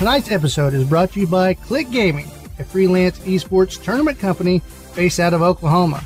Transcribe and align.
Tonight's 0.00 0.30
episode 0.30 0.72
is 0.72 0.88
brought 0.88 1.12
to 1.12 1.20
you 1.20 1.26
by 1.26 1.52
Click 1.52 1.90
Gaming, 1.90 2.30
a 2.58 2.64
freelance 2.64 3.18
esports 3.18 3.78
tournament 3.84 4.18
company 4.18 4.62
based 4.96 5.20
out 5.20 5.34
of 5.34 5.42
Oklahoma. 5.42 6.02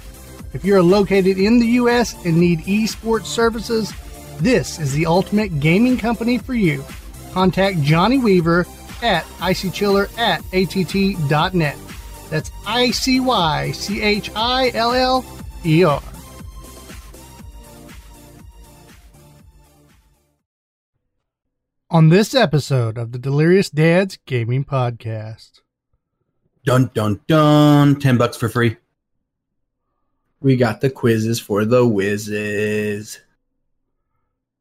If 0.52 0.64
you're 0.64 0.82
located 0.82 1.38
in 1.38 1.60
the 1.60 1.66
U.S. 1.78 2.12
and 2.24 2.36
need 2.36 2.62
esports 2.62 3.26
services, 3.26 3.92
this 4.40 4.80
is 4.80 4.92
the 4.94 5.06
ultimate 5.06 5.60
gaming 5.60 5.96
company 5.96 6.38
for 6.38 6.54
you. 6.54 6.84
Contact 7.30 7.82
Johnny 7.82 8.18
Weaver 8.18 8.66
at 9.00 9.22
icychiller 9.38 10.10
at 10.18 10.42
att.net. 10.52 11.76
That's 12.30 12.50
I 12.66 12.90
C 12.90 13.20
Y 13.20 13.70
C 13.70 14.02
H 14.02 14.28
I 14.34 14.72
L 14.74 14.92
L 14.92 15.24
E 15.64 15.84
R. 15.84 16.02
On 21.94 22.08
this 22.08 22.34
episode 22.34 22.98
of 22.98 23.12
the 23.12 23.20
Delirious 23.20 23.70
Dads 23.70 24.18
Gaming 24.26 24.64
Podcast. 24.64 25.60
Dun 26.64 26.90
dun 26.92 27.20
dun. 27.28 28.00
Ten 28.00 28.16
bucks 28.16 28.36
for 28.36 28.48
free. 28.48 28.78
We 30.40 30.56
got 30.56 30.80
the 30.80 30.90
quizzes 30.90 31.38
for 31.38 31.64
the 31.64 31.86
whizzes. 31.86 33.20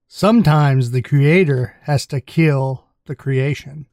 Sometimes 0.07 0.91
the 0.91 1.01
creator 1.01 1.75
has 1.85 2.05
to 2.05 2.21
kill 2.21 2.85
the 3.05 3.15
creation. 3.15 3.87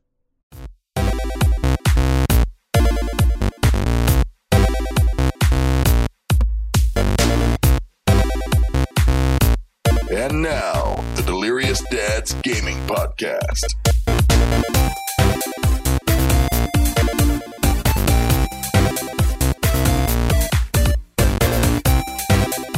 And 10.12 10.42
now, 10.42 10.89
the 11.70 11.76
Delirious 11.76 11.84
Dads 11.90 12.34
Gaming 12.42 12.76
Podcast. 12.88 13.76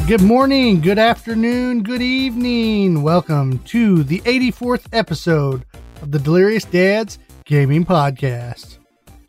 Good 0.06 0.20
morning, 0.20 0.82
good 0.82 0.98
afternoon, 0.98 1.82
good 1.82 2.02
evening. 2.02 3.02
Welcome 3.02 3.60
to 3.60 4.02
the 4.02 4.20
84th 4.20 4.86
episode 4.92 5.64
of 6.02 6.10
the 6.10 6.18
Delirious 6.18 6.64
Dads 6.66 7.18
Gaming 7.46 7.86
Podcast. 7.86 8.76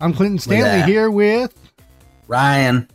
I'm 0.02 0.14
Clinton 0.14 0.40
Stanley 0.40 0.92
here 0.92 1.10
with 1.10 1.56
Ryan. 2.28 2.90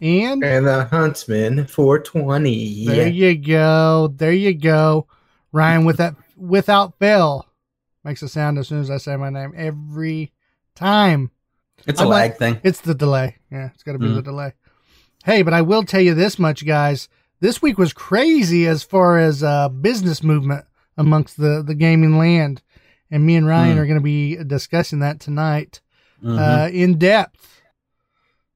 and 0.00 0.42
And 0.42 0.66
the 0.66 0.86
Huntsman 0.86 1.66
420. 1.66 2.86
there 2.86 3.08
you 3.08 3.36
go. 3.36 4.08
There 4.16 4.32
you 4.32 4.54
go. 4.54 5.06
Ryan 5.56 5.84
with 5.86 5.96
that 5.96 6.14
without 6.36 6.98
fail 6.98 7.46
makes 8.04 8.22
a 8.22 8.28
sound 8.28 8.58
as 8.58 8.68
soon 8.68 8.80
as 8.80 8.90
I 8.90 8.98
say 8.98 9.16
my 9.16 9.30
name 9.30 9.52
every 9.56 10.32
time. 10.74 11.30
It's 11.86 12.00
a 12.00 12.04
I'm 12.04 12.10
lag 12.10 12.30
like- 12.32 12.38
thing. 12.38 12.60
It's 12.62 12.80
the 12.82 12.94
delay. 12.94 13.36
Yeah, 13.50 13.70
it's 13.74 13.82
got 13.82 13.92
to 13.92 13.98
be 13.98 14.06
Mhm. 14.06 14.16
the 14.16 14.22
delay. 14.22 14.52
Hey, 15.24 15.42
but 15.42 15.54
I 15.54 15.62
will 15.62 15.82
tell 15.82 16.00
you 16.00 16.14
this 16.14 16.38
much, 16.38 16.64
guys. 16.66 17.08
This 17.40 17.60
week 17.60 17.78
was 17.78 17.92
crazy 17.92 18.66
as 18.66 18.82
far 18.82 19.18
as 19.18 19.42
uh, 19.42 19.68
business 19.68 20.22
movement 20.22 20.64
amongst 20.96 21.36
the, 21.38 21.62
the 21.66 21.74
gaming 21.74 22.16
land. 22.18 22.62
And 23.10 23.24
me 23.24 23.36
and 23.36 23.46
Ryan 23.46 23.76
Mm. 23.76 23.80
are 23.80 23.86
going 23.86 23.98
to 23.98 24.02
be 24.04 24.36
discussing 24.44 24.98
that 25.00 25.20
tonight 25.20 25.80
Mhm. 26.22 26.38
uh, 26.38 26.70
in 26.70 26.98
depth. 26.98 27.60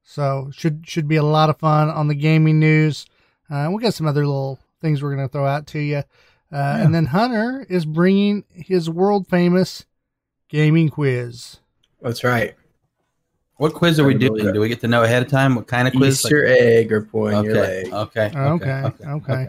So 0.02 0.50
should 0.52 0.84
should 0.86 1.06
be 1.08 1.16
a 1.16 1.22
lot 1.22 1.50
of 1.50 1.58
fun 1.58 1.88
on 1.88 2.08
the 2.08 2.14
gaming 2.14 2.58
news. 2.58 3.06
Uh, 3.48 3.70
we 3.72 3.82
got 3.82 3.94
some 3.94 4.06
other 4.06 4.26
little 4.26 4.58
things 4.80 5.02
we're 5.02 5.14
going 5.14 5.26
to 5.26 5.32
throw 5.32 5.46
out 5.46 5.66
to 5.68 5.78
you. 5.78 6.02
Uh, 6.52 6.78
And 6.80 6.94
then 6.94 7.06
Hunter 7.06 7.64
is 7.68 7.84
bringing 7.84 8.44
his 8.52 8.90
world 8.90 9.26
famous 9.28 9.84
gaming 10.48 10.88
quiz. 10.88 11.58
That's 12.02 12.24
right. 12.24 12.54
what 13.56 13.74
quiz 13.74 14.00
are 14.00 14.04
we 14.06 14.14
doing? 14.14 14.52
Do 14.52 14.60
we 14.60 14.68
get 14.68 14.80
to 14.80 14.88
know 14.88 15.02
ahead 15.04 15.22
of 15.22 15.28
time 15.28 15.54
what 15.54 15.66
kind 15.66 15.86
of 15.86 15.94
quiz? 15.94 16.24
Easter 16.24 16.46
egg 16.46 16.90
or 16.92 17.02
pulling 17.02 17.44
your 17.44 17.56
okay, 17.58 17.84
leg. 17.84 17.92
okay, 17.92 18.32
Okay, 18.34 18.82
okay. 19.06 19.48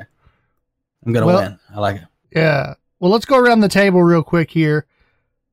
I'm 1.05 1.13
gonna 1.13 1.25
Well- 1.25 1.41
win. 1.41 1.59
I 1.73 1.79
like 1.79 1.95
it. 1.97 2.07
Yeah. 2.35 2.73
Well, 2.99 3.09
let's 3.11 3.25
go 3.25 3.37
around 3.37 3.61
the 3.61 3.67
table 3.69 4.03
real 4.03 4.21
quick 4.23 4.51
here. 4.51 4.85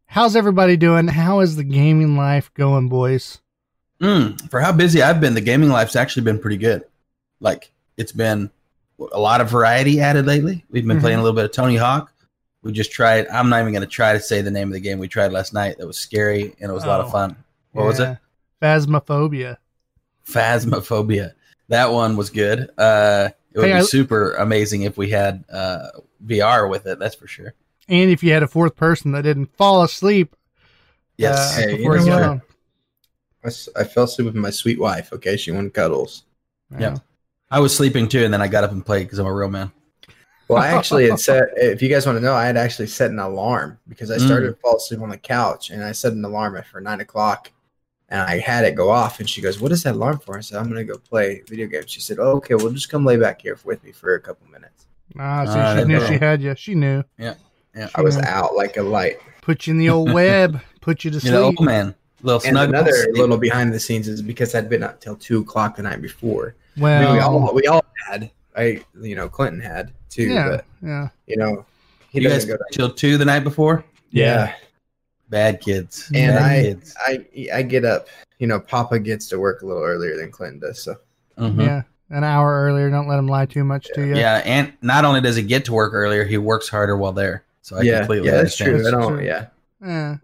How's 0.06 0.36
everybody 0.36 0.76
doing? 0.76 1.06
How 1.08 1.40
is 1.40 1.56
the 1.56 1.64
gaming 1.64 2.16
life 2.16 2.52
going, 2.54 2.88
boys? 2.88 3.40
Mm, 4.02 4.50
for 4.50 4.60
how 4.60 4.72
busy 4.72 5.02
I've 5.02 5.20
been, 5.20 5.34
the 5.34 5.40
gaming 5.40 5.70
life's 5.70 5.96
actually 5.96 6.22
been 6.24 6.38
pretty 6.38 6.56
good. 6.58 6.84
Like 7.40 7.70
it's 7.96 8.12
been 8.12 8.50
a 9.12 9.18
lot 9.20 9.40
of 9.40 9.48
variety 9.50 10.00
added 10.00 10.26
lately. 10.26 10.64
We've 10.70 10.86
been 10.86 10.98
Mhm. 10.98 11.00
playing 11.00 11.18
a 11.18 11.22
little 11.22 11.36
bit 11.36 11.44
of 11.44 11.52
Tony 11.52 11.76
Hawk. 11.76 12.12
We 12.62 12.72
just 12.72 12.90
tried. 12.90 13.28
I'm 13.28 13.48
not 13.48 13.60
even 13.60 13.72
going 13.72 13.82
to 13.82 13.86
try 13.88 14.12
to 14.12 14.20
say 14.20 14.40
the 14.42 14.50
name 14.50 14.68
of 14.68 14.74
the 14.74 14.80
game 14.80 14.98
we 14.98 15.06
tried 15.08 15.32
last 15.32 15.54
night. 15.54 15.78
That 15.78 15.86
was 15.86 15.96
scary 15.98 16.54
and 16.60 16.70
it 16.70 16.74
was 16.74 16.84
a 16.84 16.88
lot 16.88 17.00
Oh. 17.00 17.04
of 17.04 17.12
fun. 17.12 17.36
What 17.72 17.86
was 17.86 18.00
it? 18.00 18.18
Phasmophobia. 18.60 19.58
Phasmophobia. 20.26 21.32
That 21.68 21.92
one 21.92 22.16
was 22.16 22.30
good. 22.30 22.70
Uh, 22.78 23.28
it 23.52 23.58
would 23.58 23.66
Hey, 23.68 23.74
be 23.74 23.78
I- 23.78 23.82
super 23.82 24.34
amazing 24.34 24.82
if 24.82 24.96
we 24.96 25.10
had 25.10 25.44
uh, 25.50 25.88
VR 26.24 26.68
with 26.68 26.86
it. 26.86 26.98
That's 26.98 27.14
for 27.14 27.26
sure. 27.26 27.54
And 27.88 28.10
if 28.10 28.22
you 28.22 28.32
had 28.32 28.42
a 28.42 28.48
fourth 28.48 28.76
person 28.76 29.12
that 29.12 29.22
didn't 29.22 29.54
fall 29.56 29.82
asleep 29.82 30.34
Yes. 31.16 31.56
uh, 31.56 31.60
Hey, 31.60 31.76
before 31.76 31.96
you 31.98 32.06
got 32.06 32.14
what? 32.20 32.22
home. 32.24 32.42
I, 33.44 33.46
s- 33.48 33.68
I 33.76 33.84
fell 33.84 34.04
asleep 34.04 34.26
with 34.26 34.34
my 34.34 34.50
sweet 34.50 34.78
wife. 34.80 35.12
Okay, 35.12 35.36
she 35.36 35.50
wanted 35.52 35.72
cuddles. 35.72 36.24
Yeah. 36.78 36.96
I 37.50 37.60
was 37.60 37.74
sleeping 37.74 38.08
too, 38.08 38.24
and 38.24 38.32
then 38.32 38.42
I 38.42 38.48
got 38.48 38.64
up 38.64 38.72
and 38.72 38.84
played 38.84 39.04
because 39.04 39.18
I'm 39.18 39.26
a 39.26 39.34
real 39.34 39.48
man. 39.48 39.72
Well, 40.48 40.62
I 40.62 40.68
actually 40.68 41.08
had 41.08 41.18
set. 41.28 41.44
If 41.56 41.82
you 41.82 41.88
guys 41.88 42.06
want 42.06 42.16
to 42.18 42.24
know, 42.24 42.34
I 42.34 42.46
had 42.46 42.56
actually 42.56 42.86
set 42.88 43.10
an 43.10 43.18
alarm 43.18 43.78
because 43.88 44.10
I 44.10 44.18
started 44.18 44.46
to 44.48 44.54
fall 44.54 44.76
asleep 44.76 45.00
on 45.00 45.08
the 45.10 45.18
couch, 45.18 45.70
and 45.70 45.82
I 45.82 45.92
set 45.92 46.12
an 46.12 46.24
alarm 46.24 46.60
for 46.70 46.80
nine 46.80 47.00
o'clock, 47.00 47.50
and 48.08 48.20
I 48.20 48.38
had 48.38 48.64
it 48.64 48.74
go 48.74 48.90
off. 48.90 49.20
And 49.20 49.28
she 49.28 49.40
goes, 49.40 49.60
"What 49.60 49.72
is 49.72 49.82
that 49.84 49.94
alarm 49.94 50.18
for?" 50.18 50.36
I 50.36 50.40
said, 50.40 50.58
"I'm 50.58 50.68
gonna 50.68 50.84
go 50.84 50.96
play 50.98 51.42
video 51.48 51.66
games." 51.66 51.90
She 51.90 52.00
said, 52.00 52.18
oh, 52.18 52.32
"Okay, 52.36 52.54
well, 52.54 52.70
just 52.70 52.88
come 52.90 53.04
lay 53.04 53.16
back 53.16 53.42
here 53.42 53.58
with 53.64 53.82
me 53.84 53.92
for 53.92 54.14
a 54.14 54.20
couple 54.20 54.46
minutes." 54.48 54.86
Ah, 55.18 55.44
so 55.46 55.52
Ah, 55.58 55.76
she 55.78 55.84
knew 55.84 56.06
she 56.06 56.18
had 56.18 56.42
you. 56.42 56.54
She 56.54 56.74
knew. 56.74 57.02
Yeah. 57.18 57.34
yeah. 57.74 57.88
I 57.94 58.02
was 58.02 58.16
Yeah. 58.16 58.38
out 58.38 58.54
like 58.54 58.76
a 58.76 58.82
light. 58.82 59.18
Put 59.40 59.66
you 59.66 59.72
in 59.72 59.78
the 59.78 59.88
old 59.88 60.12
web. 60.14 60.60
Put 60.82 61.02
you 61.04 61.10
to 61.10 61.18
You 61.18 61.30
know, 61.32 61.46
sleep. 61.48 61.60
old 61.60 61.66
man, 61.66 61.94
little 62.22 62.42
And 62.46 62.58
another 62.58 62.92
little 63.12 63.38
behind 63.38 63.72
the 63.72 63.80
scenes 63.80 64.06
is 64.08 64.20
because 64.22 64.54
I'd 64.54 64.68
been 64.68 64.82
up 64.82 65.00
till 65.00 65.16
two 65.16 65.40
o'clock 65.40 65.76
the 65.76 65.82
night 65.82 66.00
before. 66.02 66.54
I 66.78 66.82
well, 66.82 67.02
mean, 67.02 67.12
we 67.14 67.20
all 67.20 67.54
we 67.54 67.66
all 67.66 67.84
had. 68.06 68.30
I 68.56 68.82
you 69.00 69.14
know 69.14 69.28
Clinton 69.28 69.60
had 69.60 69.92
too, 70.08 70.24
yeah, 70.24 70.48
but 70.48 70.64
yeah. 70.82 71.08
you 71.26 71.36
know 71.36 71.64
he 72.10 72.20
You 72.20 72.28
guys 72.28 72.44
doesn't 72.44 72.58
go. 72.58 72.64
till 72.72 72.90
two 72.92 73.16
the 73.18 73.24
night 73.24 73.44
before. 73.44 73.84
Yeah, 74.10 74.54
Bad 75.28 75.60
kids. 75.60 76.10
and 76.14 76.34
Bad 76.34 76.42
I, 76.50 76.62
kids. 76.62 76.94
I 77.06 77.26
I 77.54 77.62
get 77.62 77.84
up. 77.84 78.08
You 78.38 78.46
know, 78.46 78.58
Papa 78.60 78.98
gets 78.98 79.28
to 79.28 79.38
work 79.38 79.62
a 79.62 79.66
little 79.66 79.82
earlier 79.82 80.16
than 80.16 80.30
Clinton 80.30 80.60
does. 80.60 80.82
So 80.82 80.96
Mhm. 81.38 81.60
Yeah. 81.64 81.82
An 82.10 82.24
hour 82.24 82.62
earlier. 82.64 82.88
Don't 82.88 83.06
let 83.06 83.18
him 83.18 83.28
lie 83.28 83.44
too 83.44 83.64
much 83.64 83.86
to 83.94 84.00
you. 84.06 84.16
Yeah, 84.16 84.40
and 84.46 84.72
not 84.80 85.04
only 85.04 85.20
does 85.20 85.36
he 85.36 85.42
get 85.42 85.66
to 85.66 85.74
work 85.74 85.92
earlier, 85.92 86.24
he 86.24 86.38
works 86.38 86.68
harder 86.68 86.96
while 86.96 87.12
there. 87.12 87.44
So 87.60 87.76
I 87.76 87.82
yeah, 87.82 87.98
completely 87.98 88.28
yeah, 88.28 88.36
that's 88.42 88.58
understand. 88.60 88.70
true. 88.70 88.78
I 88.80 88.82
That's 88.90 89.06
don't. 89.06 89.16
true. 89.18 89.26
Yeah, 89.26 90.12
Eh. 90.12 90.16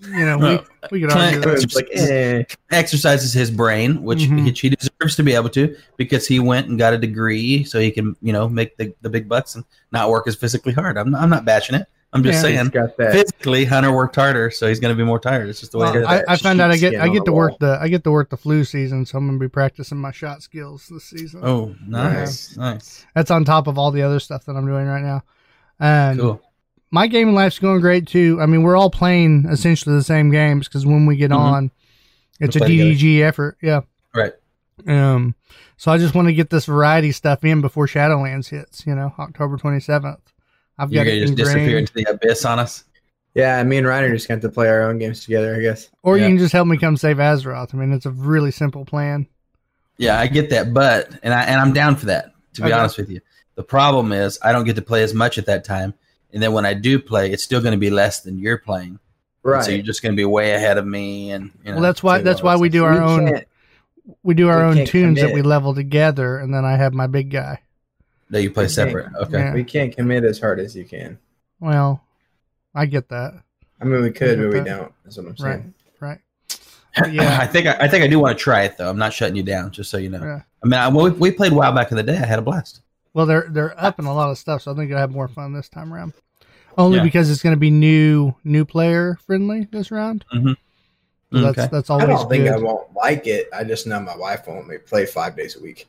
You 0.00 0.24
know, 0.26 0.38
we, 0.38 0.58
we 0.90 1.00
could 1.00 1.10
Clint- 1.10 1.36
argue 1.36 1.40
that. 1.40 1.62
it's 1.62 1.74
like 1.74 1.88
eh. 1.92 2.42
Exercises 2.70 3.32
his 3.32 3.50
brain, 3.50 4.02
which 4.02 4.20
Mhm. 4.20 4.44
which 4.44 4.60
he 4.60 4.70
deserves 4.70 5.16
to 5.16 5.22
be 5.22 5.34
able 5.34 5.48
to, 5.50 5.76
because 5.96 6.26
he 6.26 6.38
went 6.40 6.68
and 6.68 6.78
got 6.78 6.92
a 6.92 6.98
degree, 6.98 7.64
so 7.64 7.78
he 7.80 7.90
can 7.90 8.16
you 8.22 8.32
know 8.32 8.48
make 8.48 8.76
the, 8.76 8.94
the 9.02 9.10
big 9.10 9.28
bucks 9.28 9.54
and 9.54 9.64
not 9.92 10.10
work 10.10 10.26
as 10.28 10.34
physically 10.36 10.72
hard. 10.72 10.96
I'm 10.98 11.10
not, 11.10 11.22
I'm 11.22 11.30
not 11.30 11.44
bashing 11.44 11.74
it. 11.76 11.86
I'm 12.12 12.22
just 12.22 12.36
Yeah. 12.36 12.42
Saying 12.42 12.68
got 12.68 12.96
that. 12.96 13.12
physically 13.12 13.64
Hunter 13.66 13.92
worked 13.92 14.14
harder, 14.16 14.50
so 14.50 14.68
he's 14.68 14.80
going 14.80 14.94
to 14.94 14.96
be 14.96 15.04
more 15.04 15.18
tired. 15.18 15.48
It's 15.50 15.60
just 15.60 15.72
the 15.72 15.78
way 15.78 15.90
Well. 15.90 16.06
I, 16.06 16.22
I 16.28 16.36
found 16.36 16.60
out 16.62 16.70
I 16.70 16.76
get 16.76 16.94
I 16.94 17.08
get 17.08 17.24
to 17.26 17.32
work 17.32 17.50
wall. 17.50 17.58
the 17.60 17.78
I 17.80 17.88
get 17.88 18.04
to 18.04 18.10
work 18.10 18.30
the 18.30 18.36
flu 18.38 18.64
season, 18.64 19.04
so 19.04 19.18
I'm 19.18 19.26
gonna 19.26 19.38
be 19.38 19.48
practicing 19.48 19.98
my 19.98 20.12
shot 20.12 20.42
skills 20.42 20.86
this 20.90 21.04
season. 21.04 21.40
Oh, 21.44 21.74
nice, 21.86 22.56
nice, 22.56 23.04
That's 23.14 23.30
on 23.30 23.44
top 23.44 23.66
of 23.66 23.76
all 23.76 23.90
the 23.90 24.02
other 24.02 24.20
stuff 24.20 24.46
that 24.46 24.56
I'm 24.56 24.66
doing 24.66 24.86
right 24.86 25.02
now. 25.02 25.24
Um, 25.78 26.18
cool. 26.18 26.42
My 26.90 27.06
gaming 27.06 27.34
life's 27.34 27.58
going 27.58 27.80
great 27.80 28.06
too. 28.06 28.38
I 28.40 28.46
mean, 28.46 28.62
we're 28.62 28.76
all 28.76 28.90
playing 28.90 29.46
essentially 29.50 29.94
the 29.96 30.04
same 30.04 30.30
games 30.30 30.68
because 30.68 30.86
when 30.86 31.06
we 31.06 31.16
get 31.16 31.30
Mhm. 31.30 31.38
on, 31.38 31.70
it's 32.40 32.56
a 32.56 32.58
We 32.60 32.66
play 32.66 32.68
together. 32.76 32.90
DDG 32.90 33.22
effort. 33.22 33.58
Yeah. 33.62 33.80
Right. 34.14 34.32
Um. 34.86 35.34
So 35.78 35.90
I 35.90 35.98
just 35.98 36.14
want 36.14 36.28
to 36.28 36.32
get 36.34 36.48
this 36.50 36.66
variety 36.66 37.12
stuff 37.12 37.44
in 37.44 37.60
before 37.60 37.86
Shadowlands 37.86 38.48
hits. 38.48 38.86
You 38.86 38.94
know, 38.94 39.12
October 39.18 39.56
27th. 39.58 40.20
I've 40.78 40.92
You're 40.92 41.04
got 41.04 41.10
going 41.10 41.16
it 41.16 41.20
to 41.20 41.26
just 41.28 41.36
disappear 41.38 41.62
ingrained. 41.64 41.78
into 41.78 41.92
the 41.94 42.04
abyss 42.10 42.44
on 42.44 42.58
us. 42.58 42.84
Yeah, 43.34 43.62
me 43.64 43.78
and 43.78 43.86
Ryan 43.86 44.04
are 44.04 44.14
just 44.14 44.28
going 44.28 44.40
to 44.40 44.48
play 44.48 44.68
our 44.68 44.82
own 44.88 44.98
games 44.98 45.24
together. 45.24 45.54
I 45.56 45.60
guess. 45.60 45.90
Or 46.02 46.16
Yeah. 46.16 46.24
you 46.24 46.30
can 46.30 46.38
just 46.38 46.52
help 46.52 46.68
me 46.68 46.76
come 46.78 46.96
save 46.96 47.16
Azeroth. 47.18 47.74
I 47.74 47.76
mean, 47.78 47.92
it's 47.92 48.06
a 48.06 48.10
really 48.10 48.50
simple 48.50 48.84
plan. 48.84 49.26
Yeah, 49.98 50.18
I 50.20 50.26
get 50.26 50.50
that, 50.50 50.72
but 50.72 51.10
and 51.22 51.34
I 51.34 51.42
and 51.44 51.60
I'm 51.60 51.72
down 51.72 51.96
for 51.96 52.06
that. 52.06 52.32
To 52.54 52.62
be 52.62 52.68
Okay. 52.68 52.78
honest 52.78 52.96
with 52.96 53.10
you, 53.10 53.20
the 53.56 53.62
problem 53.62 54.12
is 54.12 54.38
I 54.42 54.52
don't 54.52 54.64
get 54.64 54.76
to 54.76 54.82
play 54.82 55.02
as 55.02 55.12
much 55.14 55.36
at 55.38 55.44
that 55.46 55.64
time, 55.64 55.92
and 56.32 56.42
then 56.42 56.52
when 56.52 56.66
I 56.66 56.74
do 56.74 56.98
play, 56.98 57.30
it's 57.32 57.42
still 57.42 57.60
going 57.60 57.72
to 57.72 57.78
be 57.78 57.90
less 57.90 58.20
than 58.20 58.38
you're 58.38 58.58
playing. 58.58 58.88
And 58.90 58.98
Right. 59.42 59.64
So 59.64 59.70
you're 59.70 59.82
just 59.84 60.02
going 60.02 60.12
to 60.12 60.16
be 60.16 60.24
way 60.24 60.52
ahead 60.54 60.76
of 60.76 60.86
me, 60.86 61.30
and 61.30 61.52
you 61.64 61.70
know. 61.70 61.74
Well, 61.74 61.82
that's 61.82 62.02
why 62.02 62.20
that's 62.22 62.42
why 62.42 62.56
we 62.56 62.68
do 62.68 62.84
our 62.84 62.92
We 62.94 62.98
own 62.98 63.40
we 64.22 64.34
do 64.34 64.48
our 64.48 64.58
we 64.58 64.64
own 64.64 64.74
can't 64.76 64.88
tunes 64.88 65.20
that 65.20 65.32
we 65.32 65.42
level 65.42 65.72
together, 65.74 66.38
and 66.38 66.52
then 66.52 66.64
I 66.64 66.76
have 66.76 66.92
my 66.94 67.06
big 67.06 67.30
guy. 67.30 67.60
that 68.30 68.42
you 68.42 68.50
play 68.50 68.64
Okay. 68.64 68.72
separate. 68.72 69.06
Okay. 69.20 69.38
Yeah. 69.38 69.54
We 69.54 69.62
can't 69.62 69.94
commit 69.94 70.24
as 70.24 70.40
hard 70.40 70.58
as 70.58 70.74
you 70.74 70.84
can. 70.84 71.16
Well, 71.60 72.02
I 72.74 72.86
get 72.86 73.08
that. 73.10 73.34
I 73.80 73.84
mean, 73.84 74.02
we 74.02 74.10
could, 74.10 74.38
but 74.38 74.48
we 74.52 74.60
Okay. 74.60 74.68
don't. 74.70 74.92
Is 75.06 75.16
what 75.16 75.26
I'm 75.26 75.28
Right. 75.44 75.58
saying. 75.60 75.74
Right. 76.00 76.18
Yeah. 77.12 77.38
I 77.40 77.46
think 77.46 77.66
I, 77.68 77.76
I 77.82 77.88
think 77.88 78.02
I 78.02 78.08
do 78.08 78.18
want 78.18 78.36
to 78.36 78.42
try 78.42 78.62
it 78.64 78.76
though. 78.78 78.88
I'm 78.90 78.98
not 78.98 79.12
shutting 79.12 79.36
you 79.36 79.42
down, 79.44 79.70
just 79.70 79.90
so 79.90 79.96
you 79.98 80.08
know. 80.08 80.22
Yeah. 80.24 80.40
I 80.64 80.66
mean, 80.66 80.80
I, 80.80 80.88
we, 80.88 81.10
we 81.10 81.30
played 81.30 81.52
WoW 81.52 81.70
back 81.72 81.90
in 81.92 81.96
the 81.98 82.02
day. 82.02 82.16
I 82.16 82.24
had 82.26 82.38
a 82.38 82.42
blast. 82.42 82.80
Well, 83.16 83.24
they're 83.24 83.46
they're 83.48 83.74
up 83.82 83.98
in 83.98 84.04
a 84.04 84.12
lot 84.14 84.28
of 84.30 84.36
stuff, 84.36 84.60
so 84.60 84.72
I 84.72 84.74
think 84.74 84.90
you'll 84.90 84.98
have 84.98 85.10
more 85.10 85.26
fun 85.26 85.54
this 85.54 85.70
time 85.70 85.90
around. 85.90 86.12
Only 86.76 86.98
Yeah. 86.98 87.04
because 87.04 87.30
it's 87.30 87.42
going 87.42 87.54
to 87.54 87.58
be 87.58 87.70
new 87.70 88.34
new 88.44 88.66
player 88.66 89.16
friendly 89.26 89.66
this 89.72 89.90
round. 89.90 90.26
Mm-hmm. 90.34 90.48
Mm, 90.48 90.56
so 91.32 91.40
that's 91.40 91.58
Okay. 91.58 91.68
that's 91.72 91.88
I 91.88 91.94
always 91.94 92.08
don't 92.08 92.28
think 92.28 92.44
good. 92.44 92.52
I 92.52 92.58
won't 92.58 92.92
like 92.94 93.26
it. 93.26 93.48
I 93.54 93.64
just 93.64 93.86
know 93.86 93.98
my 94.00 94.14
wife 94.14 94.46
won't 94.46 94.58
let 94.58 94.68
me 94.68 94.76
play 94.76 95.06
five 95.06 95.34
days 95.34 95.56
a 95.56 95.60
week. 95.62 95.86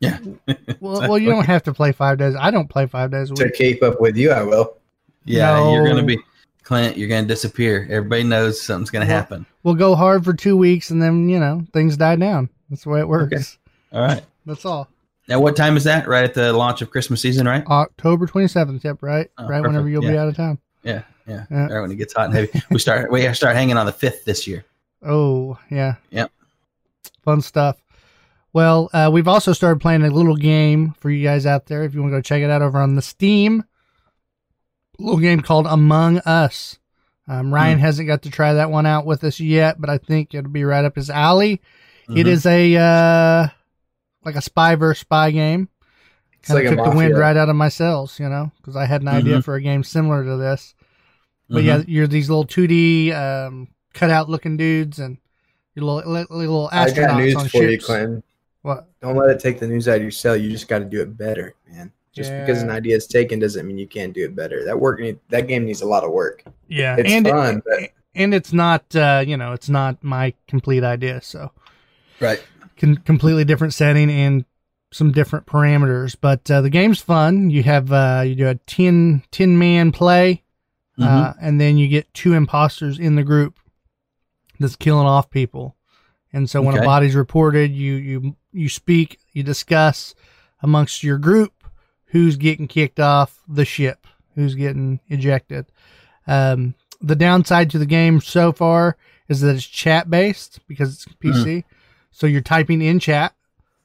Yeah. 0.00 0.18
well, 0.80 1.00
well, 1.00 1.16
you 1.18 1.30
don't 1.30 1.46
have 1.46 1.62
to 1.62 1.72
play 1.72 1.90
five 1.92 2.18
days. 2.18 2.34
I 2.38 2.50
don't 2.50 2.68
play 2.68 2.84
five 2.86 3.10
days 3.10 3.30
a 3.30 3.34
To 3.36 3.50
keep 3.50 3.82
up 3.82 3.98
with 3.98 4.18
you, 4.18 4.30
I 4.32 4.42
will. 4.42 4.76
Yeah, 5.24 5.72
you're 5.72 5.88
gonna 5.88 6.02
be 6.02 6.18
Clint. 6.64 6.98
You're 6.98 7.08
gonna 7.08 7.26
disappear. 7.26 7.86
Everybody 7.90 8.24
knows 8.24 8.60
something's 8.60 8.90
gonna 8.90 9.06
Well- 9.06 9.16
happen. 9.16 9.46
We'll 9.62 9.74
go 9.74 9.94
hard 9.94 10.22
for 10.22 10.34
two 10.34 10.58
weeks, 10.58 10.90
and 10.90 11.00
then 11.00 11.30
you 11.30 11.40
know 11.40 11.64
things 11.72 11.96
die 11.96 12.16
down. 12.16 12.50
That's 12.68 12.84
the 12.84 12.90
way 12.90 13.00
it 13.00 13.08
works. 13.08 13.32
Okay. 13.32 13.98
All 13.98 14.02
right. 14.06 14.22
That's 14.44 14.66
all. 14.66 14.88
Now, 15.28 15.40
what 15.40 15.56
time 15.56 15.76
is 15.76 15.84
that? 15.84 16.08
Right 16.08 16.24
at 16.24 16.34
the 16.34 16.52
launch 16.52 16.80
of 16.82 16.90
Christmas 16.90 17.20
season, 17.20 17.46
right? 17.46 17.64
October 17.66 18.26
twenty 18.26 18.48
seventh. 18.48 18.84
Yep. 18.84 19.02
Right. 19.02 19.30
Oh, 19.38 19.46
right. 19.46 19.60
Whenever 19.60 19.88
you'll 19.88 20.02
be 20.02 20.16
out 20.16 20.28
of 20.28 20.36
town. 20.36 20.58
Yeah, 20.82 21.02
yeah. 21.26 21.44
Yeah. 21.50 21.66
Right 21.66 21.80
when 21.80 21.90
it 21.90 21.96
gets 21.96 22.14
hot 22.14 22.26
and 22.26 22.34
heavy, 22.34 22.50
we 22.70 22.78
start. 22.78 23.10
We 23.10 23.30
start 23.34 23.54
hanging 23.54 23.76
on 23.76 23.86
the 23.86 23.92
fifth 23.92 24.24
this 24.24 24.46
year. 24.46 24.64
Oh 25.02 25.58
yeah. 25.70 25.96
Yep. 26.10 26.32
Fun 27.22 27.40
stuff. 27.42 27.76
Well, 28.54 28.88
uh, 28.94 29.10
we've 29.12 29.28
also 29.28 29.52
started 29.52 29.80
playing 29.80 30.02
a 30.02 30.10
little 30.10 30.34
game 30.36 30.94
for 30.98 31.10
you 31.10 31.22
guys 31.22 31.44
out 31.44 31.66
there. 31.66 31.84
If 31.84 31.94
you 31.94 32.00
want 32.00 32.12
to 32.12 32.16
go 32.16 32.22
check 32.22 32.42
it 32.42 32.50
out 32.50 32.62
over 32.62 32.78
on 32.78 32.94
the 32.96 33.02
Steam, 33.02 33.62
a 34.98 35.02
little 35.02 35.20
game 35.20 35.42
called 35.42 35.66
Among 35.66 36.18
Us. 36.20 36.78
Um, 37.28 37.52
Ryan 37.52 37.78
hasn't 37.78 38.08
got 38.08 38.22
to 38.22 38.30
try 38.30 38.54
that 38.54 38.70
one 38.70 38.86
out 38.86 39.04
with 39.04 39.22
us 39.22 39.38
yet, 39.38 39.78
but 39.78 39.90
I 39.90 39.98
think 39.98 40.34
it'll 40.34 40.50
be 40.50 40.64
right 40.64 40.84
up 40.86 40.96
his 40.96 41.10
alley. 41.10 41.60
It 42.08 42.24
Mhm. 42.24 42.26
is 42.26 42.46
a 42.46 42.76
uh, 42.76 43.48
like 44.28 44.36
a 44.36 44.42
spy 44.42 44.74
versus 44.74 45.00
spy 45.00 45.30
game. 45.30 45.68
It's 46.38 46.48
Kind 46.48 46.58
like 46.58 46.66
of 46.66 46.72
a 46.74 46.76
took 46.76 46.92
the 46.92 46.96
wind 46.96 47.16
right 47.18 47.36
out 47.36 47.48
of 47.48 47.56
my 47.56 47.68
sails, 47.68 48.20
you 48.20 48.28
know, 48.28 48.52
because 48.58 48.76
I 48.76 48.84
had 48.86 49.02
an 49.02 49.08
idea 49.08 49.38
Mhm. 49.38 49.44
for 49.44 49.54
a 49.56 49.60
game 49.62 49.82
similar 49.82 50.22
to 50.24 50.36
this. 50.36 50.74
But 51.48 51.62
Mhm. 51.62 51.66
yeah, 51.66 51.82
you're 51.86 52.06
these 52.06 52.28
little 52.28 52.44
2D 52.44 53.10
um, 53.12 53.68
cutout 53.94 54.28
looking 54.28 54.56
dudes, 54.56 54.98
and 54.98 55.16
your 55.74 55.84
little 55.86 56.12
li- 56.12 56.26
little 56.30 56.68
I 56.70 56.86
astronauts 56.86 56.94
got 56.96 57.16
news 57.18 57.34
on 57.36 57.48
for 57.48 57.62
you, 57.62 57.70
ships. 57.72 57.86
Clinton. 57.86 58.22
What? 58.62 58.88
Don't 59.00 59.16
let 59.16 59.30
it 59.30 59.40
take 59.40 59.58
the 59.60 59.66
news 59.66 59.88
out 59.88 59.96
of 59.96 60.02
your 60.02 60.10
cell. 60.10 60.36
You 60.36 60.50
just 60.50 60.68
got 60.68 60.80
to 60.80 60.84
do 60.84 61.00
it 61.00 61.16
better, 61.16 61.54
man. 61.70 61.90
Just 62.12 62.32
because 62.32 62.62
an 62.62 62.70
idea 62.70 62.96
is 62.96 63.06
taken 63.06 63.38
doesn't 63.38 63.64
mean 63.66 63.78
you 63.78 63.86
can't 63.86 64.12
do 64.12 64.24
it 64.24 64.34
better. 64.34 64.64
That 64.64 64.78
work 64.80 64.98
need, 65.00 65.18
that 65.30 65.46
game 65.46 65.64
needs 65.64 65.82
a 65.82 65.86
lot 65.86 66.02
of 66.02 66.10
work. 66.10 66.42
Yeah, 66.68 66.96
It's 66.98 67.10
and 67.10 67.26
fun, 67.28 67.58
it, 67.58 67.64
but 67.64 67.90
and 68.16 68.34
it's 68.34 68.52
not 68.52 68.94
uh, 68.96 69.22
you 69.26 69.36
know 69.36 69.52
it's 69.52 69.68
not 69.68 70.02
my 70.02 70.34
complete 70.48 70.82
idea, 70.84 71.20
so 71.22 71.52
right. 72.20 72.42
Con- 72.78 72.96
completely 72.98 73.44
different 73.44 73.74
setting 73.74 74.10
and 74.10 74.44
some 74.92 75.12
different 75.12 75.46
parameters. 75.46 76.16
But 76.18 76.50
uh, 76.50 76.60
the 76.62 76.70
game's 76.70 77.00
fun. 77.00 77.50
You 77.50 77.62
have 77.64 77.92
uh, 77.92 78.22
you 78.26 78.34
do 78.34 78.48
a 78.48 78.54
10, 78.54 79.22
10 79.30 79.58
man 79.58 79.92
play, 79.92 80.42
Mhm. 80.98 81.04
uh, 81.06 81.34
and 81.40 81.60
then 81.60 81.76
you 81.78 81.88
get 81.88 82.12
two 82.14 82.32
imposters 82.34 82.98
in 82.98 83.14
the 83.16 83.22
group 83.22 83.58
that's 84.58 84.76
killing 84.76 85.06
off 85.06 85.30
people. 85.30 85.76
And 86.32 86.48
so 86.50 86.60
when 86.60 86.74
a 86.82 86.84
body's 86.86 87.14
reported, 87.14 87.72
you 87.72 87.94
you 87.94 88.36
you 88.52 88.68
speak, 88.68 89.18
you 89.32 89.42
discuss 89.42 90.14
amongst 90.62 91.02
your 91.02 91.18
group 91.18 91.52
who's 92.06 92.36
getting 92.36 92.66
kicked 92.66 92.98
off 93.00 93.42
the 93.48 93.64
ship, 93.64 94.06
who's 94.34 94.54
getting 94.54 95.00
ejected. 95.08 95.66
Um, 96.26 96.74
the 97.00 97.14
downside 97.16 97.70
to 97.70 97.78
the 97.78 97.86
game 97.86 98.20
so 98.20 98.52
far 98.52 98.96
is 99.28 99.40
that 99.42 99.54
it's 99.54 99.64
chat 99.66 100.10
based 100.10 100.60
because 100.66 100.94
it's 100.94 101.04
PC. 101.22 101.64
So 102.10 102.26
you're 102.26 102.40
typing 102.40 102.82
in 102.82 102.98
chat. 102.98 103.34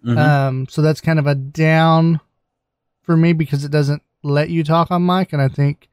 Mhm. 0.05 0.17
Um, 0.17 0.67
so 0.69 0.81
that's 0.81 1.01
kind 1.01 1.19
of 1.19 1.27
a 1.27 1.35
down 1.35 2.19
for 3.03 3.15
me 3.15 3.33
because 3.33 3.63
it 3.63 3.71
doesn't 3.71 4.01
let 4.21 4.49
you 4.49 4.63
talk 4.63 4.91
on 4.91 5.05
mic, 5.05 5.33
and 5.33 5.41
I 5.41 5.47
think 5.47 5.89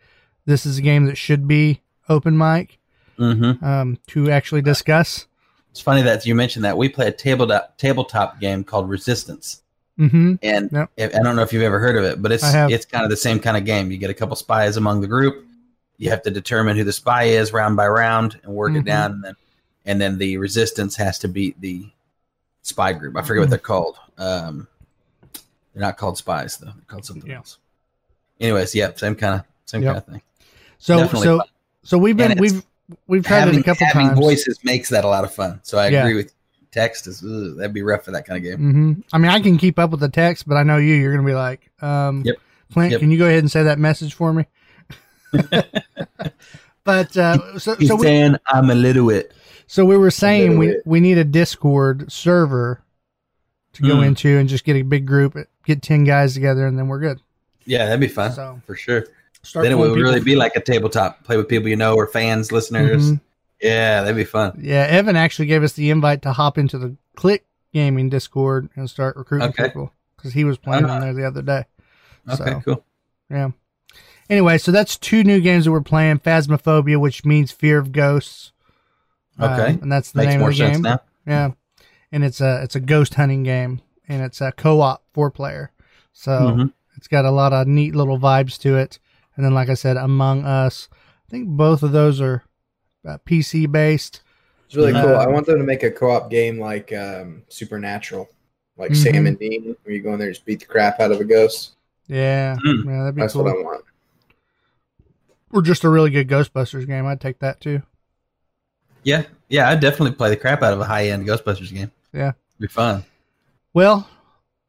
this 0.47 0.65
is 0.67 0.79
a 0.79 0.83
game 0.83 1.07
that 1.07 1.17
should 1.19 1.47
be 1.47 1.81
open 2.09 2.37
mic 2.37 2.79
Mhm. 3.19 3.63
um, 3.63 3.99
to 4.09 4.31
actually 4.31 4.63
discuss. 4.63 5.27
It's 5.71 5.81
funny 5.81 6.03
that 6.03 6.27
you 6.27 6.35
mentioned 6.35 6.65
that. 6.65 6.77
We 6.77 6.89
play 6.89 7.07
a 7.07 7.13
tabletop 7.13 7.77
tabletop 7.79 8.41
game 8.41 8.65
called 8.65 8.89
Resistance, 8.89 9.63
hmm 9.97 10.35
and 10.43 10.71
Yep. 10.73 10.91
if, 10.97 11.15
I 11.15 11.23
don't 11.23 11.37
know 11.37 11.43
if 11.43 11.53
you've 11.53 11.63
ever 11.63 11.79
heard 11.79 11.97
of 11.97 12.05
it, 12.05 12.21
but 12.21 12.33
it's 12.33 12.43
it's 12.45 12.87
kind 12.87 13.05
of 13.05 13.11
the 13.11 13.17
same 13.17 13.39
kind 13.39 13.57
of 13.57 13.65
game. 13.65 13.93
You 13.93 13.99
get 13.99 14.11
a 14.11 14.15
couple 14.15 14.35
spies 14.35 14.77
among 14.77 15.01
the 15.03 15.07
group. 15.07 15.45
You 15.99 16.11
have 16.11 16.23
to 16.23 16.31
determine 16.31 16.77
who 16.77 16.83
the 16.85 16.93
spy 16.93 17.25
is 17.25 17.53
round 17.53 17.77
by 17.77 17.87
round 17.87 18.41
and 18.43 18.53
work 18.55 18.73
Mhm. 18.73 18.79
it 18.81 18.85
down, 18.87 19.13
and 19.13 19.25
then 19.25 19.35
and 19.87 20.01
then 20.01 20.19
the 20.19 20.37
resistance 20.37 20.97
has 20.97 21.19
to 21.21 21.29
beat 21.29 21.61
the 21.61 21.87
spy 22.63 22.93
group. 22.93 23.17
I 23.17 23.23
forget 23.23 23.41
what 23.43 23.51
they're 23.51 23.59
called. 23.59 23.97
Um, 24.19 24.69
they're 25.73 25.83
not 25.83 25.97
called 25.97 26.19
spies 26.19 26.57
though. 26.59 26.67
They're 26.67 26.85
called 26.87 27.05
something 27.05 27.31
Yeah. 27.31 27.39
else. 27.39 27.59
Anyways, 28.41 28.75
yep, 28.75 28.99
same 28.99 29.15
kind 29.15 29.41
of 29.41 29.47
same 29.67 29.83
Yep. 29.83 29.89
kind 29.95 29.99
of 29.99 30.07
thing. 30.07 30.23
So 30.79 30.99
Definitely 30.99 31.27
so 31.27 31.39
fun. 31.39 31.47
so 31.83 31.99
we've 31.99 32.17
been 32.17 32.39
we've 32.39 32.65
we've 33.07 33.25
tried 33.25 33.41
having, 33.41 33.55
it 33.57 33.61
a 33.61 33.65
couple 33.65 33.87
having 33.87 34.07
times. 34.09 34.19
voices 34.19 34.59
makes 34.65 34.89
that 34.89 35.05
a 35.05 35.09
lot 35.09 35.25
of 35.25 35.33
fun. 35.35 35.61
So 35.63 35.79
I 35.79 35.89
Yeah. 35.89 36.01
agree 36.01 36.15
with 36.15 36.27
you. 36.27 36.67
text 36.73 37.07
is 37.07 37.23
ugh, 37.23 37.57
that'd 37.57 37.73
be 37.75 37.83
rough 37.83 38.05
for 38.05 38.13
that 38.13 38.25
kind 38.27 38.39
of 38.39 38.43
game. 38.45 38.57
hmm 38.59 38.93
I 39.13 39.19
mean, 39.19 39.31
I 39.31 39.41
can 39.41 39.59
keep 39.59 39.79
up 39.79 39.91
with 39.91 40.01
the 40.01 40.09
text, 40.09 40.47
but 40.49 40.57
I 40.57 40.63
know 40.63 40.77
you. 40.77 40.95
You're 40.95 41.13
going 41.13 41.25
to 41.27 41.31
be 41.31 41.35
like, 41.35 41.69
um, 41.83 42.23
Yep. 42.25 42.37
Clint, 42.73 42.91
Yep. 42.93 43.01
can 43.01 43.11
you 43.11 43.19
go 43.19 43.27
ahead 43.27 43.41
and 43.41 43.51
say 43.51 43.65
that 43.65 43.79
message 43.79 44.15
for 44.15 44.33
me? 44.33 44.47
but 46.85 47.17
uh, 47.17 47.59
so 47.59 47.75
He's 47.77 47.89
so 47.89 47.97
we, 47.97 48.07
saying 48.07 48.37
I'm 48.47 48.71
illiterate. 48.71 49.33
So 49.73 49.85
we 49.85 49.97
were 49.97 50.11
saying 50.11 50.59
we, 50.59 50.77
we 50.85 50.99
need 51.01 51.17
a 51.17 51.25
Discord 51.25 52.11
server 52.11 52.83
to 53.75 53.83
go 53.83 53.99
Hmm. 53.99 54.03
into 54.05 54.37
and 54.37 54.49
just 54.49 54.65
get 54.65 54.75
a 54.77 54.83
big 54.83 55.07
group, 55.07 55.37
get 55.65 55.81
ten 55.83 56.03
guys 56.05 56.35
together, 56.35 56.67
and 56.67 56.77
then 56.77 56.89
we're 56.89 56.99
good. 56.99 57.21
Yeah, 57.67 57.85
that'd 57.85 58.01
be 58.01 58.09
fun 58.09 58.33
So 58.33 58.61
for 58.67 58.75
sure. 58.75 59.05
start 59.43 59.63
then 59.63 59.73
it 59.73 59.79
would 59.79 59.97
really 59.97 60.21
be 60.21 60.35
like 60.35 60.57
a 60.57 60.61
tabletop. 60.61 61.23
Play 61.25 61.37
with 61.37 61.49
people 61.49 61.69
you 61.69 61.77
know 61.77 61.95
or 61.95 62.07
fans, 62.09 62.51
listeners. 62.51 63.13
Mhm. 63.13 63.21
Yeah, 63.63 64.01
that'd 64.01 64.17
be 64.17 64.25
fun. 64.25 64.59
Yeah, 64.61 64.87
Evan 64.89 65.15
actually 65.17 65.47
gave 65.47 65.63
us 65.63 65.75
the 65.75 65.91
invite 65.91 66.23
to 66.23 66.33
hop 66.33 66.59
into 66.59 66.79
the 66.79 66.97
Click 67.15 67.45
Gaming 67.73 68.09
Discord 68.09 68.69
and 68.75 68.91
start 68.91 69.17
recruiting 69.17 69.51
Okay. 69.51 69.65
people 69.69 69.93
because 70.17 70.33
he 70.33 70.43
was 70.45 70.59
playing 70.59 70.87
Ah. 70.87 70.95
on 70.97 71.01
there 71.03 71.15
the 71.15 71.27
other 71.27 71.43
day. 71.43 71.65
Okay, 72.29 72.37
So- 72.51 72.63
cool. 72.65 72.85
Yeah. 73.31 73.51
Anyway, 74.29 74.59
so 74.59 74.73
that's 74.73 74.97
two 74.97 75.23
new 75.25 75.41
games 75.41 75.65
that 75.67 75.71
we're 75.73 75.81
playing: 75.81 76.19
Phasmophobia, 76.19 76.99
which 76.99 77.25
means 77.25 77.53
fear 77.53 77.79
of 77.79 77.93
ghosts. 77.93 78.53
Okay. 79.41 79.73
Um, 79.75 79.79
and 79.83 79.93
that's 79.93 80.13
the 80.13 80.19
Makes 80.19 80.31
name 80.33 80.41
more 80.41 80.49
of 80.51 80.55
the 80.57 80.59
sense 80.59 80.77
game. 80.77 80.83
now. 80.83 81.01
Yeah, 81.27 81.51
and 82.13 82.25
it's 82.25 82.41
a 82.41 82.63
it's 82.63 82.77
a 82.77 82.81
ghost 82.81 83.15
hunting 83.15 83.43
game, 83.43 83.81
and 84.09 84.23
it's 84.23 84.41
a 84.41 84.53
co-op 84.53 85.03
four 85.13 85.31
player. 85.31 85.71
So 86.13 86.31
Mhm. 86.31 86.73
it's 86.97 87.09
got 87.09 87.25
a 87.25 87.31
lot 87.31 87.53
of 87.53 87.67
neat 87.67 87.95
little 87.95 88.19
vibes 88.19 88.59
to 88.61 88.77
it. 88.77 88.99
And 89.37 89.45
then, 89.45 89.55
like 89.55 89.69
I 89.71 89.75
said, 89.75 89.97
Among 89.97 90.45
Us. 90.45 90.89
I 90.93 91.31
think 91.31 91.49
both 91.49 91.83
of 91.83 91.93
those 91.93 92.21
are 92.21 92.43
uh, 93.07 93.17
PC 93.25 93.71
based. 93.71 94.23
it's 94.67 94.77
really 94.77 94.93
cool. 94.93 95.15
Uh, 95.17 95.25
I 95.25 95.27
want 95.29 95.47
them 95.47 95.59
to 95.59 95.65
make 95.65 95.83
a 95.83 95.91
co-op 95.91 96.31
game 96.31 96.59
like 96.61 96.93
um, 96.93 97.43
Supernatural, 97.49 98.29
like 98.77 98.91
Mhm. 98.93 98.97
Sam 98.97 99.27
and 99.27 99.39
Dean, 99.39 99.75
where 99.85 99.95
you 99.95 100.03
go 100.03 100.13
in 100.13 100.19
there 100.19 100.29
and 100.29 100.35
just 100.35 100.45
beat 100.45 100.61
the 100.61 100.67
crap 100.67 101.01
out 101.01 101.11
of 101.13 101.21
a 101.21 101.25
ghost. 101.25 101.73
Yeah, 102.09 102.57
Hmm. 102.63 102.89
yeah, 102.89 102.99
that'd 103.01 103.15
be 103.15 103.21
That's 103.23 103.33
cool. 103.35 103.45
what 103.45 103.53
I 103.57 103.63
want. 103.63 103.85
Or 105.53 105.63
just 105.63 105.83
a 105.85 105.89
really 105.89 106.11
good 106.11 106.29
Ghostbusters 106.29 106.87
game. 106.87 107.07
I'd 107.07 107.21
take 107.21 107.39
that 107.41 107.61
too. 107.61 107.83
Yeah, 109.03 109.25
yeah, 109.49 109.69
I'd 109.69 109.81
definitely 109.81 110.13
play 110.13 110.31
the 110.31 110.37
crap 110.37 110.63
out 110.63 110.73
of 110.73 110.81
a 110.81 110.85
high 110.85 111.09
end 111.09 111.27
Ghostbusters 111.27 111.73
game. 111.73 111.91
Yeah. 112.13 112.29
It'd 112.29 112.61
be 112.61 112.67
fun. 112.69 113.05
Well, 113.73 114.09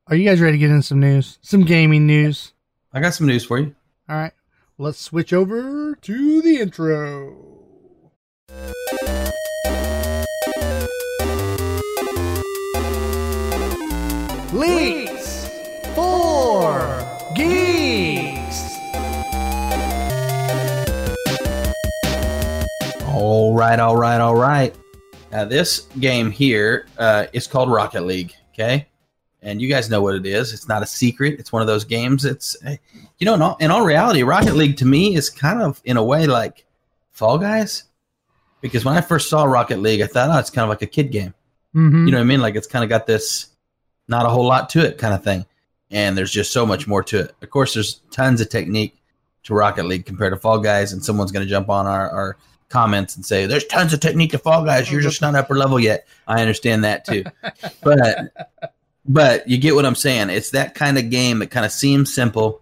are 0.07 0.15
you 0.15 0.27
guys 0.27 0.39
ready 0.39 0.53
to 0.53 0.57
get 0.57 0.69
in 0.69 0.81
some 0.81 0.99
news? 0.99 1.37
Some 1.41 1.63
gaming 1.63 2.05
news. 2.05 2.53
I 2.93 2.99
got 2.99 3.13
some 3.13 3.27
news 3.27 3.45
for 3.45 3.59
you. 3.59 3.75
All 4.09 4.17
right, 4.17 4.33
let's 4.77 4.99
switch 4.99 5.31
over 5.33 5.95
to 5.95 6.41
the 6.41 6.57
intro. 6.57 7.47
Leaks 14.53 15.00
All 23.33 23.55
right, 23.55 23.79
all 23.79 23.95
right, 23.95 24.19
all 24.19 24.35
right. 24.35 24.75
Now 25.31 25.45
this 25.45 25.87
game 26.01 26.31
here 26.31 26.87
uh, 26.97 27.27
is 27.31 27.47
called 27.47 27.71
Rocket 27.71 28.01
League. 28.01 28.33
Okay, 28.49 28.89
and 29.41 29.61
you 29.61 29.69
guys 29.69 29.89
know 29.89 30.01
what 30.01 30.15
it 30.15 30.25
is. 30.25 30.51
It's 30.51 30.67
not 30.67 30.83
a 30.83 30.85
secret. 30.85 31.39
It's 31.39 31.49
one 31.49 31.61
of 31.61 31.67
those 31.69 31.85
games. 31.85 32.25
It's 32.25 32.57
eh, 32.65 32.75
you 33.19 33.25
know, 33.25 33.35
in 33.35 33.41
all, 33.41 33.55
in 33.61 33.71
all 33.71 33.85
reality, 33.85 34.23
Rocket 34.23 34.55
League 34.55 34.75
to 34.79 34.85
me 34.85 35.15
is 35.15 35.29
kind 35.29 35.61
of 35.61 35.81
in 35.85 35.95
a 35.95 36.03
way 36.03 36.27
like 36.27 36.65
Fall 37.11 37.37
Guys, 37.37 37.85
because 38.59 38.83
when 38.83 38.97
I 38.97 38.99
first 38.99 39.29
saw 39.29 39.45
Rocket 39.45 39.79
League, 39.79 40.01
I 40.01 40.07
thought, 40.07 40.29
oh, 40.29 40.37
it's 40.37 40.49
kind 40.49 40.63
of 40.63 40.69
like 40.69 40.81
a 40.81 40.85
kid 40.85 41.13
game. 41.13 41.33
Mm-hmm. 41.73 42.07
You 42.07 42.11
know 42.11 42.17
what 42.17 42.25
I 42.25 42.27
mean? 42.27 42.41
Like 42.41 42.55
it's 42.57 42.67
kind 42.67 42.83
of 42.83 42.89
got 42.89 43.07
this 43.07 43.47
not 44.09 44.25
a 44.25 44.29
whole 44.29 44.45
lot 44.45 44.69
to 44.71 44.85
it 44.85 44.97
kind 44.97 45.13
of 45.13 45.23
thing. 45.23 45.45
And 45.89 46.17
there's 46.17 46.31
just 46.31 46.51
so 46.51 46.65
much 46.65 46.85
more 46.85 47.01
to 47.03 47.21
it. 47.21 47.35
Of 47.41 47.49
course, 47.49 47.75
there's 47.75 48.01
tons 48.11 48.41
of 48.41 48.49
technique 48.49 49.01
to 49.43 49.53
Rocket 49.53 49.85
League 49.85 50.05
compared 50.05 50.33
to 50.33 50.37
Fall 50.37 50.59
Guys, 50.59 50.91
and 50.91 51.01
someone's 51.01 51.31
going 51.31 51.45
to 51.45 51.49
jump 51.49 51.69
on 51.69 51.87
our, 51.87 52.09
our 52.09 52.37
comments 52.71 53.15
and 53.15 53.25
say, 53.25 53.45
"There's 53.45 53.65
tons 53.65 53.93
of 53.93 53.99
technique 53.99 54.31
to 54.31 54.37
Fall 54.39 54.63
Guys. 54.65 54.91
You're 54.91 55.01
just 55.01 55.21
not 55.21 55.35
upper 55.35 55.55
level 55.55 55.79
yet." 55.79 56.07
I 56.27 56.41
understand 56.41 56.83
that 56.83 57.05
too, 57.05 57.23
but 57.83 58.31
but 59.05 59.47
you 59.47 59.57
get 59.57 59.75
what 59.75 59.85
I'm 59.85 59.95
saying. 59.95 60.29
It's 60.29 60.51
that 60.51 60.73
kind 60.75 60.97
of 60.97 61.09
game 61.09 61.39
that 61.39 61.47
kind 61.51 61.65
of 61.65 61.71
seems 61.71 62.13
simple, 62.13 62.61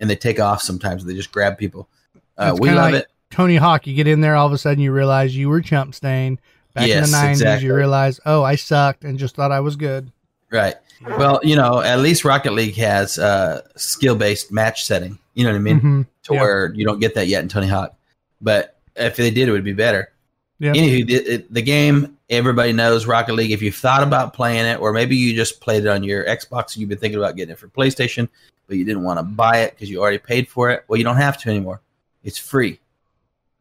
and 0.00 0.10
they 0.10 0.16
take 0.16 0.40
off 0.40 0.60
sometimes. 0.62 1.04
They 1.04 1.14
just 1.14 1.32
grab 1.32 1.56
people. 1.58 1.88
Uh, 2.36 2.56
we 2.58 2.70
love 2.70 2.92
like 2.92 3.02
it. 3.02 3.06
Tony 3.30 3.56
Hawk, 3.56 3.86
you 3.86 3.94
get 3.94 4.06
in 4.06 4.20
there, 4.20 4.36
all 4.36 4.46
of 4.46 4.52
a 4.52 4.58
sudden 4.58 4.82
you 4.82 4.92
realize 4.92 5.36
you 5.36 5.48
were 5.48 5.60
chump 5.60 5.94
stain. 5.94 6.38
Back 6.72 6.88
in 6.88 7.02
the 7.02 7.08
90s, 7.08 7.30
exactly. 7.30 7.66
you 7.68 7.74
realize, 7.74 8.18
oh, 8.26 8.42
I 8.42 8.56
sucked 8.56 9.04
and 9.04 9.16
just 9.18 9.36
thought 9.36 9.52
I 9.52 9.60
was 9.60 9.76
good. 9.76 10.10
Right. 10.50 10.74
Well, 11.06 11.40
you 11.44 11.54
know, 11.54 11.80
at 11.80 12.00
least 12.00 12.24
Rocket 12.24 12.52
League 12.52 12.74
has 12.76 13.16
uh, 13.18 13.62
skill 13.76 14.16
based 14.16 14.50
match 14.52 14.84
setting. 14.84 15.18
You 15.34 15.44
know 15.44 15.50
what 15.50 15.56
I 15.56 15.60
mean? 15.60 15.80
Mhm. 15.80 16.06
To 16.24 16.34
Yeah. 16.34 16.40
where 16.40 16.72
you 16.74 16.84
don't 16.84 16.98
get 17.00 17.14
that 17.14 17.28
yet 17.28 17.42
in 17.42 17.48
Tony 17.48 17.68
Hawk. 17.68 17.94
But 18.40 18.73
if 18.96 19.16
they 19.16 19.30
did, 19.30 19.48
it 19.48 19.52
would 19.52 19.64
be 19.64 19.72
better. 19.72 20.12
Yeah. 20.58 20.72
Anywho, 20.72 21.06
the, 21.06 21.44
the 21.50 21.62
game, 21.62 22.16
everybody 22.30 22.72
knows 22.72 23.06
Rocket 23.06 23.34
League. 23.34 23.50
If 23.50 23.60
you've 23.60 23.74
thought 23.74 24.02
about 24.02 24.34
playing 24.34 24.66
it, 24.66 24.80
or 24.80 24.92
maybe 24.92 25.16
you 25.16 25.34
just 25.34 25.60
played 25.60 25.84
it 25.84 25.88
on 25.88 26.04
your 26.04 26.24
Xbox 26.24 26.74
and 26.74 26.76
you've 26.76 26.88
been 26.88 26.98
thinking 26.98 27.18
about 27.18 27.36
getting 27.36 27.52
it 27.52 27.58
for 27.58 27.68
PlayStation, 27.68 28.28
but 28.66 28.76
you 28.76 28.84
didn't 28.84 29.02
want 29.02 29.18
to 29.18 29.24
buy 29.24 29.58
it 29.58 29.72
because 29.72 29.90
you 29.90 30.00
already 30.00 30.18
paid 30.18 30.48
for 30.48 30.70
it, 30.70 30.84
well, 30.88 30.96
you 30.96 31.04
don't 31.04 31.16
have 31.16 31.38
to 31.38 31.50
anymore. 31.50 31.80
It's 32.22 32.38
free. 32.38 32.80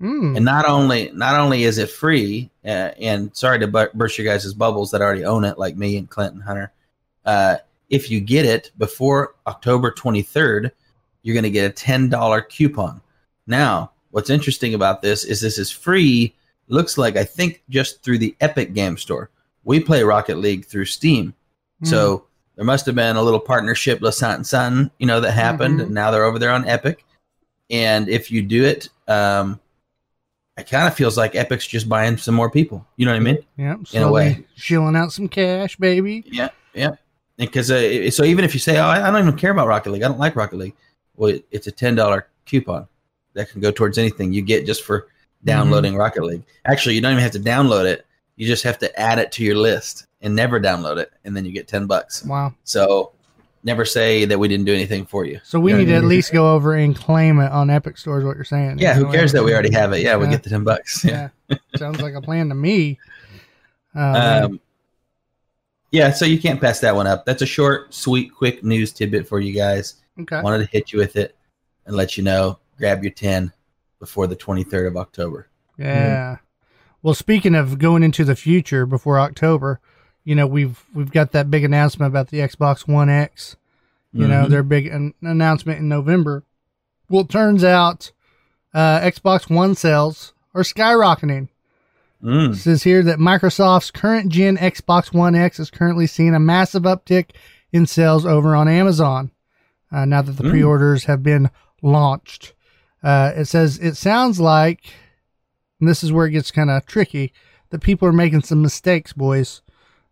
Mm. 0.01 0.35
And 0.35 0.45
not 0.45 0.65
only 0.65 1.11
not 1.13 1.39
only 1.39 1.63
is 1.63 1.77
it 1.77 1.89
free, 1.89 2.49
uh, 2.65 2.91
and 2.99 3.35
sorry 3.35 3.59
to 3.59 3.67
burst 3.67 4.17
your 4.17 4.25
guys' 4.25 4.53
bubbles 4.53 4.91
that 4.91 5.01
already 5.01 5.23
own 5.23 5.45
it, 5.45 5.57
like 5.57 5.77
me 5.77 5.97
and 5.97 6.09
Clinton 6.09 6.41
Hunter. 6.41 6.71
Uh, 7.25 7.57
if 7.89 8.09
you 8.09 8.19
get 8.19 8.45
it 8.45 8.71
before 8.77 9.35
October 9.47 9.91
23rd, 9.91 10.71
you're 11.21 11.33
going 11.33 11.43
to 11.43 11.49
get 11.49 11.69
a 11.69 11.73
$10 11.73 12.49
coupon. 12.49 13.01
Now, 13.47 13.91
what's 14.13 14.29
interesting 14.29 14.73
about 14.75 15.01
this 15.01 15.23
is 15.25 15.41
this 15.41 15.57
is 15.57 15.71
free. 15.71 16.33
Looks 16.67 16.97
like 16.97 17.17
I 17.17 17.23
think 17.23 17.63
just 17.67 18.03
through 18.03 18.19
the 18.19 18.35
Epic 18.39 18.73
Game 18.73 18.95
Store. 18.97 19.29
We 19.63 19.79
play 19.79 20.03
Rocket 20.03 20.37
League 20.37 20.65
through 20.65 20.85
Steam, 20.85 21.33
Mm. 21.83 21.87
so 21.87 22.25
there 22.55 22.65
must 22.65 22.85
have 22.85 22.95
been 22.95 23.15
a 23.15 23.21
little 23.23 23.39
partnership, 23.39 24.01
La 24.01 24.11
something, 24.11 24.43
something, 24.43 24.91
you 24.99 25.07
know, 25.07 25.19
that 25.21 25.31
happened, 25.31 25.79
Mhm. 25.79 25.83
and 25.85 25.91
now 25.91 26.11
they're 26.11 26.25
over 26.25 26.37
there 26.37 26.51
on 26.51 26.67
Epic. 26.67 27.03
And 27.69 28.07
if 28.09 28.29
you 28.29 28.41
do 28.43 28.63
it, 28.65 28.89
um, 29.07 29.59
it 30.57 30.69
kind 30.69 30.87
of 30.87 30.93
feels 30.93 31.17
like 31.17 31.33
Epic's 31.33 31.65
just 31.65 31.89
buying 31.89 32.17
some 32.17 32.35
more 32.35 32.49
people. 32.51 32.85
You 32.97 33.05
know 33.07 33.13
what 33.13 33.17
I 33.17 33.21
mean? 33.21 33.37
yeah, 33.57 33.75
in 33.93 34.03
a 34.03 34.11
way. 34.11 34.43
shilling 34.55 34.95
out 34.95 35.11
some 35.11 35.27
cash, 35.29 35.75
baby. 35.77 36.23
Yeah, 36.27 36.49
yeah. 36.73 36.91
Because 37.37 37.71
uh, 37.71 38.11
so 38.11 38.23
even 38.23 38.45
if 38.45 38.53
you 38.53 38.59
say, 38.59 38.77
"Oh, 38.77 38.85
I 38.85 39.07
I 39.07 39.11
don't 39.11 39.21
even 39.27 39.37
care 39.39 39.49
about 39.51 39.67
Rocket 39.67 39.89
League. 39.91 40.03
I 40.03 40.07
don't 40.07 40.19
like 40.19 40.35
Rocket 40.35 40.57
League," 40.57 40.75
well, 41.15 41.31
it- 41.31 41.45
it's 41.51 41.65
a 41.67 41.71
ten 41.71 41.95
dollar 41.95 42.27
coupon 42.45 42.87
that 43.33 43.49
can 43.49 43.61
go 43.61 43.71
towards 43.71 43.97
anything 43.97 44.31
you 44.33 44.41
get 44.41 44.65
just 44.65 44.83
for 44.83 45.07
downloading 45.43 45.95
Rocket 45.95 46.23
League. 46.23 46.43
Actually, 46.65 46.95
you 46.95 47.01
don't 47.01 47.11
even 47.11 47.23
have 47.23 47.31
to 47.33 47.39
download 47.39 47.85
it. 47.85 48.05
You 48.35 48.47
just 48.47 48.63
have 48.63 48.77
to 48.79 48.99
add 48.99 49.19
it 49.19 49.31
to 49.33 49.43
your 49.43 49.55
list 49.55 50.07
and 50.21 50.35
never 50.35 50.59
download 50.59 50.97
it, 50.97 51.11
and 51.25 51.35
then 51.35 51.45
you 51.45 51.51
get 51.51 51.67
ten 51.67 51.85
bucks. 51.85 52.23
Wow. 52.25 52.53
So 52.63 53.11
never 53.65 53.85
say 53.85 54.25
that 54.25 54.37
we 54.37 54.47
didn't 54.47 54.65
do 54.65 54.73
anything 54.73 55.05
for 55.05 55.25
you. 55.25 55.39
So 55.43 55.59
we 55.59 55.71
You 55.71 55.77
know 55.77 55.83
need 55.83 55.89
to 55.91 55.95
at 55.95 55.99
mean? 56.01 56.09
least 56.09 56.33
go 56.33 56.53
over 56.53 56.73
and 56.75 56.95
claim 56.95 57.39
it 57.39 57.51
on 57.51 57.69
Epic 57.69 57.97
Store, 57.97 58.19
is 58.19 58.25
what 58.25 58.35
you're 58.35 58.43
saying. 58.43 58.79
Yeah, 58.79 58.93
who 58.93 59.09
cares 59.11 59.31
that 59.33 59.43
we 59.43 59.53
already 59.53 59.71
have 59.73 59.93
it? 59.93 59.99
Yeah, 60.01 60.17
we 60.17 60.27
get 60.27 60.43
the 60.43 60.49
ten 60.49 60.63
bucks. 60.63 61.03
Yeah. 61.05 61.29
Yeah. 61.49 61.57
Sounds 61.77 62.01
like 62.01 62.13
a 62.13 62.21
plan 62.21 62.49
to 62.49 62.55
me. 62.55 62.99
Uh, 63.95 63.99
man. 64.13 64.43
Um, 64.45 64.59
yeah, 65.91 66.11
so 66.11 66.25
you 66.25 66.39
can't 66.39 66.59
pass 66.59 66.79
that 66.79 66.95
one 66.95 67.05
up. 67.05 67.23
That's 67.25 67.43
a 67.43 67.45
short, 67.45 67.93
sweet, 67.93 68.33
quick 68.33 68.63
news 68.63 68.91
tidbit 68.91 69.27
for 69.27 69.39
you 69.39 69.53
guys. 69.53 69.95
okay. 70.19 70.41
Wanted 70.41 70.65
to 70.65 70.71
hit 70.71 70.91
you 70.91 70.97
with 70.97 71.15
it 71.15 71.35
and 71.85 71.95
let 71.95 72.17
you 72.17 72.23
know. 72.23 72.57
Grab 72.77 73.03
your 73.03 73.13
ten 73.13 73.51
before 73.99 74.27
the 74.27 74.35
twenty 74.35 74.63
third 74.63 74.87
of 74.87 74.97
October. 74.97 75.47
Yeah. 75.77 76.37
Well, 77.01 77.13
speaking 77.13 77.55
of 77.55 77.79
going 77.79 78.03
into 78.03 78.23
the 78.23 78.35
future 78.35 78.85
before 78.85 79.19
October, 79.19 79.79
you 80.23 80.35
know 80.35 80.47
we've 80.47 80.83
we've 80.93 81.11
got 81.11 81.31
that 81.33 81.51
big 81.51 81.63
announcement 81.63 82.11
about 82.11 82.29
the 82.29 82.39
Xbox 82.39 82.87
One 82.87 83.09
X. 83.09 83.55
You 84.11 84.27
know 84.27 84.45
Mhm. 84.45 84.49
their 84.49 84.63
big 84.63 84.87
an- 84.87 85.13
announcement 85.21 85.79
in 85.79 85.89
November. 85.89 86.43
Well, 87.09 87.21
it 87.21 87.29
turns 87.29 87.63
out 87.63 88.11
uh, 88.73 88.99
Xbox 89.01 89.49
One 89.49 89.75
sales 89.75 90.33
are 90.53 90.61
skyrocketing. 90.63 91.49
Mm. 92.23 92.53
It 92.53 92.57
says 92.57 92.83
here 92.83 93.03
that 93.03 93.17
Microsoft's 93.19 93.91
current 93.91 94.29
gen 94.31 94.55
Xbox 94.57 95.11
One 95.13 95.35
X 95.35 95.59
is 95.59 95.69
currently 95.71 96.07
seeing 96.07 96.33
a 96.35 96.39
massive 96.39 96.83
uptick 96.83 97.31
in 97.71 97.85
sales 97.87 98.25
over 98.25 98.55
on 98.55 98.67
Amazon 98.67 99.31
uh, 99.91 100.05
now 100.05 100.21
that 100.21 100.33
the 100.33 100.43
Mm. 100.43 100.49
pre 100.51 100.63
orders 100.63 101.05
have 101.05 101.21
been 101.23 101.49
launched. 101.81 102.53
Uh, 103.03 103.33
it 103.35 103.45
says 103.45 103.77
it 103.79 103.95
sounds 103.95 104.39
like, 104.39 104.85
and 105.79 105.89
this 105.89 106.03
is 106.03 106.11
where 106.11 106.25
it 106.25 106.31
gets 106.31 106.51
kind 106.51 106.69
of 106.69 106.85
tricky, 106.85 107.33
that 107.69 107.81
people 107.81 108.07
are 108.07 108.13
making 108.13 108.43
some 108.43 108.61
mistakes, 108.61 109.11
boys. 109.13 109.61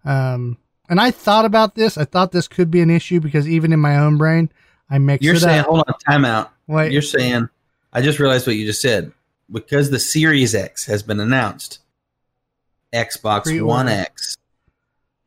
Um, 0.03 0.57
and 0.89 0.99
I 0.99 1.11
thought 1.11 1.45
about 1.45 1.75
this. 1.75 1.97
I 1.97 2.05
thought 2.05 2.31
this 2.31 2.47
could 2.49 2.69
be 2.69 2.81
an 2.81 2.89
issue 2.89 3.21
because 3.21 3.47
even 3.47 3.71
in 3.71 3.79
my 3.79 3.97
own 3.97 4.17
brain, 4.17 4.51
I 4.89 4.97
mix 4.97 5.23
You're 5.23 5.37
saying, 5.37 5.61
up. 5.61 5.67
hold 5.67 5.83
on, 5.87 5.93
time 5.99 6.25
out. 6.25 6.51
Wait, 6.67 6.91
You're 6.91 7.01
saying, 7.01 7.47
I 7.93 8.01
just 8.01 8.19
realized 8.19 8.45
what 8.45 8.57
you 8.57 8.65
just 8.65 8.81
said. 8.81 9.11
Because 9.49 9.89
the 9.89 9.99
Series 9.99 10.55
X 10.55 10.85
has 10.85 11.03
been 11.03 11.19
announced, 11.19 11.79
Xbox 12.93 13.43
Pre-order. 13.43 13.65
One 13.65 13.87
X, 13.89 14.37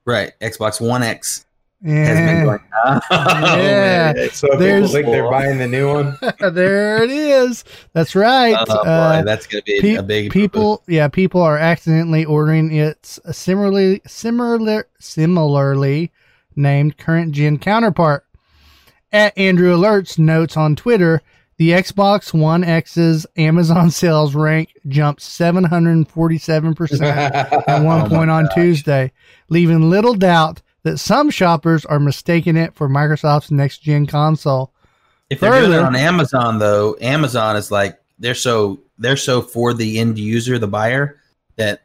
right? 0.06 0.32
Xbox 0.40 0.80
One 0.80 1.02
X 1.02 1.44
yeah. 1.84 2.34
been 2.34 2.44
going. 2.46 2.60
Oh, 3.10 3.56
Yeah. 3.56 4.12
man. 4.16 4.30
So 4.30 4.48
There's- 4.58 4.82
people 4.82 4.94
think 4.94 5.06
they're 5.06 5.30
buying 5.30 5.58
the 5.58 5.66
new 5.68 5.92
one. 5.92 6.18
there 6.54 7.02
it 7.02 7.10
is. 7.10 7.64
That's 7.92 8.14
right. 8.14 8.54
Oh 8.58 8.64
boy, 8.66 8.72
Uh, 8.90 9.22
that's 9.22 9.46
gonna 9.46 9.62
be 9.62 9.80
Pe- 9.80 9.94
a 9.94 10.02
big 10.02 10.30
people 10.32 10.82
yeah 10.88 11.08
people 11.08 11.40
are 11.42 11.56
accidentally 11.58 12.24
ordering 12.24 12.72
its 12.74 13.18
similarly 13.30 14.00
similar 14.06 14.86
similarly 14.98 16.10
named 16.56 16.96
current 16.98 17.32
gen 17.32 17.58
counterpart 17.58 18.24
at 19.12 19.36
andrew 19.38 19.74
alerts 19.76 20.18
notes 20.18 20.56
on 20.56 20.76
twitter 20.76 21.20
the 21.56 21.70
xbox 21.70 22.32
one 22.34 22.62
x's 22.64 23.26
amazon 23.36 23.90
sales 23.90 24.34
rank 24.34 24.72
jumped 24.88 25.20
747% 25.22 27.00
at 27.68 27.82
one 27.82 28.02
Oh 28.02 28.08
point 28.08 28.30
on 28.30 28.48
tuesday 28.54 29.10
leaving 29.48 29.88
little 29.90 30.14
doubt 30.14 30.62
that 30.84 30.98
some 30.98 31.30
shoppers 31.30 31.84
are 31.84 31.98
mistaking 31.98 32.56
it 32.56 32.74
for 32.74 32.88
microsoft's 32.88 33.50
next 33.50 33.78
gen 33.78 34.06
console 34.06 34.72
If 35.28 35.40
they're 35.40 35.60
doing 35.60 35.72
it 35.72 35.80
on 35.80 35.96
Amazon, 35.96 36.58
though, 36.58 36.96
Amazon 37.00 37.56
is 37.56 37.70
like 37.70 37.98
they're 38.18 38.34
so 38.34 38.80
they're 38.98 39.16
so 39.16 39.42
for 39.42 39.74
the 39.74 39.98
end 39.98 40.18
user, 40.18 40.58
the 40.58 40.68
buyer, 40.68 41.20
that 41.56 41.82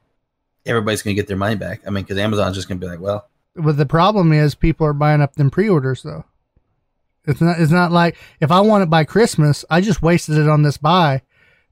everybody's 0.66 1.02
going 1.02 1.16
to 1.16 1.20
get 1.20 1.28
their 1.28 1.38
money 1.38 1.56
back. 1.56 1.82
I 1.88 1.90
mean, 1.90 2.04
because 2.04 2.18
Amazon's 2.18 2.56
just 2.56 2.68
going 2.68 2.80
to 2.80 2.86
be 2.86 2.92
like, 2.92 3.00
well, 3.00 3.28
But 3.56 3.78
the 3.78 3.86
problem 3.86 4.32
is 4.32 4.54
people 4.54 4.86
are 4.86 4.94
buying 4.94 5.22
up 5.22 5.36
them 5.36 5.50
pre-orders 5.50 6.04
though. 6.04 6.26
It's 7.26 7.42
not. 7.42 7.60
It's 7.60 7.72
not 7.72 7.92
like 7.92 8.18
if 8.40 8.52
I 8.52 8.62
want 8.62 8.84
it 8.84 8.90
by 8.90 9.04
Christmas, 9.04 9.64
I 9.70 9.82
just 9.82 10.02
wasted 10.02 10.38
it 10.38 10.48
on 10.48 10.64
this 10.64 10.78
buy. 10.78 11.22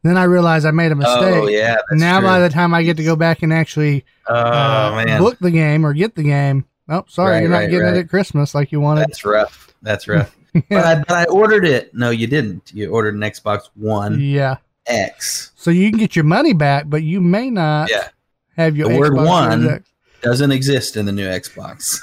Then 0.04 0.18
I 0.18 0.24
realize 0.24 0.66
I 0.66 0.72
made 0.72 0.92
a 0.92 0.96
mistake. 0.96 1.36
oh 1.36 1.48
yeah, 1.48 1.78
now 1.92 2.20
true. 2.20 2.28
by 2.28 2.40
the 2.40 2.50
time 2.50 2.74
I 2.74 2.84
get 2.84 2.98
to 2.98 3.04
go 3.04 3.16
back 3.16 3.42
and 3.42 3.52
actually 3.52 4.06
oh 4.28 4.36
uh, 4.36 5.18
book 5.18 5.38
the 5.40 5.52
game 5.52 5.86
or 5.86 5.94
get 5.94 6.16
the 6.16 6.24
game, 6.24 6.66
oh 6.90 7.06
sorry, 7.08 7.34
Right, 7.34 7.42
you're 7.42 7.50
not 7.52 7.58
right, 7.58 7.70
getting 7.70 7.86
right. 7.86 7.96
it 7.98 8.00
at 8.02 8.10
Christmas 8.10 8.54
like 8.56 8.72
you 8.72 8.80
wanted. 8.80 9.02
that's 9.02 9.24
rough. 9.26 9.74
That's 9.82 10.08
rough. 10.08 10.36
but, 10.70 10.86
I, 10.86 10.96
but 11.00 11.12
I 11.12 11.26
ordered 11.26 11.66
it. 11.66 11.94
No, 11.94 12.10
you 12.10 12.28
didn't. 12.28 12.72
You 12.74 12.90
ordered 12.90 13.16
an 13.16 13.22
Xbox 13.22 13.70
One 13.76 14.20
yeah. 14.20 14.58
X. 14.88 15.52
So 15.56 15.70
you 15.72 15.90
can 15.90 16.00
get 16.00 16.16
your 16.16 16.26
money 16.26 16.54
back, 16.54 16.86
but 16.90 17.04
you 17.04 17.20
may 17.22 17.50
not 17.50 17.90
Yeah, 17.92 18.08
have 18.56 18.76
your 18.78 18.90
The 18.90 18.98
word 18.98 19.12
Xbox 19.14 19.26
one- 19.28 19.62
Series 19.62 19.82
doesn't 20.22 20.52
exist 20.52 20.98
in 20.98 21.06
the 21.06 21.12
new 21.12 21.28
Xbox. 21.28 22.00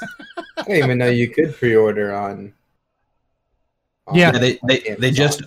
I 0.57 0.61
didn't 0.63 0.77
even 0.85 0.97
know 0.99 1.09
you 1.09 1.27
could 1.29 1.53
pre-order 1.55 2.13
on. 2.13 2.53
on 4.07 4.15
Yeah. 4.15 4.31
Yeah, 4.33 4.39
they 4.39 4.59
they, 4.67 4.95
they 4.99 5.11
just 5.11 5.41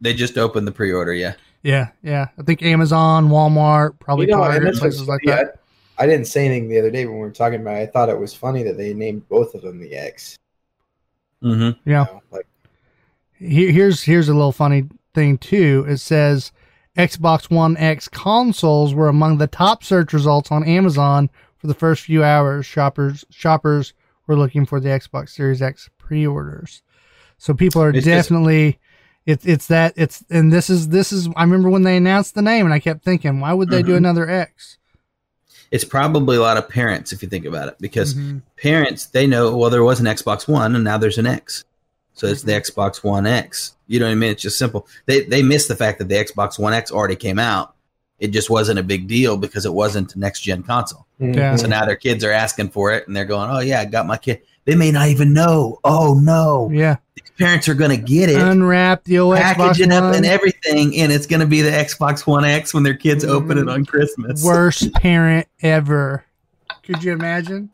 they 0.00 0.14
just 0.14 0.38
opened 0.38 0.66
the 0.66 0.72
pre-order. 0.72 1.12
Yeah. 1.12 1.34
Yeah, 1.62 1.88
yeah. 2.02 2.28
I 2.38 2.42
think 2.42 2.62
Amazon, 2.62 3.28
Walmart, 3.28 3.98
probably 3.98 4.26
You 4.26 4.32
know, 4.32 4.42
and 4.44 4.52
Target, 4.52 4.64
that's 4.64 4.80
what's 4.80 4.96
places 4.96 5.08
like 5.08 5.20
funny, 5.24 5.42
that. 5.44 5.60
I, 5.98 6.04
I 6.04 6.06
didn't 6.06 6.26
say 6.26 6.46
anything 6.46 6.68
the 6.68 6.78
other 6.78 6.90
day 6.90 7.04
when 7.06 7.14
we 7.14 7.20
were 7.20 7.30
talking 7.30 7.60
about. 7.60 7.76
it. 7.76 7.82
I 7.82 7.86
thought 7.86 8.08
it 8.08 8.18
was 8.18 8.34
funny 8.34 8.62
that 8.64 8.76
they 8.76 8.92
named 8.94 9.28
both 9.28 9.54
of 9.54 9.62
them 9.62 9.78
the 9.80 9.94
X. 9.96 10.36
Mm-hmm. 11.42 11.88
Yeah. 11.88 12.06
You 12.06 12.12
know, 12.14 12.22
like 12.30 12.46
Here, 13.38 13.70
here's 13.70 14.02
here's 14.02 14.28
a 14.28 14.34
little 14.34 14.52
funny 14.52 14.88
thing 15.14 15.38
too. 15.38 15.84
It 15.88 15.98
says 15.98 16.52
Xbox 16.96 17.50
One 17.50 17.76
X 17.76 18.08
consoles 18.08 18.94
were 18.94 19.08
among 19.08 19.38
the 19.38 19.46
top 19.46 19.84
search 19.84 20.12
results 20.12 20.50
on 20.50 20.64
Amazon 20.64 21.28
for 21.58 21.66
the 21.66 21.74
first 21.74 22.02
few 22.02 22.24
hours. 22.24 22.64
Shoppers 22.66 23.24
shoppers 23.30 23.92
were 24.26 24.36
looking 24.36 24.64
for 24.64 24.80
the 24.80 24.88
Xbox 24.88 25.30
Series 25.30 25.60
X 25.60 25.90
pre-orders. 25.98 26.82
So 27.36 27.52
people 27.52 27.82
are 27.82 27.90
It's 27.90 28.04
just- 28.04 28.28
definitely 28.28 28.78
it's 29.26 29.44
it's 29.46 29.66
that 29.68 29.92
it's 29.96 30.24
and 30.30 30.52
this 30.52 30.70
is 30.70 30.88
this 30.88 31.12
is 31.12 31.28
I 31.36 31.42
remember 31.42 31.68
when 31.70 31.82
they 31.82 31.96
announced 31.96 32.34
the 32.34 32.42
name 32.42 32.64
and 32.64 32.72
I 32.74 32.78
kept 32.78 33.04
thinking 33.04 33.40
why 33.40 33.52
would 33.52 33.68
they 33.70 33.82
do 33.82 33.92
Mhm. 33.92 33.96
another 33.98 34.30
X? 34.30 34.78
It's 35.74 35.84
probably 35.84 36.36
a 36.36 36.40
lot 36.40 36.56
of 36.56 36.68
parents 36.68 37.12
if 37.12 37.20
you 37.20 37.28
think 37.28 37.44
about 37.44 37.66
it, 37.68 37.74
because 37.80 38.14
Mhm. 38.14 38.42
parents 38.62 39.06
they 39.06 39.26
know 39.26 39.56
well 39.56 39.70
there 39.70 39.82
was 39.82 39.98
an 39.98 40.06
Xbox 40.06 40.46
One 40.46 40.74
and 40.76 40.84
now 40.84 40.98
there's 40.98 41.18
an 41.18 41.26
X, 41.26 41.64
so 42.14 42.28
it's 42.28 42.42
the 42.42 42.52
Xbox 42.52 43.02
One 43.02 43.26
X. 43.26 43.72
You 43.88 43.98
know 43.98 44.06
what 44.06 44.12
I 44.12 44.14
mean? 44.14 44.30
It's 44.30 44.42
just 44.42 44.56
simple. 44.56 44.86
They 45.06 45.22
they 45.22 45.42
miss 45.42 45.66
the 45.66 45.74
fact 45.74 45.98
that 45.98 46.08
the 46.08 46.14
Xbox 46.14 46.58
One 46.60 46.72
X 46.74 46.92
already 46.92 47.16
came 47.16 47.38
out. 47.40 47.72
it 48.20 48.28
just 48.30 48.48
wasn't 48.48 48.78
a 48.78 48.82
big 48.82 49.08
deal 49.08 49.36
because 49.36 49.66
it 49.66 49.74
wasn't 49.74 50.14
a 50.14 50.18
next 50.18 50.40
gen 50.40 50.62
console. 50.62 51.04
Yeah. 51.18 51.56
So 51.56 51.66
now 51.66 51.84
their 51.84 51.96
kids 51.96 52.22
are 52.24 52.30
asking 52.30 52.68
for 52.70 52.92
it 52.92 53.06
and 53.08 53.14
they're 53.14 53.24
going, 53.24 53.50
"Oh 53.50 53.58
yeah, 53.58 53.80
I 53.80 53.84
got 53.86 54.06
my 54.06 54.16
kid." 54.16 54.38
They 54.64 54.74
may 54.74 54.90
not 54.90 55.08
even 55.08 55.32
know. 55.32 55.78
Oh 55.84 56.14
no, 56.14 56.70
Yeah. 56.72 56.96
These 57.16 57.30
parents 57.38 57.68
are 57.68 57.74
going 57.74 57.90
to 57.90 57.96
get 57.96 58.28
it, 58.30 58.36
Unwrap 58.40 59.04
the 59.04 59.18
old 59.18 59.36
package 59.36 59.78
Xbox 59.78 59.92
up 59.92 60.04
One. 60.04 60.14
and 60.16 60.26
everything, 60.26 60.96
and 60.96 61.12
it's 61.12 61.26
going 61.26 61.40
to 61.40 61.46
be 61.46 61.60
the 61.62 61.70
Xbox 61.70 62.26
One 62.26 62.44
X 62.44 62.72
when 62.74 62.82
their 62.82 62.94
kids 62.96 63.24
open 63.24 63.58
it 63.58 63.68
on 63.68 63.84
Christmas. 63.84 64.42
Worst 64.44 64.92
parent 64.94 65.46
ever. 65.62 66.24
Could 66.82 67.02
you 67.04 67.12
imagine? 67.12 67.70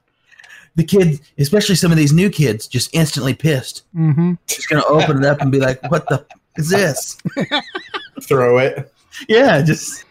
The 0.77 0.85
kids, 0.85 1.21
especially 1.39 1.75
some 1.75 1.91
of 1.91 1.97
these 1.99 2.13
new 2.13 2.31
kids, 2.31 2.67
just 2.69 2.95
instantly 2.95 3.35
pissed. 3.35 3.83
Mm-hmm. 3.95 4.35
Just 4.47 4.69
going 4.69 4.81
to 4.83 4.89
open 4.89 5.19
it 5.19 5.25
up 5.25 5.41
and 5.41 5.51
be 5.51 5.59
like, 5.59 5.83
"What 5.91 6.07
the 6.09 6.25
is 6.57 6.69
this?" 6.71 7.17
Throw 8.23 8.59
it. 8.59 8.93
Yeah, 9.29 9.63
just 9.63 10.05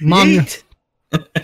Mom, 0.00 0.28
yeet. 0.28 0.62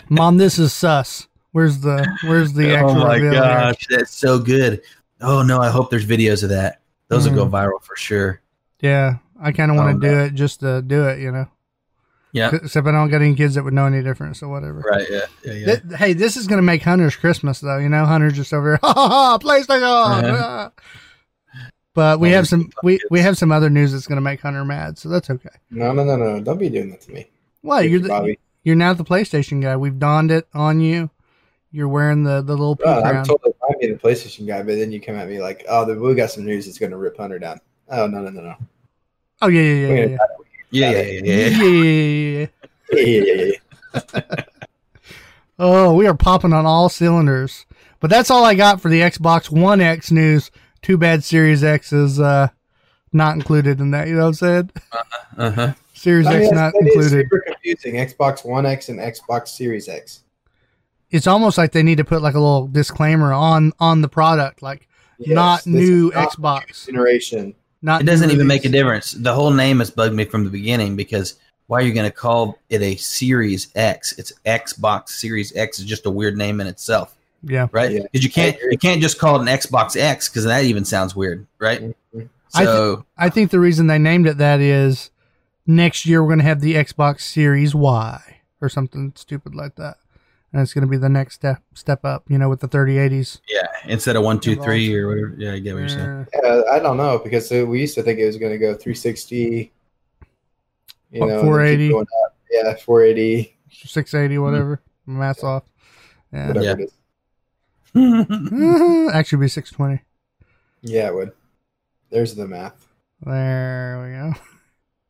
mom, 0.09 0.37
this 0.37 0.59
is 0.59 0.73
sus. 0.73 1.27
Where's 1.55 1.79
the 1.79 2.05
Where's 2.25 2.53
the 2.53 2.73
oh 2.73 2.75
actual 2.75 2.95
my 2.97 3.15
reveal 3.15 3.33
here? 3.33 3.41
gosh, 3.43 3.87
that's 3.89 4.13
so 4.13 4.41
good. 4.41 4.83
Oh 5.21 5.43
no, 5.43 5.61
I 5.61 5.71
hope 5.71 5.89
there's 5.89 6.05
videos 6.05 6.43
of 6.43 6.49
that. 6.49 6.81
Those 7.07 7.29
will 7.29 7.37
go 7.37 7.47
viral 7.49 7.81
for 7.81 7.95
sure. 7.95 8.41
Yeah, 8.81 9.19
I 9.41 9.53
kind 9.53 9.71
of 9.71 9.77
want 9.77 9.97
Oh, 9.97 10.01
to 10.01 10.09
do 10.09 10.19
it 10.21 10.35
just 10.35 10.61
to 10.61 10.83
do 10.83 11.07
it, 11.07 11.21
you 11.21 11.31
know. 11.31 11.47
Yeah. 12.33 12.51
Except 12.53 12.85
I 12.89 12.91
don't 12.91 13.09
got 13.09 13.23
any 13.23 13.37
kids 13.37 13.55
that 13.55 13.63
would 13.63 13.73
know 13.73 13.87
any 13.87 14.03
different, 14.03 14.37
so 14.37 14.49
whatever. 14.49 14.81
Right. 14.81 15.07
Yeah. 15.09 15.27
Yeah. 15.45 15.53
yeah. 15.53 15.65
Th- 15.77 15.95
hey, 15.97 16.13
this 16.15 16.37
is 16.37 16.49
gonna 16.49 16.63
make 16.63 16.83
Hunter's 16.83 17.15
Christmas 17.15 17.61
though. 17.61 17.79
You 17.79 17.89
know, 17.89 18.05
Hunter's 18.05 18.33
just 18.35 18.53
over 18.53 18.71
here, 18.71 18.79
ha 18.83 18.93
ha 18.93 19.09
ha, 19.09 19.39
PlayStation. 19.39 19.83
Uh-huh. 20.35 20.37
ah." 20.43 20.73
But 21.95 22.19
we 22.19 22.31
Well, 22.31 22.37
have 22.39 22.49
some 22.49 22.71
we, 22.83 22.95
kids. 22.99 23.05
we 23.13 23.21
have 23.21 23.39
some 23.39 23.53
other 23.53 23.71
news 23.71 23.93
that's 23.93 24.09
gonna 24.09 24.21
make 24.21 24.41
Hunter 24.41 24.65
mad, 24.65 24.99
so 24.99 25.09
that's 25.09 25.31
okay. 25.31 25.51
No, 25.71 25.93
no, 25.93 26.03
no, 26.03 26.17
no. 26.17 26.41
Don't 26.41 26.59
be 26.59 26.69
doing 26.69 26.91
that 26.91 27.03
to 27.03 27.13
me. 27.13 27.31
Well, 27.63 27.79
Thank 27.79 27.91
you're 27.93 28.01
you, 28.01 28.03
the, 28.03 28.09
Bobby. 28.09 28.39
you're 28.65 28.75
now 28.75 28.93
the 28.95 29.05
PlayStation 29.05 29.63
guy. 29.63 29.77
We've 29.77 29.99
donned 29.99 30.33
it 30.33 30.49
on 30.53 30.81
you. 30.81 31.11
You're 31.75 31.89
wearing 31.89 32.23
the 32.23 32.41
the 32.41 32.53
little 32.53 32.79
No, 32.85 32.95
peak 32.95 33.05
I'm 33.05 33.25
totally 33.25 33.53
fine 33.61 33.81
being 33.81 33.95
a 33.95 33.97
PlayStation 33.97 34.47
guy, 34.47 34.63
but 34.63 34.77
then 34.77 34.93
you 34.93 35.01
come 35.01 35.17
at 35.17 35.29
me 35.29 35.41
like, 35.41 35.65
"Oh, 35.69 35.93
we 35.93 36.15
got 36.15 36.31
some 36.31 36.45
news 36.45 36.67
that's 36.67 36.79
going 36.79 36.93
to 36.93 36.97
rip 36.97 37.17
Hunter 37.17 37.41
down." 37.41 37.61
Oh 37.89 38.07
no, 38.07 38.21
no, 38.21 38.31
no, 38.31 38.43
no. 38.43 38.55
oh 39.43 39.49
yeah, 39.49 39.61
yeah, 39.61 39.89
yeah, 39.89 40.07
yeah, 40.07 40.17
Yeah. 40.71 40.91
Yeah. 40.91 41.03
yeah. 41.03 41.49
Yeah. 41.51 42.47
yeah, 42.93 43.03
yeah. 43.03 43.23
yeah, 43.23 43.53
yeah. 44.15 44.21
Oh, 45.59 45.95
we 45.95 46.07
are 46.07 46.15
popping 46.15 46.53
on 46.53 46.67
all 46.67 46.89
cylinders. 46.89 47.65
But 48.01 48.11
that's 48.11 48.31
all 48.31 48.45
I 48.45 48.55
got 48.55 48.81
for 48.81 48.89
the 48.89 49.01
Xbox 49.01 49.51
One 49.51 49.81
X 49.81 50.11
news. 50.11 50.51
Too 50.83 50.99
bad 50.99 51.23
Series 51.25 51.63
X 51.65 51.93
is 51.93 52.21
uh, 52.21 52.49
not 53.13 53.37
included 53.37 53.81
in 53.81 53.93
that. 53.93 54.09
You 54.09 54.15
know 54.15 54.23
what 54.23 54.27
I'm 54.27 54.35
saying? 54.35 54.71
Uh 55.39 55.51
huh. 55.51 55.75
Series 55.95 56.27
I 56.27 56.35
mean, 56.35 56.43
X 56.43 56.53
not 56.53 56.73
that 56.73 56.87
is 56.87 56.95
included. 56.95 57.25
super 57.25 57.45
confusing. 57.47 57.95
Xbox 57.95 58.45
One 58.45 58.67
X 58.67 58.89
and 58.89 58.99
Xbox 58.99 59.49
Series 59.49 59.89
X. 59.89 60.24
It's 61.11 61.27
almost 61.27 61.59
like 61.59 61.73
they 61.73 61.83
need 61.83 61.99
to 61.99 62.05
put 62.05 62.23
like 62.23 62.35
a 62.35 62.41
little 62.41 62.67
disclaimer 62.67 63.33
on 63.33 63.73
on 63.79 64.01
the 64.01 64.09
product, 64.09 64.63
like 64.63 64.89
Yes, 65.19 65.35
not 65.35 65.67
new 65.67 66.11
not 66.15 66.31
Xbox. 66.33 66.87
generation. 66.87 67.55
Not 67.83 68.01
It 68.01 68.05
doesn't 68.05 68.31
even 68.31 68.47
make 68.47 68.65
a 68.65 68.69
difference. 68.69 69.13
The 69.13 69.33
whole 69.35 69.53
name 69.53 69.79
has 69.79 69.91
bugged 69.91 70.15
me 70.15 70.25
from 70.25 70.45
the 70.45 70.51
beginning 70.51 70.97
because 70.97 71.35
why 71.67 71.79
are 71.79 71.83
you 71.83 71.95
going 71.95 72.11
to 72.11 72.15
call 72.17 72.59
it 72.69 72.83
a 72.83 72.97
Series 72.97 73.69
X? 73.75 74.19
It's 74.19 74.33
Xbox 74.45 75.11
Series 75.11 75.55
X 75.55 75.79
is 75.79 75.85
just 75.85 76.05
a 76.07 76.11
weird 76.11 76.37
name 76.37 76.61
in 76.61 76.67
itself, 76.67 77.15
Yeah, 77.43 77.69
right? 77.73 77.93
Yeah, 77.93 78.01
Because 78.11 78.25
you 78.25 78.31
can't 78.31 78.57
you 78.71 78.79
can't 78.79 79.01
just 79.01 79.19
call 79.19 79.37
it 79.37 79.43
an 79.43 79.47
Xbox 79.49 79.97
X 79.97 80.29
because 80.29 80.45
that 80.45 80.65
even 80.65 80.85
sounds 80.85 81.15
weird, 81.15 81.47
right? 81.59 81.81
Mhm. 82.15 82.29
I 82.55 82.65
So 82.65 83.05
I 83.17 83.29
think 83.31 83.51
the 83.51 83.61
reason 83.61 83.87
they 83.87 83.99
named 83.99 84.27
it 84.27 84.39
that 84.39 84.61
is 84.61 85.11
next 85.67 86.07
year 86.07 86.23
we're 86.23 86.29
going 86.31 86.39
to 86.41 86.45
have 86.45 86.61
the 86.61 86.75
Xbox 86.75 87.21
Series 87.21 87.75
Y 87.75 88.41
or 88.61 88.69
something 88.69 89.13
stupid 89.17 89.55
like 89.55 89.77
that, 89.77 89.99
and 90.55 90.63
it's 90.63 90.73
going 90.73 90.83
to 90.87 90.89
be 90.89 90.97
the 90.97 91.09
next 91.09 91.35
step 91.35 91.61
step 91.75 92.05
up. 92.05 92.23
You 92.29 92.39
know, 92.39 92.49
with 92.49 92.61
the 92.61 92.69
3080s. 92.69 93.41
yeah, 93.51 93.67
instead 93.87 94.15
of 94.17 94.23
one 94.23 94.39
two 94.41 94.55
three 94.57 94.95
or 94.95 95.09
whatever. 95.09 95.35
Yeah, 95.37 95.53
I 95.55 95.59
get 95.59 95.75
what 95.75 95.81
you're 95.81 95.89
saying. 95.91 96.27
Yeah, 96.33 96.63
I 96.71 96.79
don't 96.79 96.97
know 96.97 97.19
because 97.19 97.51
uh, 97.53 97.67
we 97.67 97.81
used 97.81 97.97
to 97.97 98.03
think 98.05 98.19
it 98.21 98.27
was 98.27 98.37
going 98.39 98.53
to 98.53 98.59
go 98.59 98.73
360. 98.75 99.73
You 101.11 101.21
What, 101.21 101.27
know, 101.27 101.41
and 101.41 101.49
then 101.69 101.79
keep 101.79 101.91
480? 101.93 102.07
Yeah, 102.51 102.75
480. 102.77 103.57
680, 103.71 104.39
whatever. 104.39 104.81
Math's 105.07 105.43
off. 105.45 105.65
Yeah. 106.33 106.47
Whatever 106.49 106.65
Yeah. 106.65 106.73
it 106.79 106.81
is. 106.81 106.93
Actually, 109.15 109.41
be 109.41 109.49
620. 109.49 110.03
Yeah, 110.83 111.09
it 111.09 111.15
would. 111.15 111.33
There's 112.11 112.35
the 112.37 112.47
math. 112.47 112.87
There 113.25 114.01
we 114.05 114.13
go. 114.13 114.33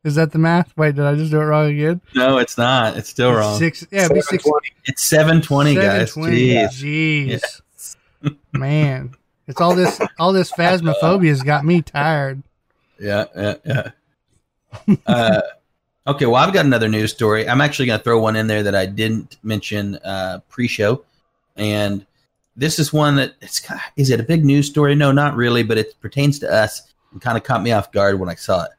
Is 0.05 0.13
that 0.15 0.31
the 0.31 0.37
math? 0.37 0.71
Wait, 0.77 0.93
did 0.93 1.03
I 1.03 1.15
just 1.15 1.31
do 1.31 1.41
it 1.41 1.45
wrong 1.45 1.65
again? 1.65 1.99
no, 2.13 2.37
it's 2.37 2.59
not. 2.59 2.95
It's 2.95 3.09
still 3.09 3.33
wrong. 3.33 3.57
Six. 3.57 3.87
Yeah, 3.89 4.05
it'd 4.05 4.13
be 4.13 4.21
six. 4.21 4.45
It's 4.85 5.03
seven 5.03 5.41
twenty, 5.41 5.73
guys. 5.73 6.13
720. 6.13 6.69
Jeez. 6.69 7.41
Jeez. 8.21 8.35
Man, 8.53 9.15
it's 9.47 9.59
all 9.59 9.75
this. 9.75 9.99
All 10.19 10.31
this 10.31 10.51
phasmophobia 10.51 11.29
has 11.29 11.41
got 11.41 11.65
me 11.65 11.81
tired. 11.81 12.43
Yeah, 12.99 13.25
yeah, 13.35 13.55
yeah. 13.65 14.95
uh, 15.07 15.41
okay, 16.05 16.27
well, 16.27 16.35
I've 16.35 16.53
got 16.53 16.65
another 16.65 16.87
news 16.87 17.11
story. 17.11 17.49
I'm 17.49 17.59
actually 17.59 17.87
going 17.87 17.99
to 17.99 18.03
throw 18.03 18.19
one 18.19 18.35
in 18.35 18.45
there 18.45 18.61
that 18.61 18.75
I 18.75 18.85
didn't 18.85 19.37
mention 19.41 19.95
uh, 19.97 20.39
pre-show, 20.49 21.03
and 21.55 22.05
this 22.55 22.77
is 22.77 22.93
one 22.93 23.15
that 23.15 23.33
it's 23.41 23.67
is 23.97 24.11
it 24.11 24.19
a 24.19 24.23
big 24.23 24.45
news 24.45 24.67
story? 24.67 24.93
No, 24.93 25.11
not 25.11 25.35
really, 25.35 25.63
but 25.63 25.79
it 25.79 25.99
pertains 25.99 26.37
to 26.39 26.53
us 26.53 26.93
and 27.11 27.19
kind 27.19 27.39
of 27.39 27.43
caught 27.43 27.63
me 27.63 27.71
off 27.71 27.91
guard 27.91 28.19
when 28.19 28.29
I 28.29 28.35
saw 28.35 28.65
it. 28.65 28.71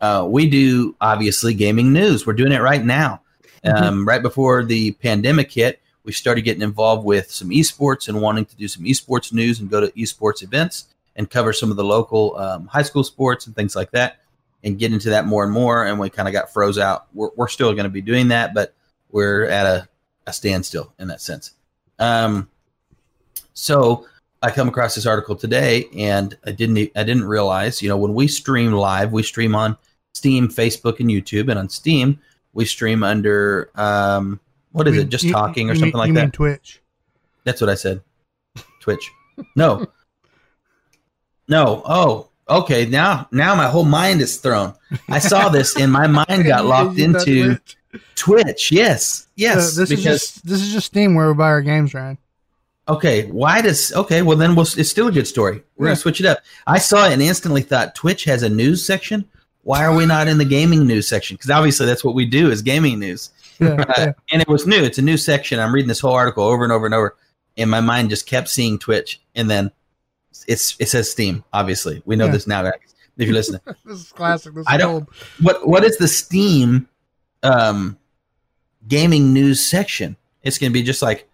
Uh, 0.00 0.26
we 0.28 0.48
do 0.48 0.94
obviously 1.00 1.54
gaming 1.54 1.92
news. 1.92 2.26
We're 2.26 2.34
doing 2.34 2.52
it 2.52 2.60
right 2.60 2.84
now. 2.84 3.22
Um, 3.64 4.06
right 4.06 4.22
before 4.22 4.62
the 4.64 4.92
pandemic 4.92 5.50
hit, 5.50 5.80
we 6.04 6.12
started 6.12 6.42
getting 6.42 6.62
involved 6.62 7.04
with 7.04 7.30
some 7.30 7.50
esports 7.50 8.08
and 8.08 8.20
wanting 8.20 8.44
to 8.44 8.56
do 8.56 8.68
some 8.68 8.84
esports 8.84 9.32
news 9.32 9.58
and 9.58 9.68
go 9.68 9.80
to 9.80 9.90
esports 9.92 10.42
events 10.42 10.86
and 11.16 11.28
cover 11.28 11.52
some 11.52 11.70
of 11.72 11.76
the 11.76 11.84
local 11.84 12.36
um, 12.36 12.68
high 12.68 12.82
school 12.82 13.02
sports 13.02 13.46
and 13.46 13.56
things 13.56 13.74
like 13.74 13.90
that 13.90 14.20
and 14.62 14.78
get 14.78 14.92
into 14.92 15.10
that 15.10 15.26
more 15.26 15.42
and 15.42 15.52
more. 15.52 15.84
And 15.84 15.98
we 15.98 16.10
kind 16.10 16.28
of 16.28 16.32
got 16.32 16.52
froze 16.52 16.78
out. 16.78 17.06
We're, 17.12 17.30
we're 17.34 17.48
still 17.48 17.72
going 17.72 17.84
to 17.84 17.90
be 17.90 18.02
doing 18.02 18.28
that, 18.28 18.54
but 18.54 18.72
we're 19.10 19.46
at 19.46 19.66
a, 19.66 19.88
a 20.28 20.32
standstill 20.32 20.92
in 20.98 21.08
that 21.08 21.20
sense. 21.20 21.52
Um, 21.98 22.48
so 23.54 24.06
I 24.42 24.50
come 24.50 24.68
across 24.68 24.94
this 24.94 25.06
article 25.06 25.34
today, 25.34 25.88
and 25.96 26.36
I 26.44 26.52
didn't 26.52 26.78
I 26.94 27.02
didn't 27.02 27.24
realize, 27.24 27.80
you 27.80 27.88
know, 27.88 27.96
when 27.96 28.14
we 28.14 28.28
stream 28.28 28.72
live, 28.72 29.10
we 29.10 29.22
stream 29.22 29.54
on 29.54 29.76
Steam, 30.16 30.48
Facebook, 30.48 30.98
and 31.00 31.10
YouTube, 31.10 31.48
and 31.50 31.58
on 31.58 31.68
Steam 31.68 32.18
we 32.54 32.64
stream 32.64 33.02
under 33.04 33.70
um, 33.74 34.40
what 34.72 34.88
is 34.88 34.94
You 34.94 35.02
it? 35.02 35.08
Just 35.10 35.24
you- 35.24 35.32
talking 35.32 35.68
or 35.70 35.74
something 35.74 35.92
mean- 35.92 35.98
like 35.98 36.08
you 36.08 36.14
that. 36.14 36.20
mean 36.22 36.30
Twitch. 36.30 36.80
That's 37.44 37.60
what 37.60 37.68
I 37.70 37.74
said. 37.74 38.00
Twitch. 38.80 39.10
No. 39.54 39.86
No. 41.48 41.82
Oh, 41.84 42.28
okay. 42.48 42.86
Now, 42.86 43.28
now 43.30 43.54
my 43.54 43.68
whole 43.68 43.84
mind 43.84 44.20
is 44.20 44.38
thrown. 44.38 44.74
I 45.08 45.18
saw 45.20 45.48
this 45.48 45.76
and 45.76 45.92
my 45.92 46.06
mind 46.28 46.44
got 46.44 46.66
locked 46.66 46.98
into 46.98 47.60
Twitch. 48.16 48.72
Yes. 48.72 49.28
Yes. 49.36 49.74
So 49.74 49.80
this 49.80 49.90
is 49.92 49.96
because 50.00 50.20
just 50.22 50.46
this 50.46 50.60
is 50.60 50.72
just 50.72 50.86
Steam 50.86 51.14
where 51.14 51.28
we 51.28 51.34
buy 51.34 51.44
our 51.44 51.62
games, 51.62 51.94
Ryan. 51.94 52.18
okay, 52.88 53.26
why 53.30 53.62
does 53.62 53.92
okay? 53.92 54.22
Well, 54.22 54.36
then 54.36 54.56
we'll, 54.56 54.66
it's 54.76 54.88
still 54.90 55.06
a 55.08 55.12
good 55.12 55.28
story. 55.28 55.62
We're 55.76 55.86
Yeah. 55.86 55.90
gonna 55.90 55.96
switch 56.00 56.18
it 56.20 56.26
up. 56.26 56.38
I 56.66 56.78
saw 56.78 57.06
it 57.06 57.12
and 57.12 57.22
instantly 57.22 57.62
thought 57.62 57.94
Twitch 57.94 58.24
has 58.24 58.42
a 58.42 58.48
news 58.48 58.84
section. 58.84 59.28
Why 59.66 59.84
are 59.84 59.92
we 59.96 60.06
not 60.06 60.28
in 60.28 60.38
the 60.38 60.44
gaming 60.44 60.86
news 60.86 61.08
section? 61.08 61.34
Because 61.34 61.50
obviously 61.50 61.86
that's 61.86 62.04
what 62.04 62.14
we 62.14 62.24
do 62.24 62.52
is 62.52 62.62
gaming 62.62 63.00
news. 63.00 63.30
Yeah, 63.58 63.70
Uh, 63.70 63.94
yeah. 63.98 64.12
and 64.30 64.40
it 64.40 64.46
was 64.46 64.64
new. 64.64 64.80
It's 64.84 64.98
a 64.98 65.02
new 65.02 65.16
section. 65.16 65.58
I'm 65.58 65.74
reading 65.74 65.88
this 65.88 65.98
whole 65.98 66.12
article 66.12 66.44
over 66.44 66.62
and 66.62 66.72
over 66.72 66.86
and 66.86 66.94
over, 66.94 67.16
and 67.56 67.68
my 67.68 67.80
mind 67.80 68.10
just 68.10 68.26
kept 68.28 68.48
seeing 68.48 68.78
Twitch, 68.78 69.20
and 69.34 69.50
then 69.50 69.72
it's 70.46 70.76
it 70.78 70.88
says 70.88 71.10
Steam. 71.10 71.42
Obviously, 71.52 72.00
we 72.04 72.14
know 72.14 72.26
Yeah. 72.26 72.30
this 72.32 72.46
now. 72.46 72.64
If 72.64 72.74
you're 73.26 73.32
listening, 73.32 73.60
This 73.84 73.98
is 74.02 74.12
classic. 74.12 74.54
This 74.54 74.60
is 74.60 74.66
I 74.68 74.76
don't- 74.76 74.92
old. 74.94 75.06
what 75.42 75.66
what 75.66 75.82
is 75.84 75.96
the 75.98 76.06
Steam 76.06 76.86
um, 77.42 77.98
gaming 78.86 79.32
news 79.32 79.64
section? 79.66 80.16
It's 80.44 80.58
going 80.58 80.70
to 80.70 80.74
be 80.74 80.84
just 80.84 81.02
like 81.02 81.28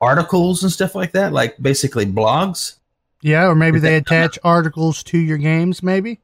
articles 0.00 0.64
and 0.64 0.72
stuff 0.72 0.96
like 0.96 1.12
that, 1.12 1.32
like 1.32 1.56
basically 1.62 2.06
blogs. 2.06 2.74
Yeah, 3.22 3.46
or 3.46 3.54
maybe 3.54 3.76
Is 3.76 3.82
they 3.82 3.96
attach 3.96 4.36
articles 4.42 5.02
to 5.04 5.18
your 5.18 5.38
games, 5.38 5.80
maybe. 5.82 6.18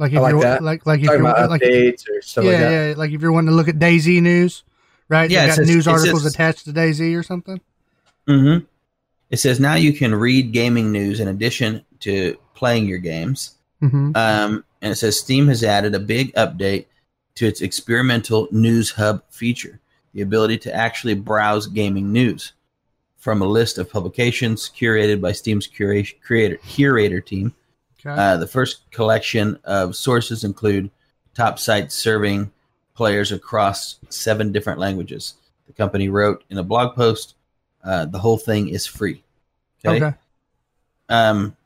Like 0.00 0.12
if 0.12 0.18
I 0.18 0.20
like 0.22 0.32
you're 0.32 0.40
that. 0.40 0.62
like 0.64 0.86
like 0.86 1.00
if 1.00 1.06
Talking 1.06 1.20
you're 1.22 1.30
about 1.30 1.50
like 1.50 1.60
updates 1.62 2.04
or 2.08 2.22
stuff 2.22 2.44
yeah 2.44 2.50
like 2.52 2.60
that. 2.60 2.70
yeah 2.88 2.94
like 2.96 3.10
if 3.12 3.20
you're 3.20 3.32
wanting 3.32 3.50
to 3.50 3.54
look 3.54 3.68
at 3.68 3.78
DayZ 3.78 4.20
news, 4.22 4.64
right? 5.08 5.30
Yeah, 5.30 5.42
you 5.42 5.46
got 5.48 5.56
says- 5.56 5.68
news 5.68 5.86
articles 5.86 6.22
says- 6.24 6.34
attached 6.34 6.64
to 6.64 6.72
DayZ 6.72 7.16
or 7.16 7.22
something. 7.22 7.60
Mm-hmm. 8.26 8.64
It 9.30 9.36
says 9.38 9.60
now 9.60 9.74
you 9.74 9.92
can 9.92 10.14
read 10.14 10.52
gaming 10.52 10.90
news 10.90 11.20
in 11.20 11.28
addition 11.28 11.84
to 12.00 12.36
playing 12.54 12.86
your 12.86 12.98
games. 12.98 13.52
hmm 13.80 14.12
Um, 14.16 14.64
and 14.82 14.92
it 14.92 14.96
says 14.96 15.20
Steam 15.20 15.46
has 15.48 15.62
added 15.62 15.94
a 15.94 16.00
big 16.00 16.34
update 16.34 16.86
to 17.36 17.46
its 17.46 17.60
experimental 17.60 18.48
News 18.50 18.90
Hub 18.92 19.22
feature, 19.30 19.78
the 20.14 20.22
ability 20.22 20.56
to 20.58 20.74
actually 20.74 21.14
browse 21.14 21.66
gaming 21.66 22.10
news 22.12 22.54
from 23.18 23.42
a 23.42 23.46
list 23.46 23.76
of 23.78 23.90
publications 23.90 24.70
curated 24.74 25.20
by 25.20 25.32
Steam's 25.32 25.68
curation, 25.68 26.14
creator, 26.22 26.56
curator 26.66 27.20
team. 27.20 27.54
Okay. 28.00 28.10
Uh, 28.10 28.36
the 28.36 28.46
first 28.46 28.90
collection 28.90 29.58
of 29.64 29.94
sources 29.94 30.44
include 30.44 30.90
top 31.34 31.58
sites 31.58 31.94
serving 31.94 32.50
players 32.94 33.32
across 33.32 33.98
seven 34.08 34.52
different 34.52 34.78
languages. 34.78 35.34
The 35.66 35.72
company 35.72 36.08
wrote 36.08 36.44
in 36.50 36.58
a 36.58 36.62
blog 36.62 36.96
post, 36.96 37.34
uh, 37.84 38.06
the 38.06 38.18
whole 38.18 38.38
thing 38.38 38.68
is 38.68 38.86
free. 38.86 39.22
Okay. 39.84 40.04
Okay. 40.04 40.16
Um, 41.08 41.56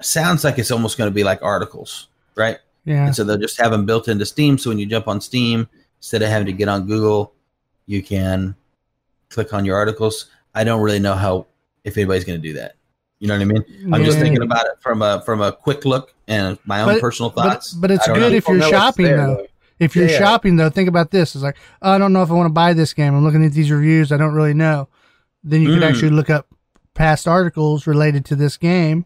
sounds 0.00 0.44
like 0.44 0.58
it's 0.58 0.70
almost 0.70 0.98
going 0.98 1.10
to 1.10 1.14
be 1.14 1.24
like 1.24 1.42
articles, 1.42 2.08
right? 2.34 2.58
Yeah. 2.84 3.06
And 3.06 3.14
so 3.14 3.24
they'll 3.24 3.38
just 3.38 3.60
have 3.60 3.70
them 3.70 3.86
built 3.86 4.08
into 4.08 4.26
Steam. 4.26 4.58
So 4.58 4.70
when 4.70 4.78
you 4.78 4.86
jump 4.86 5.08
on 5.08 5.20
Steam, 5.20 5.68
instead 5.98 6.22
of 6.22 6.28
having 6.28 6.46
to 6.46 6.52
get 6.52 6.68
on 6.68 6.86
Google, 6.86 7.32
you 7.86 8.02
can 8.02 8.54
click 9.28 9.52
on 9.52 9.64
your 9.64 9.76
articles. 9.76 10.30
I 10.54 10.64
don't 10.64 10.80
really 10.80 10.98
know 10.98 11.14
how 11.14 11.46
if 11.84 11.96
anybody's 11.96 12.24
going 12.24 12.40
to 12.40 12.48
do 12.48 12.54
that. 12.54 12.76
You 13.20 13.28
know 13.28 13.34
what 13.34 13.42
I 13.42 13.44
mean? 13.44 13.94
I'm 13.94 14.02
just 14.04 14.18
thinking 14.18 14.42
about 14.42 14.64
it 14.66 14.72
from 14.80 15.02
a 15.02 15.20
from 15.22 15.40
a 15.42 15.52
quick 15.52 15.84
look 15.84 16.14
and 16.26 16.58
my 16.64 16.80
own 16.80 16.88
But- 16.94 17.00
personal 17.00 17.30
But, 17.30 17.42
thoughts. 17.44 17.72
but 17.74 17.90
it's 17.90 18.06
good 18.06 18.16
know. 18.18 18.26
if 18.26 18.32
you're 18.32 18.40
People 18.40 18.54
know 18.54 18.60
it's 18.66 18.70
shopping 18.70 19.04
there, 19.06 19.16
though. 19.18 19.46
If 19.78 19.94
you're 19.96 20.06
Yeah, 20.06 20.12
yeah. 20.12 20.18
shopping 20.18 20.56
though, 20.56 20.70
think 20.70 20.88
about 20.88 21.10
this. 21.10 21.34
It's 21.34 21.44
like 21.44 21.56
"Oh, 21.82 21.92
I 21.92 21.98
don't 21.98 22.12
know 22.12 22.22
if 22.22 22.30
I 22.30 22.34
want 22.34 22.46
to 22.48 22.52
buy 22.52 22.72
this 22.72 22.92
game. 22.94 23.14
I'm 23.14 23.22
looking 23.24 23.44
at 23.44 23.52
these 23.52 23.70
reviews. 23.70 24.10
I 24.10 24.16
don't 24.16 24.32
really 24.34 24.54
know. 24.54 24.88
Then 25.44 25.62
you 25.62 25.68
could 25.68 25.82
Mm. 25.82 25.88
actually 25.90 26.10
look 26.10 26.28
up 26.30 26.46
past 26.94 27.28
articles 27.28 27.86
related 27.86 28.24
to 28.26 28.36
this 28.36 28.56
game. 28.56 29.04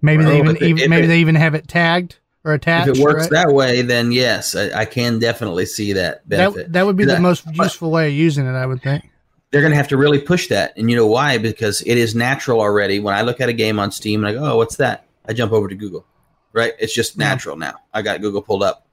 Maybe 0.00 0.24
they 0.24 0.34
even, 0.38 0.46
but 0.46 0.58
the- 0.58 0.66
even 0.66 0.90
maybe 0.90 1.04
it- 1.04 1.08
they 1.08 1.18
even 1.20 1.34
have 1.34 1.54
it 1.54 1.68
tagged 1.68 2.16
or 2.44 2.52
attached. 2.54 2.88
If 2.88 2.98
it 2.98 3.02
works 3.02 3.22
right? 3.22 3.30
that 3.32 3.52
way, 3.54 3.82
then 3.82 4.12
yes, 4.12 4.56
I, 4.56 4.80
I 4.80 4.84
can 4.86 5.18
definitely 5.18 5.64
see 5.66 5.92
that 5.92 6.26
benefit. 6.28 6.56
that 6.56 6.72
that 6.72 6.86
would 6.86 6.96
be 6.96 7.04
the 7.04 7.12
That- 7.12 7.20
most 7.22 7.44
useful 7.52 7.90
way 7.90 8.08
of 8.08 8.14
using 8.14 8.46
it. 8.46 8.52
I 8.54 8.66
would 8.66 8.82
think. 8.82 9.04
They're 9.52 9.60
going 9.60 9.70
to 9.70 9.76
have 9.76 9.88
to 9.88 9.96
really 9.96 10.18
push 10.18 10.48
that. 10.48 10.72
And 10.76 10.90
you 10.90 10.96
know 10.96 11.06
why? 11.06 11.38
Because 11.38 11.82
it 11.82 11.96
is 11.96 12.14
natural 12.16 12.60
already. 12.60 12.98
When 12.98 13.14
I 13.14 13.20
look 13.22 13.40
at 13.40 13.48
a 13.48 13.52
game 13.52 13.78
on 13.78 13.92
Steam 13.92 14.24
and 14.24 14.28
I 14.36 14.38
go, 14.40 14.52
oh, 14.52 14.56
what's 14.56 14.76
that? 14.76 15.06
I 15.28 15.32
jump 15.34 15.52
over 15.52 15.68
to 15.68 15.74
Google, 15.76 16.04
right? 16.52 16.72
It's 16.80 16.94
just 16.94 17.16
Yeah. 17.16 17.28
natural 17.28 17.56
now. 17.56 17.74
I 17.94 18.02
got 18.02 18.20
Google 18.20 18.42
pulled 18.42 18.62
up. 18.64 18.86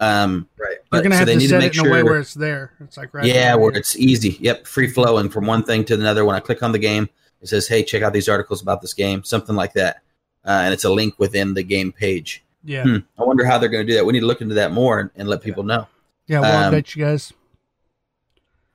Um, 0.00 0.48
Right. 0.58 0.76
but 0.90 0.98
You're 0.98 1.02
gonna 1.04 1.14
so 1.14 1.18
have 1.20 1.26
they 1.26 1.32
to 1.34 1.38
need 1.38 1.48
set 1.48 1.60
to 1.60 1.66
it 1.66 1.68
make 1.68 1.74
in 1.78 1.80
a 1.80 1.90
way 1.90 1.98
sure, 2.00 2.04
where 2.04 2.18
it's 2.20 2.34
there. 2.34 2.72
It's 2.80 2.96
like 2.96 3.14
right. 3.14 3.24
yeah, 3.24 3.52
there. 3.52 3.58
where 3.58 3.72
it's 3.72 3.96
easy. 3.96 4.36
Yep, 4.40 4.66
free 4.66 4.88
flowing 4.88 5.28
from 5.28 5.46
one 5.46 5.62
thing 5.64 5.84
to 5.86 5.94
another. 5.94 6.24
When 6.24 6.36
I 6.36 6.40
click 6.40 6.62
on 6.62 6.72
the 6.72 6.78
game, 6.78 7.08
it 7.40 7.48
says, 7.48 7.66
hey, 7.68 7.82
check 7.82 8.02
out 8.02 8.12
these 8.12 8.28
articles 8.28 8.60
about 8.62 8.82
this 8.82 8.94
game, 8.94 9.24
something 9.24 9.56
like 9.56 9.72
that. 9.74 10.02
Uh, 10.44 10.62
and 10.64 10.74
it's 10.74 10.84
a 10.84 10.90
link 10.90 11.14
within 11.18 11.54
the 11.54 11.62
game 11.62 11.90
page. 11.92 12.44
yeah, 12.64 12.82
Hmm. 12.84 12.96
I 13.18 13.24
wonder 13.24 13.44
how 13.44 13.58
they're 13.58 13.68
going 13.68 13.84
to 13.86 13.90
do 13.92 13.96
that. 13.96 14.04
We 14.06 14.12
need 14.12 14.20
to 14.20 14.26
look 14.26 14.40
into 14.40 14.54
that 14.56 14.72
more 14.72 15.00
and, 15.00 15.10
and 15.16 15.28
let 15.28 15.40
people 15.40 15.62
know. 15.64 15.86
yeah. 16.26 16.40
We'll 16.40 16.50
um, 16.52 16.72
update 16.74 16.94
you 16.96 17.04
guys. 17.04 17.32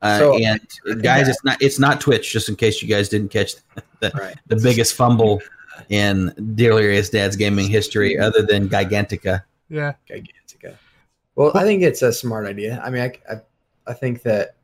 Uh, 0.02 0.20
So- 0.20 0.38
and 0.38 0.60
guys, 1.02 1.28
it's 1.28 1.44
not 1.44 1.62
it's 1.62 1.80
not 1.80 2.00
Twitch. 2.02 2.32
Just 2.32 2.50
in 2.50 2.56
case 2.56 2.82
you 2.82 2.88
guys 2.88 3.10
didn't 3.10 3.30
catch 3.30 3.54
the, 4.00 4.12
Right. 4.16 4.36
the 4.48 4.56
biggest 4.58 4.94
fumble 4.94 5.42
in 5.90 6.34
Delirious 6.56 7.10
Dad's 7.10 7.36
gaming 7.36 7.68
history, 7.68 8.18
other 8.18 8.42
than 8.44 8.68
Gigantica. 8.70 9.44
Yeah, 9.70 9.94
Gigantica. 10.10 10.76
Well, 11.36 11.52
I 11.56 11.64
think 11.64 11.84
it's 11.84 12.02
a 12.02 12.12
smart 12.12 12.48
idea. 12.48 12.82
I 12.84 12.90
mean, 12.90 13.02
I, 13.04 13.14
I, 13.32 13.42
I 13.88 13.94
think 13.94 14.24
that, 14.24 14.56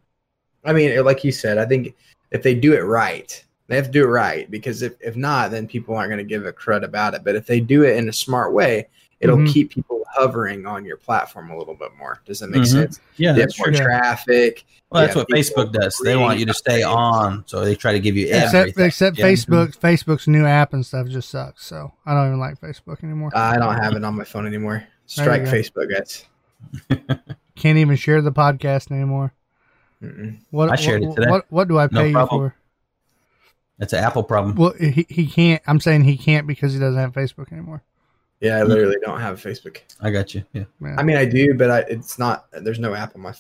I 0.66 0.74
mean, 0.74 1.04
like 1.06 1.24
you 1.24 1.32
said, 1.32 1.58
I 1.60 1.66
think 1.66 1.96
if 2.32 2.42
they 2.42 2.56
do 2.56 2.74
it 2.74 2.80
right, 2.82 3.44
they 3.68 3.76
have 3.76 3.86
to 3.86 3.92
do 3.92 4.04
it 4.04 4.08
right 4.08 4.50
because 4.50 4.82
if, 4.82 4.94
if 5.00 5.16
not, 5.16 5.52
then 5.52 5.68
people 5.68 5.96
aren't 5.96 6.10
going 6.10 6.18
to 6.18 6.24
give 6.24 6.46
a 6.46 6.52
crud 6.54 6.84
about 6.84 7.14
it. 7.14 7.24
But 7.24 7.36
if 7.36 7.46
they 7.46 7.60
do 7.60 7.84
it 7.84 7.96
in 7.98 8.10
a 8.10 8.14
smart 8.14 8.54
way, 8.54 8.88
it'll 9.24 9.38
Mhm. 9.38 9.52
keep 9.52 9.72
people 9.72 10.04
hovering 10.14 10.66
on 10.66 10.86
your 10.86 10.98
platform 10.98 11.50
a 11.50 11.58
little 11.58 11.74
bit 11.74 11.90
more. 11.98 12.22
Does 12.26 12.40
that 12.40 12.50
make 12.50 12.62
Mhm. 12.64 12.68
sense? 12.68 13.00
Yeah, 13.18 13.32
that's 13.34 13.58
more 13.58 13.68
true. 13.68 13.78
true. 13.78 13.86
traffic. 13.86 14.66
Well, 14.92 15.02
that's 15.04 15.16
what 15.16 15.28
Facebook 15.30 15.72
does. 15.74 16.00
They 16.04 16.16
want 16.16 16.38
you 16.40 16.46
to 16.46 16.54
stay 16.54 16.82
updates. 16.82 16.96
on, 16.96 17.44
so 17.48 17.66
they 17.66 17.76
try 17.76 17.94
to 17.94 18.00
give 18.00 18.16
you 18.16 18.28
except 18.28 18.54
everything. 18.54 18.86
except 18.86 19.18
Yeah. 19.18 19.26
Facebook. 19.26 19.78
Facebook's 19.80 20.28
new 20.28 20.46
app 20.46 20.74
and 20.74 20.86
stuff 20.86 21.08
just 21.08 21.30
sucks. 21.32 21.66
So 21.66 21.94
I 22.06 22.14
don't 22.14 22.28
even 22.28 22.40
like 22.40 22.62
Facebook 22.62 23.04
anymore. 23.04 23.32
I 23.34 23.58
don't 23.58 23.76
have 23.76 23.96
it 23.96 24.04
on 24.04 24.16
my 24.16 24.24
phone 24.24 24.46
anymore. 24.46 24.84
Strike. 25.08 25.44
Facebook, 25.44 25.90
guys. 25.92 26.26
Can't 27.56 27.78
even 27.80 27.96
share 27.96 28.22
the 28.22 28.32
podcast 28.32 28.92
anymore. 28.92 29.34
Mm-mm. 30.04 30.38
What 30.52 30.70
I 30.70 30.76
shared 30.76 31.02
what, 31.02 31.12
it 31.12 31.16
today. 31.16 31.32
What, 31.32 31.46
what 31.50 31.68
do 31.68 31.80
I 31.80 31.88
No 31.92 32.02
pay 32.02 32.08
you 32.08 32.14
problem. 32.14 32.50
for? 32.50 32.56
That's 33.80 33.94
an 33.94 34.04
Apple 34.04 34.24
problem. 34.24 34.56
Well, 34.56 34.74
he, 34.80 35.06
he 35.10 35.26
can't. 35.28 35.62
I'm 35.66 35.80
saying 35.80 36.04
he 36.04 36.18
can't 36.18 36.46
because 36.46 36.74
he 36.74 36.80
doesn't 36.80 37.00
have 37.00 37.14
Facebook 37.14 37.52
anymore. 37.52 37.82
Yeah, 38.44 38.58
I 38.58 38.64
literally 38.64 38.98
don't 39.02 39.22
have 39.22 39.42
Facebook. 39.42 39.80
I 40.02 40.12
got 40.12 40.36
you. 40.36 40.44
Yeah. 40.54 40.66
Man. 40.80 41.00
I 41.00 41.04
mean, 41.04 41.16
I 41.16 41.24
do, 41.26 41.54
but 41.54 41.72
I, 41.72 41.80
it's 41.88 42.20
not. 42.20 42.46
There's 42.52 42.78
no 42.80 42.94
app 42.94 43.16
on 43.16 43.22
my 43.22 43.34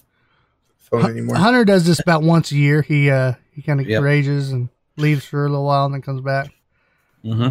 phone 0.77 1.09
anymore. 1.11 1.35
Hunter 1.35 1.65
does 1.65 1.85
this 1.85 1.99
about 1.99 2.23
once 2.23 2.51
a 2.51 2.55
year. 2.55 2.81
He 2.81 3.09
uh 3.09 3.33
he 3.51 3.61
kind 3.61 3.81
of 3.81 3.87
Yep. 3.87 4.01
rages 4.01 4.51
and 4.51 4.69
leaves 4.97 5.25
for 5.25 5.45
a 5.45 5.49
little 5.49 5.65
while 5.65 5.85
and 5.85 5.93
then 5.93 6.01
comes 6.01 6.21
back. 6.21 6.53
hmm 7.21 7.49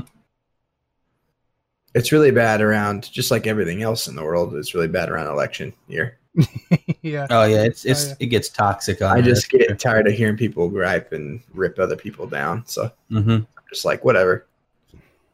It's 1.95 2.11
really 2.11 2.31
bad 2.31 2.62
around, 2.62 3.12
just 3.12 3.31
like 3.31 3.47
everything 3.47 3.83
else 3.83 4.09
in 4.09 4.17
the 4.17 4.25
world. 4.25 4.55
It's 4.55 4.75
really 4.75 4.88
bad 4.88 5.11
around 5.11 5.27
election 5.27 5.75
year. 5.88 6.19
yeah. 7.03 7.27
Oh 7.29 7.45
yeah, 7.45 7.65
it's 7.65 7.85
it's 7.85 8.05
Oh, 8.05 8.09
yeah. 8.09 8.15
it 8.21 8.27
gets 8.27 8.49
toxic. 8.49 9.03
On 9.03 9.15
I 9.15 9.21
just 9.21 9.51
get 9.51 9.79
tired 9.79 10.07
of 10.09 10.15
hearing 10.15 10.38
people 10.38 10.71
gripe 10.71 11.12
and 11.12 11.43
rip 11.53 11.79
other 11.79 11.97
people 11.97 12.27
down. 12.27 12.65
So 12.67 12.91
hmm 13.11 13.31
I'm 13.31 13.47
just 13.69 13.85
like, 13.85 14.05
whatever. 14.05 14.47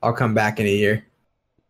I'll 0.03 0.13
come 0.13 0.35
back 0.35 0.59
in 0.59 0.67
a 0.67 0.71
year. 0.71 1.05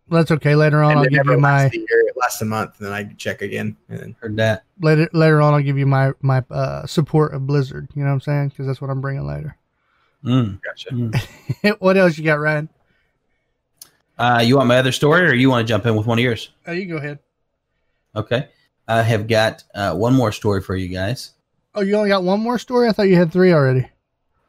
Well, 0.09 0.21
that's 0.21 0.31
okay. 0.33 0.55
Later 0.55 0.83
on, 0.83 0.92
and 0.92 1.01
I'll 1.01 1.07
give 1.07 1.27
you 1.27 1.38
my 1.38 1.64
lasts 1.64 1.77
a 1.77 1.79
year. 1.79 2.05
It 2.07 2.16
lasts 2.16 2.40
a 2.40 2.44
month, 2.44 2.79
and 2.79 2.87
then 2.87 2.92
I 2.92 3.05
check 3.14 3.42
again. 3.42 3.77
And 3.88 4.01
then 4.01 4.16
Heard 4.21 4.37
that. 4.37 4.64
later 4.81 5.09
later 5.12 5.40
on. 5.40 5.55
I'll 5.55 5.62
give 5.62 5.79
you 5.79 5.87
my 5.87 6.12
my 6.21 6.42
uh, 6.51 6.87
support 6.87 7.35
of 7.35 7.47
Blizzard. 7.47 7.88
You 7.94 8.03
know 8.03 8.09
what 8.09 8.14
I'm 8.14 8.21
saying? 8.21 8.49
Because 8.49 8.66
that's 8.66 8.81
what 8.81 8.90
I'm 8.90 9.01
bringing 9.01 9.27
later. 9.27 9.57
Mm. 10.25 10.61
gotcha. 10.62 11.77
what 11.79 11.97
else 11.97 12.18
you 12.18 12.25
got, 12.25 12.40
Ryan? 12.40 12.68
Uh, 14.18 14.42
you 14.44 14.57
want 14.57 14.68
my 14.68 14.79
other 14.79 14.92
story, 14.92 15.29
or 15.29 15.35
you 15.35 15.49
want 15.49 15.66
to 15.66 15.71
jump 15.71 15.87
in 15.87 15.94
with 15.94 16.07
one 16.07 16.18
of 16.18 16.25
yours? 16.25 16.51
Oh, 16.66 16.73
you 16.73 16.87
go 16.87 16.97
ahead. 16.97 17.21
Okay. 18.16 18.49
I 18.88 19.03
have 19.03 19.29
got 19.29 19.62
uh, 19.75 19.94
one 19.94 20.14
more 20.14 20.33
story 20.33 20.62
for 20.62 20.75
you 20.75 20.88
guys. 20.88 21.33
Oh, 21.75 21.83
you 21.83 21.94
only 21.94 22.09
got 22.09 22.25
one 22.25 22.40
more 22.40 22.59
story? 22.59 22.88
I 22.88 22.92
thought 22.92 23.03
you 23.03 23.16
had 23.16 23.33
three 23.33 23.53
already. 23.53 23.87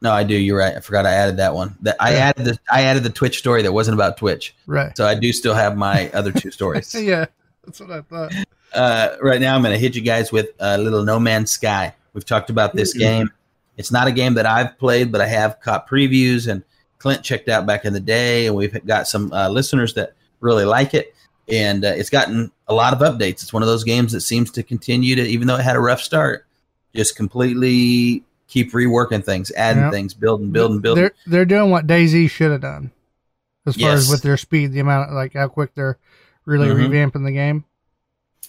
No, 0.02 0.12
I 0.12 0.24
do. 0.24 0.34
You're 0.34 0.58
right. 0.58 0.76
I 0.76 0.80
forgot 0.80 1.04
I 1.04 1.12
added 1.12 1.36
that 1.38 1.54
one. 1.54 1.76
That 1.82 1.96
I 2.00 2.12
Yeah. 2.14 2.18
added 2.28 2.44
the 2.46 2.58
I 2.70 2.82
added 2.82 3.02
the 3.02 3.10
Twitch 3.10 3.38
story 3.38 3.62
that 3.62 3.72
wasn't 3.72 3.94
about 3.94 4.16
Twitch. 4.16 4.54
Right. 4.66 4.96
So 4.96 5.06
I 5.06 5.14
do 5.14 5.32
still 5.32 5.54
have 5.54 5.76
my 5.76 6.10
other 6.12 6.32
two 6.32 6.50
stories. 6.50 6.94
yeah, 6.98 7.26
that's 7.64 7.80
what 7.80 7.90
I 7.90 8.00
thought. 8.02 8.32
Uh, 8.72 9.16
right 9.20 9.40
now, 9.40 9.54
I'm 9.56 9.62
going 9.62 9.74
to 9.74 9.78
hit 9.78 9.94
you 9.96 10.00
guys 10.02 10.30
with 10.32 10.48
a 10.60 10.78
little 10.78 11.04
No 11.04 11.18
Man's 11.18 11.50
Sky. 11.50 11.94
We've 12.14 12.24
talked 12.24 12.50
about 12.50 12.74
this 12.74 12.94
game. 12.94 13.30
It's 13.76 13.90
not 13.92 14.06
a 14.08 14.12
game 14.12 14.34
that 14.34 14.46
I've 14.46 14.78
played, 14.78 15.10
but 15.12 15.20
I 15.20 15.26
have 15.26 15.60
caught 15.60 15.88
previews, 15.88 16.48
and 16.50 16.62
Clint 16.98 17.22
checked 17.22 17.48
out 17.48 17.66
back 17.66 17.84
in 17.84 17.92
the 17.92 18.00
day, 18.00 18.46
and 18.46 18.54
we've 18.54 18.84
got 18.86 19.08
some 19.08 19.32
uh, 19.32 19.48
listeners 19.48 19.94
that 19.94 20.14
really 20.40 20.64
like 20.64 20.94
it. 20.94 21.14
And 21.48 21.84
uh, 21.84 21.88
it's 21.96 22.10
gotten 22.10 22.52
a 22.68 22.74
lot 22.74 22.92
of 22.92 23.00
updates. 23.00 23.42
It's 23.42 23.52
one 23.52 23.62
of 23.62 23.68
those 23.68 23.84
games 23.84 24.12
that 24.12 24.20
seems 24.20 24.50
to 24.52 24.62
continue 24.62 25.16
to, 25.16 25.22
even 25.22 25.48
though 25.48 25.56
it 25.56 25.62
had 25.62 25.76
a 25.76 25.80
rough 25.80 26.00
start, 26.00 26.46
just 26.94 27.16
completely 27.16 28.22
keep 28.50 28.72
reworking 28.72 29.24
things, 29.24 29.50
adding 29.52 29.84
Yep. 29.84 29.92
things, 29.92 30.12
building, 30.12 30.50
building, 30.50 30.80
building. 30.80 31.02
They're 31.04 31.14
they're 31.26 31.44
doing 31.46 31.70
what 31.70 31.86
DayZ 31.86 32.28
should 32.28 32.50
have 32.50 32.60
done, 32.60 32.90
as 33.64 33.76
far 33.76 33.92
as 33.92 34.10
with 34.10 34.22
their 34.22 34.36
speed, 34.36 34.72
the 34.72 34.80
amount, 34.80 35.12
like 35.12 35.32
how 35.34 35.48
quick 35.48 35.70
they're 35.74 35.96
really 36.44 36.68
Mhm. 36.68 36.88
revamping 36.90 37.24
the 37.24 37.32
game. 37.32 37.64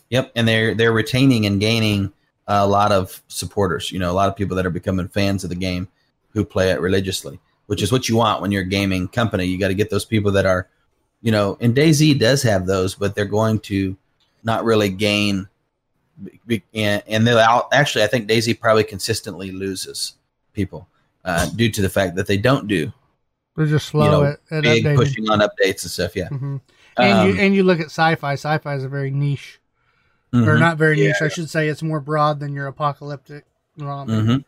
Yep, 0.10 0.32
and 0.36 0.48
they're 0.48 0.74
they're 0.74 0.92
retaining 0.92 1.46
and 1.46 1.60
gaining 1.60 2.12
a 2.48 2.68
lot 2.68 2.92
of 2.92 3.22
supporters. 3.30 3.92
You 3.92 4.00
know, 4.00 4.12
a 4.12 4.14
lot 4.14 4.28
of 4.28 4.36
people 4.36 4.58
that 4.58 4.66
are 4.66 4.72
becoming 4.72 5.08
fans 5.08 5.44
of 5.44 5.50
the 5.50 5.56
game 5.56 5.88
who 6.34 6.44
play 6.44 6.72
it 6.72 6.82
religiously, 6.82 7.40
which 7.68 7.82
is 7.82 7.92
what 7.92 8.10
you 8.10 8.16
want 8.18 8.42
when 8.42 8.52
you're 8.52 8.64
a 8.64 8.68
gaming 8.68 9.08
company. 9.08 9.46
You 9.46 9.58
got 9.60 9.68
to 9.70 9.74
get 9.76 9.90
those 9.90 10.06
people 10.06 10.32
that 10.34 10.46
are, 10.46 10.68
you 11.22 11.32
know, 11.32 11.58
and 11.62 11.76
DayZ 11.76 12.20
does 12.20 12.42
have 12.44 12.66
those, 12.66 12.96
but 12.96 13.16
they're 13.16 13.26
going 13.26 13.60
to 13.62 13.96
not 14.44 14.66
really 14.66 14.90
gain. 14.90 15.48
And, 16.74 17.04
and 17.08 17.26
they'll 17.28 17.38
out, 17.40 17.70
actually, 17.74 18.04
I 18.04 18.08
think 18.08 18.30
DayZ 18.30 18.60
probably 18.60 18.84
consistently 18.84 19.52
loses 19.52 20.14
people 20.54 20.88
uh, 21.26 21.48
due 21.56 21.70
to 21.72 21.82
the 21.82 21.90
fact 21.90 22.16
that 22.16 22.28
they 22.28 22.38
don't 22.38 22.68
do 22.68 22.92
They're 23.56 23.66
just 23.68 23.88
slow 23.88 24.12
know, 24.12 24.24
at, 24.24 24.40
at 24.52 24.64
big 24.64 24.84
updating. 24.86 24.96
pushing 24.96 25.30
on 25.30 25.40
updates 25.40 25.84
and 25.84 25.92
stuff. 25.92 26.16
Yeah, 26.16 26.28
hmm 26.30 26.58
And 26.98 27.20
Um, 27.20 27.28
you 27.28 27.36
and 27.36 27.56
you 27.56 27.64
look 27.64 27.80
at 27.80 27.86
sci-fi. 27.88 28.34
Sci-fi 28.34 28.76
is 28.76 28.84
a 28.84 28.90
very 28.90 29.12
niche, 29.12 29.60
or 30.34 30.40
mhm, 30.40 30.60
not 30.60 30.78
very 30.78 30.96
niche. 30.98 31.16
Yeah. 31.20 31.26
I 31.26 31.30
should 31.30 31.50
say 31.50 31.68
it's 31.68 31.84
more 31.84 32.00
broad 32.00 32.40
than 32.40 32.54
your 32.54 32.68
apocalyptic. 32.68 33.46
zombie. 33.80 34.14
mhm. 34.14 34.44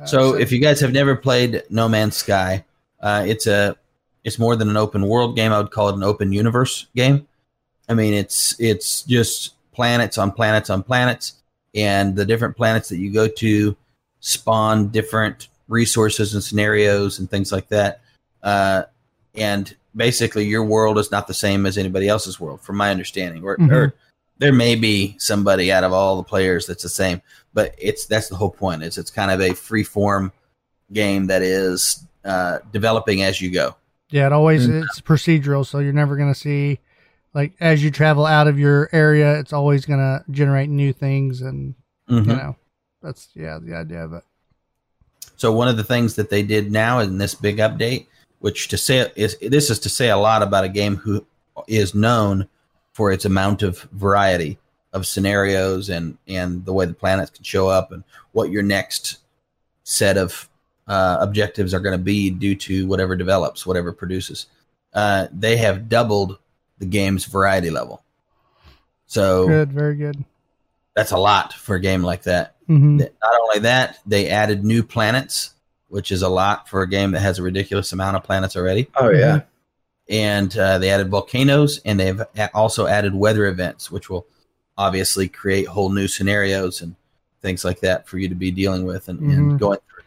Uh, 0.00 0.06
So 0.06 0.34
if 0.36 0.50
you 0.52 0.58
guys 0.60 0.80
have 0.80 0.92
never 0.92 1.14
played 1.16 1.62
No 1.70 1.88
Man's 1.88 2.16
Sky, 2.16 2.64
uh, 3.00 3.24
it's 3.26 3.46
a 3.46 3.76
it's 4.24 4.38
more 4.38 4.56
than 4.56 4.68
an 4.68 4.76
open 4.76 5.06
world 5.08 5.34
game. 5.36 5.52
I 5.52 5.58
would 5.58 5.70
call 5.70 5.88
it 5.88 5.94
an 5.96 6.02
open 6.02 6.32
universe 6.32 6.86
game. 6.94 7.26
I 7.88 7.94
mean, 7.94 8.14
it's 8.14 8.54
it's 8.60 9.02
just 9.02 9.54
planets 9.80 10.18
on 10.18 10.30
planets 10.30 10.68
on 10.68 10.82
planets, 10.82 11.32
and 11.74 12.14
the 12.16 12.26
different 12.26 12.54
planets 12.54 12.90
that 12.90 12.98
you 12.98 13.10
go 13.10 13.26
to 13.26 13.74
spawn 14.20 14.88
different 14.88 15.48
resources 15.68 16.34
and 16.34 16.44
scenarios 16.44 17.18
and 17.18 17.30
things 17.30 17.50
like 17.50 17.68
that. 17.68 18.02
Uh, 18.42 18.82
and 19.34 19.74
basically, 19.96 20.44
your 20.44 20.64
world 20.64 20.98
is 20.98 21.10
not 21.10 21.26
the 21.26 21.32
same 21.34 21.64
as 21.64 21.78
anybody 21.78 22.08
else's 22.08 22.38
world, 22.38 22.60
from 22.60 22.76
my 22.76 22.90
understanding. 22.90 23.42
Or, 23.42 23.56
Mhm. 23.56 23.72
or 23.72 23.94
there 24.38 24.52
may 24.52 24.74
be 24.74 25.16
somebody 25.18 25.72
out 25.72 25.84
of 25.84 25.92
all 25.94 26.16
the 26.18 26.22
players 26.28 26.66
that's 26.66 26.82
the 26.82 26.88
same 26.88 27.20
but 27.52 27.74
it's 27.78 28.06
that's 28.06 28.28
the 28.28 28.36
whole 28.36 28.50
point 28.50 28.82
is 28.82 28.96
it's 28.96 29.10
kind 29.10 29.30
of 29.30 29.38
a 29.40 29.52
free 29.54 29.82
form 29.84 30.32
game 30.92 31.26
that 31.26 31.42
is 31.42 32.04
uh, 32.24 32.58
developing 32.72 33.22
as 33.22 33.40
you 33.42 33.50
go 33.50 33.74
yeah, 34.12 34.26
it 34.26 34.32
always 34.32 34.66
Mm. 34.66 34.82
it's 34.84 35.00
procedural, 35.00 35.64
so 35.66 35.78
you're 35.78 35.92
never 35.92 36.16
gonna 36.16 36.34
see 36.34 36.78
like 37.34 37.52
as 37.60 37.82
you 37.82 37.90
travel 37.90 38.26
out 38.26 38.48
of 38.48 38.58
your 38.58 38.88
area, 38.92 39.38
it's 39.38 39.52
always 39.52 39.84
gonna 39.84 40.24
generate 40.30 40.68
new 40.68 40.92
things 40.92 41.40
and 41.40 41.74
Mhm. 42.08 42.26
You 42.26 42.36
know, 42.36 42.56
that's 43.02 43.28
yeah 43.34 43.58
the 43.62 43.74
idea 43.74 44.04
of 44.04 44.12
it. 44.12 44.24
So 45.36 45.52
one 45.52 45.68
of 45.68 45.76
the 45.76 45.84
things 45.84 46.16
that 46.16 46.28
they 46.28 46.42
did 46.42 46.72
now 46.72 46.98
in 46.98 47.18
this 47.18 47.34
big 47.34 47.58
update, 47.58 48.06
which 48.40 48.68
to 48.68 48.76
say 48.76 49.10
is 49.16 49.36
this 49.40 49.70
is 49.70 49.78
to 49.80 49.88
say 49.88 50.10
a 50.10 50.16
lot 50.16 50.42
about 50.42 50.64
a 50.64 50.68
game 50.68 50.96
who 50.96 51.24
is 51.68 51.94
known 51.94 52.48
for 52.92 53.12
its 53.12 53.24
amount 53.24 53.62
of 53.62 53.80
variety 53.92 54.58
of 54.92 55.06
scenarios 55.06 55.88
and 55.88 56.18
and 56.26 56.64
the 56.64 56.72
way 56.72 56.84
the 56.84 56.92
planets 56.92 57.30
can 57.30 57.44
show 57.44 57.68
up 57.68 57.92
and 57.92 58.02
what 58.32 58.50
your 58.50 58.62
next 58.62 59.18
set 59.84 60.16
of 60.16 60.48
uh, 60.88 61.18
objectives 61.20 61.72
are 61.72 61.80
going 61.80 61.96
to 61.96 62.04
be 62.04 62.30
due 62.30 62.56
to 62.56 62.86
whatever 62.88 63.14
develops, 63.14 63.64
whatever 63.64 63.92
produces. 63.92 64.46
Uh, 64.92 65.28
they 65.32 65.56
have 65.56 65.88
doubled 65.88 66.38
the 66.80 66.86
game's 66.86 67.24
variety 67.26 67.70
level. 67.70 68.02
So 69.06 69.46
Good, 69.46 69.72
very 69.72 69.94
good. 69.96 70.24
that's 70.96 71.12
a 71.12 71.18
lot 71.18 71.52
for 71.52 71.76
a 71.76 71.80
game 71.80 72.02
like 72.02 72.24
that. 72.24 72.56
hmm 72.66 72.96
Not 72.98 73.10
only 73.42 73.60
that, 73.60 73.98
they 74.06 74.28
added 74.28 74.64
new 74.64 74.82
planets, 74.82 75.54
which 75.88 76.10
is 76.12 76.22
a 76.22 76.28
lot 76.28 76.68
for 76.68 76.82
a 76.82 76.88
game 76.88 77.12
that 77.12 77.20
has 77.20 77.38
a 77.38 77.42
ridiculous 77.42 77.92
amount 77.92 78.16
of 78.16 78.24
planets 78.24 78.56
already. 78.56 78.88
Oh 78.96 79.10
yeah. 79.10 79.42
And 80.08 80.56
uh, 80.58 80.78
they 80.78 80.90
added 80.90 81.08
volcanoes, 81.08 81.80
and 81.84 82.00
they've 82.00 82.20
also 82.52 82.88
added 82.88 83.14
weather 83.14 83.46
events, 83.46 83.92
which 83.92 84.10
will 84.10 84.26
obviously 84.76 85.28
create 85.28 85.68
whole 85.68 85.88
new 85.90 86.08
scenarios 86.08 86.80
and 86.82 86.96
things 87.42 87.64
like 87.64 87.78
that 87.80 88.08
for 88.08 88.18
you 88.18 88.28
to 88.28 88.34
be 88.34 88.50
dealing 88.50 88.84
with 88.84 89.08
and, 89.08 89.20
Mhm. 89.20 89.32
and 89.36 89.60
going 89.60 89.78
through. 89.88 90.02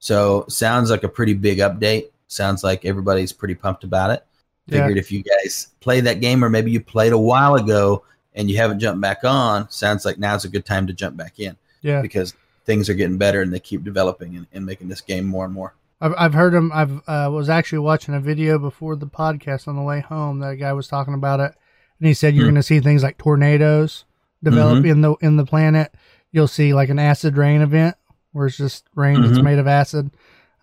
So, 0.00 0.46
sounds 0.48 0.90
like 0.90 1.04
a 1.04 1.08
pretty 1.08 1.34
big 1.34 1.58
update. 1.58 2.08
Sounds 2.26 2.64
like 2.64 2.84
everybody's 2.84 3.32
pretty 3.32 3.54
pumped 3.54 3.84
about 3.84 4.10
it. 4.10 4.25
Yeah. 4.66 4.80
Figured 4.80 4.98
if 4.98 5.12
you 5.12 5.22
guys 5.22 5.68
play 5.80 6.00
that 6.00 6.20
game, 6.20 6.44
or 6.44 6.48
maybe 6.50 6.70
you 6.70 6.80
played 6.80 7.12
a 7.12 7.18
while 7.18 7.54
ago 7.54 8.04
and 8.34 8.50
you 8.50 8.56
haven't 8.56 8.80
jumped 8.80 9.00
back 9.00 9.22
on, 9.24 9.68
sounds 9.70 10.04
like 10.04 10.18
now's 10.18 10.44
a 10.44 10.48
good 10.48 10.64
time 10.66 10.86
to 10.88 10.92
jump 10.92 11.16
back 11.16 11.38
in 11.38 11.56
Yeah, 11.82 12.02
because 12.02 12.34
things 12.64 12.88
are 12.90 12.94
getting 12.94 13.16
better 13.16 13.42
and 13.42 13.52
they 13.52 13.60
keep 13.60 13.84
developing 13.84 14.36
and, 14.36 14.46
and 14.52 14.66
making 14.66 14.88
this 14.88 15.00
game 15.00 15.24
more 15.24 15.44
and 15.44 15.54
more. 15.54 15.74
I've 16.00 16.14
I've 16.18 16.34
heard 16.34 16.52
him. 16.52 16.70
I've 16.74 16.96
uh, 17.08 17.30
was 17.32 17.48
actually 17.48 17.78
watching 17.78 18.14
a 18.14 18.20
video 18.20 18.58
before 18.58 18.96
the 18.96 19.06
podcast 19.06 19.66
on 19.68 19.76
the 19.76 19.82
way 19.82 20.00
home. 20.00 20.40
That 20.40 20.48
a 20.52 20.56
guy 20.56 20.72
was 20.74 20.88
talking 20.88 21.14
about 21.14 21.40
it, 21.40 21.54
and 22.00 22.06
he 22.08 22.12
said 22.12 22.34
you're 22.34 22.44
Hmm. 22.44 22.48
going 22.50 22.54
to 22.56 22.62
see 22.64 22.80
things 22.80 23.02
like 23.02 23.16
tornadoes 23.16 24.04
develop 24.44 24.78
Mm-hmm. 24.78 24.86
in 24.90 25.00
the 25.00 25.14
in 25.22 25.36
the 25.36 25.46
planet. 25.46 25.94
You'll 26.32 26.48
see 26.48 26.74
like 26.74 26.90
an 26.90 26.98
acid 26.98 27.36
rain 27.38 27.62
event 27.62 27.96
where 28.32 28.46
it's 28.48 28.58
just 28.58 28.84
rain 28.94 29.22
that's 29.22 29.38
Mhm. 29.38 29.44
made 29.44 29.58
of 29.58 29.66
acid. 29.66 30.10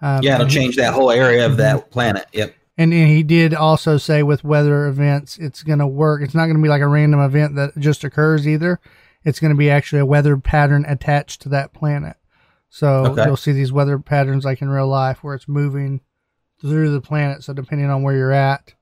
Um, 0.04 0.22
Yeah, 0.22 0.36
it'll 0.36 0.48
change 0.48 0.76
that 0.76 0.94
whole 0.94 1.10
area 1.10 1.46
of 1.48 1.58
that 1.58 1.90
planet. 1.90 2.28
Yep. 2.34 2.54
And, 2.78 2.92
and 2.94 3.08
he 3.10 3.22
did 3.24 3.54
also 3.54 3.98
say 3.98 4.24
with 4.24 4.44
weather 4.44 4.88
events, 4.88 5.38
it's 5.38 5.62
going 5.62 5.80
to 5.80 5.88
work. 5.88 6.22
It's 6.22 6.34
not 6.34 6.46
going 6.46 6.58
to 6.58 6.64
be 6.64 6.70
like 6.70 6.82
a 6.82 6.88
random 6.88 7.20
event 7.20 7.56
that 7.56 7.78
just 7.78 8.04
occurs 8.04 8.48
either. 8.48 8.80
It's 9.24 9.40
going 9.40 9.54
to 9.54 9.58
be 9.58 9.70
actually 9.70 10.00
a 10.00 10.06
weather 10.06 10.38
pattern 10.38 10.84
attached 10.88 11.42
to 11.44 11.50
that 11.50 11.74
planet. 11.74 12.18
So 12.70 12.88
Okay. 13.12 13.26
you'll 13.26 13.38
see 13.38 13.52
these 13.52 13.72
weather 13.72 14.00
patterns 14.00 14.44
like 14.44 14.62
in 14.62 14.70
real 14.70 14.88
life 14.88 15.24
where 15.24 15.36
it's 15.36 15.48
moving 15.48 16.02
through 16.60 16.92
the 16.92 17.02
planet. 17.02 17.44
So 17.44 17.54
depending 17.54 17.90
on 17.90 18.02
where 18.02 18.16
you're 18.16 18.32
at, 18.32 18.74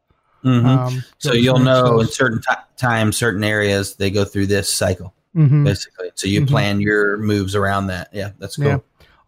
Mhm. 0.43 0.65
um, 0.65 1.03
so 1.17 1.33
you'll 1.33 1.59
know 1.59 1.99
in 1.99 2.07
certain 2.07 2.39
ti 2.39 2.55
times, 2.77 3.17
certain 3.17 3.43
areas, 3.43 3.95
they 3.95 4.09
go 4.09 4.23
through 4.23 4.47
this 4.47 4.73
cycle 4.73 5.13
hmm 5.33 5.63
basically. 5.63 6.11
So 6.15 6.27
you 6.27 6.41
Mhm. 6.41 6.47
plan 6.47 6.81
your 6.81 7.17
moves 7.17 7.55
around 7.55 7.87
that. 7.87 8.09
Yeah, 8.13 8.31
that's 8.39 8.55
cool. 8.55 8.65
Yeah. 8.65 8.77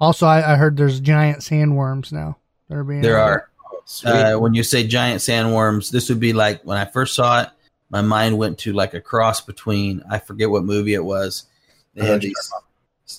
Also, 0.02 0.26
I, 0.26 0.54
I 0.54 0.56
heard 0.56 0.76
there's 0.78 1.00
giant 1.00 1.40
sandworms 1.40 2.12
now. 2.12 2.38
that 2.70 2.78
are 2.78 2.84
being 2.84 3.02
There 3.02 3.20
are. 3.20 3.50
Sweet. 3.86 4.10
Uh, 4.12 4.40
when 4.40 4.54
you 4.54 4.64
say 4.64 4.86
giant 4.88 5.22
sandworms, 5.22 5.92
this 5.92 6.10
would 6.10 6.20
be 6.20 6.34
like 6.34 6.62
when 6.64 6.78
I 6.78 6.86
first 6.86 7.16
saw 7.16 7.42
it. 7.44 7.50
My 7.90 8.02
mind 8.02 8.38
went 8.38 8.58
to 8.60 8.74
like 8.74 8.94
a 8.94 9.02
cross 9.02 9.42
between 9.42 10.02
I 10.10 10.20
forget 10.20 10.50
what 10.50 10.64
movie 10.64 10.94
it 10.94 11.04
was. 11.04 11.44
They 11.94 12.02
Uh, 12.02 12.06
had 12.14 12.22
these. 12.22 12.52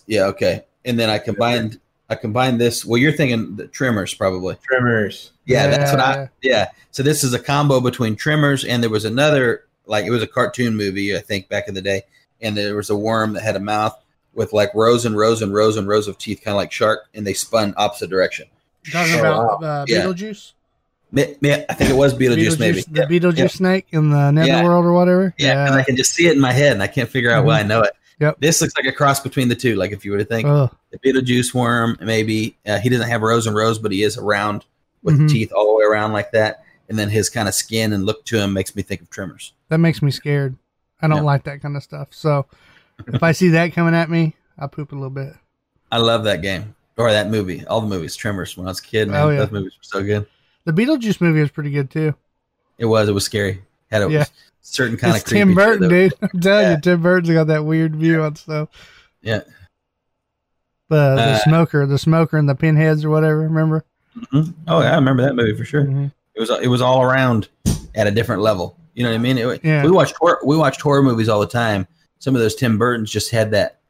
Yeah. 0.06 0.24
Okay. 0.24 0.64
And 0.84 0.98
then 0.98 1.10
I 1.10 1.18
combined. 1.18 1.80
I 2.10 2.16
combined 2.16 2.60
this. 2.60 2.84
Well, 2.84 2.98
you're 2.98 3.12
thinking 3.12 3.56
the 3.56 3.66
Tremors 3.68 4.12
probably. 4.14 4.56
Tremors. 4.62 5.32
Yeah, 5.46 5.68
that's 5.68 5.90
what 5.92 6.00
I. 6.00 6.28
Yeah. 6.42 6.70
So 6.90 7.02
this 7.02 7.22
is 7.24 7.34
a 7.34 7.38
combo 7.38 7.80
between 7.80 8.16
Tremors 8.16 8.64
and 8.64 8.82
there 8.82 8.90
was 8.90 9.04
another 9.04 9.64
like 9.86 10.06
it 10.06 10.10
was 10.10 10.22
a 10.22 10.26
cartoon 10.26 10.76
movie 10.76 11.14
I 11.16 11.20
think 11.20 11.48
back 11.48 11.68
in 11.68 11.74
the 11.74 11.82
day, 11.82 12.02
and 12.40 12.56
there 12.56 12.74
was 12.74 12.90
a 12.90 12.96
worm 12.96 13.34
that 13.34 13.42
had 13.42 13.56
a 13.56 13.60
mouth 13.60 13.96
with 14.32 14.52
like 14.52 14.74
rows 14.74 15.04
and 15.04 15.16
rows 15.16 15.40
and 15.42 15.54
rows 15.54 15.76
and 15.76 15.86
rows 15.86 16.08
of 16.08 16.18
teeth, 16.18 16.40
kind 16.42 16.54
of 16.54 16.56
like 16.56 16.72
shark, 16.72 17.06
and 17.14 17.26
they 17.26 17.34
spun 17.34 17.74
opposite 17.76 18.10
direction. 18.10 18.48
Talking 18.90 19.14
Oh, 19.16 19.20
about 19.20 19.62
wow. 19.62 19.68
uh, 19.82 19.84
Yeah. 19.88 20.02
Beetlejuice? 20.04 20.52
Ma- 21.12 21.20
I 21.68 21.74
think 21.74 21.90
it 21.90 21.96
was 21.96 22.12
Beetlejuice, 22.14 22.58
maybe. 22.58 22.80
the 22.82 23.00
Yeah. 23.00 23.06
Beetlejuice 23.06 23.38
Yeah. 23.38 23.46
snake 23.48 23.86
in 23.92 24.10
the 24.10 24.30
netherworld 24.32 24.84
or 24.84 24.92
whatever. 24.92 25.34
Yeah, 25.38 25.66
and 25.66 25.74
I 25.74 25.82
can 25.84 25.96
just 25.96 26.12
see 26.12 26.26
it 26.26 26.32
in 26.32 26.40
my 26.40 26.52
head, 26.52 26.72
and 26.72 26.82
I 26.82 26.86
can't 26.88 27.08
figure 27.08 27.30
out 27.30 27.44
why 27.44 27.60
I 27.60 27.62
know 27.62 27.82
it. 27.82 27.92
Yep. 28.20 28.36
This 28.40 28.60
looks 28.60 28.76
like 28.76 28.86
a 28.86 28.92
cross 28.92 29.20
between 29.20 29.48
the 29.48 29.54
two. 29.54 29.74
Like 29.76 29.92
if 29.92 30.04
you 30.04 30.12
were 30.12 30.18
to 30.18 30.24
think 30.24 30.46
Ugh. 30.48 30.74
the 30.90 30.98
Beetlejuice 30.98 31.52
worm, 31.54 31.96
maybe 32.00 32.56
uh, 32.66 32.78
he 32.78 32.88
doesn't 32.88 33.08
have 33.08 33.22
rows 33.22 33.46
and 33.46 33.54
rows, 33.56 33.78
but 33.78 33.92
he 33.92 34.02
is 34.02 34.16
around 34.18 34.64
with 35.02 35.18
Mhm. 35.18 35.28
teeth 35.28 35.52
all 35.52 35.66
the 35.68 35.74
way 35.74 35.84
around 35.84 36.12
like 36.12 36.30
that, 36.32 36.62
and 36.88 36.98
then 36.98 37.10
his 37.10 37.28
kind 37.30 37.48
of 37.48 37.54
skin 37.54 37.92
and 37.92 38.06
look 38.06 38.24
to 38.26 38.38
him 38.40 38.52
makes 38.52 38.74
me 38.74 38.82
think 38.82 39.00
of 39.02 39.10
Tremors. 39.10 39.52
that 39.68 39.78
makes 39.78 40.00
me 40.02 40.10
scared. 40.10 40.56
I 41.02 41.08
don't 41.08 41.18
Yeah. 41.18 41.22
like 41.22 41.44
that 41.44 41.60
kind 41.62 41.76
of 41.76 41.82
stuff. 41.82 42.08
So 42.10 42.46
if 43.08 43.22
I 43.22 43.32
see 43.32 43.48
that 43.50 43.72
coming 43.72 43.94
at 43.94 44.08
me, 44.10 44.34
I 44.58 44.66
poop 44.68 44.92
a 44.92 44.94
little 44.94 45.10
bit. 45.10 45.34
I 45.92 45.98
love 45.98 46.24
that 46.24 46.40
game 46.42 46.74
or 46.96 47.10
that 47.10 47.28
movie. 47.30 47.64
All 47.66 47.80
the 47.80 47.86
movies, 47.88 48.16
Tremors. 48.16 48.56
When 48.56 48.66
I 48.66 48.70
was 48.70 48.80
a 48.80 48.82
kid, 48.82 49.08
man, 49.08 49.22
Oh, 49.22 49.30
yeah. 49.30 49.38
those 49.40 49.50
movies 49.52 49.72
were 49.78 49.82
so 49.82 50.02
good. 50.02 50.26
The 50.64 50.72
Beetlejuice 50.72 51.20
movie 51.20 51.40
was 51.40 51.50
pretty 51.50 51.70
good 51.70 51.90
too. 51.90 52.14
It 52.78 52.86
was. 52.86 53.08
It 53.08 53.12
was 53.12 53.24
scary. 53.24 53.62
Had 53.90 54.02
a 54.02 54.10
Yeah. 54.10 54.24
certain 54.62 54.96
kind 54.96 55.14
it's 55.14 55.24
of 55.24 55.28
creepy 55.28 55.40
Tim 55.44 55.54
Burton, 55.54 55.88
dude. 55.88 56.12
I'm 56.22 56.40
telling 56.40 56.62
Yeah. 56.64 56.70
you, 56.76 56.80
Tim 56.80 57.02
Burton's 57.02 57.30
got 57.34 57.46
that 57.48 57.64
weird 57.64 57.94
view 57.96 58.22
on 58.22 58.36
stuff. 58.36 58.68
Yeah. 59.22 59.40
The 60.88 61.14
the 61.16 61.22
Uh, 61.22 61.38
smoker, 61.40 61.86
the 61.86 61.98
smoker, 61.98 62.36
and 62.36 62.48
the 62.48 62.54
pinheads 62.54 63.04
or 63.04 63.10
whatever. 63.10 63.38
Remember? 63.40 63.84
Mhm. 64.32 64.54
Oh, 64.68 64.80
yeah, 64.80 64.92
I 64.92 64.94
remember 64.96 65.22
that 65.22 65.34
movie 65.34 65.56
for 65.56 65.64
sure. 65.64 65.84
Mhm. 65.84 66.12
It 66.34 66.40
was. 66.40 66.50
It 66.62 66.68
was 66.68 66.80
all 66.80 67.02
around 67.02 67.48
at 67.94 68.06
a 68.06 68.10
different 68.10 68.42
level. 68.42 68.76
You 68.94 69.02
know 69.04 69.10
what 69.10 69.16
I 69.16 69.18
mean? 69.18 69.38
It, 69.38 69.60
Yeah. 69.64 69.82
We 69.84 69.90
watched 69.90 70.14
horror, 70.18 70.38
we 70.44 70.56
watched 70.56 70.80
horror 70.80 71.02
movies 71.02 71.28
all 71.28 71.40
the 71.40 71.46
time. 71.46 71.86
Some 72.18 72.34
of 72.36 72.40
those 72.42 72.54
Tim 72.54 72.78
Burton's 72.78 73.10
just 73.10 73.30
had 73.30 73.50
that 73.52 73.80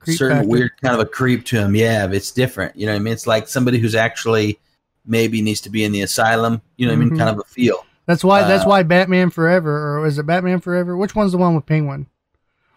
Creep 0.00 0.16
certain 0.18 0.36
factor. 0.38 0.48
weird 0.48 0.70
kind 0.82 0.94
of 0.94 1.00
a 1.00 1.06
creep 1.06 1.44
to 1.46 1.56
him. 1.58 1.74
Yeah, 1.76 2.10
it's 2.10 2.30
different. 2.30 2.74
You 2.76 2.86
know 2.86 2.92
what 2.92 3.00
I 3.00 3.02
mean? 3.02 3.12
It's 3.12 3.26
like 3.26 3.48
somebody 3.48 3.78
who's 3.78 3.94
actually 3.94 4.58
maybe 5.06 5.42
needs 5.42 5.60
to 5.62 5.70
be 5.70 5.84
in 5.84 5.92
the 5.92 6.00
asylum. 6.02 6.62
You 6.76 6.86
know 6.86 6.92
what 6.94 7.00
I 7.00 7.04
Mhm. 7.04 7.10
mean? 7.10 7.18
Kind 7.18 7.30
of 7.30 7.38
a 7.38 7.44
feel. 7.44 7.84
That's 8.06 8.24
why. 8.24 8.42
that's 8.48 8.64
uh, 8.64 8.68
why 8.68 8.82
Batman 8.82 9.30
Forever, 9.30 9.98
or 9.98 10.06
is 10.06 10.18
it 10.18 10.26
Batman 10.26 10.60
Forever? 10.60 10.96
Which 10.96 11.14
one's 11.14 11.32
the 11.32 11.38
one 11.38 11.54
with 11.54 11.66
Penguin? 11.66 12.06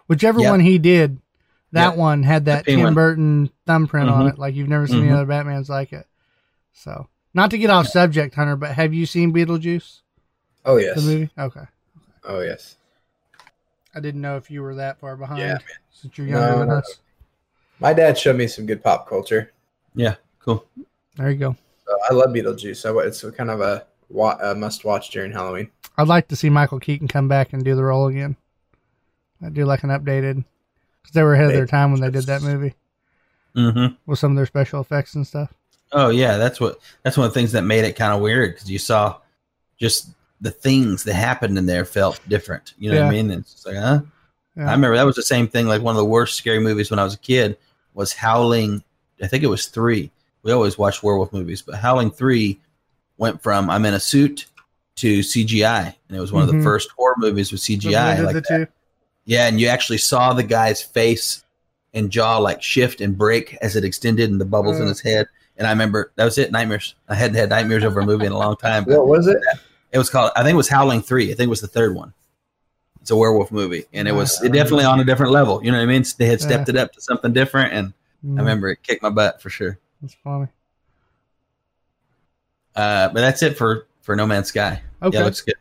Whichever 0.07 0.41
Yep. 0.41 0.49
one 0.51 0.59
he 0.59 0.77
did, 0.77 1.19
that 1.71 1.89
Yep. 1.91 1.97
one 1.97 2.23
had 2.23 2.45
that 2.45 2.65
Tim 2.65 2.93
Burton 2.93 3.49
thumbprint 3.65 4.09
on 4.09 4.25
Mhm. 4.25 4.33
it. 4.33 4.37
Like 4.39 4.53
you've 4.53 4.67
never 4.69 4.85
seen 4.85 4.99
any 4.99 5.09
Mhm. 5.09 5.13
other 5.15 5.25
Batman's 5.25 5.69
like 5.69 5.91
it. 5.93 6.05
So, 6.73 7.07
not 7.33 7.49
to 7.51 7.57
get 7.57 7.69
off 7.69 7.87
subject, 7.87 8.35
Hunter, 8.35 8.55
but 8.57 8.71
have 8.71 8.93
you 8.93 9.05
seen 9.05 9.33
Beetlejuice, 9.33 10.01
Oh 10.65 10.75
yes, 10.77 10.95
the 10.95 11.01
yes. 11.01 11.09
movie? 11.09 11.29
Okay, 11.37 11.65
Oh 12.25 12.41
yes. 12.41 12.75
I 13.95 13.99
didn't 14.01 14.21
know 14.21 14.37
if 14.37 14.51
you 14.51 14.61
were 14.61 14.75
that 14.75 14.99
far 14.99 15.15
behind 15.15 15.39
Yeah, 15.39 15.57
since 15.91 16.17
you're 16.17 16.27
younger 16.27 16.51
No, 16.51 16.59
than 16.59 16.69
us. 16.71 16.99
My 17.83 17.93
dad 17.93 18.17
showed 18.17 18.37
me 18.37 18.47
some 18.47 18.65
good 18.65 18.81
pop 18.81 19.07
culture. 19.09 19.51
Yeah, 19.93 20.15
cool. 20.39 20.65
There 21.17 21.29
you 21.29 21.37
go. 21.37 21.55
So 21.85 21.97
I 22.09 22.13
love 22.13 22.29
Beetlejuice. 22.29 22.77
So 22.77 22.97
it's 22.99 23.23
kind 23.31 23.51
of 23.51 23.59
a, 23.59 23.85
wa- 24.09 24.37
a 24.41 24.55
must 24.55 24.85
watch 24.85 25.09
during 25.09 25.33
Halloween. 25.33 25.69
I'd 25.97 26.07
like 26.07 26.29
to 26.29 26.35
see 26.37 26.49
Michael 26.49 26.79
Keaton 26.79 27.09
come 27.09 27.27
back 27.27 27.51
and 27.51 27.63
do 27.63 27.75
the 27.75 27.83
role 27.83 28.07
again. 28.07 28.37
I 29.45 29.49
do 29.49 29.65
like 29.65 29.83
an 29.83 29.89
updated 29.89 30.45
because 31.01 31.13
they 31.13 31.23
were 31.23 31.33
ahead 31.33 31.47
of 31.47 31.53
their 31.53 31.67
time 31.67 31.91
when 31.91 31.99
they 31.99 32.09
did 32.09 32.23
that 32.27 32.41
movie 32.41 32.73
hmm 33.53 33.87
with 34.07 34.17
some 34.17 34.31
of 34.31 34.37
their 34.37 34.45
special 34.45 34.79
effects 34.81 35.13
and 35.13 35.27
stuff. 35.27 35.53
Oh 35.91 36.09
yeah, 36.09 36.37
that's 36.37 36.59
what. 36.59 36.79
That's 37.03 37.17
one 37.17 37.27
of 37.27 37.33
the 37.33 37.39
things 37.39 37.51
that 37.51 37.63
made 37.63 37.83
it 37.83 37.95
kind 37.97 38.13
of 38.13 38.21
weird 38.21 38.55
because 38.55 38.71
you 38.71 38.79
saw 38.79 39.17
just 39.77 40.09
the 40.41 40.49
things 40.49 41.03
that 41.03 41.13
happened 41.13 41.57
in 41.57 41.65
there 41.65 41.85
felt 41.85 42.19
different. 42.29 42.73
You 42.79 42.89
know 42.89 42.97
what 42.97 43.03
I 43.11 43.15
Yeah. 43.15 43.21
mean? 43.23 43.31
It's 43.31 43.65
like, 43.65 43.75
huh? 43.75 44.01
Yeah. 44.55 44.69
I 44.69 44.71
remember 44.71 44.95
that 44.95 45.05
was 45.05 45.17
the 45.17 45.21
same 45.21 45.47
thing. 45.47 45.67
Like 45.67 45.81
one 45.83 45.95
of 45.95 45.99
the 45.99 46.05
worst 46.05 46.35
scary 46.35 46.59
movies 46.59 46.89
when 46.89 46.99
I 46.99 47.03
was 47.03 47.13
a 47.13 47.19
kid 47.19 47.57
was 47.93 48.13
Howling. 48.13 48.83
I 49.21 49.27
think 49.27 49.43
it 49.43 49.47
was 49.47 49.67
three. 49.67 50.11
We 50.43 50.51
always 50.51 50.77
watch 50.77 51.01
werewolf 51.03 51.31
movies, 51.33 51.61
but 51.61 51.75
Howling 51.75 52.11
three 52.11 52.59
went 53.17 53.41
from 53.41 53.69
I'm 53.69 53.85
in 53.85 53.93
a 53.93 53.99
suit 53.99 54.47
to 54.97 55.19
CGI, 55.23 55.95
and 56.07 56.17
it 56.17 56.19
was 56.21 56.31
one 56.31 56.43
of 56.43 56.49
Mhm. 56.49 56.59
the 56.59 56.63
first 56.63 56.89
horror 56.97 57.15
movies 57.17 57.51
with 57.51 57.61
CGI. 57.61 58.19
Like 58.21 58.33
the 58.35 58.41
that. 58.41 58.47
two. 58.47 58.67
Yeah, 59.25 59.47
and 59.47 59.59
you 59.59 59.67
actually 59.67 59.99
saw 59.99 60.33
the 60.33 60.43
guy's 60.43 60.81
face 60.81 61.43
and 61.93 62.09
jaw 62.11 62.37
like 62.39 62.61
shift 62.61 62.99
and 63.01 63.17
break 63.17 63.57
as 63.61 63.75
it 63.75 63.83
extended, 63.85 64.29
and 64.29 64.41
the 64.41 64.45
bubbles 64.45 64.77
in 64.77 64.83
Uh. 64.83 64.89
his 64.89 65.01
head. 65.01 65.27
And 65.57 65.67
I 65.67 65.69
remember 65.69 66.11
that 66.15 66.25
was 66.25 66.37
it. 66.39 66.51
Nightmares. 66.51 66.95
I 67.07 67.15
hadn't 67.15 67.37
had 67.37 67.49
nightmares 67.49 67.83
over 67.83 67.99
a 68.01 68.05
movie 68.05 68.25
in 68.25 68.31
a 68.31 68.37
long 68.37 68.55
time. 68.57 68.83
But 68.85 68.97
What 68.97 69.07
was 69.07 69.27
it? 69.27 69.37
it 69.91 69.97
was 69.99 70.09
called. 70.09 70.31
I 70.35 70.41
think 70.41 70.53
it 70.53 70.57
was 70.57 70.69
Howling 70.69 71.03
Three. 71.03 71.25
I 71.31 71.35
think 71.35 71.47
it 71.47 71.49
was 71.49 71.61
the 71.61 71.67
third 71.67 71.95
one. 71.95 72.13
It's 73.03 73.11
a 73.11 73.15
werewolf 73.15 73.51
movie, 73.51 73.85
and 73.93 74.07
it 74.07 74.13
was 74.13 74.41
it 74.41 74.51
definitely 74.51 74.85
on 74.85 74.99
a 74.99 75.03
different 75.03 75.31
level. 75.31 75.63
You 75.63 75.71
know 75.71 75.77
what 75.77 75.83
I 75.83 75.87
mean? 75.87 76.03
They 76.17 76.25
had 76.25 76.41
stepped 76.41 76.69
it 76.69 76.75
up 76.75 76.93
to 76.93 77.01
something 77.01 77.33
different, 77.33 77.73
and 77.73 77.93
Mm, 78.25 78.37
I 78.37 78.39
remember 78.39 78.69
it 78.69 78.83
kicked 78.83 79.03
my 79.03 79.09
butt 79.09 79.41
for 79.41 79.49
sure. 79.49 79.79
That's 80.01 80.15
funny. 80.23 80.47
Uh, 82.75 83.09
but 83.09 83.21
that's 83.21 83.43
it 83.43 83.57
for 83.57 83.87
for 84.01 84.15
No 84.15 84.25
Man's 84.25 84.47
Sky. 84.47 84.81
Okay. 85.01 85.17
Yeah, 85.17 85.25
looks 85.25 85.41
good. 85.41 85.55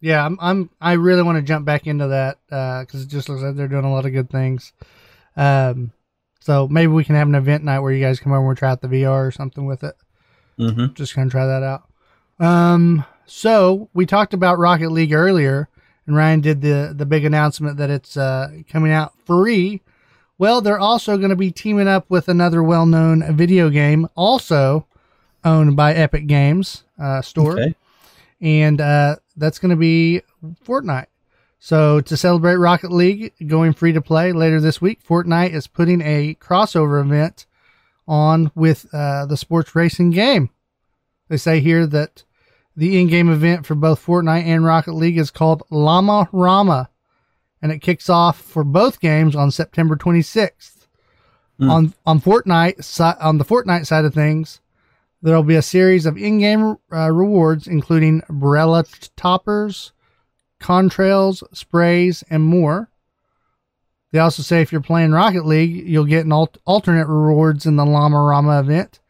Yeah, 0.00 0.24
I'm. 0.24 0.38
I'm 0.40 0.70
I 0.80 0.94
really 0.94 1.22
want 1.22 1.36
to 1.36 1.42
jump 1.42 1.64
back 1.64 1.86
into 1.86 2.08
that 2.08 2.38
because 2.86 3.02
it 3.02 3.08
just 3.08 3.28
looks 3.28 3.42
like 3.42 3.54
they're 3.54 3.68
doing 3.68 3.84
a 3.84 3.92
lot 3.92 4.06
of 4.06 4.12
good 4.12 4.30
things. 4.30 4.72
Um, 5.36 5.92
so 6.40 6.68
maybe 6.68 6.92
we 6.92 7.04
can 7.04 7.14
have 7.14 7.28
an 7.28 7.34
event 7.34 7.64
night 7.64 7.80
where 7.80 7.92
you 7.92 8.04
guys 8.04 8.20
come 8.20 8.32
over 8.32 8.48
and 8.48 8.58
try 8.58 8.70
out 8.70 8.80
the 8.80 8.88
VR 8.88 9.26
or 9.26 9.30
something 9.30 9.64
with 9.66 9.84
it. 9.84 9.94
Mm-hmm. 10.58 10.94
Just 10.94 11.14
gonna 11.14 11.30
try 11.30 11.46
that 11.46 11.62
out. 11.62 11.88
Um, 12.38 13.04
so 13.26 13.88
we 13.94 14.06
talked 14.06 14.34
about 14.34 14.58
Rocket 14.58 14.90
League 14.90 15.12
earlier, 15.12 15.68
and 16.06 16.16
Ryan 16.16 16.40
did 16.40 16.60
the 16.60 16.92
the 16.96 17.06
big 17.06 17.24
announcement 17.24 17.76
that 17.78 17.90
it's 17.90 18.16
uh, 18.16 18.48
coming 18.68 18.92
out 18.92 19.12
free. 19.26 19.82
Well, 20.38 20.60
they're 20.60 20.78
also 20.78 21.16
going 21.16 21.30
to 21.30 21.36
be 21.36 21.50
teaming 21.52 21.88
up 21.88 22.10
with 22.10 22.28
another 22.28 22.62
well 22.62 22.86
known 22.86 23.36
video 23.36 23.70
game, 23.70 24.08
also 24.16 24.86
owned 25.44 25.76
by 25.76 25.94
Epic 25.94 26.26
Games 26.26 26.84
uh, 26.98 27.22
Store, 27.22 27.52
Okay. 27.52 27.74
and 28.40 28.80
uh, 28.80 29.16
that's 29.36 29.58
going 29.58 29.70
to 29.70 29.76
be 29.76 30.22
Fortnite. 30.66 31.06
So 31.58 32.00
to 32.02 32.16
celebrate 32.16 32.56
Rocket 32.56 32.90
League 32.92 33.32
going 33.46 33.72
free 33.72 33.92
to 33.92 34.00
play 34.02 34.32
later 34.32 34.60
this 34.60 34.80
week, 34.82 35.02
Fortnite 35.06 35.52
is 35.54 35.66
putting 35.66 36.02
a 36.02 36.34
crossover 36.40 37.00
event 37.00 37.46
on 38.06 38.50
with 38.54 38.86
uh, 38.92 39.24
the 39.26 39.36
sports 39.36 39.74
racing 39.74 40.10
game. 40.10 40.50
They 41.28 41.38
say 41.38 41.60
here 41.60 41.86
that 41.86 42.24
the 42.76 43.00
in-game 43.00 43.30
event 43.30 43.66
for 43.66 43.74
both 43.74 44.04
Fortnite 44.04 44.44
and 44.44 44.64
Rocket 44.64 44.94
League 44.94 45.18
is 45.18 45.30
called 45.30 45.62
Llama 45.70 46.28
Rama, 46.32 46.90
and 47.62 47.70
it 47.70 47.80
kicks 47.80 48.08
off 48.08 48.40
for 48.40 48.64
both 48.64 49.00
games 49.00 49.36
on 49.36 49.50
September 49.50 49.96
26th. 49.96 50.86
Hmm. 51.58 51.70
On 51.70 51.94
on 52.04 52.20
Fortnite 52.20 53.22
on 53.22 53.38
the 53.38 53.44
Fortnite 53.44 53.86
side 53.86 54.04
of 54.04 54.12
things, 54.12 54.60
there 55.22 55.36
will 55.36 55.44
be 55.44 55.54
a 55.54 55.62
series 55.62 56.04
of 56.04 56.18
in-game 56.18 56.76
uh, 56.92 57.12
rewards, 57.12 57.68
including 57.68 58.22
Barella 58.22 58.90
t- 58.90 59.08
toppers, 59.16 59.92
contrails, 60.60 61.42
sprays, 61.56 62.24
and 62.28 62.42
more. 62.42 62.90
They 64.10 64.18
also 64.18 64.42
say 64.42 64.60
if 64.62 64.70
you're 64.70 64.80
playing 64.80 65.12
Rocket 65.12 65.46
League, 65.46 65.88
you'll 65.88 66.04
get 66.04 66.24
an 66.24 66.32
al- 66.32 66.52
alternate 66.64 67.08
rewards 67.08 67.66
in 67.66 67.76
the 67.76 67.86
Llama 67.86 68.20
Rama 68.20 68.60
event. 68.60 69.00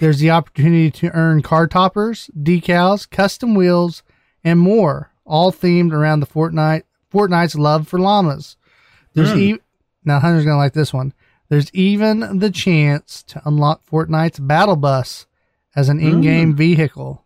There's 0.00 0.18
the 0.18 0.30
opportunity 0.30 0.90
to 0.90 1.10
earn 1.14 1.42
car 1.42 1.66
toppers, 1.66 2.30
decals, 2.36 3.08
custom 3.08 3.54
wheels, 3.54 4.02
and 4.42 4.58
more, 4.58 5.10
all 5.24 5.52
themed 5.52 5.92
around 5.92 6.20
the 6.20 6.26
Fortnite 6.26 6.82
Fortnite's 7.12 7.54
love 7.56 7.86
for 7.86 7.98
llamas. 8.00 8.56
There's 9.14 9.30
Hmm. 9.32 9.38
e- 9.38 9.58
now 10.04 10.18
Hunter's 10.18 10.44
gonna 10.44 10.56
like 10.56 10.72
this 10.72 10.92
one. 10.92 11.12
There's 11.48 11.72
even 11.72 12.38
the 12.40 12.50
chance 12.50 13.22
to 13.28 13.40
unlock 13.44 13.82
Fortnite's 13.88 14.40
battle 14.40 14.76
bus 14.76 15.26
as 15.76 15.88
an 15.88 16.00
in-game 16.00 16.54
vehicle 16.56 17.24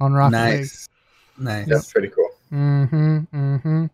on 0.00 0.14
Rocket 0.14 0.36
League. 0.36 0.58
Nice. 0.60 0.88
Nice. 1.38 1.68
That's 1.68 1.92
pretty 1.92 2.08
cool. 2.08 2.30
Mm-hmm. 2.52 3.18
Mm-hmm. 3.34 3.86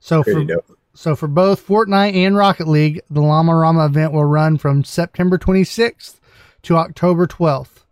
So 0.00 0.22
Pretty 0.22 0.40
for 0.40 0.54
dope. 0.54 0.78
so 0.94 1.14
for 1.14 1.28
both 1.28 1.66
Fortnite 1.66 2.14
and 2.14 2.34
Rocket 2.36 2.66
League, 2.68 3.00
the 3.10 3.20
Llama 3.20 3.54
Rama 3.54 3.86
event 3.86 4.12
will 4.12 4.24
run 4.24 4.56
from 4.56 4.84
September 4.84 5.36
26th 5.36 6.18
to 6.68 6.76
October 6.76 7.26
12th. 7.26 7.84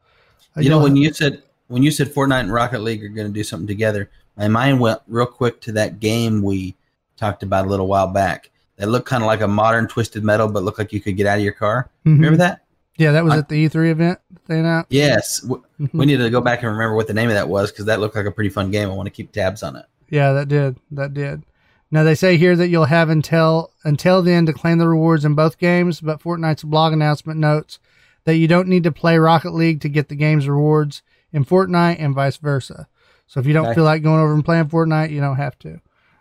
Uh, 0.57 0.61
You 0.61 0.71
know, 0.71 0.79
when 0.79 0.97
you 0.97 1.13
said 1.13 1.43
when 1.69 1.83
you 1.83 1.91
said 1.91 2.09
Fortnite 2.15 2.41
and 2.41 2.53
Rocket 2.53 2.79
League 2.81 3.03
are 3.03 3.09
going 3.09 3.27
to 3.27 3.33
do 3.33 3.43
something 3.43 3.67
together, 3.67 4.09
my 4.37 4.47
mind 4.47 4.79
went 4.79 5.01
real 5.09 5.27
quick 5.27 5.61
to 5.63 5.73
that 5.73 5.99
game 5.99 6.43
we 6.43 6.77
talked 7.17 7.43
about 7.43 7.67
a 7.67 7.69
little 7.69 7.89
while 7.89 8.07
back. 8.07 8.51
That 8.77 8.89
looked 8.89 9.09
kind 9.09 9.23
of 9.23 9.27
like 9.27 9.41
a 9.41 9.49
modern 9.49 9.89
Twisted 9.89 10.23
Metal, 10.23 10.47
but 10.49 10.63
looked 10.63 10.79
like 10.79 10.93
you 10.93 11.01
could 11.01 11.17
get 11.17 11.27
out 11.27 11.39
of 11.39 11.43
your 11.45 11.55
car. 11.55 11.89
Mhm. 12.07 12.13
Remember 12.17 12.37
that? 12.37 12.61
Yeah, 12.99 13.13
that 13.13 13.25
was 13.25 13.33
I- 13.35 13.39
at 13.39 13.49
the 13.49 13.57
E3 13.65 13.91
event. 13.91 14.19
They 14.47 14.61
announced. 14.61 14.93
Yes. 14.93 15.41
Mhm. 15.45 15.91
We 15.93 16.07
need 16.07 16.19
to 16.19 16.31
go 16.31 16.41
back 16.41 16.63
and 16.63 16.71
remember 16.71 16.95
what 16.95 17.07
the 17.09 17.15
name 17.15 17.29
of 17.31 17.35
that 17.35 17.49
was 17.49 17.73
because 17.73 17.87
that 17.87 17.99
looked 18.01 18.15
like 18.15 18.27
a 18.27 18.31
pretty 18.31 18.51
fun 18.51 18.71
game. 18.71 18.89
I 18.91 18.95
want 18.95 19.07
to 19.07 19.11
keep 19.11 19.33
tabs 19.33 19.63
on 19.63 19.75
it. 19.77 19.87
Yeah, 20.09 20.33
that 20.35 20.47
did. 20.49 20.77
That 20.93 21.13
did. 21.15 21.43
Now 21.91 22.05
they 22.05 22.15
say 22.15 22.37
here 22.37 22.55
that 22.55 22.69
you'll 22.69 22.85
have 22.85 23.09
until 23.11 23.71
until 23.85 24.23
then 24.23 24.47
to 24.47 24.53
claim 24.53 24.79
the 24.79 24.89
rewards 24.89 25.25
in 25.25 25.35
both 25.35 25.59
games, 25.59 26.01
but 26.01 26.21
Fortnite's 26.23 26.63
blog 26.65 26.93
announcement 26.93 27.41
notes 27.41 27.79
that 28.27 28.37
you 28.37 28.47
don't 28.49 28.69
need 28.69 28.83
to 28.83 28.93
play 28.93 29.17
Rocket 29.19 29.55
League 29.55 29.81
to 29.81 29.89
get 29.89 30.09
the 30.09 30.15
game's 30.17 30.49
rewards 30.49 31.03
in 31.33 31.45
Fortnite 31.45 31.97
and 31.99 32.15
vice 32.15 32.37
versa. 32.37 32.89
So 33.27 33.41
if 33.41 33.47
you 33.47 33.53
don't 33.53 33.67
Okay. 33.67 33.75
feel 33.77 33.85
like 33.85 34.03
going 34.03 34.21
over 34.21 34.35
and 34.35 34.45
playing 34.45 34.67
Fortnite, 34.67 35.11
you 35.11 35.21
don't 35.21 35.37
have 35.37 35.59
to. 35.61 35.81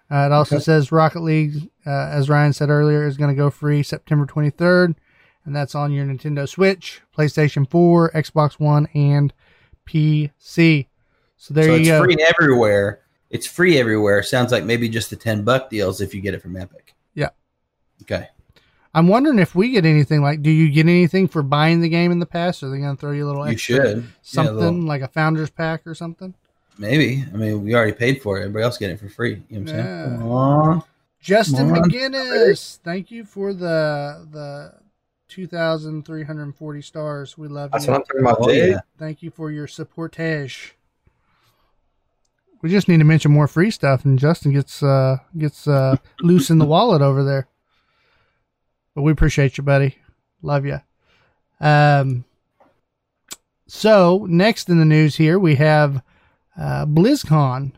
Uh, 0.09 0.27
it 0.27 0.31
also 0.31 0.55
Okay. 0.57 0.63
says 0.63 0.91
Rocket 0.91 1.21
League, 1.21 1.69
uh, 1.85 1.89
as 1.89 2.29
Ryan 2.29 2.53
said 2.53 2.69
earlier, 2.69 3.05
is 3.05 3.17
going 3.17 3.31
to 3.31 3.35
go 3.35 3.49
free 3.49 3.81
September 3.81 4.25
23rd, 4.27 4.95
and 5.45 5.55
that's 5.55 5.73
on 5.73 5.91
your 5.91 6.05
Nintendo 6.05 6.47
Switch, 6.47 7.01
PlayStation 7.17 7.67
4, 7.69 8.11
Xbox 8.11 8.59
One, 8.59 8.87
and 8.93 9.33
PC. 9.87 10.87
So 11.37 11.53
there 11.53 11.63
you 11.65 11.69
go. 11.69 11.73
so 11.73 11.75
you 11.75 11.81
it's 11.81 11.89
go. 11.89 12.03
free 12.03 12.17
everywhere. 12.39 13.01
It's 13.31 13.47
free 13.47 13.77
everywhere. 13.79 14.21
Sounds 14.23 14.51
like 14.51 14.63
maybe 14.63 14.87
just 14.89 15.09
the 15.09 15.15
ten 15.15 15.43
buck 15.43 15.69
deals 15.71 16.01
if 16.01 16.13
you 16.13 16.21
get 16.21 16.33
it 16.35 16.41
from 16.41 16.55
Epic. 16.55 16.93
Yeah. 17.15 17.29
Okay. 18.03 18.27
I'm 18.95 19.07
wondering 19.09 19.39
if 19.39 19.53
we 19.53 19.69
get 19.71 19.85
anything 19.85 20.21
like, 20.21 20.41
do 20.41 20.49
you 20.49 20.71
get 20.71 20.83
anything 20.87 21.27
for 21.27 21.43
buying 21.43 21.81
the 21.81 21.89
game 21.89 22.11
in 22.11 22.19
the 22.19 22.25
past? 22.25 22.63
Are 22.63 22.69
they 22.69 22.79
going 22.79 22.95
to 22.95 22.99
throw 22.99 23.11
you 23.11 23.25
a 23.25 23.27
little 23.27 23.45
You 23.45 23.51
extra 23.51 23.75
should. 23.75 23.97
Yeah, 23.97 24.09
something 24.21 24.55
a 24.55 24.57
little- 24.59 24.81
like 24.81 25.01
a 25.01 25.07
founder's 25.09 25.49
pack 25.49 25.85
or 25.85 25.93
something? 25.93 26.33
maybe. 26.77 27.23
I 27.33 27.37
mean, 27.37 27.63
we 27.63 27.73
already 27.75 27.93
paid 27.93 28.21
for 28.21 28.37
it. 28.37 28.41
Everybody 28.41 28.63
else 28.63 28.77
getting 28.77 28.95
it 28.95 28.99
for 28.99 29.07
free. 29.09 29.41
You 29.49 29.59
know 29.59 29.71
what 29.71 29.75
I'm 29.79 29.85
saying? 29.85 29.85
Yeah. 30.11 30.17
Come 30.17 30.31
on. 30.31 30.83
Justin 31.21 31.69
Come 31.69 31.83
on. 31.83 31.89
McGinnis, 31.89 32.77
thank 32.83 33.11
you 33.11 33.23
for 33.25 33.53
the 33.53 34.27
the 34.31 34.73
2,340 35.29 36.81
stars. 36.81 37.37
We 37.37 37.47
love 37.47 37.71
That's 37.71 37.85
you. 37.85 37.91
what 37.91 37.99
I'm 38.01 38.05
talking 38.05 38.21
about. 38.21 38.37
Oh, 38.41 38.49
yeah. 38.51 38.79
Thank 38.99 39.23
you 39.23 39.31
for 39.31 39.51
your 39.51 39.67
supportage. 39.67 40.71
We 42.61 42.69
just 42.69 42.87
need 42.87 42.97
to 42.97 43.03
mention 43.03 43.31
more 43.31 43.47
free 43.47 43.71
stuff, 43.71 44.05
and 44.05 44.17
Justin 44.19 44.51
gets 44.53 44.81
uh, 44.83 45.17
gets 45.37 45.67
uh, 45.67 45.97
loose 46.21 46.49
in 46.49 46.57
the 46.57 46.65
wallet 46.65 47.01
over 47.01 47.23
there. 47.23 47.47
But 48.95 49.03
we 49.03 49.11
appreciate 49.11 49.57
you, 49.57 49.63
buddy. 49.63 49.97
Love 50.41 50.65
you. 50.65 50.79
Um. 51.59 52.25
So 53.67 54.25
next 54.29 54.69
in 54.69 54.77
the 54.77 54.85
news 54.85 55.15
here 55.15 55.39
we 55.39 55.55
have 55.55 56.01
uh, 56.57 56.85
BlizzCon. 56.85 57.73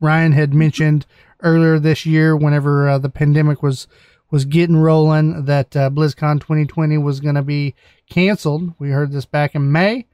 Ryan 0.00 0.32
had 0.32 0.54
mentioned 0.54 1.06
earlier 1.40 1.78
this 1.78 2.06
year, 2.06 2.36
whenever 2.36 2.88
uh, 2.88 2.98
the 2.98 3.08
pandemic 3.08 3.62
was 3.62 3.86
was 4.30 4.44
getting 4.44 4.76
rolling, 4.76 5.46
that 5.46 5.74
uh, 5.74 5.88
BlizzCon 5.88 6.40
2020 6.40 6.98
was 6.98 7.20
going 7.20 7.34
to 7.34 7.42
be 7.42 7.74
canceled. 8.10 8.74
We 8.78 8.90
heard 8.90 9.10
this 9.10 9.24
back 9.24 9.54
in 9.54 9.72
May. 9.72 10.06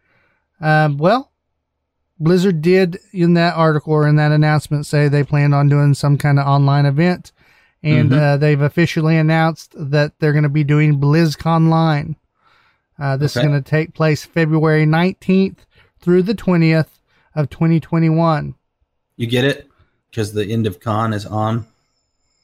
Um, 0.60 0.98
well, 0.98 1.32
Blizzard 2.20 2.62
did 2.62 2.98
in 3.12 3.34
that 3.34 3.56
article 3.56 3.92
or 3.92 4.06
in 4.06 4.14
that 4.16 4.30
announcement 4.30 4.86
say 4.86 5.08
they 5.08 5.24
planned 5.24 5.54
on 5.54 5.68
doing 5.68 5.94
some 5.94 6.16
kind 6.16 6.38
of 6.38 6.46
online 6.46 6.86
event, 6.86 7.32
and 7.84 8.10
Mhm. 8.10 8.18
uh, 8.18 8.36
they've 8.38 8.60
officially 8.60 9.16
announced 9.16 9.74
that 9.76 10.14
they're 10.18 10.32
going 10.32 10.42
to 10.42 10.48
be 10.48 10.64
doing 10.64 10.98
BlizzCon 10.98 11.68
Line. 11.68 12.16
Uh, 12.98 13.16
this 13.16 13.36
Okay. 13.36 13.44
is 13.44 13.48
going 13.50 13.62
to 13.62 13.68
take 13.70 13.92
place 13.94 14.24
February 14.24 14.86
19th 14.86 15.58
through 16.00 16.22
the 16.22 16.34
20th 16.34 16.98
of 17.34 17.50
2021. 17.50 18.54
You 19.16 19.26
get 19.26 19.44
it? 19.44 19.68
Because 20.10 20.32
the 20.32 20.46
end 20.46 20.66
of 20.66 20.80
con 20.80 21.12
is 21.12 21.26
on. 21.26 21.66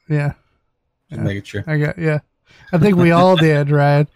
Yeah, 0.08 0.32
Just 1.08 1.18
Yeah. 1.20 1.24
making 1.24 1.42
sure. 1.44 1.64
I 1.66 1.78
got 1.78 1.98
yeah. 1.98 2.18
I 2.72 2.78
think 2.78 2.96
we 2.96 3.10
all 3.12 3.36
did, 3.48 3.70
right? 3.70 4.06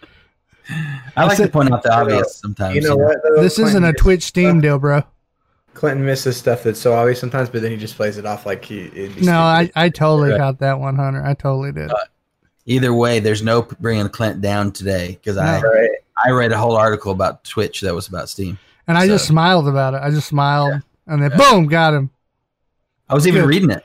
I 1.16 1.24
like 1.26 1.36
to 1.36 1.48
point 1.48 1.72
out 1.72 1.82
the 1.84 1.92
obvious 1.94 2.36
sometimes. 2.36 2.74
You 2.74 2.80
know 2.82 2.96
what? 2.96 3.16
This 3.36 3.58
isn't 3.58 3.84
a 3.84 3.92
Twitch 3.92 4.22
Steam 4.24 4.60
deal, 4.60 4.78
bro. 4.78 5.02
Clinton 5.74 6.04
misses 6.06 6.36
stuff 6.36 6.62
that's 6.62 6.80
so 6.80 6.92
obvious 6.94 7.20
sometimes, 7.20 7.48
but 7.50 7.62
then 7.62 7.70
he 7.72 7.76
just 7.76 7.96
plays 7.96 8.16
it 8.18 8.24
off 8.26 8.46
like 8.46 8.64
he. 8.64 8.82
it'd 8.86 9.16
be 9.16 9.22
No, 9.22 9.40
I, 9.40 9.64
stupid. 9.64 9.78
I 9.80 9.88
totally 9.90 10.30
Right. 10.30 10.38
got 10.38 10.58
that 10.60 10.78
one, 10.78 10.96
Hunter. 10.96 11.22
I 11.24 11.34
totally 11.34 11.72
did. 11.72 11.90
Uh, 11.90 11.96
either 12.66 12.94
way, 12.94 13.18
there's 13.20 13.42
no 13.42 13.62
bringing 13.62 14.08
Clint 14.08 14.40
down 14.40 14.72
today 14.72 15.18
because 15.20 15.36
I 15.36 15.60
No. 15.60 15.68
Right. 15.68 15.90
I 16.26 16.30
read 16.30 16.52
a 16.52 16.56
whole 16.58 16.76
article 16.76 17.10
about 17.12 17.42
Twitch 17.44 17.80
that 17.80 17.94
was 17.94 18.06
about 18.08 18.28
Steam. 18.28 18.56
And 18.86 18.96
I 18.96 19.06
just 19.06 19.26
smiled 19.26 19.66
about 19.66 19.94
it. 19.94 20.00
I 20.02 20.10
just 20.10 20.28
smiled, 20.28 20.80
and 21.06 21.22
then 21.22 21.30
Yeah. 21.32 21.36
boom, 21.36 21.66
got 21.66 21.92
him. 21.94 22.10
I 23.08 23.14
was 23.14 23.26
even 23.26 23.42
Good. 23.42 23.48
reading 23.48 23.70
it. 23.70 23.84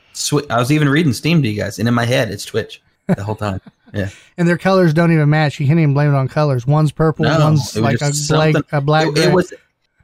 I 0.50 0.58
was 0.60 0.72
even 0.72 0.88
reading 0.90 1.12
Steam 1.14 1.42
to 1.42 1.48
you 1.50 1.60
guys, 1.62 1.80
and 1.80 1.88
in 1.88 1.94
my 1.94 2.06
head, 2.06 2.30
it's 2.32 2.46
Twitch 2.46 2.82
the 3.08 3.24
whole 3.24 3.36
time. 3.36 3.60
Yeah, 3.92 4.10
and 4.38 4.48
their 4.48 4.60
colors 4.60 4.94
don't 4.94 5.12
even 5.12 5.28
match. 5.32 5.60
You 5.60 5.66
can't 5.66 5.80
even 5.80 5.96
blame 5.96 6.14
it 6.14 6.16
on 6.16 6.28
colors. 6.28 6.68
One's 6.68 6.92
purple, 6.92 7.26
No, 7.26 7.40
one's 7.40 7.76
like 7.76 7.96
a 7.96 7.98
just 8.12 8.30
black, 8.30 8.54
a 8.72 8.80
black. 8.80 9.08
it, 9.08 9.18
it 9.18 9.34
was 9.34 9.52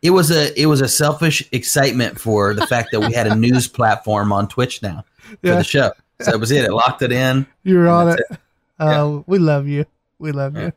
it 0.06 0.12
was 0.12 0.30
a 0.32 0.60
it 0.62 0.68
was 0.68 0.82
a 0.82 0.88
selfish 0.88 1.48
excitement 1.52 2.20
for 2.20 2.54
the 2.54 2.68
fact 2.68 2.90
that 2.92 3.00
we 3.00 3.12
had 3.14 3.28
a 3.28 3.36
news 3.46 3.68
platform 3.68 4.32
on 4.32 4.48
Twitch 4.48 4.82
now 4.82 5.04
for 5.20 5.38
Yeah. 5.42 5.56
the 5.56 5.64
show. 5.64 5.92
So 6.22 6.32
that 6.32 6.40
was 6.40 6.52
it. 6.52 6.64
It 6.66 6.72
locked 6.72 7.02
it 7.02 7.12
in. 7.12 7.46
you 7.64 7.78
were 7.78 7.88
on 7.90 8.10
it. 8.10 8.20
that's 8.30 8.42
Uh, 8.80 9.22
We 9.28 9.40
love 9.40 9.68
you. 9.68 9.86
We 10.20 10.32
love 10.32 10.56
Yeah. 10.56 10.70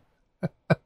you. 0.43 0.49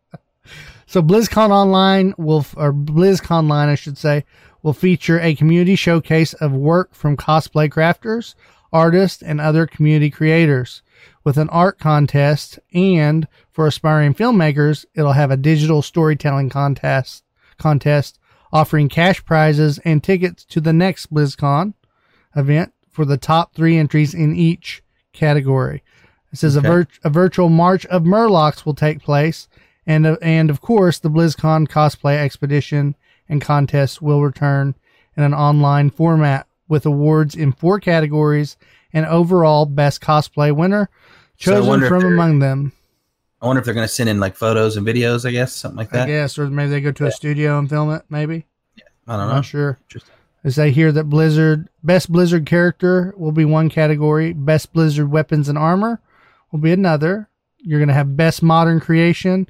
so 0.86 1.02
BlizzCon 1.02 1.50
Online 1.50 2.14
will, 2.18 2.44
or 2.56 2.72
BlizzCon 2.72 3.48
Line, 3.48 3.68
I 3.68 3.74
should 3.76 3.96
say, 3.98 4.24
will 4.62 4.72
feature 4.72 5.18
a 5.20 5.34
community 5.34 5.74
showcase 5.76 6.34
of 6.34 6.52
work 6.52 6.94
from 6.94 7.16
cosplay 7.16 7.68
crafters, 7.70 8.34
artists, 8.72 9.22
and 9.22 9.40
other 9.40 9.66
community 9.66 10.10
creators. 10.10 10.82
With 11.24 11.36
an 11.36 11.48
art 11.50 11.78
contest, 11.78 12.58
and 12.74 13.26
for 13.52 13.66
aspiring 13.66 14.14
filmmakers, 14.14 14.84
it'll 14.94 15.12
have 15.12 15.30
a 15.30 15.36
digital 15.36 15.80
storytelling 15.82 16.48
contest. 16.50 17.24
Contest 17.58 18.18
offering 18.52 18.88
cash 18.88 19.24
prizes 19.24 19.78
and 19.84 20.02
tickets 20.02 20.44
to 20.44 20.60
the 20.60 20.72
next 20.72 21.12
BlizzCon 21.12 21.74
event 22.36 22.72
for 22.90 23.04
the 23.04 23.16
top 23.16 23.54
three 23.54 23.76
entries 23.78 24.14
in 24.14 24.34
each 24.36 24.82
category. 25.12 25.82
It 26.32 26.38
says 26.38 26.56
Okay. 26.56 26.66
a, 26.66 26.70
vir- 26.70 26.88
a 27.04 27.10
virtual 27.10 27.48
March 27.48 27.86
of 27.86 28.02
Murlocs 28.02 28.64
will 28.64 28.74
take 28.74 29.02
place, 29.02 29.48
and 29.86 30.06
uh, 30.06 30.16
and 30.22 30.50
of 30.50 30.60
course 30.60 30.98
the 30.98 31.10
BlizzCon 31.10 31.68
cosplay 31.68 32.16
expedition 32.18 32.94
and 33.28 33.40
contests 33.40 34.00
will 34.02 34.22
return 34.22 34.74
in 35.16 35.22
an 35.22 35.34
online 35.34 35.90
format 35.90 36.46
with 36.68 36.86
awards 36.86 37.34
in 37.34 37.52
four 37.52 37.78
categories 37.80 38.56
and 38.92 39.04
overall 39.06 39.66
best 39.66 40.00
cosplay 40.00 40.54
winner 40.54 40.88
chosen 41.36 41.82
if 41.82 41.88
from 41.88 42.04
among 42.04 42.38
them. 42.38 42.72
I 43.42 43.46
wonder 43.46 43.58
if 43.60 43.64
they're 43.64 43.74
going 43.74 43.86
to 43.86 43.92
send 43.92 44.08
in 44.08 44.20
like 44.20 44.36
photos 44.36 44.76
and 44.76 44.86
videos. 44.86 45.26
I 45.26 45.32
guess 45.32 45.52
something 45.52 45.76
like 45.76 45.90
that. 45.90 46.04
I 46.04 46.06
guess, 46.12 46.38
or 46.38 46.48
maybe 46.48 46.70
they 46.70 46.80
go 46.80 46.92
to 46.92 47.06
a 47.06 47.10
studio 47.10 47.58
and 47.58 47.68
film 47.68 47.90
it. 47.92 48.02
Maybe 48.08 48.46
Yeah, 48.76 48.84
I 49.08 49.12
don't 49.14 49.22
I'm 49.22 49.28
know. 49.28 49.34
not 49.36 49.44
sure. 49.44 49.78
Interesting. 49.88 50.14
As 50.44 50.56
they 50.56 50.70
hear 50.72 50.90
that 50.92 51.04
Blizzard 51.04 51.68
best 51.82 52.10
Blizzard 52.10 52.46
character 52.46 53.14
will 53.16 53.32
be 53.32 53.44
one 53.44 53.68
category, 53.68 54.32
best 54.32 54.72
Blizzard 54.72 55.10
weapons 55.10 55.48
and 55.48 55.58
armor 55.58 56.00
will 56.50 56.58
be 56.60 56.72
another. 56.72 57.28
You're 57.58 57.78
going 57.78 57.88
to 57.88 57.94
have 57.94 58.16
best 58.16 58.42
modern 58.42 58.80
creation, 58.80 59.48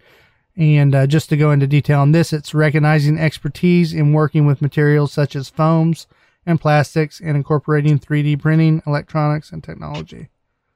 and 0.55 0.95
uh, 0.95 1.07
just 1.07 1.30
to 1.30 1.36
go 1.38 1.51
into 1.51 1.66
detail 1.66 2.01
on 2.01 2.12
this, 2.12 2.30
it's 2.32 2.53
recognizing 2.53 3.18
expertise 3.18 3.95
in 3.95 4.12
working 4.12 4.45
with 4.45 4.61
materials 4.61 5.12
such 5.12 5.34
as 5.34 5.49
foams 5.49 6.07
and 6.45 6.61
plastics, 6.61 7.20
and 7.20 7.36
incorporating 7.36 7.99
3D 7.99 8.38
printing, 8.40 8.82
electronics, 8.86 9.51
and 9.53 9.62
technology. 9.64 10.28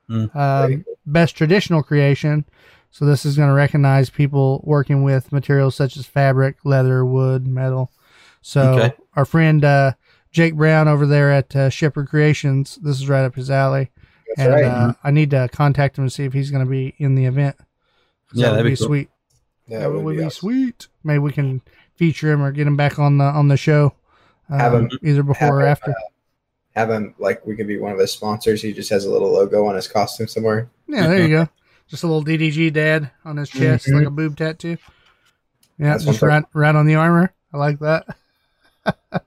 Hmm. 0.07 0.27
Um, 0.33 0.85
best 1.05 1.37
traditional 1.37 1.83
creation. 1.83 2.45
So 2.91 3.05
this 3.05 3.26
is 3.26 3.37
going 3.37 3.49
to 3.49 3.55
recognize 3.55 4.09
people 4.11 4.62
working 4.64 5.03
with 5.03 5.32
materials 5.32 5.74
such 5.76 5.97
as 5.97 6.07
fabric, 6.07 6.57
leather, 6.64 7.05
wood, 7.05 7.47
metal. 7.47 7.91
So 8.43 8.62
Okay. 8.74 8.95
our 9.14 9.24
friend 9.24 9.64
uh, 9.64 9.93
Jake 10.32 10.55
Brown 10.55 10.89
over 10.89 11.05
there 11.07 11.30
at 11.30 11.55
uh, 11.55 11.68
Shepherd 11.68 12.09
Creations, 12.09 12.76
this 12.76 12.97
is 12.97 13.09
right 13.09 13.24
up 13.24 13.34
his 13.34 13.51
alley. 13.51 13.91
That's 14.37 14.41
and 14.47 14.53
right. 14.55 14.64
uh, 14.64 14.93
I 15.05 15.11
need 15.11 15.30
to 15.30 15.49
contact 15.53 15.99
him 15.99 16.05
to 16.05 16.11
see 16.11 16.24
if 16.24 16.32
he's 16.32 16.51
going 16.51 16.64
to 16.64 16.70
be 16.70 16.95
in 16.99 17.14
the 17.14 17.26
event. 17.26 17.57
Yeah, 18.32 18.47
that 18.47 18.51
would 18.51 18.57
that'd 18.59 18.64
be 18.64 18.70
be 18.72 18.76
cool. 18.76 18.87
sweet. 18.87 19.09
Yeah, 19.68 19.78
that 19.80 19.91
it 19.91 20.01
would, 20.03 20.16
be, 20.16 20.22
awesome. 20.24 20.30
sweet. 20.49 20.89
Maybe 21.05 21.18
we 21.18 21.32
can 21.32 21.61
feature 21.97 22.30
him 22.32 22.43
or 22.43 22.51
get 22.53 22.66
him 22.66 22.76
back 22.76 22.99
on 22.99 23.18
the 23.18 23.24
on 23.24 23.49
the 23.49 23.57
show. 23.57 23.95
Uh, 24.51 24.59
Have 24.59 24.74
him- 24.74 24.91
either 25.03 25.22
before 25.22 25.47
have 25.49 25.55
or 25.55 25.61
him, 25.62 25.66
after. 25.68 25.95
Have 26.76 26.91
him 26.91 27.14
like 27.18 27.45
we 27.47 27.57
could 27.57 27.66
be 27.66 27.78
one 27.78 27.93
of 27.93 27.99
his 27.99 28.12
sponsors. 28.12 28.62
He 28.62 28.72
just 28.72 28.91
has 28.91 29.05
a 29.07 29.11
little 29.11 29.32
logo 29.32 29.64
on 29.66 29.74
his 29.74 29.89
costume 29.89 30.28
somewhere. 30.28 30.68
Yeah, 30.87 31.07
there 31.09 31.22
you 31.22 31.28
go. 31.28 31.49
Just 31.89 32.03
a 32.03 32.07
little 32.07 32.24
DDG 32.24 32.72
dad 32.72 33.11
on 33.24 33.37
his 33.37 33.49
chest, 33.49 33.87
Mhm. 33.87 33.95
like 33.99 34.07
a 34.07 34.11
boob 34.11 34.37
tattoo. 34.37 34.76
Yeah, 35.78 35.93
That's 35.93 36.05
just 36.05 36.22
right, 36.22 36.45
right 36.55 36.74
on 36.74 36.87
the 36.87 36.95
armor. 36.97 37.32
I 37.53 37.59
like 37.59 37.78
that. 37.80 38.07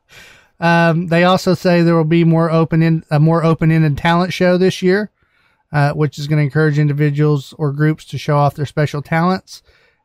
um, 0.60 1.08
they 1.08 1.24
also 1.24 1.54
say 1.54 1.82
there 1.82 1.96
will 1.96 2.04
be 2.04 2.24
more 2.24 2.52
open 2.52 2.82
in 2.84 3.04
a 3.10 3.20
more 3.20 3.44
open 3.44 3.72
ended 3.72 3.98
talent 3.98 4.34
show 4.34 4.58
this 4.58 4.82
year, 4.82 5.12
uh, 5.72 5.92
which 5.94 6.20
is 6.20 6.28
going 6.28 6.38
to 6.38 6.44
encourage 6.44 6.80
individuals 6.80 7.54
or 7.58 7.72
groups 7.72 8.04
to 8.06 8.18
show 8.18 8.38
off 8.38 8.56
their 8.56 8.66
special 8.66 9.02
talents, 9.02 9.62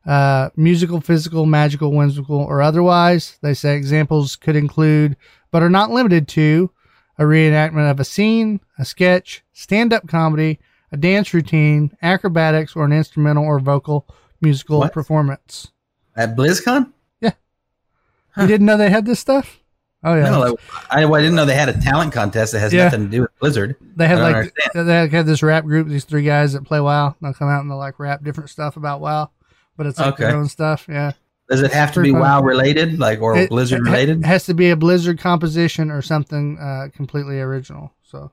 uh, 0.06 0.50
musical, 0.56 1.00
physical, 1.00 1.46
magical, 1.46 1.92
whimsical, 1.92 2.36
or 2.38 2.62
otherwise. 2.62 3.38
They 3.42 3.54
say 3.54 3.76
examples 3.76 4.36
could 4.36 4.54
include, 4.56 5.16
but 5.50 5.62
are 5.62 5.70
not 5.70 5.90
limited 5.90 6.28
to, 6.28 6.70
a 7.18 7.22
reenactment 7.24 7.90
of 7.90 7.98
a 8.00 8.04
scene, 8.04 8.60
a 8.78 8.84
sketch, 8.84 9.42
stand 9.52 9.92
up 9.92 10.06
comedy, 10.06 10.60
a 10.94 10.96
dance 10.96 11.34
routine, 11.34 11.90
acrobatics, 12.02 12.76
or 12.76 12.84
an 12.84 12.92
instrumental 12.92 13.44
or 13.44 13.58
vocal 13.58 14.06
musical 14.40 14.78
What? 14.78 14.92
performance. 14.92 15.72
At 16.16 16.36
BlizzCon? 16.36 16.92
Huh. 17.22 18.42
You 18.42 18.46
didn't 18.48 18.66
know 18.66 18.76
they 18.76 18.90
had 18.90 19.06
this 19.06 19.20
stuff? 19.20 19.60
Oh 20.02 20.14
yeah, 20.16 20.28
No, 20.28 20.56
I, 20.90 21.04
well, 21.04 21.14
I 21.14 21.20
didn't 21.20 21.36
know 21.36 21.44
they 21.46 21.54
had 21.54 21.68
a 21.68 21.80
talent 21.80 22.12
contest 22.12 22.52
that 22.52 22.58
has 22.60 22.72
Yeah. 22.72 22.84
nothing 22.84 23.04
to 23.04 23.08
do 23.10 23.20
with 23.22 23.30
Blizzard. 23.40 23.76
they 23.96 24.08
don't 24.08 24.20
like 24.20 24.52
they 24.74 25.08
have 25.08 25.24
this 25.26 25.42
rap 25.42 25.64
group. 25.64 25.86
These 25.88 26.04
three 26.04 26.24
guys 26.24 26.52
that 26.52 26.64
play 26.64 26.80
WoW. 26.80 27.14
They'll 27.22 27.32
come 27.32 27.48
out 27.48 27.60
and 27.60 27.70
they'll 27.70 27.78
like 27.78 27.98
rap 28.00 28.22
different 28.24 28.50
stuff 28.50 28.76
about 28.76 29.00
WoW, 29.00 29.30
but 29.76 29.86
it's 29.86 29.98
like 30.00 30.16
their 30.16 30.36
own 30.36 30.48
stuff. 30.48 30.86
Yeah, 30.88 31.12
Does 31.48 31.62
it 31.62 31.72
have 31.72 31.92
to 31.92 32.00
be 32.02 32.10
fun. 32.10 32.20
WoW 32.20 32.42
related, 32.42 32.98
like 32.98 33.22
or 33.22 33.36
It- 33.36 33.48
Blizzard 33.50 33.82
related? 33.86 34.18
it 34.20 34.26
has 34.26 34.44
to 34.46 34.54
be 34.54 34.70
a 34.70 34.76
Blizzard 34.76 35.18
composition 35.20 35.90
or 35.92 36.02
something 36.02 36.58
uh, 36.58 36.88
completely 36.94 37.40
original. 37.40 37.92
So, 38.02 38.32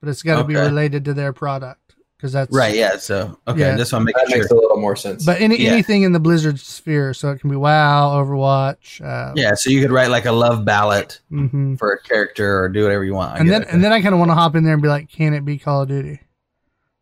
but 0.00 0.10
it's 0.10 0.22
got 0.22 0.36
to 0.38 0.44
be 0.44 0.54
related 0.56 1.06
to 1.06 1.14
their 1.14 1.32
product 1.32 1.87
because 2.18 2.32
that's 2.32 2.52
Right. 2.54 2.74
Yeah. 2.74 2.96
So 2.98 3.38
okay, 3.48 3.60
Yeah. 3.60 3.76
just 3.76 3.92
want 3.92 4.02
to 4.02 4.06
make 4.06 4.16
That 4.16 4.28
sure. 4.28 4.38
makes 4.38 4.50
a 4.50 4.54
little 4.54 4.76
more 4.76 4.96
sense. 4.96 5.24
But 5.24 5.40
any 5.40 5.56
Yeah. 5.60 5.70
anything 5.70 6.02
in 6.02 6.12
the 6.12 6.18
Blizzard 6.20 6.58
sphere, 6.60 7.14
so 7.14 7.30
it 7.30 7.40
can 7.40 7.48
be 7.48 7.56
WoW, 7.56 8.10
Overwatch. 8.22 9.00
Uh, 9.00 9.32
Yeah. 9.36 9.54
So 9.54 9.70
you 9.70 9.80
could 9.80 9.92
write 9.92 10.10
like 10.10 10.26
a 10.26 10.32
love 10.32 10.64
ballot 10.64 11.20
hmm 11.30 11.76
for 11.76 11.92
a 11.92 12.00
character 12.02 12.60
or 12.60 12.68
do 12.68 12.82
whatever 12.82 13.04
you 13.04 13.14
want. 13.14 13.36
I 13.36 13.38
and 13.38 13.48
then 13.50 13.62
it. 13.62 13.68
and 13.70 13.82
then 13.84 13.92
I 13.92 14.02
kind 14.02 14.12
of 14.14 14.18
want 14.18 14.30
to 14.32 14.34
hop 14.34 14.56
in 14.56 14.64
there 14.64 14.74
and 14.74 14.82
be 14.82 14.88
like, 14.88 15.08
can 15.10 15.32
it 15.32 15.44
be 15.44 15.56
Call 15.58 15.82
of 15.82 15.88
Duty? 15.88 16.20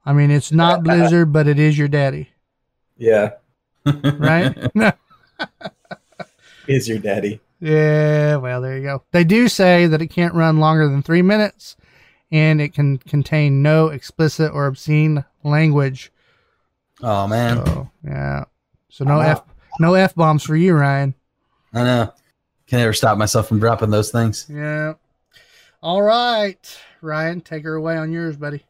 I 0.04 0.12
mean, 0.12 0.30
it's 0.30 0.52
not 0.52 0.82
Blizzard, 0.84 1.32
but 1.32 1.48
it 1.48 1.58
is 1.58 1.76
your 1.78 1.88
daddy, 1.88 2.28
yeah, 2.96 3.30
right? 4.18 4.54
is 6.68 6.88
your 6.88 6.98
daddy? 6.98 7.40
Yeah, 7.60 8.36
well, 8.36 8.60
there 8.60 8.76
you 8.76 8.82
go. 8.84 9.02
They 9.12 9.24
do 9.24 9.48
say 9.48 9.86
that 9.86 10.02
it 10.02 10.08
can't 10.08 10.34
run 10.34 10.58
longer 10.60 10.88
than 10.88 11.02
three 11.02 11.22
minutes, 11.22 11.76
and 12.32 12.60
it 12.60 12.74
can 12.74 12.98
contain 12.98 13.62
no 13.62 13.88
explicit 13.88 14.52
or 14.52 14.66
obscene 14.66 15.24
language. 15.44 16.12
oh 17.02 17.26
man, 17.26 17.64
So 17.64 17.90
yeah, 18.04 18.44
so 18.88 19.04
no 19.04 19.20
f 19.20 19.42
no 19.80 19.94
f 19.94 20.14
bombs 20.14 20.42
for 20.42 20.56
you, 20.56 20.74
Ryan. 20.74 21.14
I 21.74 21.84
know. 21.84 22.12
Can 22.66 22.80
never 22.80 22.92
stop 22.92 23.16
myself 23.16 23.46
from 23.48 23.60
dropping 23.60 23.90
those 23.90 24.10
things. 24.10 24.46
Yeah. 24.50 24.94
All 25.82 26.02
right, 26.02 26.78
Ryan, 27.00 27.40
take 27.40 27.62
her 27.64 27.74
away 27.74 27.96
on 27.96 28.10
yours, 28.10 28.36
buddy. 28.36 28.64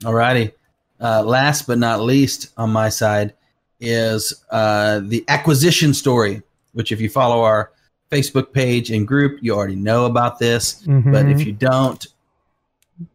Alrighty. 0.00 0.52
Uh, 1.00 1.22
last 1.22 1.66
but 1.66 1.78
not 1.78 2.00
least 2.00 2.52
on 2.56 2.70
my 2.70 2.88
side 2.88 3.34
is 3.80 4.44
uh, 4.50 5.00
the 5.04 5.24
acquisition 5.28 5.92
story, 5.92 6.42
which 6.72 6.92
if 6.92 7.00
you 7.00 7.08
follow 7.08 7.42
our 7.42 7.72
Facebook 8.12 8.52
page 8.52 8.90
and 8.90 9.08
group, 9.08 9.38
you 9.42 9.54
already 9.54 9.74
know 9.76 10.04
about 10.06 10.38
this. 10.38 10.82
But 10.86 11.26
if 11.28 11.44
you 11.44 11.52
don't, 11.52 12.06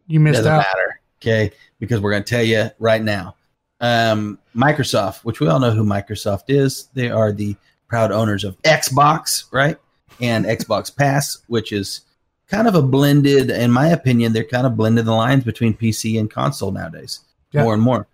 you 0.06 0.18
it 0.20 0.22
missed 0.22 0.38
doesn't 0.38 0.52
out, 0.52 0.58
matter. 0.58 1.00
Okay. 1.20 1.52
Because 1.78 2.00
we're 2.00 2.10
going 2.10 2.24
to 2.24 2.28
tell 2.30 2.42
you 2.42 2.68
right 2.78 3.02
now. 3.02 3.36
Um, 3.80 4.38
Microsoft, 4.54 5.24
which 5.24 5.40
we 5.40 5.48
all 5.48 5.58
know 5.58 5.72
who 5.72 5.84
Microsoft 5.84 6.44
is, 6.48 6.88
they 6.94 7.10
are 7.10 7.32
the 7.32 7.56
proud 7.88 8.12
owners 8.12 8.44
of 8.44 8.60
Xbox, 8.62 9.44
right? 9.52 9.76
And 10.20 10.44
Xbox 10.44 10.94
Pass, 10.96 11.38
which 11.48 11.72
is 11.72 12.02
kind 12.48 12.68
of 12.68 12.74
a 12.74 12.82
blended, 12.82 13.50
in 13.50 13.70
my 13.72 13.88
opinion, 13.88 14.32
they're 14.32 14.44
kind 14.44 14.66
of 14.66 14.76
blended 14.76 15.04
the 15.06 15.12
lines 15.12 15.42
between 15.44 15.74
PC 15.74 16.18
and 16.20 16.30
console 16.30 16.70
nowadays, 16.70 17.20
Yeah. 17.52 17.64
more 17.64 17.74
and 17.74 17.82
more. 17.82 18.06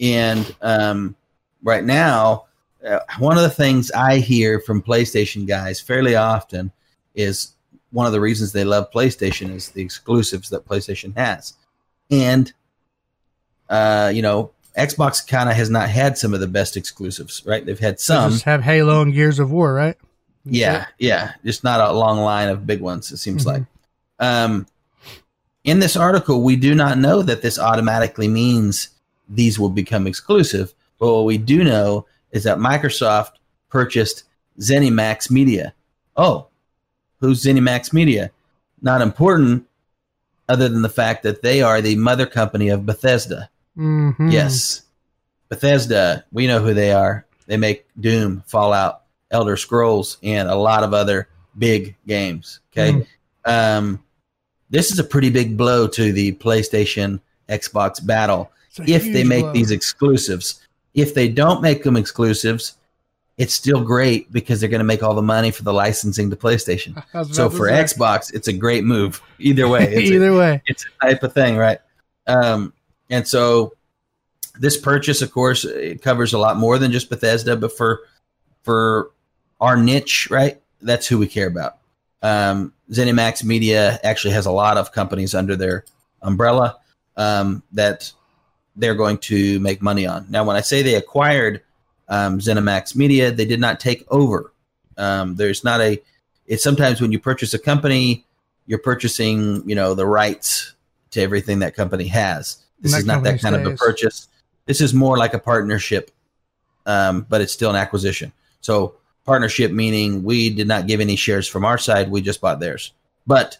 And 0.00 0.54
um, 0.62 1.16
right 1.62 1.82
now, 1.84 2.44
uh, 2.86 3.00
one 3.18 3.36
of 3.36 3.42
the 3.42 3.50
things 3.50 3.90
I 3.90 4.18
hear 4.18 4.60
from 4.60 4.82
PlayStation 4.82 5.46
guys 5.48 5.80
fairly 5.80 6.14
often 6.14 6.70
is 7.14 7.54
one 7.90 8.06
of 8.06 8.12
the 8.12 8.20
reasons 8.20 8.52
they 8.52 8.64
love 8.64 8.90
PlayStation 8.90 9.54
is 9.54 9.70
the 9.70 9.82
exclusives 9.82 10.50
that 10.50 10.66
PlayStation 10.66 11.16
has. 11.16 11.54
And, 12.10 12.52
uh, 13.68 14.10
you 14.14 14.22
know, 14.22 14.50
Xbox 14.76 15.26
kind 15.26 15.48
of 15.48 15.56
has 15.56 15.70
not 15.70 15.88
had 15.88 16.16
some 16.16 16.34
of 16.34 16.40
the 16.40 16.46
best 16.46 16.76
exclusives, 16.76 17.42
right? 17.46 17.64
They've 17.64 17.78
had 17.78 17.94
They 17.94 17.98
some. 18.02 18.30
just 18.32 18.44
have 18.44 18.62
Halo 18.62 19.02
and 19.02 19.12
Gears 19.12 19.38
of 19.38 19.50
War, 19.50 19.72
right? 19.74 19.96
That's 20.44 20.56
Yeah, 20.56 20.82
it. 20.82 20.88
yeah. 20.98 21.32
Just 21.44 21.64
not 21.64 21.80
a 21.80 21.92
long 21.92 22.18
line 22.20 22.48
of 22.48 22.66
big 22.66 22.80
ones, 22.80 23.10
it 23.10 23.16
seems 23.16 23.44
Mhm. 23.44 23.46
like. 23.46 23.62
Um, 24.20 24.66
in 25.64 25.80
this 25.80 25.96
article, 25.96 26.42
we 26.42 26.56
do 26.56 26.74
not 26.74 26.98
know 26.98 27.22
that 27.22 27.42
this 27.42 27.58
automatically 27.58 28.28
means 28.28 28.88
these 29.28 29.58
will 29.58 29.68
become 29.70 30.06
exclusive. 30.06 30.72
But 30.98 31.12
what 31.12 31.24
we 31.24 31.38
do 31.38 31.64
know 31.64 32.06
is 32.32 32.44
that 32.44 32.58
Microsoft 32.58 33.32
purchased 33.70 34.24
ZeniMax 34.60 35.30
Media. 35.30 35.74
Oh, 36.16 36.47
who's 37.20 37.42
ZeniMax 37.42 37.92
Media? 37.92 38.30
Not 38.82 39.02
important, 39.02 39.66
other 40.48 40.68
than 40.68 40.82
the 40.82 40.88
fact 40.88 41.22
that 41.24 41.42
they 41.42 41.62
are 41.62 41.80
the 41.80 41.96
mother 41.96 42.26
company 42.26 42.68
of 42.68 42.86
Bethesda. 42.86 43.50
Mhm. 43.76 44.32
Yes. 44.32 44.82
Bethesda, 45.48 46.24
we 46.32 46.46
know 46.46 46.60
who 46.60 46.74
they 46.74 46.92
are. 46.92 47.24
They 47.46 47.56
make 47.56 47.86
Doom, 48.00 48.42
Fallout, 48.46 49.02
Elder 49.30 49.56
Scrolls, 49.56 50.18
and 50.22 50.48
a 50.48 50.54
lot 50.54 50.84
of 50.84 50.94
other 50.94 51.28
big 51.58 51.96
games. 52.06 52.60
Okay. 52.72 52.92
Mhm. 52.92 53.06
Um, 53.44 54.02
this 54.70 54.92
is 54.92 54.98
a 54.98 55.04
pretty 55.04 55.30
big 55.30 55.56
blow 55.56 55.86
to 55.88 56.12
the 56.12 56.32
PlayStation 56.32 57.20
Xbox 57.48 58.04
battle 58.04 58.50
if 58.86 59.02
they 59.02 59.24
make 59.24 59.42
blow. 59.44 59.52
these 59.52 59.70
exclusives. 59.70 60.60
If 60.94 61.14
they 61.14 61.28
don't 61.28 61.62
make 61.62 61.82
them 61.82 61.96
exclusives, 61.96 62.74
it's 63.38 63.54
still 63.54 63.82
great 63.82 64.30
because 64.32 64.60
they're 64.60 64.68
going 64.68 64.80
to 64.80 64.84
make 64.84 65.02
all 65.02 65.14
the 65.14 65.22
money 65.22 65.52
for 65.52 65.62
the 65.62 65.72
licensing 65.72 66.28
to 66.30 66.36
PlayStation. 66.36 67.02
So 67.32 67.48
for 67.48 67.68
say. 67.68 67.84
Xbox, 67.84 68.34
it's 68.34 68.48
a 68.48 68.52
great 68.52 68.84
move. 68.84 69.22
Either 69.38 69.68
way, 69.68 69.84
it's 69.84 70.10
a- 70.10 70.14
either 70.14 70.36
way, 70.36 70.62
it's 70.66 70.84
a 70.84 71.06
type 71.06 71.22
of 71.22 71.32
thing, 71.32 71.56
right? 71.56 71.78
Um, 72.26 72.72
and 73.08 73.26
so 73.26 73.72
this 74.58 74.76
purchase, 74.76 75.22
of 75.22 75.32
course, 75.32 75.64
it 75.64 76.02
covers 76.02 76.32
a 76.32 76.38
lot 76.38 76.56
more 76.56 76.78
than 76.78 76.92
just 76.92 77.08
Bethesda, 77.08 77.56
but 77.56 77.72
for 77.76 78.00
for 78.64 79.10
our 79.60 79.76
niche, 79.76 80.28
right? 80.30 80.60
That's 80.82 81.06
who 81.06 81.18
we 81.18 81.28
care 81.28 81.46
about. 81.46 81.78
Um, 82.22 82.72
ZeniMax 82.90 83.44
Media 83.44 84.00
actually 84.02 84.34
has 84.34 84.46
a 84.46 84.52
lot 84.52 84.76
of 84.76 84.92
companies 84.92 85.34
under 85.34 85.56
their 85.56 85.84
umbrella 86.22 86.76
um, 87.16 87.62
that 87.72 88.12
they're 88.76 88.94
going 88.94 89.18
to 89.18 89.60
make 89.60 89.80
money 89.80 90.06
on. 90.06 90.26
Now, 90.28 90.44
when 90.44 90.56
I 90.56 90.60
say 90.60 90.82
they 90.82 90.94
acquired 90.94 91.62
um, 92.08 92.38
ZeniMax 92.38 92.96
Media, 92.96 93.30
they 93.30 93.44
did 93.44 93.60
not 93.60 93.80
take 93.80 94.04
over. 94.10 94.52
Um, 94.96 95.36
there's 95.36 95.64
not 95.64 95.80
a. 95.80 96.00
It's 96.46 96.62
sometimes 96.62 97.00
when 97.00 97.12
you 97.12 97.18
purchase 97.18 97.52
a 97.54 97.58
company, 97.58 98.24
you're 98.66 98.78
purchasing, 98.78 99.68
you 99.68 99.74
know, 99.74 99.94
the 99.94 100.06
rights 100.06 100.74
to 101.10 101.20
everything 101.20 101.58
that 101.60 101.74
company 101.74 102.06
has. 102.08 102.58
This 102.80 102.94
is 102.94 103.04
not 103.04 103.22
that 103.24 103.40
kind 103.40 103.54
of 103.56 103.66
a 103.66 103.76
purchase. 103.76 104.28
This 104.66 104.80
is 104.80 104.94
more 104.94 105.16
like 105.18 105.34
a 105.34 105.38
partnership, 105.38 106.10
um, 106.86 107.26
but 107.28 107.40
it's 107.40 107.52
still 107.52 107.70
an 107.70 107.76
acquisition. 107.76 108.32
So 108.60 108.94
partnership 109.24 109.72
meaning 109.72 110.22
we 110.22 110.50
did 110.50 110.68
not 110.68 110.86
give 110.86 111.00
any 111.00 111.16
shares 111.16 111.46
from 111.48 111.64
our 111.64 111.78
side; 111.78 112.10
we 112.10 112.20
just 112.20 112.40
bought 112.40 112.60
theirs. 112.60 112.92
But 113.26 113.58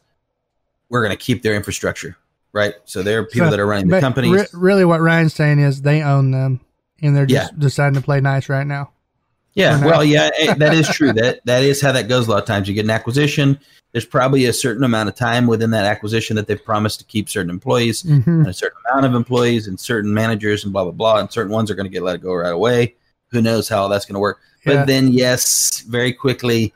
we're 0.89 1.03
going 1.03 1.17
to 1.17 1.23
keep 1.23 1.43
their 1.43 1.55
infrastructure, 1.55 2.17
right? 2.53 2.75
So 2.85 3.03
there 3.03 3.21
are 3.21 3.25
people 3.25 3.49
So, 3.49 3.51
that 3.51 3.61
are 3.61 3.67
running 3.67 3.89
the 3.89 4.01
company. 4.01 4.31
re- 4.31 4.47
really, 4.55 4.85
what 4.85 5.01
Ryan's 5.01 5.35
saying 5.35 5.59
is 5.59 5.83
they 5.83 6.03
own 6.03 6.31
them, 6.31 6.61
and 7.03 7.17
they're 7.17 7.27
just 7.27 7.59
deciding 7.59 7.95
to 7.95 8.01
play 8.01 8.21
nice 8.21 8.49
right 8.49 8.67
now. 8.67 8.91
Yeah, 9.55 9.85
well, 9.85 10.05
yeah, 10.05 10.31
eh, 10.39 10.55
that 10.55 10.75
is 10.75 10.89
true. 10.89 11.13
That 11.15 11.41
that 11.45 11.63
is 11.65 11.81
how 11.81 11.93
that 11.93 12.09
goes. 12.09 12.29
A 12.29 12.31
lot 12.31 12.41
of 12.41 12.47
times, 12.47 12.69
you 12.69 12.75
get 12.75 12.85
an 12.85 12.91
acquisition. 12.91 13.59
There's 13.93 14.05
probably 14.05 14.45
a 14.45 14.53
certain 14.53 14.85
amount 14.85 15.09
of 15.09 15.15
time 15.17 15.47
within 15.47 15.71
that 15.71 15.85
acquisition 15.85 16.37
that 16.37 16.47
they've 16.47 16.63
promised 16.63 17.01
to 17.01 17.07
keep 17.07 17.29
certain 17.29 17.51
employees, 17.51 18.03
hmm 18.03 18.21
and 18.27 18.47
a 18.47 18.53
certain 18.53 18.79
amount 18.91 19.07
of 19.07 19.15
employees, 19.15 19.67
and 19.67 19.81
certain 19.81 20.13
managers, 20.15 20.65
and 20.65 20.73
blah 20.73 20.85
blah 20.85 20.93
blah. 20.93 21.19
And 21.19 21.33
certain 21.33 21.53
ones 21.53 21.71
are 21.71 21.75
going 21.75 21.87
to 21.87 21.93
get 21.93 22.03
let 22.03 22.21
go 22.21 22.35
right 22.35 22.53
away. 22.53 22.95
Who 23.29 23.43
knows 23.43 23.69
how 23.69 23.89
that's 23.89 24.05
going 24.05 24.15
to 24.15 24.21
work? 24.21 24.39
But 24.65 24.87
then, 24.87 25.13
yes, 25.13 25.81
very 25.81 26.13
quickly, 26.13 26.75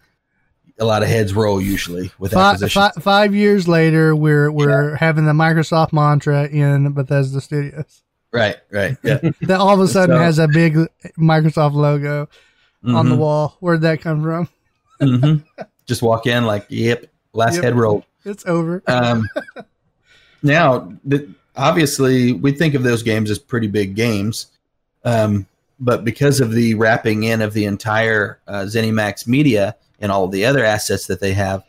a 0.79 0.85
lot 0.85 1.03
of 1.03 1.09
heads 1.09 1.35
roll 1.35 1.61
usually 1.61 2.11
with 2.19 2.33
Five, 2.33 2.55
acquisitions. 2.55 2.95
fi- 2.95 3.01
five 3.01 3.35
years 3.35 3.69
later, 3.69 4.17
we're 4.17 4.51
we're 4.51 4.97
having 4.97 5.27
the 5.27 5.33
Microsoft 5.33 5.93
mantra 5.93 6.47
in 6.49 6.93
Bethesda 6.93 7.41
Studios 7.41 8.02
Right, 8.33 8.57
right, 8.71 8.97
yeah. 9.03 9.19
that 9.43 9.61
all 9.61 9.75
of 9.75 9.81
a 9.81 9.89
sudden 9.89 10.17
So- 10.17 10.23
has 10.23 10.39
a 10.39 10.49
big 10.49 10.75
Microsoft 11.19 11.75
logo 11.75 12.29
on 12.85 13.09
the 13.09 13.15
Mhm, 13.15 13.19
wall. 13.19 13.57
Where'd 13.61 13.83
that 13.83 14.01
come 14.01 14.23
from? 14.23 14.49
mhm. 15.01 15.45
Just 15.87 16.01
walk 16.03 16.27
in 16.27 16.45
like, 16.47 16.65
yep, 16.69 17.07
last 17.33 17.57
Yep. 17.57 17.65
head 17.65 17.75
roll. 17.77 18.05
It's 18.25 18.47
over. 18.47 18.83
Um, 18.87 19.29
now, 20.43 20.93
the, 21.05 21.29
obviously, 21.57 22.33
we 22.33 22.53
think 22.53 22.75
of 22.75 22.83
those 22.83 23.03
games 23.03 23.31
as 23.31 23.39
pretty 23.39 23.67
big 23.67 23.95
games, 23.95 24.47
um, 25.05 25.47
but 25.81 26.05
because 26.05 26.41
of 26.41 26.53
the 26.53 26.75
wrapping 26.75 27.25
in 27.25 27.43
of 27.43 27.53
the 27.53 27.65
entire 27.65 28.39
uh, 28.47 28.61
ZeniMax 28.63 29.27
media 29.27 29.75
and 30.01 30.11
all 30.13 30.29
the 30.29 30.45
other 30.45 30.65
assets 30.65 31.07
that 31.09 31.21
they 31.21 31.33
have, 31.35 31.65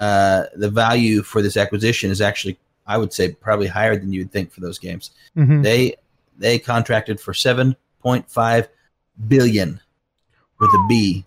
uh, 0.00 0.44
the 0.54 0.68
value 0.70 1.22
for 1.22 1.40
this 1.42 1.56
acquisition 1.56 2.10
is 2.10 2.20
actually, 2.20 2.58
I 2.88 2.98
would 2.98 3.12
say, 3.12 3.30
probably 3.32 3.68
higher 3.68 3.96
than 3.96 4.12
you 4.12 4.22
would 4.22 4.32
think 4.32 4.50
for 4.50 4.60
those 4.60 4.78
games. 4.80 5.12
Mhm. 5.36 5.62
They 5.62 5.94
they 6.38 6.58
contracted 6.58 7.20
for 7.20 7.32
seven 7.34 7.76
point 8.00 8.28
five 8.30 8.68
billion 9.28 9.80
with 10.58 10.70
a 10.70 10.86
B 10.88 11.24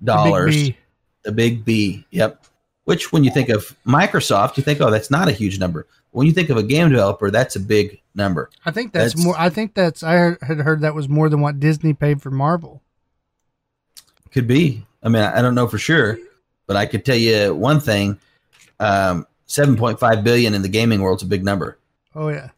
The 0.00 0.04
big 0.04 0.06
dollars 0.06 0.54
B. 0.54 0.76
the 1.22 1.32
big 1.32 1.64
B. 1.64 2.04
Yep. 2.10 2.42
Which, 2.84 3.12
when 3.12 3.24
you 3.24 3.32
think 3.32 3.48
of 3.48 3.76
Microsoft, 3.84 4.56
you 4.56 4.62
think, 4.62 4.80
oh, 4.80 4.92
that's 4.92 5.10
not 5.10 5.26
a 5.28 5.32
huge 5.32 5.58
number. 5.58 5.88
When 6.12 6.24
you 6.28 6.32
think 6.32 6.50
of 6.50 6.56
a 6.56 6.62
game 6.62 6.88
developer, 6.90 7.32
that's 7.32 7.56
a 7.56 7.60
big 7.60 8.00
number. 8.14 8.48
I 8.64 8.70
think 8.70 8.92
that's, 8.92 9.12
That's- 9.14 9.24
more. 9.24 9.34
I 9.36 9.50
think 9.50 9.74
that's. 9.74 10.02
I 10.04 10.36
had 10.40 10.58
heard 10.60 10.80
that 10.82 10.94
was 10.94 11.08
more 11.08 11.28
than 11.28 11.40
what 11.40 11.58
Disney 11.60 11.92
paid 11.94 12.22
for 12.22 12.30
Marvel. 12.30 12.80
Could 14.30 14.46
be. 14.46 14.86
I 15.02 15.08
mean, 15.08 15.22
I 15.22 15.38
I 15.38 15.42
don't 15.42 15.54
know 15.54 15.66
for 15.66 15.78
sure, 15.78 16.18
but 16.66 16.76
I 16.76 16.86
could 16.86 17.04
tell 17.04 17.16
you 17.16 17.54
one 17.54 17.80
thing: 17.80 18.18
um, 18.80 19.26
seven 19.46 19.76
point 19.76 19.98
five 19.98 20.22
billion 20.24 20.54
in 20.54 20.62
the 20.62 20.68
gaming 20.68 21.00
world's 21.00 21.22
a 21.22 21.26
big 21.26 21.44
number. 21.44 21.78
Oh 22.14 22.28
yeah. 22.28 22.50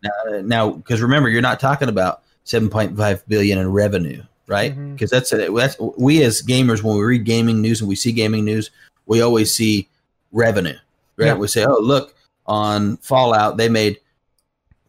Now, 0.43 0.70
because 0.70 1.01
remember, 1.03 1.28
you're 1.28 1.43
not 1.43 1.61
talking 1.61 1.89
about 1.89 2.22
seven 2.45 2.68
point 2.68 2.97
five 2.97 3.26
billion 3.28 3.59
in 3.59 3.70
revenue, 3.72 4.22
right? 4.47 4.70
Because 4.93 5.11
that's, 5.11 5.32
a, 5.32 5.51
that's 5.51 5.78
we 5.78 6.22
as 6.22 6.43
gamers 6.43 6.82
when 6.82 6.97
we 6.97 7.03
read 7.05 7.24
gaming 7.24 7.61
news 7.61 7.80
and 7.80 7.89
we 7.89 7.97
see 7.97 8.12
gaming 8.12 8.45
news, 8.45 8.70
we 9.07 9.20
always 9.20 9.53
see 9.53 9.89
revenue, 10.32 10.76
right? 11.16 11.26
Yeah. 11.26 11.34
We 11.34 11.49
say, 11.49 11.64
oh, 11.64 11.78
look 11.80 12.14
on 12.47 12.97
Fallout, 12.99 13.57
they 13.57 13.68
made 13.68 13.99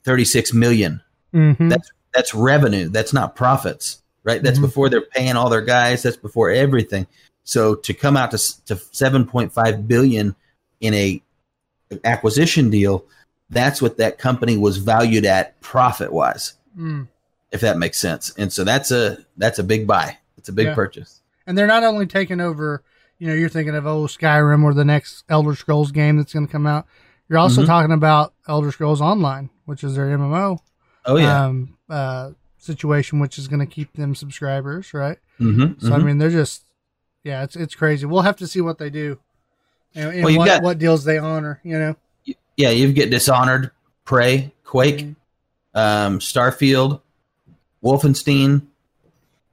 thirty 0.03 0.25
six 0.25 0.53
million. 0.53 1.01
hmm 1.33 1.67
That's 1.67 1.91
that's 2.13 2.33
revenue. 2.33 2.89
That's 2.89 3.13
not 3.13 3.35
profits, 3.35 4.01
right? 4.23 4.41
That's 4.41 4.57
Mhm. 4.59 4.63
before 4.63 4.89
they're 4.89 5.01
paying 5.01 5.35
all 5.35 5.49
their 5.49 5.61
guys. 5.61 6.03
That's 6.03 6.17
before 6.17 6.49
everything. 6.51 7.05
So 7.43 7.75
to 7.75 7.93
come 7.93 8.15
out 8.15 8.31
to 8.31 8.65
to 8.65 8.77
seven 8.91 9.25
point 9.25 9.51
five 9.51 9.87
billion 9.87 10.35
in 10.81 10.93
a 10.93 11.21
acquisition 12.03 12.69
deal, 12.69 13.05
that's 13.49 13.81
what 13.81 13.97
that 13.97 14.17
company 14.17 14.57
was 14.57 14.77
valued 14.77 15.25
at 15.25 15.59
profit 15.61 16.11
wise, 16.13 16.53
Mm. 16.77 17.07
if 17.51 17.61
that 17.61 17.77
makes 17.77 17.97
sense. 17.99 18.33
And 18.37 18.51
so 18.53 18.63
that's 18.63 18.91
a 18.91 19.17
that's 19.37 19.59
a 19.59 19.63
big 19.63 19.87
buy. 19.87 20.17
It's 20.37 20.49
a 20.49 20.53
big 20.53 20.67
Yeah. 20.67 20.75
purchase. 20.75 21.21
And 21.47 21.57
they're 21.57 21.67
not 21.67 21.83
only 21.83 22.05
taking 22.05 22.39
over. 22.39 22.83
You 23.17 23.27
know, 23.27 23.33
you're 23.33 23.49
thinking 23.49 23.75
of 23.75 23.85
oh 23.85 24.03
Skyrim 24.03 24.63
or 24.63 24.73
the 24.73 24.85
next 24.85 25.23
Elder 25.27 25.53
Scrolls 25.55 25.91
game 25.91 26.17
that's 26.17 26.31
going 26.33 26.45
to 26.45 26.51
come 26.51 26.65
out. 26.67 26.85
You're 27.27 27.39
also 27.39 27.63
Mhm. 27.63 27.67
talking 27.67 27.91
about 27.91 28.33
Elder 28.47 28.71
Scrolls 28.71 29.01
Online, 29.01 29.49
which 29.65 29.83
is 29.83 29.95
their 29.95 30.09
MMO 30.09 30.59
Oh 31.05 31.17
yeah. 31.17 31.45
um, 31.45 31.77
uh, 31.89 32.31
situation, 32.57 33.19
which 33.19 33.37
is 33.37 33.47
going 33.47 33.59
to 33.59 33.65
keep 33.65 33.93
them 33.93 34.15
subscribers, 34.15 34.93
right? 34.93 35.17
mm-hmm, 35.39 35.85
So 35.85 35.93
I 35.95 35.99
mean, 35.99 36.17
they're 36.17 36.29
just, 36.29 36.63
yeah, 37.23 37.43
it's 37.43 37.55
it's 37.55 37.75
crazy. 37.75 38.05
We'll 38.05 38.21
have 38.21 38.37
to 38.37 38.47
see 38.47 38.61
what 38.61 38.77
they 38.77 38.89
do, 38.89 39.19
and, 39.95 40.09
and 40.13 40.23
Well, 40.23 40.37
what, 40.37 40.45
got- 40.45 40.63
what 40.63 40.77
deals 40.79 41.03
they 41.03 41.17
honor. 41.17 41.59
You 41.63 41.79
know, 41.79 41.95
yeah, 42.57 42.69
you've 42.69 42.95
get 42.95 43.09
Dishonored, 43.09 43.71
Prey, 44.05 44.51
Quake, 44.63 44.99
Mhm. 45.05 45.15
um, 45.75 46.19
Starfield, 46.19 47.01
Wolfenstein. 47.83 48.63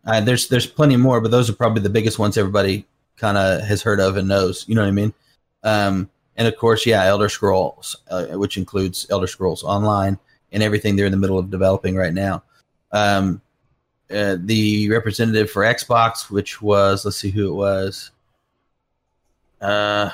Uh, 0.04 0.20
there's 0.20 0.48
there's 0.48 0.66
plenty 0.66 0.96
more, 0.96 1.20
but 1.20 1.30
those 1.30 1.50
are 1.50 1.54
probably 1.54 1.82
the 1.82 1.88
biggest 1.90 2.18
ones 2.18 2.36
everybody 2.38 2.86
kind 3.16 3.36
of 3.38 3.62
has 3.62 3.82
heard 3.82 3.98
of 4.00 4.16
and 4.16 4.28
knows. 4.28 4.64
You 4.68 4.74
know 4.74 4.82
what 4.82 4.88
I 4.88 4.92
mean? 4.92 5.14
Um, 5.64 6.10
and 6.36 6.46
of 6.46 6.56
course, 6.56 6.84
yeah, 6.86 7.04
Elder 7.04 7.28
Scrolls, 7.28 7.96
uh, 8.10 8.26
which 8.38 8.56
includes 8.56 9.06
Elder 9.10 9.26
Scrolls 9.26 9.62
Online 9.64 10.18
and 10.52 10.62
everything 10.62 10.94
they're 10.96 11.06
in 11.06 11.12
the 11.12 11.18
middle 11.18 11.38
of 11.38 11.50
developing 11.50 11.96
right 11.96 12.12
now. 12.14 12.42
Um, 12.92 13.40
uh, 14.10 14.36
the 14.38 14.88
representative 14.90 15.50
for 15.50 15.62
Xbox, 15.62 16.30
which 16.30 16.62
was 16.62 17.04
let's 17.04 17.16
see 17.16 17.30
who 17.30 17.48
it 17.48 17.54
was. 17.54 18.10
Uh, 19.60 20.10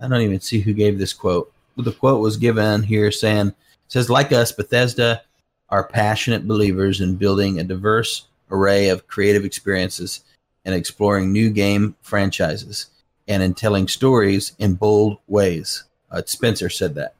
I 0.00 0.08
don't 0.08 0.22
even 0.22 0.40
see 0.40 0.60
who 0.60 0.72
gave 0.72 0.98
this 0.98 1.12
quote. 1.12 1.52
The 1.76 1.92
quote 1.92 2.20
was 2.20 2.36
given 2.36 2.82
here 2.82 3.10
saying, 3.10 3.48
it 3.48 3.54
says, 3.88 4.10
like 4.10 4.32
us, 4.32 4.52
Bethesda 4.52 5.22
are 5.68 5.84
passionate 5.84 6.48
believers 6.48 7.00
in 7.00 7.16
building 7.16 7.58
a 7.58 7.64
diverse 7.64 8.26
array 8.50 8.88
of 8.88 9.06
creative 9.06 9.44
experiences 9.44 10.24
and 10.64 10.74
exploring 10.74 11.32
new 11.32 11.50
game 11.50 11.96
franchises 12.02 12.86
and 13.28 13.42
in 13.42 13.54
telling 13.54 13.88
stories 13.88 14.52
in 14.58 14.74
bold 14.74 15.18
ways. 15.28 15.84
Uh, 16.10 16.22
Spencer 16.26 16.68
said 16.68 16.94
that. 16.96 17.14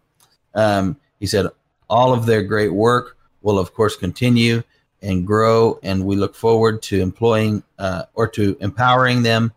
Um, 0.54 0.96
he 1.20 1.26
said, 1.26 1.46
all 1.88 2.12
of 2.12 2.26
their 2.26 2.42
great 2.42 2.72
work 2.72 3.16
will, 3.42 3.58
of 3.58 3.74
course, 3.74 3.96
continue 3.96 4.62
and 5.02 5.26
grow, 5.26 5.78
and 5.82 6.04
we 6.04 6.16
look 6.16 6.34
forward 6.34 6.82
to 6.82 7.00
employing 7.00 7.62
uh, 7.78 8.04
or 8.14 8.26
to 8.28 8.56
empowering 8.60 9.22
them 9.22 9.52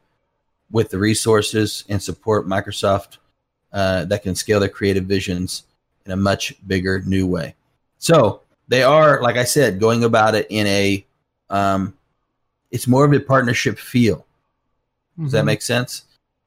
with 0.73 0.89
the 0.89 0.97
resources 0.97 1.85
and 1.87 2.01
support 2.01 2.47
Microsoft 2.47 3.17
uh, 3.71 4.03
that 4.05 4.23
can 4.23 4.35
scale 4.35 4.59
their 4.59 4.67
creative 4.67 5.05
visions 5.05 5.63
in 6.05 6.11
a 6.11 6.17
much 6.17 6.55
bigger 6.67 7.01
new 7.05 7.25
way. 7.25 7.55
So 7.99 8.41
they 8.67 8.83
are, 8.83 9.21
like 9.21 9.37
I 9.37 9.45
said, 9.45 9.79
going 9.79 10.03
about 10.03 10.35
it 10.35 10.47
in 10.49 10.67
a, 10.67 11.05
um, 11.49 11.93
it's 12.71 12.87
more 12.87 13.05
of 13.05 13.13
a 13.13 13.19
partnership 13.19 13.77
feel. 13.77 14.25
Does 15.21 15.31
that 15.31 15.43
Mhm. 15.43 15.45
make 15.45 15.61
sense? 15.61 16.03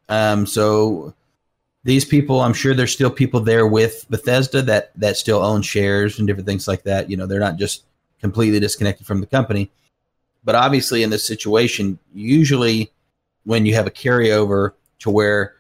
Um, 0.09 0.45
so 0.45 1.15
these 1.85 2.05
people, 2.05 2.41
I'm 2.41 2.53
sure 2.53 2.75
there's 2.75 2.93
still 2.93 3.11
people 3.11 3.41
there 3.41 3.67
with 3.67 4.07
Bethesda 4.11 4.61
that 4.63 4.91
that 4.97 5.17
still 5.17 5.39
own 5.39 5.63
shares 5.63 6.19
and 6.19 6.27
different 6.27 6.49
things 6.49 6.67
like 6.67 6.83
that. 6.83 7.09
You 7.09 7.17
know, 7.17 7.27
they're 7.27 7.39
not 7.39 7.59
just 7.59 7.85
completely 8.21 8.59
disconnected 8.59 9.07
from 9.07 9.21
the 9.21 9.27
company. 9.27 9.71
But 10.45 10.57
obviously, 10.57 11.05
in 11.05 11.11
this 11.11 11.25
situation, 11.25 11.99
usually 12.13 12.91
when 13.47 13.65
you 13.65 13.75
have 13.75 13.87
a 13.87 13.91
carryover 13.91 14.73
to 14.99 15.11
where 15.11 15.55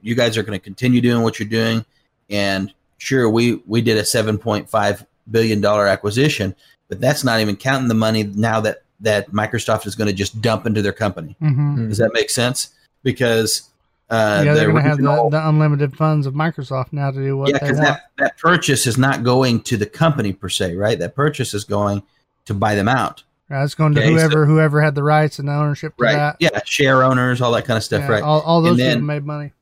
you 0.00 0.14
guys 0.14 0.38
are 0.38 0.42
going 0.42 0.58
to 0.58 0.62
continue 0.62 1.00
doing 1.00 1.22
what 1.22 1.38
you're 1.38 1.48
doing, 1.48 1.84
and 2.30 2.72
sure, 2.98 3.28
we 3.28 3.56
we 3.66 3.82
did 3.82 3.98
a 3.98 4.02
7.5 4.02 5.06
billion 5.30 5.60
dollar 5.60 5.86
acquisition, 5.86 6.54
but 6.88 7.00
that's 7.00 7.24
not 7.24 7.40
even 7.40 7.56
counting 7.56 7.88
the 7.88 7.94
money 7.94 8.22
now 8.22 8.60
that 8.60 8.82
that 9.00 9.32
Microsoft 9.32 9.86
is 9.86 9.94
going 9.94 10.06
to 10.06 10.14
just 10.14 10.40
dump 10.40 10.64
into 10.64 10.80
their 10.80 10.92
company. 10.92 11.36
Mhm. 11.42 11.88
Does 11.88 11.98
that 11.98 12.12
make 12.14 12.30
sense? 12.30 12.70
Because 13.02 13.68
uh, 14.08 14.42
yeah, 14.44 14.54
they're 14.54 14.70
going 14.70 14.82
to 14.82 14.88
have 14.88 14.98
the, 14.98 15.28
the 15.30 15.48
unlimited 15.48 15.96
funds 15.96 16.26
of 16.26 16.34
Microsoft 16.34 16.92
now 16.92 17.10
to 17.10 17.16
do 17.18 17.36
what 17.36 17.48
yeah, 17.48 17.58
they 17.58 17.66
because 17.66 17.78
that, 17.78 18.10
that 18.18 18.36
purchase 18.36 18.86
is 18.86 18.98
not 18.98 19.24
going 19.24 19.62
to 19.62 19.76
the 19.78 19.86
company 19.86 20.34
per 20.34 20.50
se, 20.50 20.76
right? 20.76 20.98
That 20.98 21.14
purchase 21.14 21.54
is 21.54 21.64
going 21.64 22.02
to 22.44 22.52
buy 22.52 22.74
them 22.74 22.88
out, 22.88 23.22
It's 23.52 23.74
going 23.74 23.94
to 23.94 24.00
Okay, 24.00 24.08
so- 24.08 24.14
whoever 24.14 24.46
whoever 24.46 24.80
had 24.80 24.94
the 24.94 25.02
rights 25.02 25.38
and 25.38 25.48
the 25.48 25.52
ownership 25.52 25.94
right? 25.98 26.14
that. 26.14 26.36
Yeah, 26.40 26.60
share 26.64 27.02
owners, 27.02 27.40
all 27.40 27.52
that 27.52 27.64
kind 27.64 27.76
of 27.76 27.84
stuff, 27.84 28.02
Yeah, 28.02 28.08
right? 28.12 28.22
All, 28.22 28.40
all 28.42 28.62
those 28.62 28.72
And 28.72 28.80
then- 28.80 28.96
people 28.98 29.06
made 29.06 29.24
money. 29.24 29.52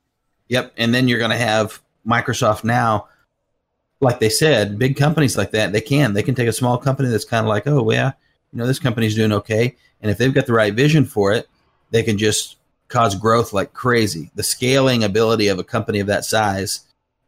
Yep. 0.48 0.72
And 0.76 0.92
then 0.94 1.06
you're 1.08 1.18
going 1.18 1.30
to 1.30 1.36
have 1.36 1.80
Microsoft 2.06 2.64
now 2.64 3.06
like 4.02 4.18
they 4.18 4.30
said, 4.30 4.78
big 4.78 4.96
companies 4.96 5.36
like 5.36 5.50
that, 5.50 5.72
they 5.72 5.80
can. 5.82 6.14
They 6.14 6.22
can 6.22 6.34
take 6.34 6.48
a 6.48 6.52
small 6.54 6.78
company 6.78 7.10
that's 7.10 7.26
kind 7.26 7.44
of 7.44 7.48
like, 7.48 7.66
oh, 7.66 7.90
yeah, 7.90 8.12
you 8.50 8.58
know, 8.58 8.66
this 8.66 8.78
company's 8.78 9.14
doing 9.14 9.30
okay. 9.32 9.76
And 10.00 10.10
if 10.10 10.16
they've 10.16 10.32
got 10.32 10.46
the 10.46 10.54
right 10.54 10.72
vision 10.72 11.04
for 11.04 11.32
it, 11.32 11.48
they 11.90 12.02
can 12.02 12.16
just 12.16 12.56
cause 12.88 13.14
growth 13.14 13.52
like 13.52 13.74
crazy. 13.74 14.30
The 14.36 14.42
scaling 14.42 15.04
ability 15.04 15.48
of 15.48 15.58
a 15.58 15.64
company 15.64 16.00
of 16.00 16.06
that 16.06 16.24
size 16.24 16.80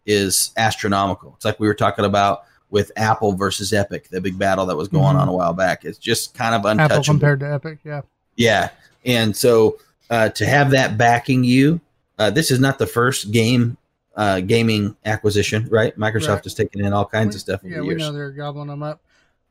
is 0.06 0.50
astronomical. 0.56 1.34
It's 1.36 1.44
like 1.44 1.60
we 1.60 1.66
were 1.68 1.74
talking 1.74 2.06
about 2.06 2.44
with 2.72 2.90
Apple 2.96 3.34
versus 3.34 3.72
Epic, 3.72 4.08
the 4.08 4.20
big 4.20 4.36
battle 4.38 4.66
that 4.66 4.76
was 4.76 4.88
going 4.88 5.14
Mhm. 5.14 5.20
on 5.20 5.28
a 5.28 5.32
while 5.32 5.52
back. 5.52 5.84
It's 5.84 5.98
just 5.98 6.34
kind 6.34 6.54
of 6.54 6.64
untouchable. 6.64 6.94
Apple 6.96 7.04
compared 7.04 7.40
to 7.40 7.52
Epic, 7.52 7.78
yeah. 7.84 8.00
Yeah, 8.36 8.70
and 9.04 9.36
so 9.36 9.78
uh, 10.10 10.28
to 10.30 10.44
have 10.46 10.70
that 10.72 10.98
backing 10.98 11.44
you, 11.44 11.80
uh, 12.18 12.30
this 12.30 12.50
is 12.50 12.58
not 12.60 12.78
the 12.78 12.86
first 12.86 13.30
game 13.30 13.76
uh, 14.14 14.40
gaming 14.40 14.94
acquisition, 15.06 15.66
right? 15.70 15.96
Microsoft 15.98 16.28
Right. 16.28 16.44
has 16.44 16.52
taken 16.54 16.84
in 16.84 16.92
all 16.92 17.06
kinds 17.06 17.34
We- 17.34 17.36
of 17.36 17.40
stuff 17.40 17.60
Yeah, 17.64 17.80
we 17.80 17.94
know 17.94 18.12
they're 18.12 18.30
gobbling 18.30 18.68
them 18.68 18.82
up. 18.82 19.00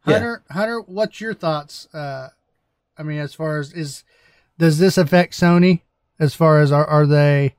Yeah. 0.05 0.13
Hunter, 0.13 0.43
Hunter, 0.51 0.81
what's 0.81 1.19
your 1.19 1.33
thoughts? 1.33 1.87
Uh, 1.95 2.29
I 2.97 3.01
mean, 3.03 3.17
as 3.17 3.33
far 3.33 3.57
as 3.57 3.73
is, 3.73 4.03
does 4.59 4.77
this 4.77 4.99
affect 4.99 5.33
Sony? 5.33 5.81
As 6.19 6.35
far 6.35 6.59
as 6.59 6.71
are 6.71 6.85
are 6.85 7.07
they 7.07 7.55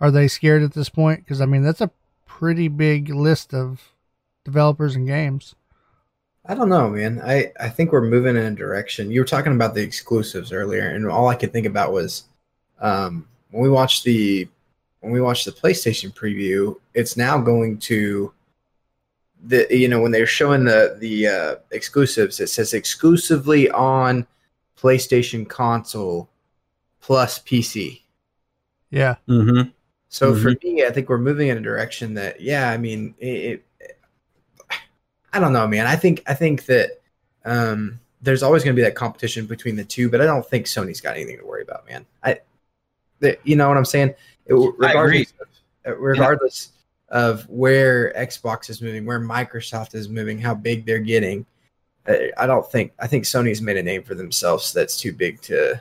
are 0.00 0.10
they 0.10 0.26
scared 0.26 0.62
at 0.64 0.72
this 0.74 0.88
point? 0.88 1.20
Because 1.20 1.40
I 1.40 1.46
mean, 1.46 1.62
that's 1.62 1.80
a 1.80 1.90
pretty 2.26 2.66
big 2.66 3.10
list 3.10 3.54
of 3.54 3.80
developers 4.50 4.96
and 4.96 5.06
games. 5.06 5.54
I 6.46 6.54
don't 6.54 6.68
know, 6.68 6.90
man. 6.90 7.20
I, 7.22 7.52
I 7.60 7.68
think 7.68 7.92
we're 7.92 8.00
moving 8.02 8.36
in 8.36 8.42
a 8.42 8.50
direction. 8.50 9.10
You 9.10 9.20
were 9.20 9.26
talking 9.26 9.54
about 9.54 9.74
the 9.74 9.82
exclusives 9.82 10.52
earlier, 10.52 10.88
and 10.88 11.06
all 11.06 11.28
I 11.28 11.34
could 11.34 11.52
think 11.52 11.66
about 11.66 11.92
was 11.92 12.24
um, 12.80 13.28
when 13.50 13.62
we 13.62 13.70
watched 13.70 14.04
the 14.04 14.48
when 15.00 15.12
we 15.12 15.20
watched 15.20 15.44
the 15.44 15.52
PlayStation 15.52 16.14
preview. 16.14 16.76
It's 16.94 17.16
now 17.16 17.38
going 17.38 17.78
to 17.78 18.32
the 19.44 19.66
you 19.70 19.88
know 19.88 20.00
when 20.00 20.12
they're 20.12 20.26
showing 20.26 20.64
the 20.64 20.96
the 20.98 21.26
uh, 21.26 21.54
exclusives, 21.70 22.40
it 22.40 22.48
says 22.48 22.74
exclusively 22.74 23.70
on 23.70 24.26
PlayStation 24.80 25.48
console 25.48 26.28
plus 27.00 27.38
PC. 27.38 28.02
Yeah, 28.90 29.16
hmm 29.26 29.62
So 30.08 30.34
for 30.34 30.54
me, 30.62 30.84
I 30.84 30.90
think 30.90 31.08
we're 31.08 31.18
moving 31.18 31.48
in 31.48 31.58
a 31.58 31.60
direction 31.60 32.14
that, 32.14 32.40
yeah, 32.40 32.70
I 32.70 32.76
mean, 32.76 33.14
it, 33.18 33.26
it, 33.26 33.64
I 35.32 35.40
don't 35.40 35.52
know, 35.52 35.66
man. 35.66 35.86
I 35.86 35.96
think 35.96 36.22
I 36.26 36.34
think 36.34 36.66
that 36.66 37.00
um, 37.44 38.00
there's 38.22 38.42
always 38.42 38.64
going 38.64 38.74
to 38.74 38.80
be 38.80 38.84
that 38.84 38.94
competition 38.94 39.46
between 39.46 39.76
the 39.76 39.84
two, 39.84 40.10
but 40.10 40.20
I 40.20 40.26
don't 40.26 40.46
think 40.46 40.66
Sony's 40.66 41.00
got 41.00 41.16
anything 41.16 41.38
to 41.38 41.44
worry 41.44 41.62
about, 41.62 41.88
man. 41.88 42.04
I, 42.22 42.40
the, 43.20 43.38
you 43.44 43.56
know 43.56 43.68
what 43.68 43.76
I'm 43.76 43.84
saying? 43.84 44.14
It, 44.46 44.54
regardless, 44.54 45.32
of, 45.40 45.92
uh, 45.92 45.96
regardless 45.96 46.70
of 47.08 47.48
where 47.48 48.12
Xbox 48.14 48.70
is 48.70 48.82
moving, 48.82 49.04
where 49.06 49.20
Microsoft 49.20 49.94
is 49.94 50.08
moving, 50.08 50.38
how 50.38 50.54
big 50.54 50.84
they're 50.84 50.98
getting, 50.98 51.46
uh, 52.08 52.14
I 52.36 52.46
don't 52.46 52.70
think 52.70 52.92
I 52.98 53.06
think 53.06 53.24
Sony's 53.24 53.62
made 53.62 53.76
a 53.76 53.82
name 53.82 54.02
for 54.02 54.14
themselves 54.14 54.72
that's 54.72 54.98
too 54.98 55.12
big 55.12 55.40
to, 55.42 55.80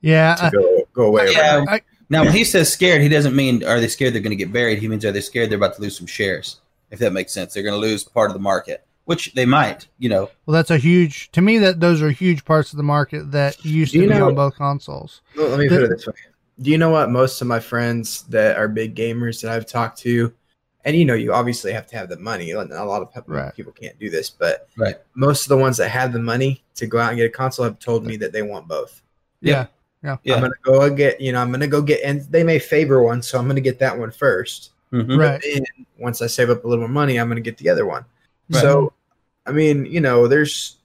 yeah. 0.00 0.34
to 0.36 0.44
I- 0.44 0.50
go 0.50 0.88
go 0.92 1.02
away. 1.06 1.32
Yeah. 1.32 1.56
overnight. 1.56 1.82
I- 1.82 1.94
Now, 2.10 2.24
when 2.24 2.32
he 2.32 2.44
says 2.44 2.72
scared, 2.72 3.02
he 3.02 3.08
doesn't 3.08 3.34
mean 3.36 3.64
are 3.64 3.80
they 3.80 3.88
scared 3.88 4.14
they're 4.14 4.22
going 4.22 4.30
to 4.30 4.44
get 4.44 4.52
buried. 4.52 4.78
He 4.78 4.88
means 4.88 5.04
are 5.04 5.12
they 5.12 5.20
scared 5.20 5.50
they're 5.50 5.58
about 5.58 5.76
to 5.76 5.82
lose 5.82 5.96
some 5.96 6.06
shares? 6.06 6.60
If 6.90 6.98
that 7.00 7.12
makes 7.12 7.32
sense, 7.32 7.52
they're 7.54 7.62
going 7.62 7.80
to 7.80 7.86
lose 7.86 8.04
part 8.04 8.30
of 8.30 8.34
the 8.34 8.40
market, 8.40 8.86
which 9.04 9.34
they 9.34 9.44
might. 9.46 9.88
You 9.98 10.08
know, 10.08 10.30
well, 10.46 10.54
that's 10.54 10.70
a 10.70 10.78
huge. 10.78 11.30
To 11.32 11.40
me, 11.42 11.58
that 11.58 11.80
those 11.80 12.00
are 12.02 12.10
huge 12.10 12.44
parts 12.44 12.72
of 12.72 12.76
the 12.78 12.82
market 12.82 13.30
that 13.32 13.62
used 13.64 13.92
to 13.92 13.98
you 13.98 14.08
be 14.08 14.14
know- 14.14 14.28
on 14.28 14.34
both 14.34 14.56
consoles. 14.56 15.20
Well, 15.36 15.48
let 15.48 15.58
me 15.58 15.68
The- 15.68 15.76
put 15.76 15.84
it 15.84 15.90
this 15.90 16.06
way. 16.06 16.12
Do 16.60 16.70
you 16.72 16.78
know 16.78 16.90
what 16.90 17.10
most 17.10 17.40
of 17.40 17.46
my 17.46 17.60
friends 17.60 18.22
that 18.30 18.56
are 18.56 18.66
big 18.66 18.96
gamers 18.96 19.40
that 19.42 19.52
I've 19.52 19.64
talked 19.66 19.98
to, 20.00 20.32
and 20.84 20.96
you 20.96 21.04
know, 21.04 21.14
you 21.14 21.32
obviously 21.32 21.72
have 21.72 21.86
to 21.88 21.96
have 21.96 22.08
the 22.08 22.18
money. 22.18 22.50
and 22.50 22.72
A 22.72 22.84
lot 22.84 23.00
of 23.02 23.12
pe- 23.14 23.20
Right. 23.26 23.54
people 23.54 23.70
can't 23.72 23.96
do 24.00 24.10
this, 24.10 24.28
but 24.30 24.66
Right. 24.76 24.96
most 25.14 25.44
of 25.44 25.50
the 25.50 25.56
ones 25.56 25.76
that 25.76 25.88
have 25.90 26.12
the 26.12 26.18
money 26.18 26.64
to 26.74 26.86
go 26.86 26.98
out 26.98 27.10
and 27.10 27.16
get 27.18 27.26
a 27.26 27.30
console 27.30 27.64
have 27.64 27.78
told 27.78 28.04
me 28.04 28.16
that 28.16 28.32
they 28.32 28.42
want 28.42 28.66
both. 28.66 29.02
Yeah, 29.40 29.66
Yeah. 30.02 30.16
I'm 30.34 30.40
gonna 30.40 30.50
go 30.64 30.80
and 30.82 30.96
get, 30.96 31.20
you 31.20 31.30
know, 31.30 31.40
I'm 31.40 31.52
gonna 31.52 31.68
go 31.68 31.80
get, 31.80 32.00
and 32.04 32.22
they 32.22 32.42
may 32.42 32.58
favor 32.58 33.02
one, 33.04 33.22
so 33.22 33.38
I'm 33.38 33.46
gonna 33.46 33.60
get 33.60 33.78
that 33.78 33.96
one 33.96 34.10
first. 34.10 34.70
Mhm. 34.92 35.18
right. 35.18 35.42
Then 35.42 35.64
once 35.98 36.22
I 36.22 36.26
save 36.26 36.50
up 36.50 36.64
a 36.64 36.68
little 36.68 36.82
more 36.82 36.92
money, 36.92 37.18
I'm 37.18 37.28
gonna 37.28 37.40
get 37.40 37.58
the 37.58 37.68
other 37.68 37.86
one. 37.86 38.04
Right. 38.50 38.60
So, 38.60 38.92
I 39.46 39.52
mean, 39.52 39.84
you 39.86 40.00
know, 40.00 40.26
there's 40.28 40.76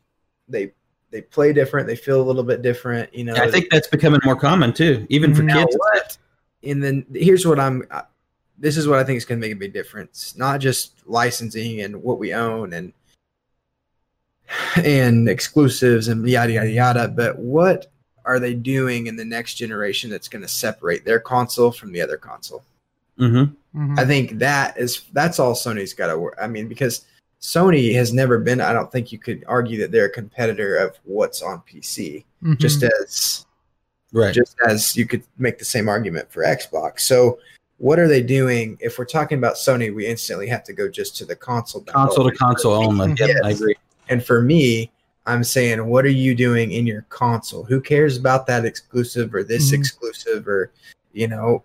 they 0.49 0.71
they 1.11 1.21
play 1.21 1.53
different, 1.53 1.87
they 1.87 1.95
feel 1.95 2.21
a 2.21 2.23
little 2.23 2.43
bit 2.43 2.61
different. 2.61 3.13
You 3.13 3.23
know, 3.25 3.35
I 3.35 3.49
think 3.49 3.69
that's 3.69 3.87
becoming 3.87 4.19
more 4.23 4.35
common 4.35 4.73
too, 4.73 5.05
even 5.09 5.33
for 5.33 5.45
kids. 5.47 5.75
what? 5.77 6.17
And 6.63 6.83
then 6.83 7.05
here's 7.13 7.45
what 7.45 7.59
I'm. 7.59 7.83
uh, 7.91 8.01
This 8.57 8.77
is 8.77 8.87
what 8.87 8.99
I 8.99 9.03
think 9.03 9.17
is 9.17 9.25
going 9.25 9.39
to 9.41 9.45
make 9.45 9.55
a 9.55 9.59
big 9.59 9.73
difference. 9.73 10.35
Not 10.37 10.59
just 10.61 10.93
licensing 11.05 11.81
and 11.81 12.01
what 12.01 12.19
we 12.19 12.33
own 12.33 12.73
and 12.73 12.93
and 14.77 15.27
exclusives 15.29 16.07
and 16.07 16.27
yada 16.27 16.53
yada 16.53 16.69
yada, 16.69 17.07
but 17.07 17.37
what 17.39 17.87
are 18.25 18.39
they 18.39 18.53
doing 18.53 19.07
in 19.07 19.15
the 19.15 19.25
next 19.25 19.55
generation 19.55 20.09
that's 20.09 20.27
going 20.29 20.41
to 20.41 20.47
separate 20.47 21.03
their 21.05 21.19
console 21.19 21.71
from 21.71 21.91
the 21.91 22.01
other 22.01 22.17
console? 22.17 22.63
hmm 23.17 23.45
Mhm. 23.76 23.97
I 23.97 24.05
think 24.05 24.39
that 24.39 24.78
is 24.78 25.01
that's 25.13 25.39
all 25.39 25.53
Sony's 25.53 25.93
got 25.93 26.07
to 26.07 26.17
work. 26.17 26.38
I 26.41 26.47
mean, 26.47 26.67
because 26.67 27.05
Sony 27.41 27.93
has 27.95 28.13
never 28.13 28.38
been. 28.39 28.61
I 28.61 28.71
don't 28.74 28.91
think 28.91 29.11
you 29.11 29.17
could 29.19 29.43
argue 29.47 29.80
that 29.80 29.91
they're 29.91 30.05
a 30.05 30.09
competitor 30.11 30.78
of 30.78 30.95
what's 31.03 31.41
on 31.41 31.61
PC. 31.61 32.26
Mhm. 32.43 32.57
Just 32.59 32.84
as 32.84 33.45
Right. 34.11 34.34
just 34.34 34.55
as 34.67 34.95
you 34.95 35.05
could 35.07 35.24
make 35.39 35.57
the 35.57 35.65
same 35.65 35.89
argument 35.89 36.32
for 36.32 36.43
Xbox. 36.43 37.01
So, 37.01 37.39
what 37.80 37.99
are 37.99 38.07
they 38.07 38.21
doing? 38.21 38.78
If 38.80 38.97
we're 38.99 39.05
talking 39.05 39.39
about 39.39 39.55
Sony, 39.55 39.93
we 39.93 40.05
instantly 40.05 40.47
have 40.47 40.63
to 40.65 40.74
go 40.74 40.88
just 40.88 41.17
to 41.17 41.26
the 41.26 41.36
console. 41.36 41.82
console 41.82 42.30
to 42.30 42.36
console 42.38 42.74
only. 42.74 43.09
Yep, 43.17 43.17
Yes. 43.28 43.39
I 43.43 43.49
agree. 43.49 43.76
And 44.09 44.24
for 44.24 44.41
me, 44.41 44.91
I'm 45.26 45.43
saying, 45.43 45.86
what 45.86 46.05
are 46.05 46.09
you 46.09 46.36
doing 46.36 46.71
in 46.74 46.86
your 46.86 47.05
console? 47.09 47.63
Who 47.63 47.82
cares 47.82 48.17
about 48.17 48.45
that 48.47 48.65
exclusive 48.65 49.34
or 49.34 49.43
this 49.43 49.71
Mhm. 49.71 49.80
exclusive 49.80 50.47
or, 50.47 50.71
you 51.13 51.28
know, 51.28 51.63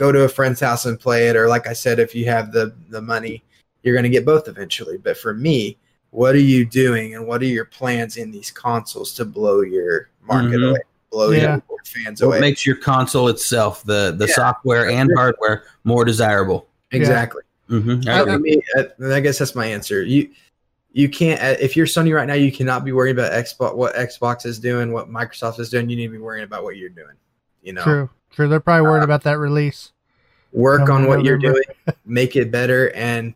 go 0.00 0.10
to 0.10 0.24
a 0.24 0.28
friend's 0.28 0.58
house 0.60 0.86
and 0.86 0.98
play 0.98 1.28
it. 1.28 1.36
Or 1.36 1.46
like 1.46 1.66
I 1.68 1.74
said, 1.74 1.98
if 2.00 2.14
you 2.14 2.24
have 2.24 2.50
the 2.52 2.74
the 2.88 3.02
money, 3.02 3.44
you're 3.82 3.94
going 3.94 4.04
to 4.04 4.08
get 4.10 4.24
both 4.24 4.48
eventually. 4.48 4.96
But 4.96 5.16
for 5.18 5.34
me, 5.34 5.76
what 6.10 6.34
are 6.34 6.38
you 6.54 6.64
doing 6.64 7.14
and 7.14 7.26
what 7.26 7.42
are 7.42 7.52
your 7.58 7.66
plans 7.66 8.16
in 8.16 8.30
these 8.32 8.50
consoles 8.50 9.12
to 9.14 9.24
blow 9.26 9.60
your 9.60 10.08
market 10.22 10.58
Mhm. 10.58 10.70
away, 10.70 10.80
blow 11.10 11.30
Yeah. 11.30 11.60
your 11.68 11.84
fans 11.84 12.20
What 12.22 12.28
away? 12.28 12.40
makes 12.40 12.64
your 12.66 12.76
console 12.76 13.28
itself, 13.28 13.84
the 13.84 14.14
the 14.16 14.26
Yeah. 14.26 14.34
software 14.34 14.88
and 14.88 15.10
hardware, 15.14 15.64
more 15.84 16.04
desirable? 16.04 16.66
exactly. 16.92 17.42
hmm 17.68 18.00
I- 18.08 18.22
I, 18.24 18.36
mean, 18.36 18.60
I, 18.76 18.88
I 19.14 19.20
guess 19.20 19.38
that's 19.38 19.54
my 19.54 19.66
answer. 19.66 20.02
You 20.02 20.28
you 20.92 21.08
can't 21.08 21.40
uh, 21.40 21.56
if 21.60 21.76
you're 21.76 21.86
Sony 21.86 22.12
right 22.12 22.26
now, 22.26 22.34
you 22.34 22.50
cannot 22.50 22.84
be 22.84 22.90
worried 22.90 23.16
about 23.16 23.30
Xbox 23.32 23.76
what 23.76 23.94
Xbox 23.94 24.44
is 24.44 24.58
doing, 24.58 24.90
what 24.92 25.08
Microsoft 25.08 25.60
is 25.60 25.68
doing. 25.70 25.88
You 25.88 25.94
need 25.96 26.06
to 26.06 26.12
be 26.12 26.18
worrying 26.18 26.42
about 26.44 26.64
what 26.64 26.76
you're 26.78 26.88
doing. 26.88 27.14
You 27.62 27.74
know, 27.74 27.84
True, 27.84 28.10
true. 28.30 28.48
They're 28.48 28.60
probably 28.60 28.88
worried 28.88 29.04
about 29.04 29.22
that 29.24 29.38
release. 29.38 29.92
work 30.52 30.86
Come 30.86 31.02
on 31.02 31.06
what 31.08 31.24
you're 31.24 31.38
doing, 31.38 31.62
make 32.04 32.36
it 32.36 32.50
better, 32.50 32.90
and 32.92 33.34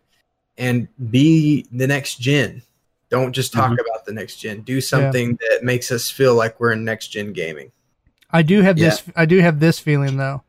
and 0.58 0.88
be 1.10 1.66
the 1.72 1.86
next 1.86 2.20
gen. 2.20 2.62
Don't 3.10 3.32
just 3.32 3.52
talk 3.52 3.70
Mhm. 3.70 3.80
about 3.80 4.04
the 4.06 4.12
next 4.12 4.36
gen. 4.36 4.62
Do 4.62 4.80
something 4.80 5.38
that 5.48 5.60
makes 5.62 5.92
us 5.92 6.10
feel 6.10 6.34
like 6.34 6.58
we're 6.58 6.72
in 6.72 6.84
next 6.84 7.08
gen 7.08 7.32
gaming. 7.32 7.70
I 8.32 8.42
do 8.42 8.62
have 8.62 8.76
this. 8.76 9.02
I 9.14 9.26
do 9.26 9.38
have 9.38 9.60
this 9.60 9.78
feeling 9.78 10.16
though. 10.16 10.42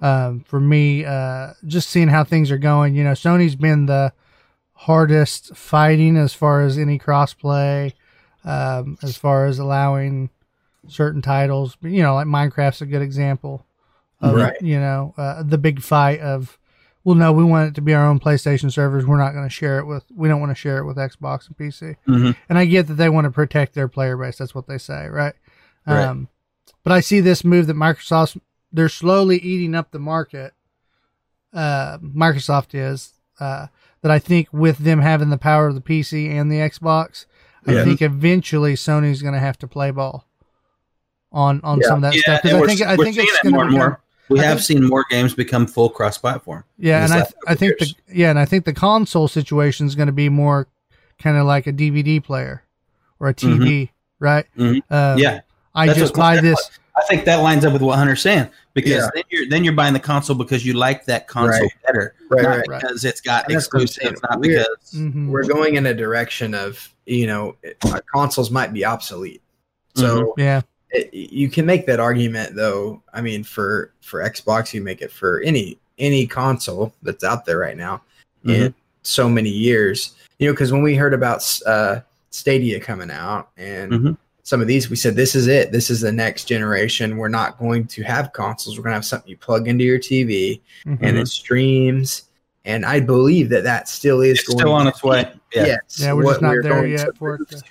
Um, 0.00 0.40
for 0.40 0.60
me, 0.60 1.04
uh, 1.04 1.52
just 1.66 1.90
seeing 1.90 2.08
how 2.08 2.24
things 2.24 2.50
are 2.50 2.58
going. 2.58 2.94
You 2.94 3.04
know, 3.04 3.12
Sony's 3.12 3.56
been 3.56 3.86
the 3.86 4.12
hardest 4.72 5.54
fighting 5.56 6.16
as 6.16 6.32
far 6.32 6.62
as 6.62 6.78
any 6.78 6.98
crossplay, 6.98 7.92
um, 8.44 8.96
as 9.02 9.16
far 9.16 9.46
as 9.46 9.58
allowing 9.58 10.30
certain 10.88 11.20
titles. 11.22 11.76
You 11.82 12.02
know, 12.02 12.14
like 12.14 12.26
Minecraft's 12.26 12.80
a 12.82 12.86
good 12.86 13.02
example. 13.02 13.65
Of, 14.30 14.36
Right. 14.36 14.56
You 14.60 14.78
know, 14.80 15.14
uh, 15.16 15.42
the 15.42 15.58
big 15.58 15.80
fight 15.82 16.20
of, 16.20 16.58
well, 17.04 17.14
no, 17.14 17.32
we 17.32 17.44
want 17.44 17.68
it 17.68 17.74
to 17.76 17.80
be 17.80 17.94
our 17.94 18.06
own 18.06 18.18
PlayStation 18.18 18.72
servers. 18.72 19.06
We're 19.06 19.18
not 19.18 19.32
going 19.32 19.44
to 19.44 19.50
share 19.50 19.78
it 19.78 19.86
with. 19.86 20.04
We 20.14 20.28
don't 20.28 20.40
want 20.40 20.50
to 20.50 20.54
share 20.56 20.78
it 20.78 20.84
with 20.86 20.96
Xbox 20.96 21.46
and 21.46 21.56
PC. 21.56 21.96
hmm 22.04 22.30
And 22.48 22.58
I 22.58 22.64
get 22.64 22.88
that 22.88 22.94
they 22.94 23.08
want 23.08 23.26
to 23.26 23.30
protect 23.30 23.74
their 23.74 23.88
player 23.88 24.16
base. 24.16 24.38
That's 24.38 24.54
what 24.54 24.66
they 24.66 24.78
say, 24.78 25.06
right? 25.08 25.34
Right. 25.86 26.04
Um, 26.04 26.28
but 26.82 26.92
I 26.92 27.00
see 27.00 27.20
this 27.20 27.44
move 27.44 27.66
that 27.68 27.76
Microsoft 27.76 28.40
they're 28.72 28.88
slowly 28.88 29.38
eating 29.38 29.74
up 29.74 29.90
the 29.92 29.98
market. 30.00 30.52
Uh, 31.52 31.98
Microsoft 31.98 32.74
is 32.74 33.12
uh, 33.40 33.68
that 34.02 34.10
I 34.10 34.18
think 34.18 34.48
with 34.52 34.78
them 34.78 35.00
having 35.00 35.30
the 35.30 35.38
power 35.38 35.68
of 35.68 35.74
the 35.74 35.80
PC 35.80 36.28
and 36.30 36.50
the 36.50 36.56
Xbox, 36.56 37.26
I 37.66 37.72
Yeah. 37.72 37.84
think 37.84 38.02
eventually 38.02 38.74
Sony's 38.74 39.22
going 39.22 39.34
to 39.34 39.40
have 39.40 39.58
to 39.58 39.68
play 39.68 39.90
ball 39.92 40.26
on 41.32 41.60
on 41.62 41.80
Yeah. 41.80 41.88
some 41.88 41.96
of 41.98 42.02
that 42.02 42.14
Yeah, 42.16 42.20
stuff 42.22 42.42
because 42.42 42.62
I 42.62 42.66
think 42.66 42.80
I 42.82 42.96
think 42.96 43.16
it's 43.16 43.32
it 43.38 43.42
going 43.44 43.52
more 43.54 43.62
to 43.62 43.68
and 43.68 43.76
more. 43.76 44.00
We 44.28 44.40
I 44.40 44.44
have 44.44 44.58
think- 44.58 44.80
seen 44.80 44.84
more 44.88 45.04
games 45.10 45.34
become 45.34 45.66
full 45.66 45.88
cross-platform. 45.90 46.64
Yeah, 46.78 47.04
and 47.04 47.12
I, 47.12 47.18
last 47.18 47.34
I 47.46 47.54
couple 47.54 47.56
think 47.68 47.78
the 47.78 47.94
yeah, 48.12 48.30
and 48.30 48.38
I 48.38 48.44
think 48.44 48.64
the 48.64 48.72
console 48.72 49.28
situation 49.28 49.86
is 49.86 49.94
going 49.94 50.06
to 50.08 50.12
be 50.12 50.28
more 50.28 50.66
kind 51.18 51.36
of 51.36 51.46
like 51.46 51.66
a 51.66 51.72
DVD 51.72 52.22
player 52.22 52.62
or 53.20 53.28
a 53.28 53.34
TV, 53.34 53.90
right? 54.18 54.46
Mhm. 54.58 54.82
Um, 54.90 55.18
yeah, 55.18 55.40
I 55.74 55.86
That's 55.86 55.98
just 55.98 56.14
buy 56.14 56.34
that's 56.36 56.42
this. 56.46 56.70
I 56.96 57.02
think 57.08 57.24
that 57.26 57.36
lines 57.36 57.64
up 57.64 57.72
with 57.74 57.82
what 57.82 57.98
Hunter's 57.98 58.22
saying 58.22 58.48
because 58.72 58.90
Yeah. 58.92 59.08
then 59.14 59.22
you're 59.30 59.48
then 59.48 59.64
you're 59.64 59.74
buying 59.74 59.92
the 59.92 60.00
console 60.00 60.34
because 60.34 60.64
you 60.64 60.72
like 60.72 61.04
that 61.06 61.28
console 61.28 61.60
Right. 61.60 61.70
better, 61.86 62.14
Right, 62.30 62.42
not 62.42 62.48
right. 62.48 62.64
right. 62.68 62.80
because 62.82 63.04
it's 63.04 63.20
got 63.20 63.44
And 63.46 63.54
that's 63.54 63.66
exclusives, 63.66 64.20
not 64.22 64.40
We're- 64.40 64.56
because 64.58 64.92
Mhm. 64.94 65.28
We're 65.28 65.44
going 65.44 65.74
in 65.76 65.84
a 65.86 65.94
direction 65.94 66.54
of 66.54 66.92
you 67.06 67.26
know 67.26 67.54
our 67.92 68.02
consoles 68.14 68.50
might 68.50 68.72
be 68.72 68.84
obsolete. 68.84 69.42
So 69.94 70.34
Yeah. 70.38 70.62
It, 70.96 71.14
you 71.14 71.48
can 71.48 71.66
make 71.66 71.86
that 71.86 72.00
argument 72.00 72.54
though. 72.54 73.02
I 73.12 73.20
mean, 73.20 73.44
for 73.44 73.92
for 74.02 74.20
Xbox, 74.20 74.72
you 74.72 74.80
make 74.82 75.02
it 75.02 75.12
for 75.12 75.40
any 75.40 75.78
any 75.98 76.26
console 76.26 76.92
that's 77.02 77.24
out 77.24 77.44
there 77.46 77.58
right 77.58 77.76
now 77.76 78.02
in 78.44 78.74
so 79.02 79.28
many 79.28 79.50
years. 79.50 80.14
You 80.38 80.46
know, 80.48 80.52
because 80.52 80.72
when 80.72 80.82
we 80.82 80.94
heard 80.94 81.14
about 81.14 81.42
uh, 81.66 82.00
Stadia 82.30 82.78
coming 82.80 83.10
out 83.10 83.48
and 83.56 83.92
Mhm. 83.92 84.16
some 84.42 84.60
of 84.60 84.66
these, 84.66 84.90
we 84.90 84.96
said 84.96 85.16
this 85.16 85.34
is 85.34 85.46
it. 85.46 85.72
This 85.72 85.88
is 85.90 86.02
the 86.02 86.12
next 86.12 86.44
generation. 86.44 87.16
We're 87.16 87.28
not 87.28 87.58
going 87.58 87.86
to 87.86 88.02
have 88.02 88.32
consoles. 88.34 88.76
We're 88.76 88.82
going 88.84 88.92
to 88.92 88.96
have 88.96 89.04
something 89.06 89.30
you 89.30 89.36
plug 89.38 89.68
into 89.68 89.84
your 89.84 89.98
TV 89.98 90.60
Mhm. 90.86 90.98
and 91.00 91.16
it 91.18 91.28
streams. 91.28 92.24
And 92.66 92.84
I 92.84 93.00
believe 93.00 93.48
that 93.50 93.62
that 93.64 93.88
still 93.88 94.20
is 94.20 94.40
it's 94.40 94.52
still 94.52 94.72
on 94.72 94.86
its 94.86 95.02
way. 95.02 95.32
Yeah. 95.54 95.66
Yes. 95.66 95.98
Yeah, 96.00 96.12
we're 96.12 96.24
just 96.24 96.42
not 96.42 96.50
we're 96.50 96.62
there 96.62 96.86
yet 96.86 97.06
to 97.06 97.12
for 97.14 97.34
it 97.36 97.48
to- 97.48 97.56
to. 97.56 97.62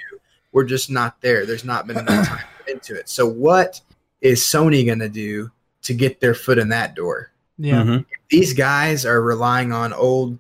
We're 0.52 0.64
just 0.64 0.90
not 0.90 1.22
there. 1.22 1.46
There's 1.46 1.66
not 1.66 1.86
been 1.86 1.98
enough 2.00 2.28
time 2.30 2.40
put 2.40 2.55
into 2.68 2.96
it. 2.96 3.10
So 3.10 3.26
what 3.28 3.82
is 4.22 4.42
Sony 4.42 4.86
going 4.86 5.00
to 5.00 5.10
do 5.10 5.52
to 5.84 5.94
get 5.94 6.20
their 6.20 6.34
foot 6.34 6.58
in 6.58 6.70
that 6.70 6.96
door? 6.96 7.32
yeah. 7.58 7.84
Mhm. 7.84 8.06
These 8.30 8.54
guys 8.54 9.06
are 9.06 9.22
relying 9.22 9.72
on 9.72 9.94
old 9.94 10.38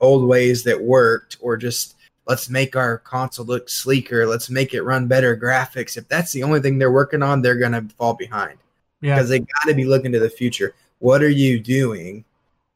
old 0.00 0.28
ways 0.28 0.62
that 0.64 0.80
worked 0.80 1.36
or 1.40 1.56
just 1.56 1.96
let's 2.26 2.48
make 2.50 2.76
our 2.76 2.98
console 2.98 3.44
look 3.46 3.68
sleeker, 3.68 4.26
let's 4.26 4.50
make 4.50 4.72
it 4.74 4.82
run 4.82 5.06
better 5.06 5.36
graphics. 5.36 5.96
If 5.96 6.08
that's 6.08 6.32
the 6.32 6.42
only 6.42 6.60
thing 6.60 6.78
they're 6.78 6.92
working 6.92 7.22
on, 7.22 7.42
they're 7.42 7.56
going 7.58 7.72
to 7.72 7.86
fall 7.96 8.14
behind 8.14 8.58
Yeah. 9.00 9.14
because 9.16 9.28
they 9.28 9.40
got 9.40 9.68
to 9.68 9.74
be 9.74 9.84
looking 9.84 10.12
to 10.12 10.18
the 10.20 10.30
future. 10.30 10.74
What 11.00 11.22
are 11.22 11.28
you 11.28 11.58
doing 11.58 12.24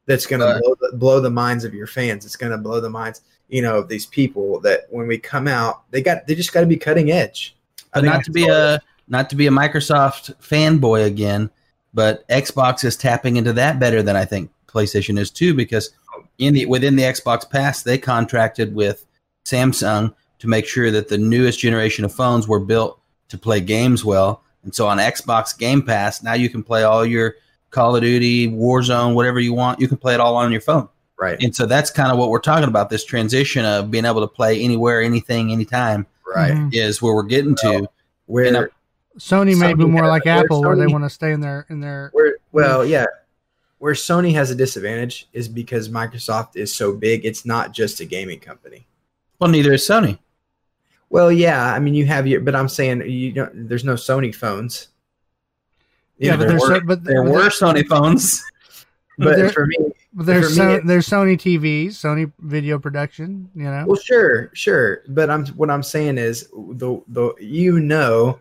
that's 0.06 0.26
going 0.26 0.40
to 0.40 0.60
blow, 0.60 0.98
blow 0.98 1.20
the 1.20 1.30
minds 1.30 1.64
of 1.64 1.72
your 1.74 1.86
fans? 1.86 2.24
It's 2.24 2.36
going 2.36 2.52
to 2.52 2.58
blow 2.58 2.80
the 2.80 2.90
minds, 2.90 3.22
you 3.48 3.62
know, 3.62 3.78
of 3.78 3.88
these 3.88 4.06
people 4.06 4.58
that 4.60 4.86
when 4.90 5.06
we 5.06 5.18
come 5.18 5.46
out, 5.48 5.90
they 5.90 6.02
got 6.02 6.26
they 6.26 6.34
just 6.34 6.52
got 6.52 6.60
to 6.60 6.66
be 6.66 6.76
cutting 6.76 7.10
edge. 7.10 7.56
But 8.02 8.04
not 8.04 8.24
to 8.24 8.30
be 8.30 8.46
a 8.46 8.80
not 9.08 9.30
to 9.30 9.36
be 9.36 9.46
a 9.46 9.50
Microsoft 9.50 10.34
fanboy 10.36 11.06
again, 11.06 11.50
but 11.94 12.28
Xbox 12.28 12.84
is 12.84 12.96
tapping 12.96 13.36
into 13.36 13.52
that 13.54 13.78
better 13.78 14.02
than 14.02 14.16
I 14.16 14.24
think 14.24 14.50
PlayStation 14.66 15.18
is 15.18 15.30
too, 15.30 15.54
because 15.54 15.90
in 16.38 16.54
the 16.54 16.66
within 16.66 16.96
the 16.96 17.04
Xbox 17.04 17.48
Pass, 17.48 17.82
they 17.82 17.98
contracted 17.98 18.74
with 18.74 19.04
Samsung 19.44 20.14
to 20.38 20.46
make 20.46 20.66
sure 20.66 20.90
that 20.90 21.08
the 21.08 21.18
newest 21.18 21.58
generation 21.58 22.04
of 22.04 22.12
phones 22.12 22.46
were 22.46 22.60
built 22.60 23.00
to 23.28 23.38
play 23.38 23.60
games 23.60 24.04
well. 24.04 24.42
And 24.62 24.74
so 24.74 24.86
on 24.86 24.98
Xbox 24.98 25.56
Game 25.56 25.82
Pass, 25.82 26.22
now 26.22 26.34
you 26.34 26.48
can 26.48 26.62
play 26.62 26.82
all 26.82 27.04
your 27.04 27.34
Call 27.70 27.96
of 27.96 28.02
Duty, 28.02 28.48
Warzone, 28.48 29.14
whatever 29.14 29.40
you 29.40 29.52
want. 29.52 29.80
You 29.80 29.88
can 29.88 29.98
play 29.98 30.14
it 30.14 30.20
all 30.20 30.36
on 30.36 30.50
your 30.52 30.60
phone. 30.60 30.88
right, 31.18 31.42
And 31.42 31.54
so 31.54 31.66
that's 31.66 31.90
kind 31.90 32.10
of 32.10 32.18
what 32.18 32.30
we're 32.30 32.38
talking 32.40 32.68
about 32.68 32.90
this 32.90 33.04
transition 33.04 33.64
of 33.64 33.90
being 33.90 34.04
able 34.04 34.20
to 34.20 34.26
play 34.26 34.60
anywhere, 34.60 35.02
anything, 35.02 35.52
anytime 35.52 36.06
right. 36.34 36.52
Mhm. 36.52 36.74
is 36.74 37.00
where 37.02 37.14
we're 37.14 37.22
getting 37.24 37.54
to. 37.56 37.88
Where 38.26 38.44
And, 38.46 38.56
uh, 38.56 38.66
Sony 39.18 39.58
may 39.58 39.74
be 39.74 39.84
more 39.84 40.06
like 40.06 40.24
where 40.26 40.38
Apple, 40.38 40.62
where 40.62 40.76
they 40.76 40.86
want 40.86 41.04
to 41.04 41.10
stay 41.10 41.32
in 41.32 41.40
their 41.40 41.66
in 41.70 41.80
their. 41.80 42.10
where 42.12 42.36
well, 42.52 42.84
yeah, 42.84 43.06
where 43.78 43.94
Sony 43.94 44.32
has 44.34 44.50
a 44.50 44.54
disadvantage 44.54 45.28
is 45.32 45.48
because 45.48 45.88
Microsoft 45.88 46.56
is 46.56 46.72
so 46.74 46.92
big. 46.92 47.24
It's 47.24 47.44
not 47.44 47.72
just 47.72 48.00
a 48.00 48.04
gaming 48.04 48.38
company. 48.40 48.86
Well, 49.40 49.50
neither 49.50 49.72
is 49.72 49.82
Sony. 49.86 50.18
Well, 51.10 51.32
yeah, 51.32 51.72
I 51.72 51.78
mean 51.78 51.94
you 51.94 52.06
have 52.06 52.26
your, 52.26 52.40
but 52.42 52.54
I'm 52.54 52.68
saying 52.68 53.08
you 53.10 53.32
don't. 53.32 53.68
There's 53.68 53.84
no 53.84 53.94
Sony 53.94 54.34
phones. 54.34 54.88
You 56.18 56.26
Yeah, 56.26 56.32
know, 56.32 56.36
but 56.38 56.40
there 56.42 56.48
there's 56.50 56.62
were- 56.62 56.74
so, 56.76 56.80
but 56.86 57.04
There 57.04 57.24
but 57.24 57.32
were 57.32 57.40
Sony 57.48 57.86
phones. 57.86 58.44
but 59.18 59.36
there- 59.36 59.48
for 59.50 59.66
me, 59.66 59.76
but 59.80 59.92
there's 60.12 60.44
for 60.44 60.50
me, 60.50 60.56
so, 60.56 60.74
it- 60.76 60.86
there's 60.86 61.08
Sony 61.08 61.36
TVs, 61.36 61.88
Sony 61.90 62.32
video 62.40 62.78
production. 62.78 63.50
You 63.54 63.64
know. 63.64 63.84
Well, 63.86 63.96
sure, 63.96 64.50
sure, 64.54 65.02
but 65.08 65.30
I'm 65.30 65.46
what 65.48 65.70
I'm 65.70 65.82
saying 65.82 66.18
is 66.18 66.48
the 66.52 67.00
the 67.08 67.34
you 67.40 67.80
know 67.80 68.40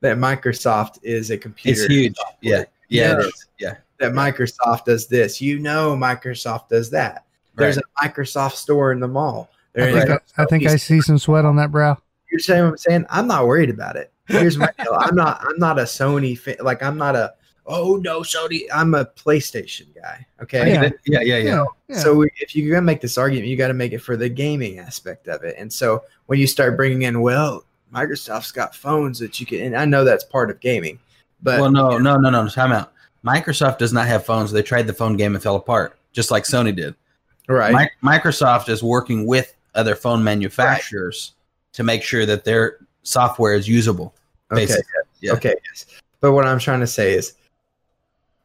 that 0.00 0.16
Microsoft 0.16 0.98
is 1.02 1.30
a 1.30 1.38
computer. 1.38 1.82
It's 1.84 1.92
huge. 1.92 2.16
Yeah. 2.40 2.58
Yeah. 2.58 2.64
Yes. 2.88 3.12
It 3.24 3.26
is. 3.26 3.46
Yeah. 3.58 3.74
That 3.98 4.12
Microsoft 4.12 4.84
does 4.84 5.08
this. 5.08 5.40
You 5.40 5.58
know, 5.58 5.96
Microsoft 5.96 6.68
does 6.68 6.90
that. 6.90 7.24
There's 7.56 7.78
a 7.78 7.82
Microsoft 8.00 8.52
store 8.52 8.92
in 8.92 9.00
the 9.00 9.08
mall. 9.08 9.50
I 9.76 9.92
think, 9.92 10.04
is 10.04 10.20
I, 10.36 10.42
I 10.42 10.46
think 10.46 10.66
I 10.66 10.76
see 10.76 11.00
some 11.00 11.18
sweat 11.18 11.44
on 11.44 11.56
that 11.56 11.72
brow. 11.72 11.98
You're 12.30 12.38
saying 12.38 12.62
what 12.62 12.70
I'm 12.70 12.76
saying? 12.78 13.06
I'm 13.10 13.26
not 13.26 13.46
worried 13.46 13.70
about 13.70 13.96
it. 13.96 14.12
Here's 14.26 14.56
my 14.56 14.70
deal. 14.78 14.94
I'm 14.98 15.14
not. 15.16 15.40
I'm 15.42 15.58
not 15.58 15.78
a 15.78 15.82
Sony 15.82 16.38
fan. 16.38 16.56
Like 16.60 16.82
I'm 16.82 16.96
not 16.96 17.16
a. 17.16 17.34
Oh 17.70 17.96
no, 17.96 18.20
Sony. 18.22 18.62
I'm 18.72 18.94
a 18.94 19.04
PlayStation 19.04 19.86
guy. 19.94 20.26
Okay. 20.42 20.72
Yeah. 20.72 20.90
Yeah. 21.06 21.20
Yeah. 21.20 21.36
Yeah. 21.36 21.64
Yeah. 21.88 21.98
So 21.98 22.22
if 22.22 22.56
you're 22.56 22.74
gonna 22.74 22.84
make 22.84 23.00
this 23.00 23.18
argument, 23.18 23.46
you 23.48 23.56
got 23.56 23.68
to 23.68 23.74
make 23.74 23.92
it 23.92 23.98
for 23.98 24.16
the 24.16 24.28
gaming 24.28 24.78
aspect 24.78 25.28
of 25.28 25.44
it. 25.44 25.54
And 25.58 25.70
so 25.72 26.02
when 26.26 26.38
you 26.38 26.46
start 26.46 26.76
bringing 26.76 27.02
in, 27.02 27.20
well, 27.20 27.64
Microsoft's 27.94 28.52
got 28.52 28.74
phones 28.74 29.18
that 29.18 29.38
you 29.38 29.46
can, 29.46 29.60
and 29.60 29.76
I 29.76 29.84
know 29.84 30.02
that's 30.04 30.24
part 30.24 30.50
of 30.50 30.60
gaming, 30.60 30.98
but 31.42 31.60
well, 31.60 31.70
no, 31.70 31.98
no, 31.98 32.16
no, 32.16 32.30
no. 32.30 32.48
Time 32.48 32.72
out. 32.72 32.92
Microsoft 33.24 33.78
does 33.78 33.92
not 33.92 34.06
have 34.06 34.24
phones. 34.24 34.50
They 34.52 34.62
tried 34.62 34.86
the 34.86 34.92
phone 34.92 35.16
game 35.16 35.34
and 35.34 35.42
fell 35.42 35.56
apart, 35.56 35.98
just 36.12 36.30
like 36.30 36.44
Sony 36.44 36.74
did. 36.74 36.94
right, 37.48 37.74
Mi- 38.02 38.08
Microsoft 38.10 38.68
is 38.68 38.82
working 38.82 39.26
with 39.26 39.54
other 39.74 39.94
phone 39.94 40.22
manufacturers 40.24 41.34
to 41.72 41.82
make 41.82 42.02
sure 42.02 42.24
that 42.26 42.44
their 42.44 42.78
software 43.02 43.54
is 43.54 43.68
usable. 43.68 44.14
okay. 44.52 44.74
Yeah. 45.20 45.32
okay, 45.32 45.54
yes. 45.68 45.86
But 46.20 46.32
what 46.32 46.46
I'm 46.46 46.58
trying 46.58 46.80
to 46.80 46.86
say 46.86 47.14
is, 47.14 47.34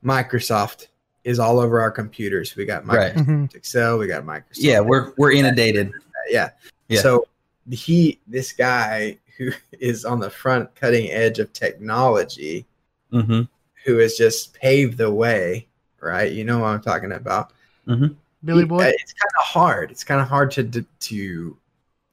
Microsoft 0.04 0.88
is 1.24 1.39
all 1.39 1.60
over 1.60 1.82
our 1.82 1.91
computers. 1.91 2.56
We 2.56 2.66
got 2.66 2.84
Microsoft 2.84 2.97
Right. 2.97 3.16
Mhm. 3.16 3.56
Excel, 3.56 3.97
we 3.97 4.08
got 4.08 4.24
Microsoft. 4.26 4.58
Yeah, 4.58 4.80
we're 4.80 5.14
we're 5.18 5.32
inundated. 5.32 5.91
yeah. 6.30 6.49
Yeah. 6.89 7.01
So 7.01 7.28
he, 7.70 8.20
this 8.28 8.51
guy 8.51 9.18
who 9.38 9.51
is 9.72 10.06
on 10.06 10.20
the 10.20 10.30
front 10.30 10.74
cutting 10.76 11.10
edge 11.10 11.39
of 11.39 11.51
technology, 11.54 12.66
hmm 13.12 13.41
who 13.86 13.97
has 13.97 14.16
just 14.16 14.54
paved 14.54 14.97
the 14.97 15.12
way, 15.12 15.68
right? 15.99 16.32
You 16.32 16.45
know 16.45 16.60
what 16.60 16.68
I'm 16.68 16.82
talking 16.82 17.12
about. 17.12 17.51
Billy 17.86 18.64
Boy. 18.64 18.86
It's 18.86 19.14
kind 19.14 19.32
of 19.39 19.45
hard. 19.45 19.91
It's 19.91 20.06
kind 20.06 20.22
of 20.22 20.28
hard 20.30 20.51
to, 20.51 20.64
to 20.64 20.86
to 21.01 21.58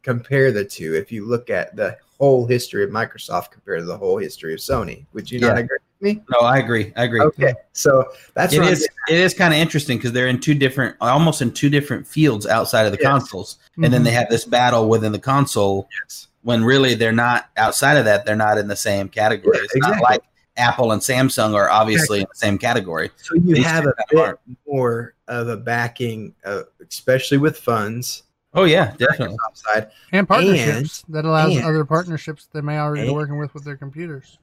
compare 0.02 0.50
the 0.50 0.64
two. 0.64 0.94
If 0.94 1.12
you 1.12 1.24
look 1.26 1.48
at 1.48 1.76
the 1.76 1.96
whole 2.18 2.44
history 2.46 2.82
of 2.82 2.90
Microsoft 2.90 3.50
compared 3.52 3.80
to 3.80 3.84
the 3.86 3.96
whole 3.96 4.18
history 4.18 4.52
of 4.52 4.58
Sony, 4.60 5.06
would 5.12 5.30
you 5.30 5.38
not 5.40 5.58
agree 5.58 5.78
with 5.80 5.89
me? 6.02 6.22
No, 6.30 6.38
I 6.40 6.58
agree. 6.58 6.92
I 6.96 7.04
agree. 7.04 7.20
Okay, 7.20 7.54
so 7.72 8.04
that's 8.34 8.52
It 8.52 8.58
what 8.58 8.66
I'm 8.68 8.72
is. 8.72 8.88
It 9.08 9.18
is 9.18 9.34
kind 9.34 9.52
of 9.52 9.60
interesting 9.60 9.98
because 9.98 10.12
they're 10.12 10.28
in 10.28 10.40
two 10.40 10.54
different, 10.54 10.96
almost 11.00 11.42
in 11.42 11.52
two 11.52 11.68
different 11.70 12.06
fields 12.06 12.46
outside 12.46 12.86
of 12.86 12.92
the 12.92 12.98
Yes. 13.00 13.08
consoles, 13.10 13.58
and 13.82 13.92
then 13.92 14.02
Mhm. 14.02 14.04
they 14.04 14.10
have 14.12 14.28
this 14.30 14.44
battle 14.44 14.88
within 14.88 15.12
the 15.12 15.18
console. 15.18 15.88
Yes. 16.02 16.28
When 16.42 16.64
really 16.64 16.94
they're 16.94 17.12
not 17.12 17.48
outside 17.56 17.96
of 17.96 18.04
that, 18.06 18.24
they're 18.24 18.36
not 18.36 18.56
in 18.58 18.66
the 18.68 18.76
same 18.76 19.08
category. 19.08 19.58
Yeah, 19.58 19.64
it's 19.64 19.76
not 19.76 19.88
exactly. 19.92 20.14
like 20.14 20.22
Apple 20.56 20.92
and 20.92 21.02
Samsung 21.02 21.54
are 21.54 21.70
obviously 21.70 22.20
in 22.20 22.26
the 22.30 22.36
same 22.38 22.56
category. 22.58 23.10
So 23.16 23.34
you 23.34 23.54
These 23.56 23.66
have 23.66 23.86
a 23.86 23.94
bit 24.10 24.18
are. 24.18 24.38
more 24.66 25.14
of 25.28 25.48
a 25.48 25.56
backing, 25.56 26.34
uh, 26.44 26.62
especially 26.88 27.38
with 27.38 27.56
funds. 27.58 28.22
Oh 28.52 28.64
yeah, 28.64 28.92
definitely. 28.98 29.36
Microsoft 29.36 29.56
side. 29.58 29.90
and 30.12 30.26
partnerships 30.26 31.04
that 31.08 31.24
allows 31.24 31.54
and- 31.56 31.64
other 31.64 31.84
partnerships 31.84 32.48
they 32.52 32.60
may 32.60 32.78
already 32.78 33.06
be 33.06 33.12
working 33.12 33.38
with 33.38 33.54
with 33.54 33.64
their 33.64 33.76
computers. 33.76 34.38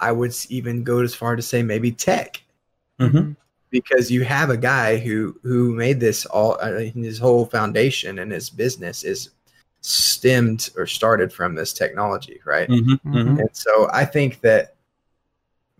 I 0.00 0.12
would 0.12 0.34
even 0.48 0.84
go 0.84 1.00
as 1.00 1.14
far 1.14 1.36
to 1.36 1.42
say 1.42 1.62
maybe 1.62 1.92
tech. 1.92 2.42
hmm 2.98 3.32
because 3.68 4.10
you 4.12 4.22
have 4.24 4.48
a 4.48 4.56
guy 4.56 4.96
who 4.96 5.38
who 5.42 5.74
made 5.74 5.98
this 5.98 6.24
all 6.26 6.56
uh, 6.60 6.78
his 6.78 7.18
whole 7.18 7.44
foundation 7.44 8.20
and 8.20 8.30
his 8.30 8.48
business 8.48 9.02
is 9.02 9.30
stemmed 9.80 10.70
or 10.76 10.86
started 10.86 11.32
from 11.32 11.54
this 11.54 11.72
technology 11.72 12.40
right? 12.46 12.68
Hmm 12.68 12.92
Mhm. 12.92 13.00
hmm 13.02 13.38
and 13.40 13.50
so 13.52 13.88
i 13.92 14.04
think 14.04 14.40
that 14.40 14.76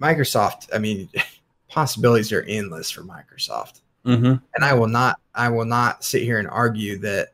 microsoft 0.00 0.68
i 0.74 0.78
mean 0.78 1.08
possibilities 1.68 2.32
are 2.32 2.42
endless 2.42 2.90
for 2.90 3.02
microsoft. 3.02 3.80
Hmm 4.04 4.34
and 4.54 4.64
i 4.64 4.74
will 4.74 4.88
not 4.88 5.20
i 5.34 5.48
will 5.48 5.64
not 5.64 6.04
sit 6.04 6.22
here 6.22 6.38
and 6.38 6.48
argue 6.48 6.98
that 6.98 7.28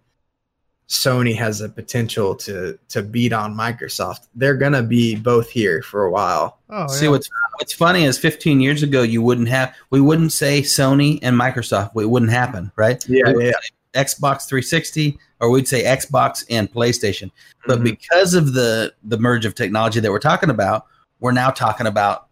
sony 0.88 1.34
has 1.34 1.60
a 1.60 1.68
potential 1.68 2.34
to 2.34 2.78
to 2.88 3.02
beat 3.02 3.32
on 3.32 3.54
microsoft 3.54 4.26
they're 4.34 4.56
gonna 4.56 4.82
be 4.82 5.14
both 5.16 5.48
here 5.50 5.82
for 5.82 6.04
a 6.04 6.10
while 6.10 6.58
Oh, 6.74 6.86
See 6.86 7.04
yeah. 7.04 7.10
what's 7.10 7.28
what's 7.58 7.72
funny 7.74 8.04
is 8.04 8.18
15 8.18 8.60
years 8.60 8.82
ago 8.82 9.02
you 9.02 9.20
wouldn't 9.22 9.48
have 9.48 9.74
we 9.90 10.00
wouldn't 10.00 10.32
say 10.32 10.62
Sony 10.62 11.18
and 11.22 11.38
Microsoft. 11.38 11.90
It 12.00 12.06
wouldn't 12.08 12.30
happen, 12.32 12.72
right? 12.76 13.06
Yeah, 13.06 13.30
yeah. 13.38 13.52
Xbox 13.94 14.48
360 14.48 15.18
or 15.40 15.50
we'd 15.50 15.68
say 15.68 15.84
Xbox 15.84 16.46
and 16.48 16.72
PlayStation. 16.72 17.30
But 17.66 17.80
Mhm. 17.80 17.84
because 17.84 18.32
of 18.32 18.54
the 18.54 18.94
the 19.04 19.18
merge 19.18 19.44
of 19.44 19.54
technology 19.54 20.00
that 20.00 20.10
we're 20.10 20.18
talking 20.18 20.48
about, 20.48 20.86
we're 21.20 21.32
now 21.32 21.50
talking 21.50 21.86
about 21.86 22.28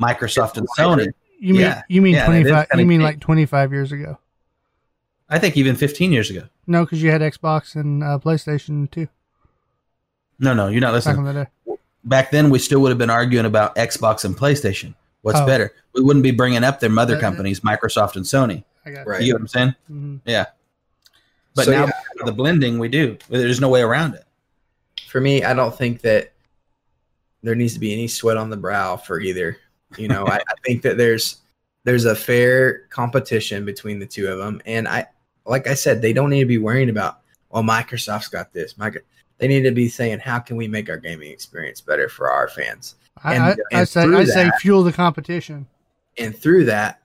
Microsoft 0.00 0.56
and 0.56 0.66
Sony. 0.78 1.08
you 1.38 1.52
mean 1.52 1.60
yeah. 1.62 1.82
you 1.88 2.00
mean 2.00 2.14
Yeah, 2.14 2.20
that 2.20 2.26
twenty 2.26 2.42
is 2.46 2.50
five? 2.50 2.68
kinda 2.70 2.82
You 2.82 2.86
mean 2.88 3.02
like 3.02 3.20
twenty 3.20 3.44
five 3.44 3.70
years 3.70 3.92
ago? 3.92 4.18
I 5.28 5.38
think 5.38 5.58
even 5.58 5.76
15 5.76 6.10
years 6.10 6.30
ago. 6.30 6.44
No, 6.66 6.84
because 6.84 7.02
you 7.02 7.10
had 7.10 7.20
Xbox 7.20 7.74
and 7.74 8.02
uh, 8.02 8.18
PlayStation 8.22 8.90
too 8.90 9.08
No, 10.38 10.54
no, 10.54 10.68
you're 10.68 10.80
not 10.80 10.92
listening. 10.94 11.26
in 11.26 11.34
the 11.34 11.48
back 12.04 12.30
then 12.30 12.50
we 12.50 12.58
still 12.58 12.80
would 12.80 12.90
have 12.90 12.98
been 12.98 13.10
arguing 13.10 13.46
about 13.46 13.76
Xbox 13.76 14.24
and 14.24 14.36
PlayStation. 14.36 14.94
What's 15.22 15.38
Oh. 15.40 15.46
better? 15.46 15.72
We 15.94 16.02
wouldn't 16.02 16.22
be 16.22 16.32
bringing 16.32 16.64
up 16.64 16.80
their 16.80 16.90
mother 16.90 17.18
companies, 17.18 17.60
Microsoft 17.60 18.16
and 18.16 18.24
Sony. 18.24 18.62
I 18.84 18.90
got 18.90 19.06
Right. 19.06 19.20
You 19.22 19.28
get 19.28 19.32
what 19.34 19.40
I'm 19.42 19.48
saying? 19.48 19.74
Mhm. 19.90 20.20
But 21.54 21.64
So, 21.66 21.70
now 21.70 21.84
yeah, 21.86 21.92
the 22.24 22.32
blending, 22.32 22.78
we 22.78 22.88
do. 22.88 23.16
There's 23.28 23.60
no 23.60 23.68
way 23.68 23.80
around 23.82 24.14
it. 24.14 24.24
for 25.08 25.20
me, 25.20 25.44
I 25.44 25.54
don't 25.54 25.76
think 25.76 26.00
that 26.00 26.32
there 27.44 27.54
needs 27.54 27.72
to 27.74 27.78
be 27.78 27.92
any 27.92 28.08
sweat 28.08 28.36
on 28.36 28.50
the 28.50 28.56
brow 28.56 28.96
for 28.96 29.20
either. 29.20 29.56
You 29.96 30.08
know, 30.08 30.26
I, 30.26 30.36
I 30.38 30.54
think 30.66 30.82
that 30.82 30.96
there's 30.98 31.36
there's 31.84 32.04
a 32.06 32.16
fair 32.16 32.80
competition 32.88 33.64
between 33.64 33.98
the 34.00 34.06
two 34.06 34.26
of 34.26 34.38
them, 34.38 34.60
and 34.66 34.88
I 34.88 35.06
like 35.46 35.66
I 35.66 35.74
said, 35.74 36.00
they 36.02 36.12
don't 36.12 36.30
need 36.30 36.40
to 36.40 36.46
be 36.46 36.58
worrying 36.58 36.90
about 36.90 37.20
well, 37.50 37.62
Microsoft's 37.62 38.28
got 38.28 38.52
this. 38.52 38.76
Micro, 38.78 39.00
they 39.38 39.46
need 39.46 39.62
to 39.62 39.70
be 39.70 39.88
saying 39.88 40.18
how 40.18 40.38
can 40.40 40.56
we 40.56 40.66
make 40.66 40.88
our 40.90 40.96
gaming 40.96 41.30
experience 41.30 41.80
better 41.80 42.08
for 42.08 42.30
our 42.30 42.48
fans, 42.48 42.96
I, 43.22 43.34
And- 43.34 43.44
I, 43.44 43.50
I 43.50 43.54
and 43.72 43.88
say 43.88 44.02
through 44.04 44.18
I 44.18 44.24
say 44.24 44.44
that- 44.44 44.58
fuel 44.60 44.82
the 44.82 44.92
competition. 44.92 45.66
and 46.18 46.36
through 46.36 46.64
that. 46.66 47.00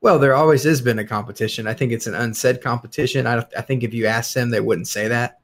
Well, 0.00 0.18
there 0.18 0.34
always 0.34 0.62
has 0.64 0.80
been 0.82 0.98
a 0.98 1.04
competition. 1.04 1.66
I 1.66 1.72
think 1.72 1.90
it's 1.90 2.06
an 2.06 2.14
unsaid 2.14 2.60
competition. 2.62 3.26
I, 3.26 3.38
I 3.56 3.62
think 3.62 3.82
if 3.82 3.94
you 3.94 4.06
ask 4.06 4.34
them, 4.34 4.50
they 4.50 4.60
wouldn't 4.60 4.88
say 4.88 5.08
that. 5.08 5.40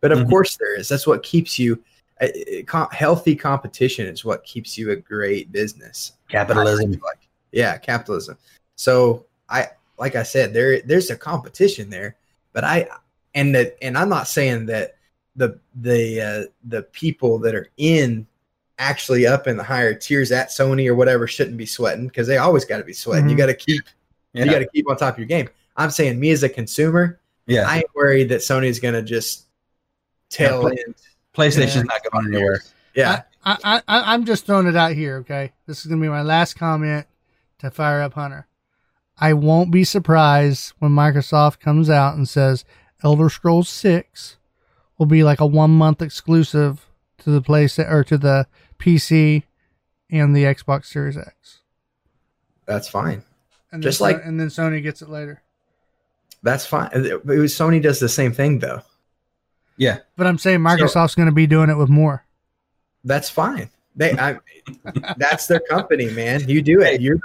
But 0.00 0.10
of 0.12 0.20
Mhm. 0.20 0.30
course, 0.30 0.56
there 0.56 0.74
is. 0.78 0.88
That's 0.88 1.06
what 1.06 1.22
keeps 1.22 1.58
you. 1.58 1.82
uh, 2.20 2.24
uh, 2.26 2.62
com- 2.66 2.88
healthy 2.90 3.36
competition 3.36 4.06
is 4.06 4.24
what 4.24 4.42
keeps 4.42 4.76
you 4.76 4.90
a 4.90 4.96
great 4.96 5.52
business. 5.52 6.12
Capitalism. 6.28 6.90
Like. 6.92 7.28
Yeah, 7.52 7.76
capitalism. 7.78 8.36
So 8.74 9.26
I, 9.48 9.68
like 9.98 10.16
I 10.16 10.22
said, 10.22 10.52
there 10.54 10.80
there's 10.82 11.10
a 11.10 11.16
competition 11.16 11.90
there, 11.90 12.16
but 12.52 12.64
I 12.64 12.88
and 13.34 13.54
that 13.54 13.76
and 13.82 13.96
I'm 13.98 14.08
not 14.08 14.28
saying 14.28 14.66
that 14.66 14.96
the 15.36 15.58
the 15.74 16.20
uh, 16.20 16.50
the 16.64 16.82
people 16.82 17.38
that 17.40 17.54
are 17.54 17.68
in 17.76 18.26
actually 18.78 19.26
up 19.26 19.46
in 19.46 19.56
the 19.56 19.62
higher 19.62 19.92
tiers 19.94 20.30
at 20.32 20.50
Sony 20.50 20.86
or 20.88 20.94
whatever 20.94 21.26
shouldn't 21.26 21.56
be 21.56 21.66
sweating 21.66 22.06
because 22.06 22.26
they 22.26 22.36
always 22.38 22.64
got 22.64 22.78
to 22.78 22.84
be 22.84 22.92
sweating. 22.92 23.28
You 23.28 23.34
Mhm. 23.34 23.38
got 23.38 23.46
to 23.46 23.54
keep 23.54 23.82
Yeah. 24.32 24.44
you 24.44 24.50
got 24.50 24.58
to 24.60 24.68
keep 24.68 24.88
on 24.88 24.96
top 24.96 25.14
of 25.14 25.18
your 25.18 25.26
game. 25.26 25.48
I'm 25.76 25.90
saying 25.90 26.18
me 26.18 26.30
as 26.30 26.42
a 26.42 26.48
consumer, 26.48 27.18
yeah. 27.46 27.64
I 27.68 27.78
ain't 27.78 27.94
worried 27.94 28.28
that 28.30 28.40
Sony's 28.40 28.78
gonna 28.80 29.02
just 29.02 29.46
tail 30.30 30.62
Yeah, 30.64 30.82
end. 30.86 30.94
PlayStation's 31.34 31.76
Yeah. 31.76 31.82
not 31.82 32.12
going 32.12 32.34
anywhere. 32.34 32.62
Yeah, 32.94 33.22
I, 33.44 33.56
I, 33.64 33.82
I, 33.86 34.14
I'm 34.14 34.24
just 34.24 34.44
throwing 34.44 34.66
it 34.66 34.74
out 34.76 34.92
here, 34.92 35.18
okay? 35.18 35.52
This 35.66 35.80
is 35.80 35.86
going 35.86 36.00
to 36.00 36.04
be 36.04 36.08
my 36.08 36.22
last 36.22 36.54
comment 36.54 37.06
to 37.60 37.70
fire 37.70 38.00
up 38.02 38.14
Hunter. 38.14 38.47
I 39.20 39.32
won't 39.32 39.70
be 39.70 39.84
surprised 39.84 40.72
when 40.78 40.92
Microsoft 40.92 41.60
comes 41.60 41.90
out 41.90 42.14
and 42.16 42.28
says 42.28 42.64
Elder 43.02 43.28
Scrolls 43.28 43.68
6 43.68 44.36
will 44.96 45.06
be 45.06 45.22
like 45.24 45.40
a 45.40 45.46
one 45.46 45.70
month 45.72 46.02
exclusive 46.02 46.86
to 47.18 47.30
the 47.30 47.42
place 47.42 47.78
or 47.78 48.04
to 48.04 48.16
the 48.18 48.46
PC 48.78 49.42
and 50.10 50.34
the 50.34 50.44
Xbox 50.44 50.86
Series 50.86 51.16
X. 51.16 51.60
that's 52.66 52.88
fine. 52.88 53.22
And 53.72 53.82
Just 53.82 53.98
then, 53.98 54.12
like- 54.12 54.24
and 54.24 54.38
then 54.40 54.48
Sony 54.48 54.82
gets 54.82 55.02
it 55.02 55.08
later. 55.08 55.42
That's 56.42 56.64
fine. 56.64 56.88
It 56.92 57.24
was 57.26 57.52
Sony 57.52 57.82
does 57.82 57.98
the 57.98 58.08
same 58.08 58.32
thing 58.32 58.60
though. 58.60 58.82
Yeah. 59.76 59.98
But 60.16 60.26
I'm 60.28 60.38
saying 60.38 60.60
Microsoft's 60.60 61.14
going 61.16 61.26
to 61.26 61.32
be 61.34 61.46
doing 61.48 61.68
it 61.70 61.76
with 61.76 61.88
more. 61.88 62.24
That's 63.04 63.28
fine. 63.28 63.70
They, 63.98 64.12
I, 64.12 64.38
that's 65.16 65.48
their 65.48 65.58
company, 65.58 66.08
man. 66.10 66.48
You 66.48 66.62
do 66.62 66.80
it. 66.82 67.00
You're 67.00 67.18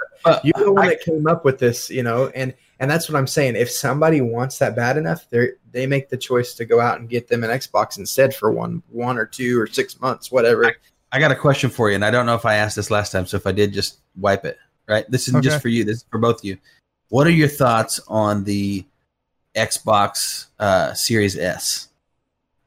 you're 0.43 0.53
the 0.65 0.73
one 0.73 0.87
that 0.87 1.01
came 1.01 1.27
up 1.27 1.45
with 1.45 1.59
this, 1.59 1.89
you 1.91 2.01
know, 2.01 2.29
and 2.29 2.51
and 2.79 2.89
that's 2.89 3.07
what 3.07 3.17
I'm 3.17 3.27
saying. 3.27 3.55
If 3.55 3.69
somebody 3.69 4.21
wants 4.21 4.57
that 4.57 4.75
bad 4.75 4.97
enough, 4.97 5.29
they 5.29 5.49
they 5.71 5.85
make 5.85 6.09
the 6.09 6.17
choice 6.17 6.55
to 6.55 6.65
go 6.65 6.79
out 6.79 6.99
and 6.99 7.07
get 7.07 7.27
them 7.27 7.43
an 7.43 7.51
Xbox 7.51 7.99
instead 7.99 8.35
for 8.35 8.51
one 8.51 8.81
one 8.89 9.19
or 9.19 9.25
two 9.27 9.61
or 9.61 9.67
six 9.67 10.01
months, 10.01 10.31
whatever. 10.31 10.75
I 11.11 11.19
got 11.19 11.31
a 11.31 11.35
question 11.35 11.69
for 11.69 11.89
you, 11.89 11.95
and 11.95 12.03
I 12.03 12.09
don't 12.09 12.25
know 12.25 12.33
if 12.33 12.45
I 12.45 12.55
asked 12.55 12.75
this 12.75 12.89
last 12.89 13.11
time, 13.11 13.27
so 13.27 13.37
if 13.37 13.45
I 13.45 13.51
did, 13.51 13.71
just 13.71 13.99
wipe 14.15 14.43
it. 14.45 14.57
Right? 14.89 15.05
This 15.11 15.27
isn't 15.27 15.37
Okay. 15.37 15.49
just 15.49 15.61
for 15.61 15.69
you. 15.69 15.83
This 15.83 15.97
is 15.97 16.05
for 16.09 16.17
both 16.17 16.39
of 16.39 16.45
you. 16.45 16.57
What 17.09 17.27
are 17.27 17.31
your 17.31 17.47
thoughts 17.47 17.99
on 18.07 18.43
the 18.45 18.83
Xbox 19.55 20.47
uh, 20.57 20.95
Series 20.95 21.37
S? 21.37 21.89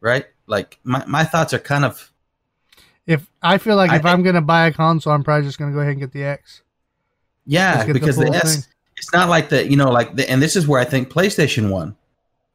Right? 0.01 0.27
Like 0.47 0.79
my, 0.85 1.05
my 1.07 1.25
thoughts 1.25 1.53
are 1.53 1.59
kind 1.59 1.85
of 1.85 2.13
If 3.07 3.29
I 3.41 3.59
feel 3.59 3.77
like 3.77 3.91
I 3.91 3.97
if 3.97 4.05
I'm 4.05 4.23
going 4.23 4.35
to 4.35 4.41
buy 4.41 4.67
a 4.67 4.73
console, 4.73 5.13
I'm 5.13 5.23
probably 5.23 5.47
just 5.47 5.59
going 5.59 5.71
to 5.71 5.75
go 5.75 5.81
ahead 5.81 5.93
and 5.93 6.01
get 6.01 6.13
the 6.13 6.25
X. 6.25 6.63
yeah 7.47 7.75
Just 7.75 7.87
get 7.87 7.93
the 7.93 8.01
because 8.01 8.17
the, 8.17 8.27
full 8.27 8.35
S 8.35 8.55
thing. 8.55 8.75
it's 8.97 9.13
not 9.13 9.29
like 9.29 9.49
the 9.49 9.69
you 9.69 9.77
know 9.77 9.91
like 9.91 10.17
the, 10.17 10.29
and 10.29 10.43
this 10.43 10.57
is 10.57 10.67
where 10.67 10.81
I 10.81 10.85
think 10.85 11.09
PlayStation 11.09 11.71
won, 11.71 11.97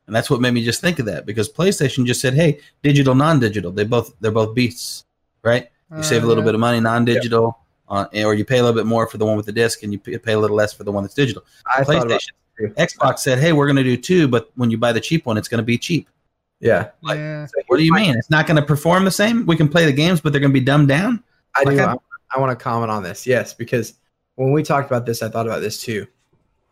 and 0.07 0.15
that's 0.15 0.29
what 0.29 0.41
made 0.41 0.53
me 0.53 0.63
just 0.63 0.81
think 0.81 0.99
of 0.99 1.05
that 1.05 1.25
because 1.25 1.49
PlayStation 1.49 2.05
just 2.05 2.19
said, 2.19 2.33
hey, 2.33 2.59
digital, 2.83 3.15
non-digital, 3.15 3.71
they 3.71 3.85
both 3.85 4.13
they're 4.19 4.31
both 4.31 4.53
beasts, 4.53 5.05
right? 5.43 5.69
You 5.95 6.03
save 6.03 6.23
a 6.23 6.27
little 6.27 6.43
bit 6.43 6.53
of 6.53 6.61
money 6.61 6.79
non-digital, 6.79 7.57
uh, 7.89 8.05
or 8.23 8.33
you 8.33 8.45
pay 8.45 8.59
a 8.59 8.63
little 8.63 8.77
bit 8.77 8.85
more 8.85 9.07
for 9.07 9.17
the 9.17 9.25
one 9.25 9.35
with 9.35 9.45
the 9.45 9.51
disc, 9.51 9.83
and 9.83 9.91
you 9.91 9.99
pay 9.99 10.17
pay 10.17 10.33
a 10.33 10.39
little 10.39 10.55
less 10.55 10.71
for 10.71 10.85
the 10.85 10.91
one 10.91 11.03
that's 11.03 11.13
digital. 11.13 11.43
I 11.65 11.83
thought 11.83 12.05
about 12.05 12.21
PlayStation. 12.21 12.75
Xbox 12.75 13.19
said, 13.19 13.39
"Hey, 13.39 13.51
we're 13.53 13.65
going 13.65 13.77
to 13.77 13.83
do 13.83 13.97
two, 13.97 14.27
but 14.27 14.51
when 14.55 14.69
you 14.69 14.77
buy 14.77 14.93
the 14.93 15.01
cheap 15.01 15.25
one, 15.25 15.37
it's 15.37 15.47
going 15.47 15.59
to 15.59 15.65
be 15.65 15.77
cheap." 15.77 16.07
Yeah. 16.61 16.91
like- 17.01 17.17
yeah. 17.17 17.45
So 17.47 17.61
What 17.67 17.77
do 17.77 17.83
you 17.83 17.93
mean? 17.93 18.15
It's 18.15 18.29
not 18.29 18.47
going 18.47 18.55
to 18.57 18.65
perform 18.65 19.03
the 19.05 19.11
same? 19.11 19.45
We 19.45 19.55
can 19.57 19.67
play 19.67 19.85
the 19.85 19.91
games, 19.93 20.21
but 20.21 20.31
they're 20.31 20.39
going 20.39 20.53
to 20.53 20.59
be 20.59 20.63
dumbed 20.65 20.87
down. 20.87 21.23
I 21.55 21.65
do. 21.65 21.79
I, 21.79 21.95
I 22.33 22.39
want 22.39 22.57
to 22.57 22.63
comment 22.63 22.91
on 22.91 23.03
this. 23.03 23.27
Yes, 23.27 23.53
because 23.53 23.95
when 24.35 24.51
we 24.53 24.63
talked 24.63 24.87
about 24.89 25.05
this, 25.05 25.21
I 25.21 25.29
thought 25.29 25.45
about 25.47 25.59
this 25.61 25.81
too. 25.81 26.07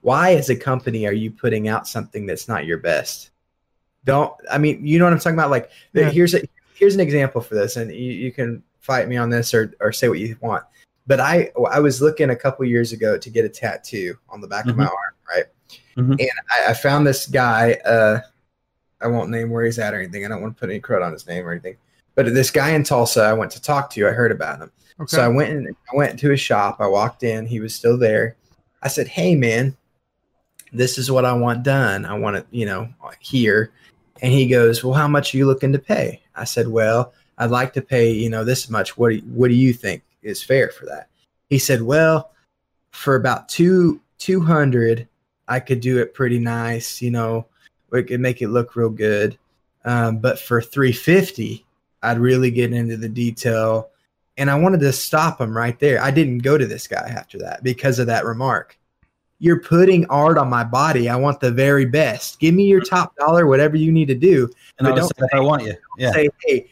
Why, 0.02 0.36
as 0.36 0.50
a 0.50 0.56
company, 0.56 1.06
are 1.06 1.12
you 1.14 1.30
putting 1.32 1.68
out 1.68 1.86
something 1.88 2.26
that's 2.26 2.48
not 2.48 2.66
your 2.66 2.78
best? 2.78 3.32
Don't. 4.06 4.34
I 4.50 4.58
mean, 4.58 4.86
you 4.86 4.98
know 4.98 5.06
what 5.06 5.12
I'm 5.14 5.20
talking 5.20 5.34
about. 5.38 5.50
Like, 5.52 5.70
Yeah. 5.94 6.10
here's 6.10 6.34
a 6.34 6.42
here's 6.74 6.94
an 6.94 7.02
example 7.02 7.42
for 7.42 7.56
this, 7.56 7.76
and 7.76 7.92
you, 7.92 8.14
you 8.14 8.32
can 8.32 8.64
fight 8.80 9.10
me 9.10 9.18
on 9.18 9.30
this 9.30 9.54
or 9.54 9.74
or 9.82 9.92
say 9.92 10.08
what 10.08 10.20
you 10.20 10.38
want. 10.40 10.64
But 11.06 11.20
I 11.20 11.52
I 11.70 11.82
was 11.82 12.02
looking 12.02 12.30
a 12.30 12.36
couple 12.36 12.64
years 12.66 12.94
ago 12.94 13.18
to 13.18 13.30
get 13.30 13.44
a 13.44 13.50
tattoo 13.50 14.18
on 14.30 14.40
the 14.40 14.48
back 14.48 14.68
of 14.68 14.78
my 14.78 14.86
arm, 14.86 14.94
right? 15.36 15.46
Mhm. 15.98 16.12
And 16.12 16.32
I, 16.50 16.70
I 16.70 16.74
found 16.74 17.06
this 17.06 17.26
guy. 17.28 17.74
Uh, 17.86 18.22
I 19.02 19.08
won't 19.08 19.30
name 19.30 19.50
where 19.50 19.66
he's 19.66 19.80
at 19.80 19.94
or 19.94 20.00
anything. 20.00 20.26
I 20.26 20.28
don't 20.28 20.42
want 20.42 20.56
to 20.56 20.60
put 20.60 20.70
any 20.70 20.80
credit 20.80 21.06
on 21.06 21.14
his 21.14 21.28
name 21.28 21.48
or 21.48 21.52
anything. 21.52 21.78
But 22.16 22.34
this 22.34 22.52
guy 22.52 22.72
in 22.72 22.84
Tulsa, 22.84 23.22
I 23.22 23.34
went 23.34 23.52
to 23.52 23.62
talk 23.62 23.90
to. 23.92 24.08
I 24.08 24.12
heard 24.12 24.32
about 24.32 24.60
him. 24.60 24.72
Okay. 25.00 25.16
So 25.16 25.24
I 25.24 25.28
went 25.30 25.52
and 25.52 25.68
I 25.70 25.96
went 25.96 26.20
to 26.20 26.30
his 26.30 26.42
shop. 26.42 26.78
I 26.80 26.88
walked 26.88 27.24
in. 27.24 27.46
He 27.46 27.62
was 27.62 27.74
still 27.74 27.98
there. 27.98 28.36
I 28.82 28.90
said, 28.90 29.08
"Hey, 29.08 29.36
man, 29.36 29.78
this 30.74 30.98
is 30.98 31.10
what 31.10 31.24
I 31.24 31.34
want 31.34 31.64
done. 31.64 32.06
I 32.06 32.14
want 32.18 32.38
it, 32.38 32.48
you 32.52 32.66
know, 32.66 32.90
here." 33.20 33.72
And 34.22 34.34
he 34.34 34.48
goes, 34.48 34.84
"Well, 34.84 34.94
how 34.94 35.08
much 35.08 35.34
are 35.34 35.38
you 35.38 35.46
looking 35.46 35.72
to 35.72 35.80
pay?" 35.80 36.22
I 36.36 36.44
said, 36.44 36.68
"Well, 36.68 37.14
I'd 37.38 37.52
like 37.52 37.72
to 37.74 37.82
pay, 37.82 38.12
you 38.12 38.30
know, 38.30 38.44
this 38.44 38.70
much. 38.70 38.98
What 38.98 39.10
do 39.10 39.16
you, 39.16 39.22
what 39.22 39.48
do 39.48 39.56
you 39.56 39.72
think 39.72 40.04
is 40.22 40.44
fair 40.44 40.70
for 40.70 40.86
that?" 40.88 41.08
He 41.50 41.58
said, 41.60 41.82
"Well, 41.82 42.32
for 42.92 43.16
about 43.16 43.48
two 43.48 44.02
two 44.18 44.42
hundred, 44.42 45.08
I 45.48 45.62
could 45.62 45.80
do 45.80 46.00
it 46.00 46.14
pretty 46.14 46.40
nice. 46.40 47.02
You 47.02 47.12
know, 47.12 47.46
we 47.92 48.04
could 48.04 48.20
make 48.20 48.42
it 48.42 48.50
look 48.50 48.76
real 48.76 48.90
good. 48.90 49.38
Um, 49.86 50.20
but 50.20 50.40
for 50.40 50.62
three 50.62 50.92
fifty, 50.92 51.66
I'd 52.04 52.20
really 52.20 52.52
get 52.52 52.74
into 52.74 52.98
the 52.98 53.10
detail." 53.10 53.90
and 54.38 54.50
I 54.50 54.56
wanted 54.56 54.80
to 54.80 54.94
stop 54.94 55.42
him 55.42 55.56
right 55.56 55.78
there. 55.80 56.02
I 56.02 56.12
didn't 56.12 56.38
go 56.40 56.58
to 56.58 56.66
this 56.66 56.88
guy 56.88 57.14
after 57.14 57.38
that 57.40 57.62
because 57.62 58.00
of 58.00 58.08
that 58.08 58.24
remark. 58.24 58.80
You're 59.40 59.60
putting 59.60 60.06
art 60.06 60.38
on 60.38 60.50
my 60.50 60.64
body. 60.64 61.10
I 61.10 61.18
want 61.18 61.42
the 61.42 61.52
very 61.52 61.84
best. 61.84 62.40
Give 62.40 62.56
me 62.56 62.64
your 62.64 62.80
top 62.80 63.14
dollar, 63.18 63.48
whatever 63.48 63.76
you 63.76 63.92
need 63.92 64.08
to 64.08 64.16
do. 64.16 64.50
And 64.78 64.88
I'll 64.88 64.96
don't 64.96 65.10
decide 65.10 65.28
if 65.34 65.38
I 65.38 65.42
want 65.42 65.64
you. 65.64 65.74
Yeah. 65.98 66.14
Say, 66.14 66.30
hey, 66.46 66.70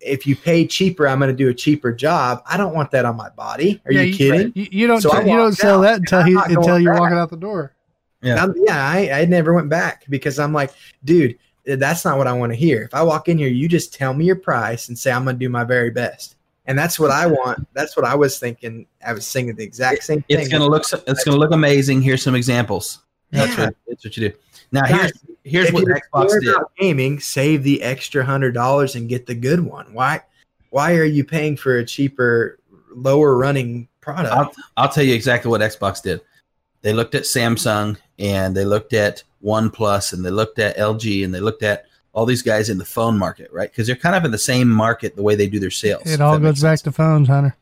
if 0.00 0.28
you 0.28 0.36
pay 0.36 0.64
cheaper, 0.64 1.08
I'm 1.08 1.18
going 1.18 1.28
to 1.30 1.36
do 1.36 1.48
a 1.48 1.54
cheaper 1.54 1.92
job. 1.92 2.40
I 2.46 2.56
don't 2.56 2.72
want 2.72 2.92
that 2.92 3.04
on 3.04 3.16
my 3.16 3.30
body. 3.30 3.82
Are 3.86 3.92
Yeah, 3.92 4.02
you 4.02 4.16
kidding? 4.16 4.52
You, 4.54 4.68
you 4.70 4.86
don't 4.86 5.00
So 5.00 5.10
I 5.10 5.22
you 5.22 5.36
don't 5.36 5.54
sell 5.54 5.80
out, 5.80 5.82
that 5.82 5.98
until 5.98 6.22
he, 6.22 6.34
until 6.54 6.78
you're 6.78 6.92
back. 6.92 7.00
walking 7.00 7.18
out 7.18 7.30
the 7.30 7.36
door. 7.36 7.74
Yeah. 8.22 8.46
Yeah, 8.56 8.88
I, 8.88 9.20
I 9.20 9.24
never 9.26 9.52
went 9.54 9.68
back 9.68 10.04
because 10.08 10.38
I'm 10.38 10.52
like, 10.52 10.72
dude, 11.04 11.38
that's 11.64 12.04
not 12.04 12.18
what 12.18 12.26
I 12.26 12.32
want 12.32 12.52
to 12.52 12.56
hear. 12.56 12.82
If 12.82 12.94
I 12.94 13.02
walk 13.02 13.28
in 13.28 13.38
here, 13.38 13.48
you 13.48 13.68
just 13.68 13.94
tell 13.94 14.12
me 14.14 14.24
your 14.24 14.36
price 14.36 14.88
and 14.88 14.98
say 14.98 15.12
I'm 15.12 15.24
going 15.24 15.36
to 15.36 15.40
do 15.40 15.48
my 15.48 15.64
very 15.64 15.90
best. 15.90 16.36
And 16.66 16.78
that's 16.78 16.98
what 16.98 17.10
I 17.10 17.26
want. 17.26 17.66
That's 17.74 17.96
what 17.96 18.04
I 18.04 18.14
was 18.14 18.38
thinking. 18.38 18.86
I 19.06 19.12
was 19.14 19.26
singing 19.26 19.54
the 19.56 19.64
exact 19.64 20.02
same 20.04 20.20
thing. 20.22 20.40
It's 20.40 20.48
gonna 20.50 20.66
look. 20.66 20.84
so- 20.84 21.00
It's 21.06 21.24
gonna 21.24 21.38
look 21.38 21.52
amazing. 21.52 22.02
Here's 22.02 22.22
some 22.22 22.34
examples. 22.34 22.98
That's 23.30 23.56
Yeah. 23.56 23.64
what. 23.66 23.74
That's 23.86 24.04
what 24.04 24.16
you 24.18 24.28
do. 24.28 24.36
Now 24.70 24.82
Guys, 24.82 25.12
here's 25.44 25.70
here's 25.70 25.72
what 25.72 25.84
Xbox 25.86 26.40
did. 26.42 26.54
gaming, 26.78 27.20
save 27.20 27.62
the 27.62 27.82
extra 27.82 28.22
hundred 28.22 28.52
dollars 28.52 28.96
and 28.96 29.08
get 29.08 29.24
the 29.24 29.34
good 29.34 29.60
one. 29.60 29.86
Why? 29.94 30.20
Why 30.68 30.94
are 30.96 31.04
you 31.04 31.24
paying 31.24 31.56
for 31.56 31.78
a 31.78 31.84
cheaper, 31.86 32.58
lower 32.94 33.38
running 33.38 33.88
product? 34.02 34.34
I'll, 34.34 34.52
I'll 34.76 34.88
tell 34.90 35.04
you 35.04 35.14
exactly 35.14 35.50
what 35.50 35.62
Xbox 35.62 36.02
did. 36.02 36.20
They 36.82 36.92
looked 36.92 37.14
at 37.14 37.24
Samsung 37.24 37.96
and 38.18 38.56
they 38.56 38.64
looked 38.64 38.92
at 38.92 39.22
OnePlus 39.44 40.12
and 40.12 40.24
they 40.24 40.30
looked 40.30 40.58
at 40.58 40.76
LG 40.76 41.24
and 41.24 41.34
they 41.34 41.40
looked 41.40 41.62
at 41.62 41.84
all 42.12 42.26
these 42.26 42.42
guys 42.42 42.68
in 42.70 42.78
the 42.78 42.84
phone 42.84 43.16
market, 43.18 43.50
right? 43.52 43.70
Because 43.70 43.86
they're 43.86 43.96
kind 43.96 44.16
of 44.16 44.24
in 44.24 44.30
the 44.30 44.38
same 44.38 44.68
market 44.68 45.14
the 45.16 45.22
way 45.22 45.34
they 45.36 45.46
do 45.48 45.60
their 45.60 45.70
sales. 45.70 46.02
It 46.06 46.20
all 46.20 46.38
goes 46.38 46.60
back 46.62 46.78
sense. 46.78 46.82
to 46.82 46.92
phones, 46.92 47.28
Hunter. 47.28 47.56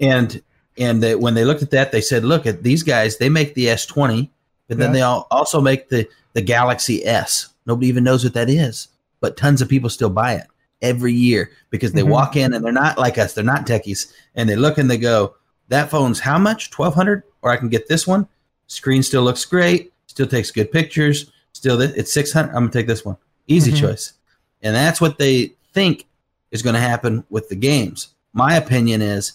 and 0.00 0.42
and 0.76 1.02
they, 1.02 1.14
when 1.14 1.34
they 1.34 1.44
looked 1.44 1.62
at 1.62 1.70
that, 1.70 1.92
they 1.92 2.00
said, 2.00 2.24
"Look 2.24 2.46
at 2.46 2.62
these 2.64 2.82
guys. 2.82 3.18
They 3.18 3.28
make 3.28 3.54
the 3.54 3.66
S20, 3.66 4.28
but 4.68 4.78
then 4.78 4.88
Yeah. 4.88 4.92
they 4.92 5.02
all, 5.02 5.26
also 5.30 5.60
make 5.60 5.88
the 5.88 6.08
the 6.32 6.42
Galaxy 6.42 7.06
S. 7.06 7.48
Nobody 7.64 7.86
even 7.86 8.02
knows 8.04 8.24
what 8.24 8.34
that 8.34 8.50
is, 8.50 8.88
but 9.20 9.36
tons 9.36 9.62
of 9.62 9.68
people 9.68 9.88
still 9.90 10.10
buy 10.10 10.34
it. 10.34 10.46
every 10.82 11.14
year 11.14 11.50
because 11.70 11.92
they 11.92 12.02
Mhm. 12.02 12.08
walk 12.08 12.36
in 12.36 12.52
and 12.52 12.62
they're 12.62 12.70
not 12.72 12.98
like 12.98 13.16
us. 13.16 13.32
They're 13.32 13.42
not 13.42 13.66
techies, 13.66 14.12
and 14.34 14.46
they 14.50 14.56
look 14.56 14.76
and 14.76 14.90
they 14.90 14.98
go, 14.98 15.34
"That 15.68 15.88
phone's 15.88 16.20
how 16.20 16.36
much? 16.36 16.70
Twelve 16.70 16.94
hundred? 16.94 17.22
Or 17.44 17.50
I 17.50 17.56
can 17.56 17.68
get 17.68 17.86
this 17.86 18.06
one. 18.06 18.26
Screen 18.66 19.02
still 19.02 19.22
looks 19.22 19.44
great. 19.44 19.92
Still 20.06 20.26
takes 20.26 20.50
good 20.50 20.72
pictures. 20.72 21.30
Still, 21.52 21.78
th- 21.78 21.92
it's 21.94 22.12
six 22.12 22.32
hundred. 22.32 22.48
I'm 22.48 22.62
gonna 22.64 22.70
take 22.72 22.86
this 22.88 23.04
one. 23.04 23.16
Easy 23.46 23.70
Mhm. 23.70 23.80
choice." 23.80 24.14
And 24.62 24.74
that's 24.74 25.00
what 25.00 25.18
they 25.18 25.52
think 25.74 26.06
is 26.50 26.62
going 26.62 26.74
to 26.74 26.80
happen 26.80 27.22
with 27.30 27.48
the 27.50 27.56
games. 27.56 28.08
My 28.32 28.54
opinion 28.56 29.02
is 29.02 29.32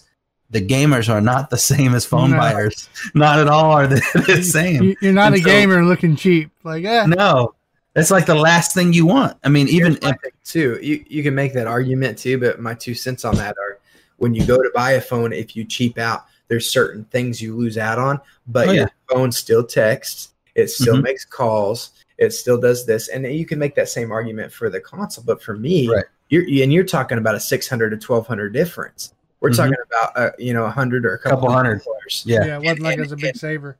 the 0.50 0.60
gamers 0.60 1.08
are 1.08 1.20
not 1.20 1.50
the 1.50 1.56
same 1.58 1.94
as 1.94 2.04
phone 2.04 2.30
No. 2.32 2.38
buyers. 2.38 2.88
Not 3.14 3.38
at 3.38 3.46
all 3.46 3.70
are 3.70 3.86
they 3.86 4.00
the 4.14 4.42
same. 4.42 4.82
You- 4.82 4.96
You're 5.00 5.12
not 5.12 5.28
And 5.28 5.36
a 5.36 5.38
so- 5.38 5.44
gamer 5.44 5.84
looking 5.84 6.16
cheap. 6.16 6.50
Like, 6.64 6.84
eh. 6.84 7.06
No, 7.06 7.54
that's 7.94 8.10
like 8.10 8.26
the 8.26 8.34
last 8.34 8.74
thing 8.74 8.92
you 8.92 9.06
want. 9.06 9.36
I 9.44 9.48
mean, 9.50 9.68
even 9.68 9.92
Here's 9.92 10.02
my 10.02 10.10
thing, 10.12 10.32
too. 10.44 10.78
You 10.82 11.04
you 11.08 11.22
can 11.22 11.34
make 11.36 11.52
that 11.54 11.68
argument 11.68 12.18
too, 12.18 12.38
but 12.38 12.58
my 12.60 12.74
two 12.74 12.94
cents 12.94 13.24
on 13.24 13.36
that 13.36 13.54
are 13.56 13.78
when 14.16 14.34
you 14.34 14.44
go 14.44 14.56
to 14.60 14.70
buy 14.74 14.92
a 14.92 15.00
phone, 15.00 15.32
if 15.32 15.54
you 15.54 15.64
cheap 15.64 15.96
out, 15.98 16.24
there's 16.50 16.68
certain 16.68 17.04
things 17.06 17.40
you 17.40 17.56
lose 17.56 17.78
out 17.78 17.98
on, 17.98 18.20
but 18.48 18.68
Oh, 18.68 18.72
your 18.72 18.90
phone 19.08 19.30
still 19.32 19.64
texts, 19.64 20.30
it 20.56 20.68
still 20.68 20.96
Mhm. 20.96 21.04
makes 21.04 21.24
calls, 21.24 21.92
it 22.18 22.32
still 22.32 22.58
does 22.60 22.84
this, 22.84 23.08
and 23.08 23.24
you 23.24 23.46
can 23.46 23.58
make 23.58 23.76
that 23.76 23.88
same 23.88 24.10
argument 24.10 24.52
for 24.52 24.68
the 24.68 24.80
console. 24.80 25.24
But 25.24 25.40
for 25.42 25.56
me, 25.56 25.88
Right. 25.88 26.04
you're 26.28 26.42
and 26.62 26.72
you're 26.72 26.84
talking 26.84 27.16
about 27.18 27.36
a 27.36 27.40
600 27.40 27.90
to 27.90 27.96
1200 27.96 28.52
difference. 28.52 29.14
We're 29.38 29.50
Mhm. 29.50 29.56
talking 29.56 29.74
about 29.86 30.12
uh, 30.18 30.30
you 30.38 30.52
know 30.52 30.64
a 30.64 30.70
hundred 30.70 31.06
or 31.06 31.14
a 31.14 31.18
couple, 31.18 31.38
Couple 31.38 31.52
hundred. 31.54 31.82
dollars. 31.84 32.24
yeah, 32.26 32.44
Yeah, 32.44 32.56
it 32.56 32.62
wasn't 32.64 32.80
like 32.82 32.92
it 32.92 32.92
And- 32.94 33.00
was 33.02 33.12
a 33.12 33.16
big 33.16 33.24
and- 33.26 33.38
saver. 33.38 33.78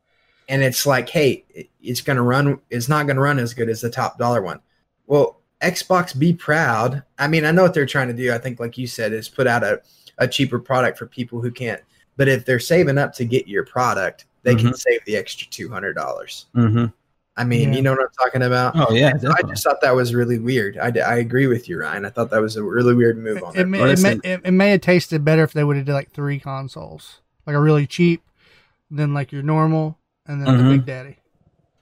and 0.48 0.62
it's 0.62 0.86
like, 0.86 1.08
hey, 1.08 1.44
it's 1.82 2.00
going 2.00 2.16
to 2.16 2.22
run. 2.22 2.60
It's 2.70 2.88
not 2.88 3.06
going 3.06 3.16
to 3.16 3.22
run 3.22 3.38
as 3.40 3.52
good 3.52 3.68
as 3.68 3.80
the 3.80 3.90
top 3.90 4.16
dollar 4.16 4.40
one. 4.42 4.60
Well, 5.08 5.40
Xbox, 5.60 6.16
be 6.18 6.32
proud. 6.32 7.02
I 7.18 7.26
mean, 7.28 7.44
I 7.44 7.50
know 7.50 7.62
what 7.62 7.74
they're 7.74 7.84
trying 7.84 8.08
to 8.08 8.14
do. 8.14 8.32
I 8.32 8.38
think, 8.38 8.58
like 8.60 8.78
you 8.78 8.86
said, 8.86 9.12
is 9.12 9.28
put 9.28 9.46
out 9.48 9.62
a, 9.64 9.82
a 10.18 10.26
cheaper 10.28 10.58
product 10.58 10.96
for 10.98 11.06
people 11.06 11.40
who 11.42 11.50
can't. 11.50 11.82
But 12.20 12.28
if 12.28 12.44
they're 12.44 12.58
saving 12.60 12.98
up 12.98 13.14
to 13.14 13.24
get 13.24 13.48
your 13.48 13.64
product, 13.64 14.26
they 14.42 14.54
can 14.54 14.74
save 14.74 15.02
the 15.06 15.16
extra 15.16 15.48
two 15.48 15.70
hundred 15.70 15.94
dollars. 15.94 16.44
hmm 16.52 16.84
I 17.34 17.44
mean, 17.44 17.70
Yeah. 17.70 17.76
you 17.76 17.82
know 17.82 17.92
what 17.92 18.02
I'm 18.02 18.08
talking 18.26 18.42
about. 18.42 18.74
Oh 18.76 18.92
yeah, 18.92 19.16
So 19.16 19.32
I 19.32 19.40
just 19.48 19.64
thought 19.64 19.80
that 19.80 19.94
was 19.94 20.14
really 20.14 20.38
weird. 20.38 20.76
I, 20.76 20.88
I 21.00 21.16
agree 21.16 21.46
with 21.46 21.66
you, 21.66 21.80
Ryan. 21.80 22.04
I 22.04 22.10
thought 22.10 22.28
that 22.28 22.42
was 22.42 22.56
a 22.56 22.62
really 22.62 22.94
weird 22.94 23.16
move 23.16 23.42
on 23.42 23.52
It 23.54 23.56
their 23.56 23.66
may, 23.66 23.90
it, 23.92 23.98
may, 24.00 24.12
it, 24.22 24.40
it 24.44 24.50
may 24.50 24.70
have 24.72 24.82
tasted 24.82 25.24
better 25.24 25.42
if 25.44 25.54
they 25.54 25.64
would 25.64 25.76
have 25.76 25.86
did 25.86 25.94
like 25.94 26.10
three 26.10 26.38
consoles, 26.38 27.20
like 27.46 27.56
a 27.56 27.58
really 27.58 27.86
cheap, 27.86 28.22
then 28.90 29.14
like 29.14 29.32
your 29.32 29.42
normal, 29.42 29.96
and 30.26 30.44
then 30.46 30.58
the 30.58 30.62
Mhm. 30.62 30.70
Big 30.72 30.84
Daddy. 30.84 31.16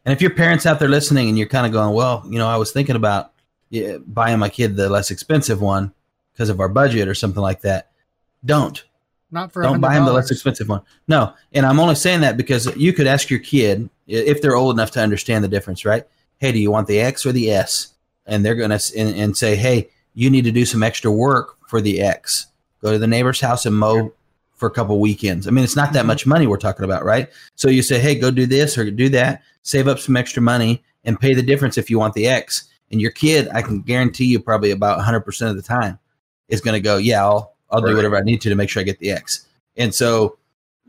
And 0.04 0.12
if 0.12 0.22
your 0.22 0.30
parents 0.30 0.66
out 0.66 0.78
there 0.78 0.88
listening 0.88 1.28
and 1.28 1.36
you're 1.36 1.48
kind 1.48 1.66
of 1.66 1.72
going, 1.72 1.92
well, 1.96 2.22
you 2.30 2.38
know, 2.38 2.46
I 2.46 2.58
was 2.58 2.70
thinking 2.70 2.94
about 2.94 3.32
yeah, 3.70 3.96
buying 4.06 4.38
my 4.38 4.50
kid 4.50 4.76
the 4.76 4.88
less 4.88 5.10
expensive 5.10 5.60
one 5.60 5.92
because 6.32 6.48
of 6.48 6.60
our 6.60 6.68
budget 6.68 7.08
or 7.08 7.14
something 7.14 7.42
like 7.42 7.62
that, 7.62 7.90
don't. 8.44 8.84
Not 9.30 9.52
for 9.52 9.62
Don't 9.62 9.80
buy 9.80 9.94
him 9.94 10.04
the 10.04 10.12
less 10.12 10.30
expensive 10.30 10.68
one. 10.68 10.80
No, 11.06 11.34
and 11.52 11.66
I'm 11.66 11.78
only 11.80 11.94
saying 11.94 12.22
that 12.22 12.36
because 12.36 12.74
you 12.76 12.92
could 12.92 13.06
ask 13.06 13.28
your 13.28 13.40
kid 13.40 13.90
if 14.06 14.40
they're 14.40 14.56
old 14.56 14.74
enough 14.74 14.90
to 14.92 15.00
understand 15.00 15.44
the 15.44 15.48
difference, 15.48 15.84
right? 15.84 16.06
Hey, 16.38 16.52
do 16.52 16.58
you 16.58 16.70
want 16.70 16.86
the 16.86 17.00
X 17.00 17.26
or 17.26 17.32
the 17.32 17.50
S? 17.50 17.94
And 18.26 18.44
they're 18.44 18.54
gonna 18.54 18.78
and, 18.96 19.14
and 19.16 19.36
say, 19.36 19.56
hey, 19.56 19.90
you 20.14 20.30
need 20.30 20.44
to 20.44 20.52
do 20.52 20.64
some 20.64 20.82
extra 20.82 21.10
work 21.10 21.56
for 21.68 21.80
the 21.80 22.00
X. 22.00 22.46
Go 22.82 22.92
to 22.92 22.98
the 22.98 23.06
neighbor's 23.06 23.40
house 23.40 23.66
and 23.66 23.76
mow 23.76 24.12
for 24.58 24.66
a 24.66 24.70
couple 24.70 24.98
weekends. 25.00 25.46
I 25.46 25.50
mean, 25.50 25.64
it's 25.64 25.76
not 25.76 25.92
that 25.92 26.00
mm-hmm. 26.00 26.08
much 26.08 26.26
money 26.26 26.46
we're 26.46 26.56
talking 26.56 26.84
about, 26.84 27.04
right? 27.04 27.28
So 27.54 27.68
you 27.68 27.82
say, 27.82 27.98
hey, 27.98 28.14
go 28.14 28.30
do 28.30 28.46
this 28.46 28.76
or 28.76 28.90
do 28.90 29.08
that, 29.10 29.42
save 29.62 29.88
up 29.88 29.98
some 29.98 30.16
extra 30.16 30.42
money, 30.42 30.82
and 31.04 31.18
pay 31.18 31.34
the 31.34 31.42
difference 31.42 31.78
if 31.78 31.88
you 31.88 31.98
want 31.98 32.14
the 32.14 32.26
X. 32.26 32.68
And 32.90 33.00
your 33.00 33.10
kid, 33.10 33.48
I 33.52 33.62
can 33.62 33.82
guarantee 33.82 34.24
you, 34.24 34.40
probably 34.40 34.70
about 34.70 34.98
100% 34.98 35.50
of 35.50 35.56
the 35.56 35.62
time, 35.62 35.98
is 36.48 36.60
going 36.60 36.74
to 36.74 36.80
go, 36.80 36.96
yeah, 36.96 37.22
I'll 37.22 37.54
I'll 37.70 37.80
do 37.80 37.94
whatever 37.94 38.16
I 38.16 38.22
need 38.22 38.40
to 38.42 38.48
to 38.48 38.54
make 38.54 38.70
sure 38.70 38.80
I 38.80 38.84
get 38.84 38.98
the 38.98 39.10
X. 39.10 39.46
And 39.76 39.94
so 39.94 40.38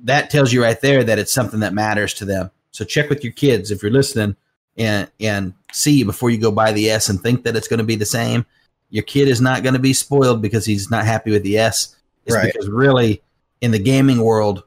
that 0.03 0.29
tells 0.29 0.53
you 0.53 0.63
right 0.63 0.79
there 0.79 1.03
that 1.03 1.19
it's 1.19 1.31
something 1.33 1.59
that 1.59 1.73
matters 1.73 2.13
to 2.15 2.25
them. 2.25 2.51
So 2.71 2.85
check 2.85 3.09
with 3.09 3.23
your 3.23 3.33
kids 3.33 3.71
if 3.71 3.81
you're 3.83 3.91
listening 3.91 4.35
and 4.77 5.09
and 5.19 5.53
see 5.71 6.03
before 6.03 6.29
you 6.29 6.37
go 6.37 6.51
buy 6.51 6.71
the 6.71 6.89
S 6.89 7.09
and 7.09 7.21
think 7.21 7.43
that 7.43 7.55
it's 7.55 7.67
going 7.67 7.79
to 7.79 7.83
be 7.83 7.95
the 7.95 8.05
same. 8.05 8.45
Your 8.89 9.03
kid 9.03 9.27
is 9.27 9.41
not 9.41 9.61
going 9.61 9.73
to 9.73 9.79
be 9.79 9.93
spoiled 9.93 10.41
because 10.41 10.65
he's 10.65 10.89
not 10.89 11.05
happy 11.05 11.31
with 11.31 11.43
the 11.43 11.57
S. 11.57 11.95
It's 12.25 12.35
Right. 12.35 12.51
because 12.51 12.69
really 12.69 13.21
in 13.61 13.71
the 13.71 13.79
gaming 13.79 14.21
world, 14.23 14.63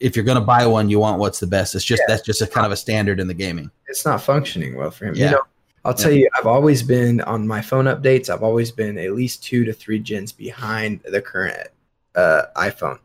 if 0.00 0.16
you're 0.16 0.24
going 0.24 0.38
to 0.38 0.44
buy 0.44 0.66
one, 0.66 0.88
you 0.90 0.98
want 0.98 1.20
what's 1.20 1.40
the 1.40 1.46
best. 1.46 1.74
It's 1.74 1.84
just 1.84 2.02
that's 2.08 2.22
just 2.22 2.42
a 2.42 2.46
kind 2.46 2.66
of 2.66 2.72
a 2.72 2.76
standard 2.76 3.20
in 3.20 3.28
the 3.28 3.34
gaming. 3.34 3.70
it's 3.86 4.04
not 4.04 4.20
functioning 4.22 4.76
well 4.76 4.90
for 4.90 5.06
him. 5.06 5.14
Yeah. 5.14 5.24
You 5.26 5.30
know, 5.32 5.42
I'll 5.84 5.94
tell 5.94 6.12
you, 6.12 6.28
I've 6.38 6.46
always 6.46 6.82
been 6.82 7.20
on 7.22 7.46
my 7.46 7.62
phone 7.62 7.86
updates. 7.86 8.28
I've 8.28 8.42
always 8.42 8.70
been 8.70 8.98
at 8.98 9.12
least 9.12 9.42
two 9.42 9.64
to 9.64 9.72
three 9.72 9.98
gens 9.98 10.30
behind 10.32 11.00
the 11.04 11.22
current 11.22 11.68
uh, 12.14 12.42
iPhone. 12.56 12.98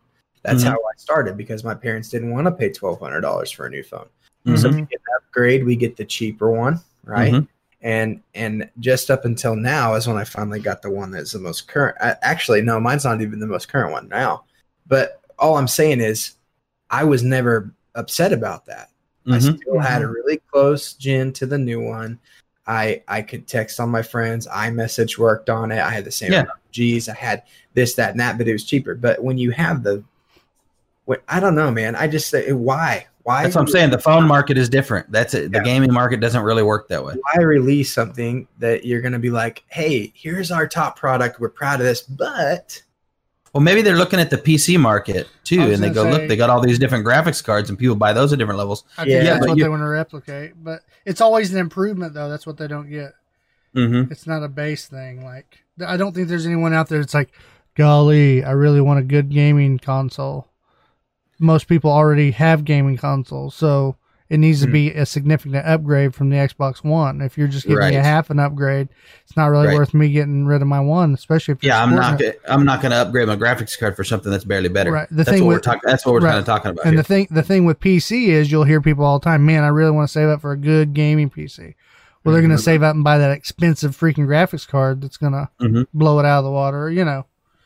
That's 0.43 0.63
Mhm. 0.63 0.67
how 0.67 0.75
I 0.75 0.97
started 0.97 1.37
because 1.37 1.63
my 1.63 1.73
parents 1.73 2.09
didn't 2.09 2.31
want 2.31 2.45
to 2.45 2.51
pay 2.51 2.69
twelve 2.69 2.99
hundred 2.99 3.21
dollars 3.21 3.49
for 3.49 3.65
a 3.65 3.69
new 3.69 3.83
phone. 3.83 4.07
Mm-hmm. 4.45 4.55
So 4.57 4.69
we 4.69 4.81
get 4.81 4.99
an 4.99 5.15
upgrade, 5.17 5.65
we 5.65 5.75
get 5.75 5.95
the 5.95 6.05
cheaper 6.05 6.51
one, 6.51 6.81
right? 7.03 7.33
Mhm. 7.33 7.47
And 7.81 8.21
and 8.33 8.69
just 8.79 9.09
up 9.09 9.25
until 9.25 9.55
now 9.55 9.93
is 9.95 10.07
when 10.07 10.17
I 10.17 10.23
finally 10.23 10.59
got 10.59 10.81
the 10.81 10.89
one 10.89 11.11
that's 11.11 11.31
the 11.31 11.39
most 11.39 11.67
current. 11.67 11.95
I, 12.01 12.15
actually, 12.23 12.61
no, 12.61 12.79
mine's 12.79 13.05
not 13.05 13.21
even 13.21 13.39
the 13.39 13.47
most 13.47 13.69
current 13.69 13.91
one 13.91 14.09
now. 14.09 14.43
But 14.87 15.21
all 15.39 15.57
I'm 15.57 15.67
saying 15.67 16.01
is, 16.01 16.33
I 16.89 17.03
was 17.05 17.23
never 17.23 17.71
upset 17.95 18.33
about 18.33 18.65
that. 18.65 18.89
I 19.27 19.37
Mhm. 19.37 19.57
still 19.57 19.79
had 19.79 20.01
a 20.03 20.07
really 20.07 20.41
close 20.51 20.93
gen 20.93 21.31
to 21.33 21.45
the 21.45 21.57
new 21.57 21.81
one. 21.81 22.19
I 22.67 23.03
I 23.07 23.21
could 23.21 23.47
text 23.47 23.79
on 23.79 23.89
my 23.89 24.01
friends. 24.01 24.47
iMessage 24.47 25.17
worked 25.17 25.49
on 25.49 25.71
it. 25.71 25.79
I 25.79 25.89
had 25.91 26.05
the 26.05 26.11
same 26.11 26.31
Yeah. 26.31 26.45
G's. 26.71 27.07
I 27.09 27.13
had 27.15 27.43
this, 27.73 27.93
that, 27.95 28.11
and 28.11 28.19
that, 28.19 28.37
but 28.37 28.47
it 28.47 28.53
was 28.53 28.63
cheaper. 28.63 28.95
But 28.95 29.23
when 29.23 29.37
you 29.37 29.51
have 29.51 29.83
the, 29.83 30.03
what 31.05 31.23
I 31.27 31.39
don't 31.39 31.55
know, 31.55 31.71
man. 31.71 31.95
I 31.95 32.07
just 32.07 32.29
say 32.29 32.51
why, 32.51 33.05
why? 33.23 33.43
That's 33.43 33.55
what 33.55 33.61
I'm 33.61 33.67
saying. 33.67 33.91
The 33.91 33.99
phone 33.99 34.27
market 34.27 34.57
is 34.57 34.69
different. 34.69 35.11
That's 35.11 35.33
it. 35.33 35.51
The 35.51 35.59
Yeah. 35.59 35.63
gaming 35.63 35.93
market 35.93 36.19
doesn't 36.19 36.41
really 36.43 36.63
work 36.63 36.87
that 36.89 37.03
way. 37.05 37.13
Why 37.13 37.43
release 37.43 37.93
something 37.93 38.47
that 38.59 38.85
you're 38.85 39.01
going 39.01 39.13
to 39.13 39.19
be 39.19 39.29
like, 39.29 39.63
hey, 39.67 40.11
here's 40.15 40.51
our 40.51 40.67
top 40.67 40.97
product. 40.97 41.39
We're 41.39 41.49
proud 41.49 41.79
of 41.79 41.85
this, 41.85 42.01
but 42.01 42.81
Well, 43.55 43.63
maybe 43.63 43.81
they're 43.81 43.95
looking 43.95 44.19
at 44.19 44.29
the 44.29 44.37
PC 44.37 44.77
market 44.77 45.29
too, 45.45 45.61
and 45.61 45.81
they 45.81 45.89
go, 45.89 46.03
say- 46.03 46.11
look, 46.11 46.27
they 46.27 46.35
got 46.35 46.49
all 46.49 46.59
these 46.59 46.77
different 46.77 47.05
graphics 47.05 47.41
cards, 47.41 47.69
and 47.69 47.79
people 47.79 47.95
buy 47.95 48.11
those 48.11 48.33
at 48.33 48.37
different 48.37 48.57
levels. 48.57 48.83
I 48.97 49.05
Yeah, 49.05 49.23
that's 49.23 49.47
what 49.47 49.57
you- 49.57 49.63
they 49.63 49.69
want 49.69 49.81
to 49.81 49.87
replicate. 49.87 50.61
But 50.61 50.81
it's 51.05 51.21
always 51.21 51.53
an 51.53 51.59
improvement, 51.61 52.13
though. 52.13 52.27
That's 52.27 52.45
what 52.45 52.57
they 52.57 52.67
don't 52.67 52.89
get. 52.89 53.13
Mm-hmm. 53.73 54.11
It's 54.11 54.27
not 54.27 54.43
a 54.43 54.49
base 54.49 54.87
thing. 54.87 55.23
Like 55.23 55.59
I 55.87 55.95
don't 55.95 56.13
think 56.13 56.27
there's 56.27 56.45
anyone 56.45 56.73
out 56.73 56.89
there 56.89 56.99
that's 56.99 57.13
like, 57.13 57.31
golly, 57.75 58.43
I 58.43 58.51
really 58.51 58.81
want 58.81 58.99
a 58.99 59.03
good 59.03 59.29
gaming 59.29 59.79
console. 59.79 60.49
Most 61.39 61.69
people 61.69 61.89
already 61.91 62.31
have 62.31 62.65
gaming 62.65 62.97
consoles, 62.97 63.55
so 63.55 63.95
it 64.29 64.37
needs 64.39 64.61
to 64.61 64.65
Hmm. 64.65 64.73
be 64.73 64.91
a 64.91 65.05
significant 65.05 65.65
upgrade 65.67 66.15
from 66.15 66.29
the 66.29 66.35
Xbox 66.37 66.83
One. 66.83 67.21
If 67.21 67.37
you're 67.37 67.47
just 67.47 67.67
giving 67.67 67.87
me 67.89 67.95
a 67.95 68.01
half 68.03 68.29
an 68.31 68.39
upgrade, 68.39 68.89
it's 69.23 69.37
not 69.37 69.47
really 69.51 69.67
Right. 69.67 69.75
worth 69.77 69.93
me 69.93 70.09
getting 70.11 70.45
rid 70.47 70.61
of 70.63 70.67
my 70.67 70.79
one, 70.79 71.13
especially 71.13 71.53
if 71.53 71.63
you're 71.63 71.73
Yeah, 71.73 71.83
I'm 71.83 71.93
not. 71.93 72.17
Gonna, 72.19 72.33
I'm 72.47 72.65
not 72.65 72.81
going 72.81 72.91
to 72.91 72.97
upgrade 72.97 73.27
my 73.27 73.35
graphics 73.35 73.77
card 73.79 73.95
for 73.95 74.03
something 74.03 74.31
that's 74.31 74.43
barely 74.43 74.69
better. 74.69 74.91
Right. 74.91 75.07
The 75.09 75.15
that's 75.17 75.29
thing 75.29 75.43
what 75.43 75.49
we're 75.49 75.53
with- 75.55 75.63
talking. 75.63 75.81
That's 75.85 76.05
what 76.05 76.13
we're 76.13 76.21
right. 76.21 76.29
kind 76.29 76.39
of 76.39 76.45
talking 76.45 76.71
about. 76.71 76.85
And 76.85 76.93
here. 76.95 77.03
the 77.03 77.07
thing, 77.07 77.27
the 77.29 77.43
thing 77.43 77.65
with 77.65 77.79
PC 77.79 78.29
is 78.29 78.51
you'll 78.51 78.63
hear 78.63 78.81
people 78.81 79.05
all 79.05 79.19
the 79.19 79.23
time, 79.25 79.45
man, 79.45 79.63
I 79.63 79.67
really 79.67 79.91
want 79.91 80.07
to 80.09 80.11
save 80.11 80.29
up 80.29 80.41
for 80.41 80.51
a 80.51 80.57
good 80.57 80.93
gaming 80.95 81.29
PC. 81.29 81.75
Well, 82.23 82.33
they're 82.33 82.41
going 82.41 82.49
Mm-hmm. 82.49 82.57
to 82.57 82.63
save 82.63 82.81
up 82.81 82.95
and 82.95 83.03
buy 83.03 83.19
that 83.19 83.29
expensive 83.29 83.95
freaking 83.95 84.25
graphics 84.25 84.67
card 84.67 85.01
that's 85.01 85.17
going 85.17 85.33
to 85.33 85.49
Mhm. 85.61 85.85
blow 85.93 86.17
it 86.19 86.25
out 86.25 86.39
of 86.39 86.45
the 86.45 86.51
water. 86.51 86.89
You 86.89 87.05
know, 87.05 87.25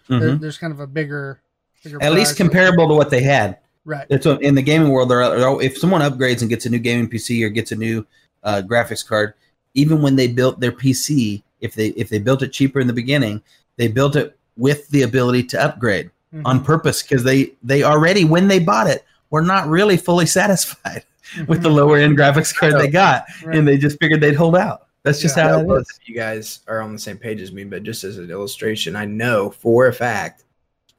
there, 0.09 0.19
Mhm. 0.19 0.41
there's 0.41 0.57
kind 0.57 0.73
of 0.73 0.81
a 0.81 0.87
bigger, 0.87 1.39
bigger 1.85 1.97
At 2.03 2.11
least 2.11 2.35
comparable 2.35 2.89
to 2.89 2.93
what 2.95 3.09
they 3.09 3.21
had. 3.21 3.55
Right. 3.85 4.05
That's 4.09 4.25
what, 4.25 4.41
in 4.43 4.55
the 4.55 4.61
gaming 4.61 4.89
world. 4.89 5.09
They're, 5.09 5.37
they're- 5.39 5.61
if 5.61 5.77
someone 5.77 6.01
upgrades 6.01 6.41
and 6.41 6.49
gets 6.49 6.65
a 6.65 6.69
new 6.69 6.79
gaming 6.79 7.09
PC 7.09 7.43
or 7.43 7.49
gets 7.49 7.71
a 7.71 7.75
new 7.75 8.05
uh, 8.43 8.61
graphics 8.65 9.05
card, 9.05 9.33
even 9.73 10.01
when 10.01 10.15
they 10.15 10.27
built 10.27 10.59
their 10.59 10.71
PC, 10.71 11.41
if 11.61 11.75
they 11.75 11.87
if 11.89 12.09
they 12.09 12.19
built 12.19 12.41
it 12.41 12.49
cheaper 12.53 12.79
in 12.79 12.87
the 12.87 12.93
beginning, 12.93 13.41
they 13.77 13.87
built 13.87 14.15
it 14.15 14.37
with 14.57 14.87
the 14.89 15.01
ability 15.03 15.43
to 15.43 15.61
upgrade 15.61 16.09
Mhm. 16.33 16.41
on 16.45 16.63
purpose 16.63 17.01
because 17.01 17.23
they 17.23 17.53
they 17.63 17.81
already 17.83 18.23
when 18.23 18.47
they 18.47 18.59
bought 18.59 18.87
it 18.87 19.03
were 19.31 19.41
not 19.41 19.67
really 19.67 19.97
fully 19.97 20.25
satisfied 20.27 21.03
with 21.47 21.61
the 21.63 21.69
lower 21.69 21.97
end 21.97 22.17
graphics 22.17 22.55
card 22.55 22.73
they 22.73 22.87
got, 22.87 23.23
Right. 23.43 23.57
and 23.57 23.67
they 23.67 23.77
just 23.77 23.97
figured 23.99 24.21
they'd 24.21 24.35
hold 24.35 24.55
out. 24.55 24.87
That's 25.03 25.19
just 25.21 25.35
Yeah. 25.37 25.43
How 25.43 25.49
know 25.57 25.59
it 25.61 25.67
both 25.67 25.81
is. 25.81 25.89
of 25.97 26.07
you 26.07 26.15
guys 26.15 26.59
are 26.67 26.81
on 26.81 26.93
the 26.93 26.99
same 26.99 27.17
page 27.17 27.41
as 27.41 27.51
me, 27.51 27.63
but 27.63 27.83
just 27.83 28.03
as 28.03 28.17
an 28.17 28.29
illustration, 28.29 28.95
I 28.95 29.05
know 29.05 29.49
for 29.49 29.87
a 29.87 29.93
fact 29.93 30.43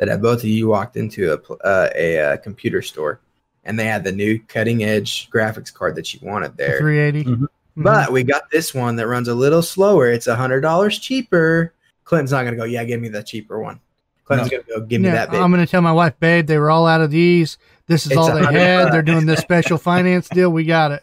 that 0.09 0.23
both 0.23 0.39
of 0.39 0.49
you 0.49 0.69
walked 0.69 0.97
into 0.97 1.33
a 1.33 1.53
uh, 1.65 1.89
a, 1.95 2.19
uh 2.19 2.37
computer 2.39 2.83
store 2.83 3.21
and 3.65 3.79
they 3.79 3.85
had 3.87 4.03
the 4.05 4.13
new 4.13 4.39
cutting 4.49 4.83
edge 4.85 5.29
graphics 5.31 5.73
card 5.73 5.95
that 5.95 6.13
you 6.15 6.21
wanted 6.23 6.57
there. 6.57 6.79
380. 6.79 7.25
Mhm. 7.25 7.37
Mhm. 7.41 7.47
But 7.77 8.11
we 8.13 8.23
got 8.25 8.51
this 8.51 8.75
one 8.75 8.97
that 8.97 9.07
runs 9.07 9.29
a 9.29 9.35
little 9.35 9.63
slower. 9.63 10.11
It's 10.11 10.27
a 10.27 10.35
hundred 10.35 10.63
dollars 10.63 10.99
cheaper. 10.99 11.73
Clinton's 12.05 12.33
not 12.33 12.45
gonna 12.45 12.57
go. 12.57 12.65
Yeah, 12.65 12.85
give 12.85 13.01
me 13.01 13.09
the 13.09 13.23
cheaper 13.23 13.61
one. 13.61 13.79
Clinton's 14.25 14.51
gonna 14.51 14.63
go. 14.69 14.81
Give 14.87 15.01
me 15.01 15.11
that. 15.11 15.31
Big. 15.31 15.41
I'm 15.41 15.51
going 15.51 15.65
to 15.65 15.71
tell 15.71 15.83
my 15.83 15.93
wife, 15.93 16.15
babe, 16.21 16.47
they 16.47 16.57
were 16.59 16.71
all 16.71 16.87
out 16.87 17.01
of 17.01 17.11
these. 17.11 17.59
This 17.87 18.07
is 18.07 18.13
It's 18.13 18.19
all 18.19 18.33
they 18.33 18.45
had. 18.45 18.85
bucks. 18.85 18.93
They're 18.93 19.03
doing 19.03 19.27
this 19.27 19.41
special 19.41 19.77
finance 19.91 20.29
deal. 20.29 20.51
We 20.51 20.65
got 20.65 20.93
it. 20.93 21.03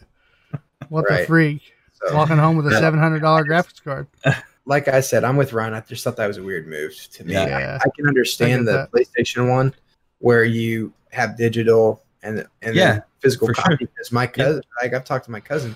What 0.90 1.08
the 1.08 1.26
freak? 1.26 1.62
So, 2.06 2.16
Walking 2.16 2.38
home 2.38 2.56
with 2.58 2.68
a 2.68 2.72
$700 2.80 3.20
graphics 3.46 3.84
card. 3.84 4.08
like 4.68 4.88
I 4.88 5.00
said, 5.00 5.24
I'm 5.24 5.38
with 5.38 5.54
Ryan. 5.54 5.74
I 5.74 5.80
just 5.82 6.04
thought 6.04 6.18
that 6.18 6.28
was 6.28 6.38
a 6.38 6.44
weird 6.44 6.68
move 6.68 6.94
to 7.14 7.24
me. 7.24 7.34
Yeah. 7.34 7.80
I, 7.82 7.86
I 7.86 7.90
can 7.96 8.08
understand 8.08 8.70
I 8.70 8.72
the 8.74 8.90
get 8.94 9.08
PlayStation 9.08 9.50
one 9.50 9.74
where 10.20 10.44
you 10.44 10.94
have 11.12 11.38
digital 11.38 12.04
and 12.22 12.46
and 12.62 12.76
Yeah, 12.76 13.00
physical 13.22 13.48
sure. 13.48 13.54
copy. 13.56 13.78
Because 13.86 14.12
my 14.12 14.28
cousin, 14.28 14.62
like 14.82 14.94
I've 14.94 15.06
talked 15.06 15.26
to 15.26 15.32
my 15.32 15.40
cousin, 15.40 15.76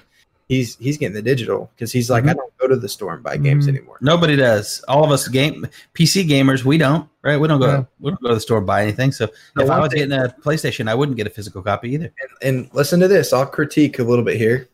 he's 0.50 0.76
he's 0.78 0.98
getting 0.98 1.14
the 1.16 1.22
digital 1.22 1.72
because 1.76 1.92
he's 1.92 2.10
like, 2.10 2.26
Mhm. 2.26 2.32
I 2.32 2.34
don't 2.34 2.58
go 2.58 2.68
to 2.68 2.76
the 2.76 2.89
store 2.89 3.14
and 3.14 3.24
buy 3.24 3.38
games 3.38 3.66
Mhm. 3.66 3.70
anymore. 3.78 3.98
Nobody 4.02 4.36
does. 4.36 4.84
All 4.89 5.06
of 5.06 5.12
us 5.12 5.28
game 5.30 5.68
PC 5.94 6.28
gamers, 6.28 6.66
we 6.66 6.78
don't, 6.78 7.08
right? 7.22 7.38
We 7.39 7.48
don't 7.48 7.62
go. 7.62 7.68
Yeah. 7.68 7.84
We 8.02 8.12
don't 8.12 8.22
go 8.22 8.28
to 8.30 8.34
the 8.36 8.42
store 8.42 8.58
and 8.58 8.68
buy 8.68 8.82
anything. 8.84 9.14
So 9.14 9.28
The 9.56 9.64
if 9.64 9.70
I 9.70 9.80
was 9.80 9.89
thing- 9.94 10.10
getting 10.10 10.26
a 10.26 10.36
PlayStation, 10.44 10.89
I 10.89 10.96
wouldn't 10.96 11.16
get 11.18 11.28
a 11.28 11.32
physical 11.32 11.62
copy 11.62 11.92
either. 11.92 12.12
And, 12.42 12.56
and 12.66 12.70
listen 12.74 13.00
to 13.00 13.08
this. 13.08 13.32
I'll 13.32 13.46
critique 13.46 14.00
a 14.00 14.04
little 14.04 14.26
bit 14.26 14.38
here 14.38 14.68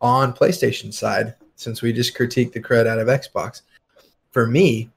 on 0.00 0.32
PlayStation 0.32 0.92
side 0.94 1.34
since 1.56 1.82
we 1.82 1.92
just 1.92 2.16
critiqued 2.16 2.52
the 2.52 2.60
crud 2.60 2.86
out 2.86 2.98
of 2.98 3.08
Xbox. 3.08 3.62
For 4.30 4.46
me, 4.46 4.90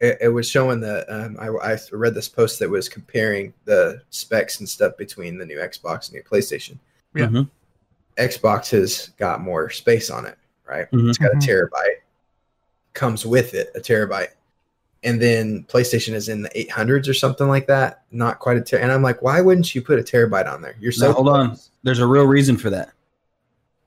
it, 0.00 0.18
it 0.20 0.28
was 0.28 0.48
showing 0.48 0.80
the 0.80 1.04
um, 1.12 1.36
I, 1.38 1.48
I 1.72 1.78
read 1.92 2.14
this 2.14 2.28
post 2.28 2.58
that 2.60 2.70
was 2.70 2.88
comparing 2.88 3.52
the 3.66 4.00
specs 4.10 4.60
and 4.60 4.68
stuff 4.68 4.96
between 4.96 5.36
the 5.36 5.44
new 5.44 5.58
Xbox 5.58 6.10
and 6.10 6.18
the 6.18 6.24
PlayStation. 6.24 6.78
Yeah. 7.14 7.26
Mhm. 7.26 7.50
Xbox 8.16 8.70
has 8.70 9.08
got 9.18 9.40
more 9.40 9.70
space 9.70 10.10
on 10.10 10.24
it, 10.26 10.38
right? 10.66 10.90
Mhm. 10.90 11.08
It's 11.08 11.18
got 11.18 11.32
a 11.32 11.36
terabyte, 11.36 12.00
comes 12.94 13.26
with 13.26 13.54
it 13.54 13.70
a 13.74 13.80
terabyte, 13.80 14.30
and 15.02 15.20
then 15.20 15.64
PlayStation 15.64 16.14
is 16.14 16.28
in 16.28 16.42
the 16.42 16.50
800s 16.50 17.08
or 17.08 17.14
something 17.14 17.48
like 17.48 17.66
that. 17.66 18.02
Not 18.10 18.38
quite 18.38 18.56
a 18.56 18.60
ter. 18.60 18.78
And 18.78 18.92
I'm 18.92 19.02
like, 19.02 19.22
why 19.22 19.40
wouldn't 19.40 19.74
you 19.74 19.82
put 19.82 19.98
a 19.98 20.02
terabyte 20.02 20.50
on 20.50 20.62
there? 20.62 20.76
You're 20.78 20.92
so 20.92 21.08
Now, 21.08 21.12
hold 21.14 21.28
on. 21.28 21.58
There's 21.82 22.00
a 22.00 22.06
real 22.06 22.26
reason 22.26 22.56
for 22.56 22.70
that. 22.70 22.92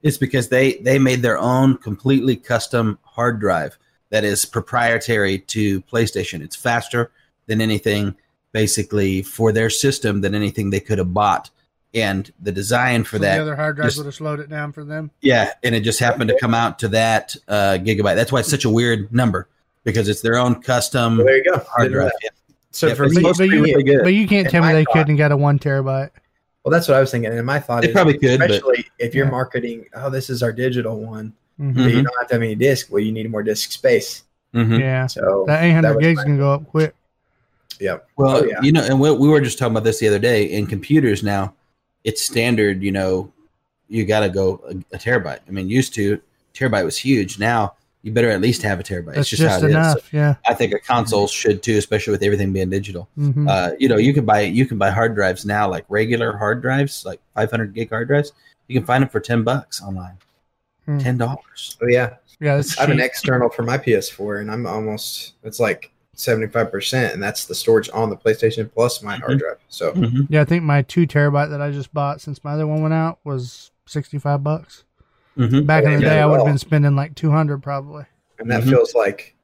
It's 0.04 0.18
because 0.18 0.50
they 0.50 0.74
they 0.76 1.00
made 1.00 1.22
their 1.22 1.38
own 1.40 1.78
completely 1.78 2.36
custom 2.36 3.00
hard 3.04 3.40
drive 3.40 3.78
that 4.10 4.24
is 4.24 4.46
proprietary 4.46 5.40
to 5.40 5.82
PlayStation. 5.84 6.42
It's 6.42 6.56
faster 6.56 7.10
than 7.48 7.62
anything 7.62 8.16
basically 8.52 9.24
for 9.24 9.52
their 9.52 9.70
system 9.70 10.22
than 10.22 10.36
anything 10.36 10.70
they 10.70 10.80
could 10.80 11.00
have 11.00 11.14
bought. 11.14 11.50
And 11.96 12.32
the 12.42 12.52
design 12.52 13.04
for 13.04 13.18
So 13.18 13.24
that 13.24 13.36
the 13.38 13.42
other 13.42 13.56
hard 13.56 13.76
drives 13.78 13.94
just- 13.94 13.98
would 14.00 14.06
have 14.08 14.16
slowed 14.16 14.40
it 14.40 14.50
down 14.50 14.72
for 14.74 14.84
them. 14.84 15.12
Yeah, 15.22 15.52
and 15.64 15.74
it 15.76 15.82
just 15.82 16.00
happened 16.00 16.30
to 16.30 16.38
come 16.40 16.54
out 16.54 16.80
to 16.80 16.88
that 16.90 17.36
uh, 17.48 17.78
gigabyte. 17.82 18.16
That's 18.16 18.32
why 18.32 18.40
it's 18.42 18.50
such 18.50 18.66
a 18.66 18.70
weird 18.70 19.12
number 19.14 19.48
because 19.84 20.10
it's 20.10 20.22
their 20.22 20.38
own 20.38 20.62
custom 20.62 21.18
Well, 21.18 21.28
there 21.28 21.38
you 21.38 21.44
go. 21.44 21.60
hard 21.70 21.92
drive. 21.92 22.12
Yeah. 22.24 22.30
So 22.72 22.88
Yeah, 22.88 22.94
for 22.96 23.08
me, 23.10 23.16
supposed 23.16 23.38
but 23.38 23.50
you- 23.50 23.64
really. 23.64 23.98
But 24.04 24.14
you 24.14 24.28
can't 24.28 24.48
And 24.48 24.52
tell 24.52 24.66
me 24.66 24.74
they 24.74 24.84
thought- 24.86 24.94
couldn't 24.94 25.16
get 25.18 25.32
a 25.32 25.38
one 25.38 25.60
terabyte. 25.60 26.10
Well, 26.64 26.72
that's 26.72 26.88
what 26.88 26.96
I 26.98 27.00
was 27.02 27.12
thinking. 27.12 27.32
And 27.32 27.46
my 27.46 27.60
thought 27.60 27.82
They 27.82 27.90
is, 27.90 27.94
probably 27.94 28.18
could, 28.18 28.40
but 28.40 28.50
especially 28.52 28.86
if 29.00 29.14
you're 29.14 29.26
Yeah. 29.26 29.32
marketing, 29.32 29.86
oh, 29.96 30.10
this 30.10 30.30
is 30.30 30.42
our 30.42 30.52
digital 30.54 31.00
one, 31.00 31.34
Mhm. 31.60 31.76
but 31.76 31.84
you 31.92 32.02
don't 32.02 32.14
have 32.20 32.28
to 32.30 32.36
have 32.36 32.42
any 32.42 32.56
disk. 32.56 32.88
Well, 32.92 33.02
you 33.02 33.12
need 33.12 33.30
more 33.30 33.44
disk 33.44 33.72
space. 33.72 34.24
Mhm. 34.56 34.80
Yeah, 34.80 35.08
So 35.08 35.44
that 35.48 35.64
800 35.64 35.96
that 35.96 36.00
gigs 36.00 36.18
my- 36.18 36.24
can 36.24 36.38
go 36.38 36.54
up 36.54 36.68
quick. 36.70 36.94
Yep. 37.80 38.08
Well, 38.18 38.38
Oh, 38.38 38.44
yeah. 38.46 38.62
you 38.62 38.72
know, 38.72 38.84
and 38.84 39.00
we, 39.00 39.12
we 39.12 39.28
were 39.28 39.42
just 39.42 39.58
talking 39.58 39.74
about 39.74 39.84
this 39.84 40.00
the 40.00 40.08
other 40.08 40.20
day. 40.20 40.44
In 40.46 40.68
computers 40.68 41.24
now, 41.24 41.54
it's 42.04 42.22
standard. 42.24 42.82
You 42.84 42.92
know, 42.92 43.32
you 43.90 44.06
got 44.06 44.22
to 44.22 44.30
go 44.30 44.62
a, 44.68 44.96
a 44.96 45.00
terabyte. 45.00 45.40
I 45.48 45.52
mean, 45.52 45.70
used 45.70 45.94
to 45.96 46.22
terabyte 46.54 46.86
was 46.86 46.98
huge. 46.98 47.40
Now 47.40 47.74
you 48.04 48.12
better 48.12 48.30
at 48.30 48.42
least 48.42 48.62
have 48.62 48.80
a 48.80 48.84
terabyte. 48.84 49.16
That's 49.16 49.20
it's 49.20 49.30
just, 49.30 49.42
just, 49.42 49.62
how 49.62 49.66
it 49.66 49.70
is. 49.72 49.76
enough. 49.76 50.14
Yeah. 50.14 50.36
I 50.46 50.54
think 50.54 50.74
a 50.74 50.80
console 50.80 51.26
should 51.28 51.64
too, 51.64 51.78
especially 51.78 52.12
with 52.12 52.22
everything 52.22 52.52
being 52.54 52.70
digital. 52.70 53.08
Mhm. 53.18 53.50
Uh, 53.50 53.76
you 53.80 53.88
know, 53.90 53.98
you 53.98 54.14
can 54.14 54.26
buy 54.26 54.42
you 54.42 54.66
can 54.66 54.78
buy 54.78 54.92
hard 54.92 55.16
drives 55.16 55.46
now, 55.46 55.70
like 55.70 55.86
regular 55.90 56.38
hard 56.38 56.62
drives, 56.62 57.06
like 57.06 57.20
500 57.36 57.74
gig 57.74 57.90
hard 57.90 58.08
drives. 58.10 58.34
You 58.68 58.78
can 58.80 58.86
find 58.86 59.02
them 59.02 59.10
for 59.10 59.20
10 59.20 59.44
bucks 59.44 59.82
online. 59.82 60.18
Hmm. 60.86 60.98
Ten 61.00 61.18
dollars. 61.18 61.78
Oh 61.82 61.88
yeah. 61.88 62.16
yeah, 62.42 62.58
that's 62.58 62.78
I 62.78 62.82
have 62.82 62.90
an 62.90 63.00
external 63.00 63.48
for 63.50 63.64
my 63.64 63.78
PS4, 63.78 64.42
and 64.42 64.52
I'm 64.52 64.68
almost 64.68 65.36
it's 65.44 65.62
like 65.62 65.92
75 66.16 66.70
percent, 66.72 67.14
and 67.14 67.24
that's 67.24 67.46
the 67.46 67.56
storage 67.56 67.90
on 67.94 68.10
the 68.10 68.18
PlayStation 68.18 68.70
plus 68.72 69.02
my 69.02 69.16
hard 69.16 69.38
Mhm. 69.38 69.40
drive. 69.40 69.58
So 69.70 69.94
Mm-hmm. 69.94 70.22
Yeah, 70.28 70.42
I 70.42 70.46
think 70.46 70.64
my 70.64 70.82
two 70.82 71.08
terabyte 71.08 71.50
that 71.52 71.62
I 71.62 71.72
just 71.72 71.94
bought 71.94 72.20
since 72.20 72.44
my 72.44 72.52
other 72.52 72.68
one 72.68 72.82
went 72.82 72.94
out 72.94 73.20
was 73.24 73.72
65 73.86 74.44
bucks. 74.44 74.84
Mm-hmm. 75.38 75.66
Back 75.66 75.84
in 75.86 75.94
the 75.96 76.00
day, 76.02 76.20
I 76.22 76.26
would 76.26 76.38
have 76.38 76.46
been 76.46 76.58
spending 76.58 76.96
like 76.96 77.16
200 77.16 77.62
probably. 77.64 78.06
and 78.40 78.50
that 78.52 78.64
Mhm. 78.64 78.70
feels 78.70 78.94
like 78.96 79.36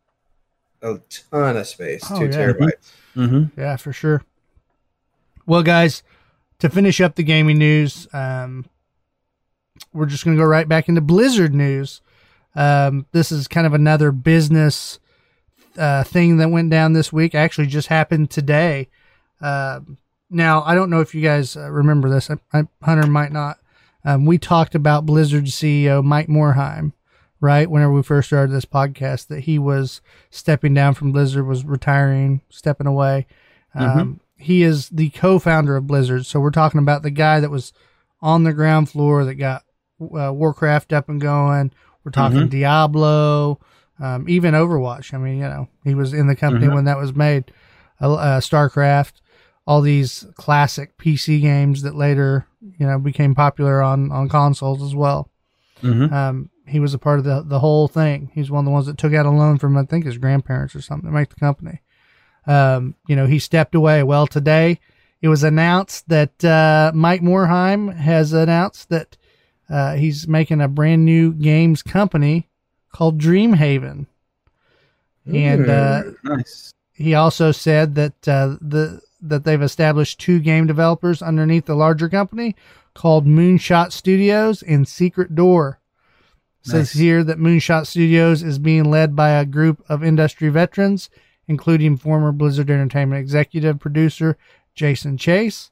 a 0.81 0.99
ton 1.31 1.55
of 1.57 1.67
space. 1.67 2.03
Oh, 2.09 2.19
two 2.19 2.25
yeah. 2.25 2.31
terabytes. 2.31 2.91
Mm-hmm. 3.15 3.59
Yeah, 3.59 3.75
for 3.77 3.91
sure. 3.93 4.23
Well, 5.45 5.63
guys, 5.63 6.03
to 6.59 6.69
finish 6.69 6.99
up 7.01 7.15
the 7.15 7.23
gaming 7.23 7.57
news, 7.57 8.07
um, 8.13 8.65
we're 9.93 10.05
just 10.05 10.25
going 10.25 10.35
to 10.37 10.41
go 10.43 10.47
right 10.47 10.67
back 10.67 10.89
into 10.89 11.01
Blizzard 11.01 11.53
news. 11.55 12.01
Um, 12.55 13.05
this 13.11 13.31
is 13.31 13.47
kind 13.47 13.65
of 13.65 13.73
another 13.73 14.11
business 14.11 14.99
uh, 15.77 16.03
thing 16.03 16.37
that 16.37 16.49
went 16.49 16.69
down 16.69 16.93
this 16.93 17.13
week. 17.13 17.33
Actually, 17.33 17.67
just 17.67 17.87
happened 17.87 18.29
today. 18.29 18.89
Um, 19.41 19.97
now, 20.29 20.63
I 20.63 20.75
don't 20.75 20.89
know 20.89 20.99
if 20.99 21.15
you 21.15 21.21
guys 21.21 21.55
uh, 21.55 21.69
remember 21.71 22.09
this. 22.09 22.29
I, 22.29 22.35
I, 22.53 22.63
Hunter 22.83 23.07
might 23.07 23.31
not. 23.31 23.57
Um, 24.09 24.25
we 24.25 24.37
talked 24.39 24.73
about 24.73 25.05
Blizzard 25.05 25.45
CEO 25.45 26.03
Mike 26.03 26.27
Morhaime, 26.27 26.93
right? 27.39 27.69
Whenever 27.69 27.93
we 27.93 28.01
first 28.01 28.29
started 28.29 28.51
this 28.51 28.65
podcast, 28.65 29.27
that 29.27 29.41
he 29.41 29.59
was 29.59 30.01
stepping 30.31 30.73
down 30.73 30.95
from 30.95 31.11
Blizzard, 31.11 31.45
was 31.45 31.63
retiring, 31.63 32.41
stepping 32.49 32.87
away. 32.87 33.27
Um, 33.75 34.19
He 34.35 34.63
is 34.63 34.89
the 34.89 35.09
co-founder 35.09 35.75
of 35.75 35.85
Blizzard, 35.85 36.25
so 36.25 36.39
we're 36.39 36.49
talking 36.49 36.79
about 36.79 37.03
the 37.03 37.11
guy 37.11 37.39
that 37.39 37.51
was 37.51 37.71
on 38.21 38.45
the 38.45 38.53
ground 38.53 38.89
floor 38.89 39.25
that 39.25 39.35
got 39.35 39.63
uh, 40.01 40.31
Warcraft 40.33 40.91
up 40.93 41.07
and 41.09 41.19
going. 41.21 41.71
We're 42.03 42.11
talking 42.11 42.39
Mhm. 42.47 42.49
Diablo, 42.49 43.59
um, 43.99 44.27
even 44.29 44.53
Overwatch. 44.55 45.13
I 45.13 45.17
mean, 45.17 45.35
you 45.39 45.43
know, 45.43 45.67
he 45.83 45.93
was 45.93 46.13
in 46.13 46.27
the 46.27 46.35
company 46.37 46.67
Mhm. 46.67 46.73
when 46.73 46.85
that 46.85 46.97
was 46.97 47.13
made. 47.13 47.51
Uh, 48.01 48.13
uh, 48.15 48.39
StarCraft, 48.39 49.21
all 49.67 49.81
these 49.81 50.25
classic 50.35 50.97
PC 50.97 51.41
games 51.41 51.81
that 51.83 51.95
later, 51.95 52.45
you 52.61 52.85
know, 52.85 52.99
became 52.99 53.35
popular 53.35 53.81
on 53.81 54.11
on 54.11 54.29
consoles 54.29 54.81
as 54.83 54.95
well. 54.95 55.29
Mm-hmm. 55.81 56.13
Um, 56.13 56.49
he 56.67 56.79
was 56.79 56.93
a 56.93 56.99
part 56.99 57.19
of 57.19 57.25
the 57.25 57.41
the 57.41 57.59
whole 57.59 57.87
thing. 57.87 58.31
He's 58.33 58.51
one 58.51 58.59
of 58.59 58.65
the 58.65 58.71
ones 58.71 58.85
that 58.85 58.97
took 58.97 59.13
out 59.13 59.25
a 59.25 59.29
loan 59.31 59.57
from 59.57 59.77
I 59.77 59.83
think 59.83 60.05
his 60.05 60.17
grandparents 60.17 60.75
or 60.75 60.81
something 60.81 61.09
to 61.09 61.13
make 61.13 61.29
the 61.29 61.39
company. 61.39 61.81
Um, 62.47 62.95
you 63.07 63.15
know, 63.15 63.27
he 63.27 63.39
stepped 63.39 63.75
away. 63.75 64.03
Well, 64.03 64.27
today 64.27 64.79
it 65.21 65.27
was 65.27 65.43
announced 65.43 66.07
that 66.09 66.43
uh, 66.43 66.91
Mike 66.95 67.21
Morhaime 67.21 67.95
has 67.95 68.33
announced 68.33 68.89
that 68.89 69.17
uh, 69.69 69.95
he's 69.95 70.27
making 70.27 70.61
a 70.61 70.67
brand 70.67 71.05
new 71.05 71.33
games 71.33 71.83
company 71.83 72.49
called 72.91 73.19
Dreamhaven, 73.19 74.07
and 75.25 75.69
uh, 75.69 76.03
Nice. 76.23 76.73
he 76.93 77.13
also 77.13 77.51
said 77.51 77.95
that 77.95 78.27
uh, 78.27 78.55
the 78.61 79.01
that 79.21 79.43
they've 79.43 79.61
established 79.61 80.19
two 80.19 80.39
game 80.39 80.67
developers 80.67 81.21
underneath 81.21 81.65
the 81.65 81.75
larger 81.75 82.09
company 82.09 82.55
called 82.93 83.25
Moonshot 83.25 83.91
Studios 83.91 84.61
and 84.61 84.87
Secret 84.87 85.35
Door. 85.35 85.79
It 86.65 86.69
Says 86.69 86.91
here 86.91 87.23
that 87.23 87.39
Moonshot 87.39 87.87
Studios 87.87 88.43
is 88.43 88.59
being 88.59 88.83
led 88.83 89.15
by 89.15 89.29
a 89.29 89.45
group 89.45 89.83
of 89.87 90.03
industry 90.03 90.49
veterans, 90.49 91.09
including 91.47 91.97
former 91.97 92.31
Blizzard 92.31 92.69
Entertainment 92.69 93.21
executive 93.21 93.79
producer 93.79 94.37
Jason 94.75 95.17
Chayes. 95.17 95.69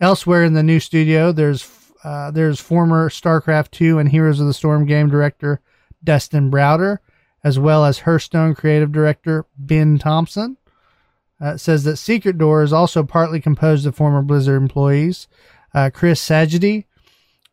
Elsewhere 0.00 0.44
in 0.44 0.54
the 0.54 0.62
new 0.62 0.80
studio, 0.80 1.32
there's 1.32 1.68
uh, 2.04 2.30
there's 2.30 2.60
former 2.60 3.08
StarCraft 3.08 3.70
2 3.70 3.98
and 3.98 4.10
Heroes 4.10 4.38
of 4.38 4.46
the 4.46 4.54
Storm 4.54 4.84
game 4.84 5.08
director 5.08 5.60
Dustin 6.02 6.50
Browder, 6.50 6.98
as 7.42 7.58
well 7.58 7.84
as 7.84 8.00
Hearthstone 8.00 8.54
creative 8.54 8.92
director 8.92 9.46
Ben 9.56 9.98
Thompson. 9.98 10.58
Uh, 11.44 11.58
says 11.58 11.84
that 11.84 11.98
Secret 11.98 12.38
Door 12.38 12.62
is 12.62 12.72
also 12.72 13.02
partly 13.02 13.38
composed 13.38 13.84
of 13.86 13.94
former 13.94 14.22
Blizzard 14.22 14.56
employees. 14.62 15.28
Uh, 15.74 15.90
Chris 15.92 16.26
Sigaty 16.26 16.86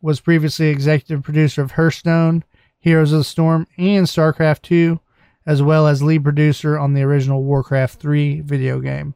was 0.00 0.18
previously 0.18 0.68
executive 0.68 1.22
producer 1.22 1.60
of 1.60 1.72
Hearthstone, 1.72 2.42
Heroes 2.80 3.12
of 3.12 3.18
the 3.18 3.24
Storm, 3.24 3.66
and 3.76 4.06
StarCraft 4.06 4.62
2, 4.62 4.98
as 5.44 5.60
well 5.60 5.86
as 5.86 6.02
lead 6.02 6.24
producer 6.24 6.78
on 6.78 6.94
the 6.94 7.02
original 7.02 7.42
Warcraft 7.44 8.00
3 8.00 8.40
video 8.40 8.80
game. 8.80 9.14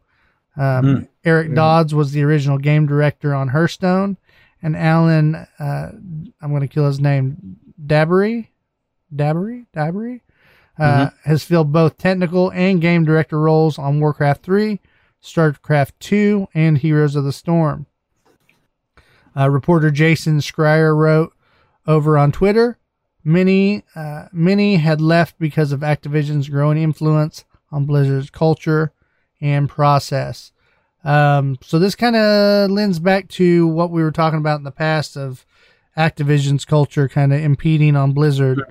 Um, 0.59 0.85
Hmm. 0.85 1.03
Eric 1.24 1.48
Hmm. 1.48 1.55
Dodds 1.55 1.94
was 1.94 2.12
the 2.12 2.23
original 2.23 2.59
game 2.59 2.86
director 2.86 3.35
on 3.35 3.48
Hearthstone, 3.48 4.19
and 4.62 4.77
Alan, 4.77 5.36
uh, 5.59 5.90
I'm 6.43 6.51
going 6.51 6.61
to 6.61 6.69
kill 6.69 6.86
his 6.86 7.01
name, 7.01 7.57
Dabbery, 7.82 8.48
Dabbery, 9.15 9.66
Dabbery, 9.74 10.20
uh, 10.78 11.11
has 11.24 11.43
filled 11.43 11.73
both 11.73 11.98
technical 11.98 12.51
and 12.51 12.81
game 12.81 13.05
director 13.05 13.40
roles 13.40 13.78
on 13.78 14.01
Warcraft 14.01 14.43
3, 14.43 14.81
StarCraft 15.23 15.93
2, 16.01 16.48
and 16.55 16.78
Heroes 16.78 17.16
of 17.16 17.24
the 17.24 17.32
Storm. 17.32 17.86
Uh, 19.36 19.51
reporter 19.51 19.90
Jason 19.90 20.39
Schreier 20.39 20.97
wrote 20.97 21.35
over 21.86 22.16
on 22.19 22.32
Twitter, 22.32 22.78
many, 23.23 23.85
uh, 23.94 24.27
many 24.32 24.77
had 24.77 25.01
left 25.01 25.39
because 25.39 25.73
of 25.73 25.81
Activision's 25.81 26.48
growing 26.48 26.78
influence 26.78 27.44
on 27.70 27.85
Blizzard's 27.85 28.31
culture 28.31 28.93
and 29.40 29.69
process. 29.69 30.53
Um, 31.05 31.59
so 31.62 31.78
this 31.78 31.94
kind 31.94 32.16
of 32.16 32.70
lends 32.70 32.98
back 32.98 33.28
to 33.31 33.66
what 33.66 33.90
we 33.90 34.03
were 34.03 34.11
talking 34.11 34.39
about 34.39 34.59
in 34.59 34.65
the 34.65 34.70
past 34.70 35.16
of 35.16 35.47
Activision's 35.97 36.65
culture 36.65 37.09
kind 37.09 37.32
of 37.32 37.40
impeding 37.40 37.97
on 37.97 38.12
Blizzard. 38.12 38.62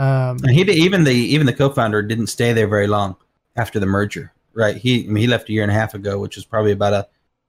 Um, 0.00 0.38
And 0.42 0.50
he 0.50 0.62
even 0.62 1.04
the 1.04 1.12
even 1.12 1.46
the 1.46 1.52
co-founder 1.52 2.00
didn't 2.00 2.28
stay 2.28 2.54
there 2.54 2.66
very 2.66 2.86
long 2.86 3.16
after 3.56 3.78
the 3.78 3.84
merger, 3.84 4.32
right? 4.54 4.74
He 4.74 5.04
I 5.04 5.08
mean, 5.08 5.16
he 5.16 5.26
left 5.26 5.50
a 5.50 5.52
year 5.52 5.62
and 5.62 5.70
a 5.70 5.74
half 5.74 5.92
ago, 5.92 6.18
which 6.18 6.36
was 6.36 6.46
probably 6.46 6.72
about 6.72 6.94
a 6.94 7.06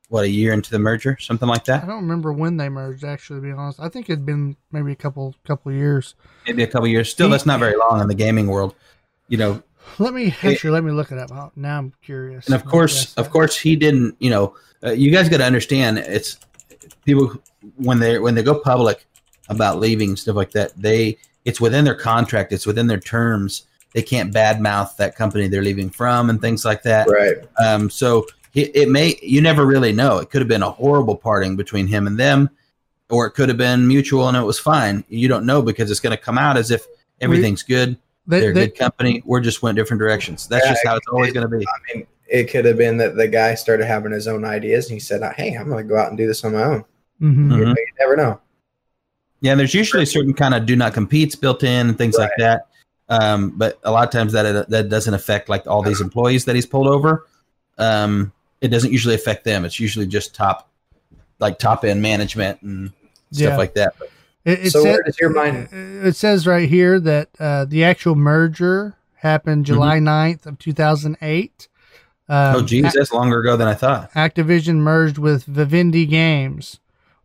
what 0.10 0.26
a 0.26 0.30
year 0.30 0.52
into 0.52 0.70
the 0.70 0.80
merger, 0.80 1.18
something 1.18 1.48
like 1.48 1.64
that. 1.66 1.86
I 1.86 1.88
don't 1.88 2.02
remember 2.02 2.34
when 2.34 2.58
they 2.58 2.68
merged. 2.68 3.06
Actually, 3.06 3.40
to 3.40 3.44
be 3.44 3.52
honest, 3.54 3.80
I 3.80 3.88
think 3.88 4.10
it'd 4.10 4.26
been 4.26 4.58
maybe 4.70 4.92
a 4.92 4.98
couple 4.98 5.34
couple 5.46 5.72
years. 5.72 6.16
Maybe 6.46 6.62
a 6.64 6.68
couple 6.68 6.90
years. 6.90 7.10
Still, 7.10 7.30
that's 7.30 7.46
not 7.46 7.62
very 7.62 7.78
long 7.78 8.02
in 8.02 8.10
the 8.10 8.16
gaming 8.16 8.48
world, 8.48 8.76
you 9.30 9.38
know. 9.38 9.64
Let 9.98 10.14
me 10.14 10.36
actually 10.44 10.72
let 10.72 10.84
me 10.84 10.92
look 10.92 11.14
it 11.14 11.18
up. 11.18 11.32
Oh, 11.32 11.54
Now 11.56 11.78
I'm 11.78 11.94
curious. 12.04 12.48
And 12.48 12.56
of 12.56 12.66
course, 12.66 13.14
of 13.16 13.30
course, 13.30 13.58
he 13.58 13.78
didn't. 13.78 14.18
You 14.20 14.30
know, 14.30 14.56
uh, 14.84 14.92
you 14.92 15.10
guys 15.10 15.30
got 15.30 15.38
to 15.38 15.46
understand. 15.46 16.00
It's 16.00 16.38
people 17.06 17.42
when 17.78 18.00
they 18.00 18.20
when 18.20 18.36
they 18.36 18.44
go 18.44 18.60
public 18.60 19.08
about 19.48 19.80
leaving 19.80 20.18
stuff 20.18 20.36
like 20.36 20.52
that. 20.52 20.76
They 20.76 21.18
it's 21.46 21.60
within 21.62 21.86
their 21.86 21.96
contract. 21.96 22.52
It's 22.52 22.66
within 22.66 22.88
their 22.88 23.00
terms. 23.00 23.68
They 23.94 24.02
can't 24.02 24.34
badmouth 24.34 24.96
that 24.98 25.16
company 25.16 25.48
they're 25.48 25.62
leaving 25.62 25.90
from 25.90 26.30
and 26.30 26.40
things 26.40 26.64
like 26.64 26.84
that. 26.84 27.10
Right. 27.10 27.38
Um, 27.64 27.90
so 27.90 28.26
it, 28.54 28.76
it 28.76 28.90
may 28.90 29.18
you 29.22 29.42
never 29.42 29.66
really 29.66 29.92
know. 29.92 30.20
It 30.20 30.30
could 30.30 30.42
have 30.42 30.48
been 30.48 30.64
a 30.64 30.72
horrible 30.72 31.16
parting 31.16 31.56
between 31.56 31.88
him 31.88 32.08
and 32.08 32.18
them, 32.18 32.50
or 33.10 33.26
it 33.26 33.32
could 33.32 33.50
have 33.50 33.58
been 33.58 33.88
mutual 33.88 34.28
and 34.28 34.38
it 34.38 34.42
was 34.44 34.60
fine. 34.60 35.04
You 35.10 35.28
don't 35.28 35.46
know 35.46 35.62
because 35.62 35.92
it's 35.92 36.00
going 36.00 36.16
to 36.16 36.22
come 36.22 36.38
out 36.38 36.58
as 36.58 36.72
if 36.72 36.86
everything's 37.20 37.64
good. 37.64 37.98
they, 38.28 38.40
They're 38.40 38.54
they, 38.54 38.68
good 38.68 38.78
company. 38.78 39.22
We're 39.26 39.42
just 39.42 39.62
went 39.62 39.76
different 39.76 40.00
directions. 40.00 40.48
That's 40.48 40.66
Yeah, 40.66 40.72
just 40.72 40.86
how 40.86 40.96
it's 40.96 41.08
always 41.08 41.34
going 41.34 41.50
to 41.50 41.58
be. 41.58 41.66
I 41.66 41.94
mean, 41.96 42.08
it 42.28 42.46
could 42.50 42.64
have 42.64 42.78
been 42.78 42.96
that 42.98 43.18
the 43.18 43.28
guy 43.28 43.56
started 43.56 43.86
having 43.86 44.14
his 44.14 44.28
own 44.28 44.46
ideas 44.46 44.86
and 44.86 44.94
he 44.94 45.00
said, 45.02 45.22
"Hey, 45.36 45.54
I'm 45.56 45.68
going 45.68 45.86
to 45.86 45.90
go 45.90 45.98
out 45.98 46.10
and 46.10 46.18
do 46.18 46.28
this 46.28 46.46
on 46.46 46.54
my 46.54 46.64
own." 46.64 46.86
Mhm. 47.22 47.36
Mhm. 47.36 47.58
You, 47.58 47.66
know, 47.66 47.72
you 47.72 47.86
never 48.00 48.16
know. 48.16 48.40
Yeah, 49.42 49.52
and 49.52 49.60
there's 49.60 49.74
usually 49.74 50.06
certain 50.06 50.34
kind 50.34 50.54
of 50.54 50.66
do 50.66 50.76
not 50.76 50.94
competes 50.94 51.36
built 51.36 51.64
in 51.64 51.90
and 51.90 51.98
things 51.98 52.16
like 52.18 52.32
that. 52.38 52.68
Um, 53.10 53.50
but 53.58 53.80
a 53.84 53.92
lot 53.92 54.06
of 54.06 54.12
times 54.12 54.32
that 54.34 54.70
that 54.70 54.88
doesn't 54.90 55.14
affect 55.14 55.50
like 55.50 55.68
all 55.68 55.82
these 55.82 56.00
employees 56.00 56.46
that 56.46 56.56
he's 56.56 56.66
pulled 56.66 56.88
over. 56.88 57.26
Um, 57.78 58.32
it 58.62 58.68
doesn't 58.70 58.92
usually 58.92 59.16
affect 59.16 59.44
them. 59.44 59.66
It's 59.66 59.80
usually 59.80 60.06
just 60.06 60.36
top, 60.36 60.70
like 61.40 61.58
top 61.60 61.84
end 61.84 62.02
management 62.02 62.62
and 62.62 62.92
stuff 63.32 63.50
Yeah. 63.50 63.58
like 63.58 63.74
that. 63.74 63.96
But 63.98 64.10
It, 64.46 64.68
it 64.68 64.72
so 64.72 64.84
said- 64.84 64.92
where 64.92 65.04
does 65.04 65.20
your 65.20 65.32
mind? 65.32 65.70
It 65.72 66.16
says 66.16 66.46
right 66.46 66.70
here 66.70 67.00
that 67.00 67.30
uh, 67.40 67.66
the 67.66 67.84
actual 67.84 68.14
merger 68.16 68.96
happened 69.16 69.66
July 69.66 69.98
9th 70.00 70.46
of 70.46 70.60
2008. 70.60 71.68
Um, 72.30 72.36
Mm-hmm. 72.38 72.56
oh, 72.56 72.62
geez, 72.62 72.94
that's 72.94 73.12
longer 73.12 73.40
ago 73.42 73.58
than 73.58 73.68
I 73.68 73.74
thought. 73.74 74.12
Activision 74.14 74.76
merged 74.76 75.18
with 75.18 75.44
Vivendi 75.46 76.06
Games, 76.06 76.80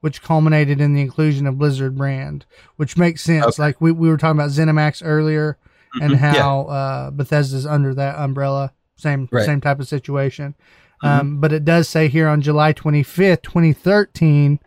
which 0.06 0.22
culminated 0.22 0.80
in 0.80 0.94
the 0.94 1.00
inclusion 1.00 1.48
of 1.48 1.58
Blizzard 1.58 1.96
brand, 1.96 2.46
which 2.76 2.96
makes 2.96 3.24
sense. 3.24 3.44
Okay. 3.44 3.62
Like 3.62 3.80
we, 3.80 3.90
we 3.90 4.08
were 4.08 4.16
talking 4.16 4.38
about 4.38 4.50
ZeniMax 4.50 5.02
earlier 5.04 5.58
and 6.00 6.12
Mhm. 6.12 6.18
how 6.18 6.60
uh, 6.66 7.10
Bethesda's 7.10 7.66
under 7.66 7.92
that 7.94 8.16
umbrella. 8.16 8.72
Same 8.94 9.28
Right. 9.32 9.44
same 9.44 9.60
type 9.60 9.80
of 9.80 9.88
situation. 9.88 10.54
Mhm. 11.02 11.08
Um, 11.08 11.40
but 11.40 11.52
it 11.52 11.64
does 11.64 11.88
say 11.88 12.06
here 12.06 12.28
on 12.28 12.40
July 12.40 12.72
25th, 12.72 13.42
2013, 13.42 14.60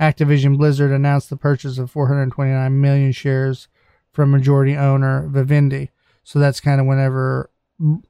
Activision 0.00 0.56
Blizzard 0.56 0.90
announced 0.92 1.28
the 1.28 1.36
purchase 1.36 1.76
of 1.76 1.90
429 1.90 2.80
million 2.80 3.12
shares 3.12 3.68
from 4.14 4.30
majority 4.30 4.74
owner 4.78 5.28
Vivendi. 5.28 5.90
So 6.24 6.38
that's 6.38 6.58
kind 6.60 6.80
of 6.80 6.86
whenever 6.86 7.50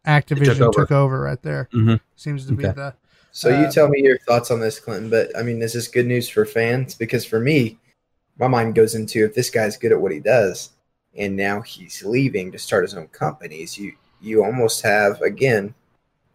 Activision 0.06 0.60
over. 0.60 0.70
took 0.72 0.92
over 0.92 1.20
right 1.20 1.42
there. 1.42 1.68
Mhm. 1.74 1.98
Seems 2.14 2.46
to 2.46 2.52
be 2.52 2.62
the 2.62 2.94
So 3.36 3.50
you 3.50 3.66
Uh, 3.66 3.70
tell 3.70 3.88
me 3.88 4.00
your 4.02 4.16
thoughts 4.20 4.50
on 4.50 4.60
this, 4.60 4.80
Clinton. 4.80 5.10
But 5.10 5.36
I 5.36 5.42
mean, 5.42 5.58
this 5.58 5.74
is 5.74 5.88
good 5.88 6.06
news 6.06 6.26
for 6.26 6.46
fans? 6.46 6.94
Because 6.94 7.26
for 7.26 7.38
me, 7.38 7.78
my 8.38 8.48
mind 8.48 8.74
goes 8.74 8.94
into 8.94 9.26
if 9.26 9.34
this 9.34 9.50
guy's 9.50 9.76
good 9.76 9.92
at 9.92 10.00
what 10.00 10.10
he 10.10 10.20
does, 10.20 10.70
and 11.18 11.36
now 11.36 11.60
he's 11.60 12.02
leaving 12.02 12.50
to 12.52 12.58
start 12.58 12.84
his 12.84 12.94
own 12.94 13.08
companies. 13.08 13.76
You 13.76 13.92
you 14.22 14.42
almost 14.42 14.80
have 14.80 15.20
again 15.20 15.74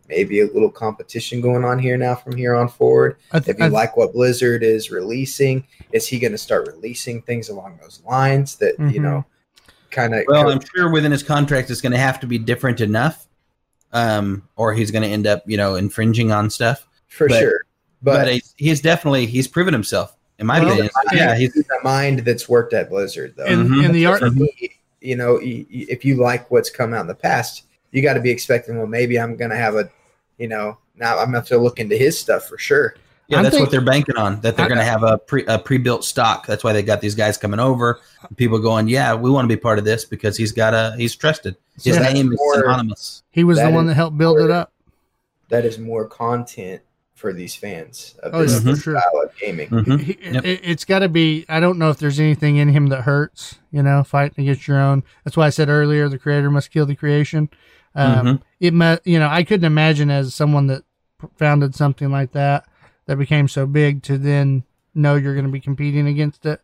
maybe 0.07 0.41
a 0.41 0.45
little 0.45 0.69
competition 0.69 1.41
going 1.41 1.65
on 1.65 1.79
here 1.79 1.97
now 1.97 2.13
from 2.13 2.35
here 2.35 2.53
on 2.53 2.69
forward. 2.69 3.15
Th- 3.31 3.47
If 3.47 3.57
you 3.57 3.65
I- 3.65 3.69
like 3.69 3.97
what 3.97 4.13
Blizzard 4.13 4.61
is 4.61 4.91
releasing, 4.91 5.65
is 5.91 6.05
he 6.05 6.19
going 6.19 6.33
to 6.33 6.37
start 6.37 6.67
releasing 6.67 7.23
things 7.23 7.49
along 7.49 7.79
those 7.81 7.99
lines 8.05 8.57
that 8.57 8.77
you 8.77 8.99
Mhm. 8.99 9.01
know 9.01 9.25
kind 9.89 10.13
of 10.13 10.23
Well, 10.27 10.51
I'm 10.51 10.61
sure 10.75 10.91
within 10.91 11.11
his 11.11 11.23
contract 11.23 11.71
it's 11.71 11.81
going 11.81 11.93
to 11.93 11.97
have 11.97 12.19
to 12.19 12.27
be 12.27 12.37
different 12.37 12.79
enough, 12.79 13.25
um, 13.91 14.47
or 14.55 14.73
he's 14.75 14.91
going 14.91 15.01
to 15.03 15.09
end 15.09 15.25
up, 15.25 15.41
you 15.47 15.57
know, 15.57 15.73
infringing 15.75 16.31
on 16.31 16.51
stuff. 16.51 16.87
For 17.11 17.27
but- 17.27 17.39
sure? 17.39 17.61
But, 18.03 18.23
But, 18.25 18.33
he's, 18.33 18.53
he's 18.57 18.81
definitely 18.81 19.27
he's 19.27 19.47
proven 19.47 19.73
himself, 19.75 20.17
in 20.39 20.47
my 20.47 20.59
Well, 20.59 20.69
opinion. 20.69 20.89
and- 21.11 21.19
yeah, 21.19 21.35
he's 21.35 21.53
he's 21.53 21.69
a 21.69 21.83
mind 21.83 22.19
that's 22.19 22.49
worked 22.49 22.73
at 22.73 22.89
Blizzard 22.89 23.35
though. 23.37 23.45
in, 23.45 23.67
Mhm. 23.67 23.85
in 23.85 23.91
the 23.91 24.07
art 24.07 24.23
me, 24.33 24.49
you 25.01 25.15
know, 25.15 25.33
y- 25.35 25.67
y- 25.71 25.85
if 25.87 26.03
you 26.03 26.15
like 26.15 26.49
what's 26.49 26.71
come 26.71 26.95
out 26.95 27.01
in 27.01 27.07
the 27.07 27.13
past, 27.13 27.63
you 27.91 28.01
got 28.01 28.15
to 28.15 28.19
be 28.19 28.31
expecting. 28.31 28.75
Well, 28.79 28.87
maybe 28.87 29.19
I'm 29.19 29.35
going 29.35 29.51
to 29.51 29.55
have 29.55 29.75
a, 29.75 29.87
you 30.39 30.47
know, 30.47 30.79
now 30.97 31.11
I'm 31.19 31.25
going 31.25 31.33
to 31.33 31.37
have 31.41 31.47
to 31.49 31.57
look 31.59 31.79
into 31.79 31.95
his 31.95 32.19
stuff 32.19 32.47
for 32.47 32.57
sure. 32.57 32.95
Yeah, 33.27 33.37
I'm 33.37 33.43
that's 33.43 33.55
think- 33.55 33.65
what 33.67 33.71
they're 33.71 33.81
banking 33.81 34.17
on. 34.17 34.41
That 34.41 34.57
they're 34.57 34.67
going 34.67 34.79
to 34.79 34.83
have 34.83 35.03
a 35.03 35.19
pre 35.19 35.45
a 35.45 35.59
pre 35.59 35.77
built 35.77 36.03
stock. 36.03 36.47
That's 36.47 36.63
why 36.63 36.73
they 36.73 36.81
got 36.81 37.01
these 37.01 37.13
guys 37.13 37.37
coming 37.37 37.59
over. 37.59 37.99
People 38.35 38.57
going, 38.57 38.87
yeah, 38.87 39.13
we 39.13 39.29
want 39.29 39.45
to 39.47 39.55
be 39.55 39.59
part 39.61 39.77
of 39.77 39.85
this 39.85 40.05
because 40.05 40.37
he's 40.37 40.51
got 40.53 40.73
a 40.73 40.95
he's 40.97 41.15
trusted. 41.15 41.55
His 41.83 41.97
Yeah. 41.97 42.11
name 42.11 42.31
is 42.33 42.39
More- 42.39 42.55
synonymous. 42.55 43.21
he 43.29 43.43
was 43.43 43.59
the 43.59 43.69
one 43.69 43.85
is- 43.85 43.91
that 43.91 43.95
helped 43.95 44.17
build 44.17 44.39
it 44.39 44.49
up. 44.49 44.73
That 45.49 45.65
is 45.65 45.77
more 45.77 46.05
content 46.07 46.81
for 47.21 47.31
these 47.31 47.55
fans 47.55 48.15
of 48.23 48.33
Oh, 48.33 48.41
this 48.41 48.53
yeah, 48.65 48.73
for 48.73 48.79
sure. 48.79 48.99
style 48.99 49.21
of 49.23 49.37
gaming. 49.37 49.69
Mhm. 49.69 49.99
He- 50.01 50.17
Yep. 50.33 50.43
it, 50.45 50.65
has 50.65 50.83
got 50.85 50.99
to 50.99 51.07
be. 51.09 51.45
I 51.47 51.59
don't 51.59 51.77
know 51.77 51.91
if 51.91 51.97
there's 51.97 52.19
anything 52.19 52.57
in 52.57 52.69
him 52.69 52.87
that 52.87 53.03
hurts. 53.03 53.59
You 53.71 53.83
know, 53.83 54.03
fighting 54.03 54.43
against 54.43 54.67
your 54.67 54.79
own. 54.81 55.03
That's 55.23 55.37
why 55.37 55.45
I 55.45 55.51
said 55.51 55.69
earlier, 55.69 56.09
the 56.09 56.17
creator 56.17 56.49
must 56.49 56.71
kill 56.71 56.85
the 56.87 56.95
creation. 56.95 57.49
Um, 57.95 58.25
Mhm. 58.25 58.41
It 58.59 58.73
must. 58.73 59.05
You 59.05 59.19
know, 59.19 59.29
I 59.29 59.43
couldn't 59.43 59.65
imagine 59.65 60.09
as 60.09 60.33
someone 60.33 60.67
that 60.67 60.83
founded 61.37 61.75
something 61.75 62.11
like 62.11 62.31
that 62.31 62.65
that 63.05 63.17
became 63.17 63.47
so 63.47 63.65
big 63.67 64.01
to 64.03 64.17
then 64.17 64.63
know 64.95 65.15
you're 65.15 65.35
going 65.35 65.45
to 65.45 65.51
be 65.51 65.59
competing 65.59 66.07
against 66.07 66.45
it. 66.45 66.59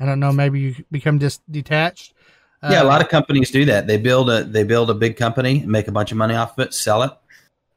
I 0.00 0.04
don't 0.06 0.18
know. 0.20 0.32
Maybe 0.32 0.58
you 0.60 0.74
become 0.90 1.18
just 1.20 1.40
detached. 1.50 2.12
yeah, 2.68 2.82
a 2.82 2.84
lot 2.84 3.00
of 3.00 3.08
companies 3.08 3.50
do 3.50 3.64
that. 3.66 3.86
They 3.86 3.96
build 3.96 4.28
a 4.28 4.42
they 4.44 4.64
build 4.64 4.90
a 4.90 4.94
big 4.94 5.16
company, 5.16 5.62
make 5.66 5.86
a 5.88 5.92
bunch 5.92 6.10
of 6.12 6.18
money 6.18 6.34
off 6.34 6.58
of 6.58 6.66
it, 6.66 6.74
sell 6.74 7.02
it, 7.04 7.10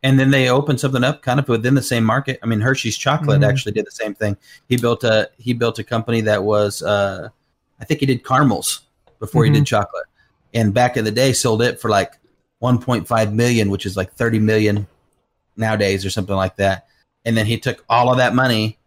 and 0.04 0.20
then 0.20 0.30
they 0.32 0.50
open 0.50 0.78
something 0.78 1.04
up 1.04 1.22
kind 1.22 1.40
of 1.40 1.48
within 1.48 1.76
the 1.76 1.82
same 1.82 2.04
market. 2.04 2.38
I 2.44 2.46
mean, 2.46 2.60
Hershey's 2.62 2.98
Chocolate 2.98 3.42
Mhm. 3.42 3.48
actually 3.50 3.72
did 3.72 3.86
the 3.86 3.92
same 3.92 4.14
thing. 4.14 4.38
He 4.68 4.78
built 4.78 5.04
a 5.04 5.30
he 5.38 5.54
built 5.54 5.80
a 5.80 5.84
company 5.84 6.22
that 6.22 6.44
was 6.44 6.82
uh, 6.84 7.30
I 7.80 7.86
think 7.86 8.00
he 8.02 8.06
did 8.06 8.24
caramels 8.26 8.82
before 9.20 9.46
he 9.46 9.52
did 9.52 9.66
chocolate, 9.66 10.06
and 10.54 10.74
back 10.74 10.98
in 10.98 11.06
the 11.06 11.12
day 11.12 11.32
sold 11.34 11.62
it 11.62 11.80
for 11.80 11.90
like 11.90 12.14
1.5 12.62 13.34
million, 13.34 13.70
which 13.70 13.86
is 13.86 13.98
like 13.98 14.14
30 14.14 14.40
million 14.40 14.88
nowadays 15.58 16.06
or 16.06 16.10
something 16.10 16.36
like 16.36 16.56
that. 16.58 16.88
And 17.26 17.36
then 17.38 17.46
he 17.46 17.58
took 17.58 17.84
all 17.90 18.10
of 18.12 18.18
that 18.18 18.34
money 18.36 18.78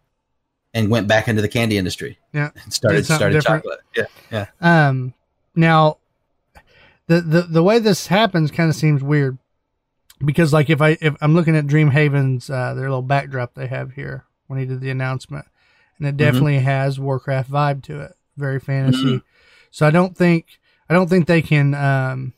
and 0.73 0.89
went 0.89 1.07
back 1.07 1.27
into 1.27 1.41
the 1.41 1.47
candy 1.47 1.77
industry. 1.77 2.19
Yeah. 2.33 2.51
and 2.63 2.73
started 2.73 3.05
started 3.05 3.33
different. 3.33 3.63
chocolate. 3.63 3.79
Yeah, 3.95 4.45
yeah. 4.61 4.87
Um, 4.89 5.13
now, 5.55 5.97
the 7.07 7.21
the 7.21 7.41
the 7.43 7.63
way 7.63 7.79
this 7.79 8.07
happens 8.07 8.51
kind 8.51 8.69
of 8.69 8.75
seems 8.75 9.01
weird 9.01 9.37
because, 10.23 10.53
like, 10.53 10.69
if 10.69 10.81
I 10.81 10.97
if 11.01 11.15
I'm 11.21 11.33
looking 11.35 11.55
at 11.55 11.67
Dreamhaven's 11.67 12.49
uh, 12.49 12.73
their 12.73 12.89
little 12.89 13.01
backdrop 13.01 13.53
they 13.53 13.67
have 13.67 13.93
here 13.93 14.25
when 14.47 14.59
he 14.59 14.65
did 14.65 14.81
the 14.81 14.89
announcement, 14.89 15.45
and 15.97 16.07
it 16.07 16.17
definitely 16.17 16.59
has 16.59 16.99
Warcraft 16.99 17.51
vibe 17.51 17.83
to 17.83 18.01
it, 18.01 18.13
very 18.35 18.59
fantasy. 18.59 19.21
So 19.71 19.85
I 19.85 19.91
don't 19.91 20.15
think 20.17 20.59
I 20.89 20.93
don't 20.93 21.09
think 21.09 21.27
they 21.27 21.41
can 21.41 21.73
um, 21.75 22.33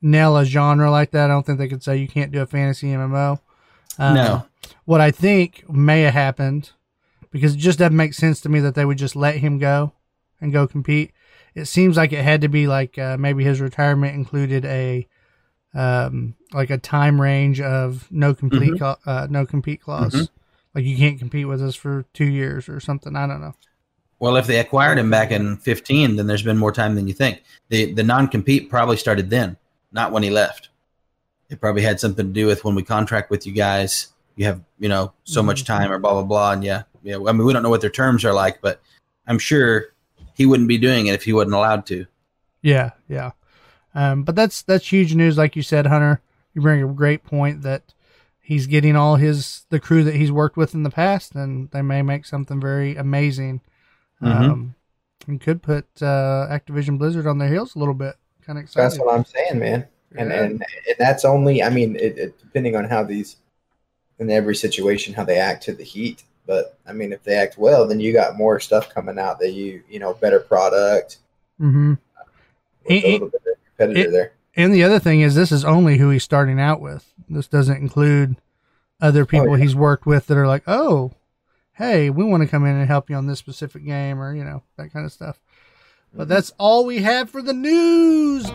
nail 0.00 0.36
a 0.36 0.44
genre 0.44 0.90
like 0.90 1.10
that. 1.10 1.24
I 1.30 1.32
don't 1.32 1.44
think 1.44 1.58
they 1.58 1.68
could 1.68 1.82
say 1.82 1.96
you 1.96 2.08
can't 2.08 2.32
do 2.32 2.40
a 2.40 2.46
fantasy 2.46 2.88
MMO. 2.88 3.40
Um, 3.98 4.14
No. 4.14 4.46
What 4.84 5.00
I 5.00 5.10
think 5.10 5.68
may 5.68 6.02
have 6.02 6.14
happened 6.14 6.70
because 7.30 7.54
it 7.54 7.58
just 7.58 7.78
doesn't 7.78 7.96
make 7.96 8.14
sense 8.14 8.40
to 8.42 8.48
me 8.48 8.60
that 8.60 8.74
they 8.74 8.84
would 8.84 8.98
just 8.98 9.16
let 9.16 9.36
him 9.36 9.58
go 9.58 9.92
and 10.40 10.52
go 10.52 10.66
compete. 10.66 11.12
It 11.54 11.64
seems 11.66 11.96
like 11.96 12.12
it 12.12 12.22
had 12.22 12.40
to 12.42 12.48
be 12.48 12.66
like 12.66 12.96
uh, 12.98 13.16
maybe 13.18 13.44
his 13.44 13.60
retirement 13.60 14.14
included 14.14 14.64
a 14.64 15.06
um, 15.74 16.34
like 16.54 16.70
a 16.70 16.78
time 16.78 17.20
range 17.20 17.60
of 17.60 18.06
no 18.10 18.34
complete 18.34 18.78
cla- 18.78 18.98
uh, 19.06 19.26
no 19.30 19.46
compete 19.46 19.80
clause. 19.82 20.14
Mhm. 20.14 20.28
Like 20.74 20.84
you 20.84 20.96
can't 20.96 21.18
compete 21.18 21.46
with 21.48 21.62
us 21.62 21.74
for 21.74 22.04
two 22.14 22.24
years 22.26 22.68
or 22.68 22.80
something. 22.80 23.14
I 23.16 23.26
don't 23.26 23.40
know. 23.40 23.54
Well, 24.18 24.36
if 24.36 24.46
they 24.46 24.58
acquired 24.58 24.98
him 24.98 25.10
back 25.10 25.30
in 25.32 25.56
15, 25.56 26.16
then 26.16 26.26
there's 26.28 26.42
been 26.44 26.56
more 26.58 26.72
time 26.72 26.94
than 26.94 27.08
you 27.08 27.14
think. 27.14 27.42
The 27.68 27.92
the 27.92 28.02
non 28.04 28.28
compete 28.28 28.70
probably 28.70 28.96
started 28.96 29.30
then, 29.30 29.56
not 29.92 30.12
when 30.12 30.22
he 30.22 30.30
left. 30.30 30.68
It 31.50 31.60
probably 31.60 31.82
had 31.82 32.00
something 32.00 32.26
to 32.28 32.32
do 32.32 32.46
with 32.46 32.64
when 32.64 32.74
we 32.74 32.82
contract 32.82 33.30
with 33.30 33.46
you 33.46 33.52
guys. 33.52 34.08
You 34.36 34.46
have 34.46 34.60
you 34.78 34.88
know 34.88 35.12
so 35.24 35.42
much 35.42 35.64
Mm-hmm. 35.64 35.78
time 35.80 35.92
or 35.92 35.98
blah 35.98 36.12
blah 36.12 36.22
blah, 36.22 36.52
and 36.52 36.64
yeah, 36.64 36.82
yeah. 37.02 37.16
I 37.16 37.32
mean, 37.32 37.44
we 37.44 37.52
don't 37.52 37.62
know 37.62 37.68
what 37.70 37.80
their 37.82 37.90
terms 37.90 38.24
are 38.24 38.32
like, 38.32 38.60
but 38.62 38.80
I'm 39.26 39.38
sure 39.38 39.86
he 40.34 40.46
wouldn't 40.46 40.68
be 40.68 40.78
doing 40.78 41.06
it 41.08 41.14
if 41.14 41.24
he 41.24 41.32
wasn't 41.34 41.54
allowed 41.54 41.84
to. 41.86 42.06
Yeah, 42.62 42.90
yeah. 43.08 43.32
Um, 43.94 44.22
but 44.22 44.34
that's 44.36 44.62
that's 44.62 44.90
huge 44.90 45.14
news, 45.14 45.36
like 45.36 45.54
you 45.56 45.62
said, 45.62 45.84
Hunter. 45.86 46.20
You 46.54 46.60
bring 46.62 46.82
a 46.82 46.86
great 46.86 47.24
point 47.24 47.62
that 47.62 47.94
he's 48.40 48.66
getting 48.66 48.96
all 48.96 49.16
his 49.16 49.64
the 49.70 49.80
crew 49.80 50.04
that 50.04 50.14
he's 50.14 50.32
worked 50.32 50.56
with 50.56 50.74
in 50.74 50.82
the 50.82 50.90
past, 50.90 51.34
and 51.34 51.70
they 51.70 51.82
may 51.82 52.02
make 52.02 52.24
something 52.26 52.60
very 52.60 52.96
amazing. 52.96 53.60
Mhm. 54.20 54.50
Um, 54.50 54.74
and 55.26 55.40
could 55.40 55.62
put 55.62 55.86
uh, 56.02 56.46
Activision 56.50 56.98
Blizzard 56.98 57.26
on 57.26 57.38
their 57.38 57.48
heels 57.48 57.74
a 57.74 57.78
little 57.78 57.94
bit 57.94 58.16
kind 58.44 58.58
of 58.58 58.64
excited. 58.64 58.84
That's 58.84 58.98
what 58.98 59.14
I'm 59.14 59.24
saying, 59.24 59.58
man. 59.58 59.86
And 60.16 60.30
Yeah. 60.30 60.42
and, 60.42 60.50
and 60.52 60.96
that's 60.98 61.24
only. 61.24 61.62
I 61.62 61.70
mean, 61.70 61.96
it, 61.96 62.18
it, 62.18 62.38
depending 62.40 62.76
on 62.76 62.84
how 62.84 63.02
these, 63.04 63.36
in 64.18 64.30
every 64.30 64.54
situation, 64.56 65.14
how 65.14 65.24
they 65.24 65.38
act 65.38 65.62
to 65.64 65.72
the 65.72 65.84
heat. 65.84 66.24
But 66.44 66.76
I 66.86 66.92
mean, 66.92 67.12
if 67.12 67.22
they 67.22 67.36
act 67.36 67.56
well, 67.56 67.86
then 67.86 68.00
you 68.00 68.12
got 68.12 68.36
more 68.36 68.58
stuff 68.60 68.92
coming 68.92 69.18
out 69.18 69.38
that 69.38 69.52
you 69.52 69.82
you 69.88 69.98
know 70.00 70.12
better 70.14 70.40
product. 70.40 71.18
hmm 71.58 71.94
with 72.84 73.04
a 73.04 73.12
little 73.12 73.28
bit 73.28 73.42
of 73.46 73.56
competitor 73.76 74.08
it- 74.08 74.10
there. 74.12 74.32
And 74.54 74.72
the 74.72 74.84
other 74.84 74.98
thing 74.98 75.20
is, 75.20 75.34
this 75.34 75.52
is 75.52 75.64
only 75.64 75.98
who 75.98 76.10
he's 76.10 76.24
starting 76.24 76.60
out 76.60 76.80
with. 76.80 77.12
This 77.28 77.46
doesn't 77.46 77.76
include 77.78 78.36
other 79.00 79.22
oh, 79.22 79.26
people 79.26 79.50
Oh, 79.50 79.54
yeah. 79.54 79.62
he's 79.62 79.74
worked 79.74 80.06
with 80.06 80.26
that 80.26 80.36
are 80.36 80.46
like, 80.46 80.64
oh, 80.66 81.12
hey, 81.74 82.10
we 82.10 82.24
want 82.24 82.42
to 82.42 82.48
come 82.48 82.64
in 82.66 82.76
and 82.76 82.86
help 82.86 83.08
you 83.08 83.16
on 83.16 83.26
this 83.26 83.38
specific 83.38 83.84
game, 83.84 84.20
or 84.20 84.34
you 84.34 84.44
know 84.44 84.62
that 84.76 84.92
kind 84.92 85.06
of 85.06 85.12
stuff. 85.12 85.40
But 86.14 86.28
that's 86.28 86.52
all 86.58 86.84
we 86.84 86.98
have 86.98 87.30
for 87.30 87.40
the 87.40 87.54
news. 87.54 88.46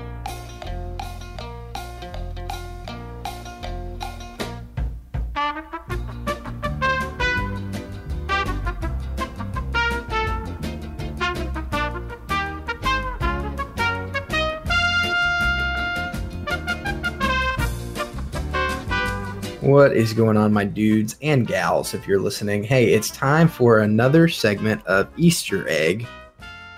What 19.68 19.98
is 19.98 20.14
going 20.14 20.38
on, 20.38 20.54
my 20.54 20.64
dudes 20.64 21.18
and 21.22 21.46
gals? 21.46 21.94
If 21.94 22.08
you're 22.08 22.22
listening, 22.22 22.64
hey, 22.64 22.94
it's 22.94 23.12
time 23.12 23.50
for 23.50 23.80
another 23.80 24.30
segment 24.30 24.82
of 24.88 25.10
Easter 25.18 25.68
egg 25.68 26.08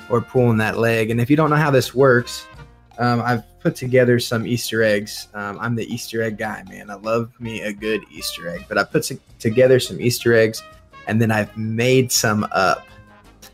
or 0.10 0.22
pulling 0.22 0.57
that 0.57 0.80
leg. 0.80 1.11
And 1.11 1.22
if 1.22 1.30
you 1.30 1.36
don't 1.36 1.52
know 1.52 1.56
how 1.56 1.70
this 1.70 1.94
works, 1.94 2.48
um, 2.98 3.22
I've 3.22 3.44
put 3.60 3.76
together 3.76 4.18
some 4.18 4.48
Easter 4.48 4.82
eggs. 4.82 5.28
Um, 5.36 5.60
I'm 5.60 5.76
the 5.76 5.86
Easter 5.86 6.24
egg 6.24 6.40
guy, 6.40 6.64
man. 6.68 6.90
I 6.90 6.95
love 6.95 7.40
me 7.40 7.61
a 7.61 7.72
good 7.72 8.02
Easter 8.10 8.49
egg, 8.49 8.66
but 8.68 8.80
I 8.80 8.84
put 8.86 9.03
to- 9.03 9.20
together 9.38 9.80
some 9.80 10.02
Easter 10.02 10.34
eggs 10.34 10.64
and 11.06 11.22
then 11.22 11.30
I've 11.30 11.56
made 11.56 12.11
some 12.11 12.48
up. 12.53 12.88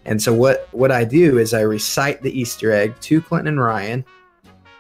And 0.06 0.24
so 0.24 0.34
what 0.34 0.70
what 0.72 0.94
I 0.94 1.04
do 1.04 1.40
is 1.40 1.54
I 1.54 1.60
recite 1.60 2.22
the 2.22 2.32
Easter 2.32 2.72
egg 2.72 2.98
to 3.02 3.22
Clinton 3.22 3.56
and 3.56 3.62
Ryan, 3.62 4.06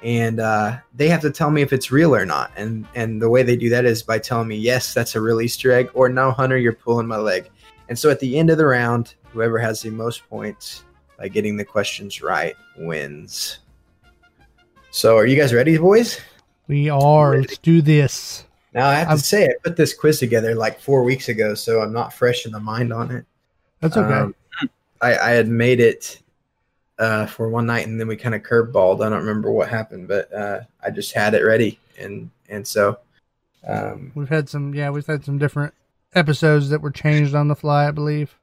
and 0.05 0.39
uh, 0.39 0.77
they 0.93 1.09
have 1.09 1.21
to 1.21 1.31
tell 1.31 1.49
me 1.49 1.63
if 1.63 1.73
it's 1.73 1.91
real 1.91 2.15
or 2.15 2.25
not. 2.25 2.51
And 2.55 2.87
and 2.93 3.19
the 3.19 3.29
way 3.29 3.41
they 3.41 3.57
do 3.57 3.69
that 3.69 3.85
is 3.85 4.03
by 4.03 4.19
telling 4.19 4.47
me 4.47 4.55
yes, 4.55 4.93
that's 4.93 5.15
a 5.15 5.21
real 5.21 5.41
Easter 5.41 5.71
egg, 5.71 5.89
or 5.95 6.07
no, 6.07 6.31
Hunter, 6.31 6.57
you're 6.57 6.73
pulling 6.73 7.07
my 7.07 7.17
leg. 7.17 7.49
And 7.89 7.97
so 7.97 8.09
at 8.11 8.19
the 8.19 8.37
end 8.37 8.51
of 8.51 8.57
the 8.57 8.67
round, 8.67 9.15
whoever 9.33 9.57
has 9.57 9.81
the 9.81 9.89
most 9.89 10.29
points 10.29 10.83
by 11.17 11.27
getting 11.27 11.57
the 11.57 11.65
questions 11.65 12.21
right 12.21 12.55
wins. 12.77 13.59
So 14.91 15.17
are 15.17 15.25
you 15.25 15.35
guys 15.35 15.53
ready, 15.53 15.77
boys? 15.77 16.19
We 16.67 16.89
are. 16.89 17.37
Let's 17.37 17.57
do 17.57 17.81
this. 17.81 18.45
Now 18.73 18.87
I 18.87 18.95
have 18.95 19.07
to 19.07 19.09
I'm- 19.09 19.17
say 19.17 19.45
I 19.45 19.53
put 19.63 19.75
this 19.75 19.93
quiz 19.93 20.19
together 20.19 20.53
like 20.53 20.79
four 20.79 21.03
weeks 21.03 21.29
ago, 21.29 21.55
so 21.55 21.81
I'm 21.81 21.93
not 21.93 22.13
fresh 22.13 22.45
in 22.45 22.51
the 22.51 22.59
mind 22.59 22.93
on 22.93 23.09
it. 23.09 23.25
That's 23.81 23.97
okay. 23.97 24.13
Um, 24.13 24.35
I, 25.01 25.17
I 25.17 25.29
had 25.31 25.47
made 25.47 25.79
it 25.79 26.21
uh, 26.99 27.25
for 27.25 27.49
one 27.49 27.65
night, 27.65 27.87
and 27.87 27.99
then 27.99 28.07
we 28.07 28.15
kind 28.15 28.35
of 28.35 28.43
curveballed. 28.43 29.05
I 29.05 29.09
don't 29.09 29.19
remember 29.25 29.51
what 29.51 29.69
happened, 29.69 30.07
but 30.07 30.31
uh, 30.33 30.61
I 30.83 30.89
just 30.91 31.13
had 31.13 31.33
it 31.33 31.43
ready, 31.43 31.79
and 31.99 32.29
and 32.49 32.65
so 32.67 32.99
um, 33.67 34.11
we've 34.15 34.29
had 34.29 34.47
some, 34.47 34.73
yeah, 34.75 34.89
we've 34.91 35.05
had 35.07 35.25
some 35.25 35.37
different 35.37 35.73
episodes 36.13 36.69
that 36.69 36.81
were 36.81 36.91
changed 36.91 37.33
on 37.35 37.47
the 37.47 37.55
fly, 37.55 37.87
I 37.87 37.91
believe. 37.91 38.35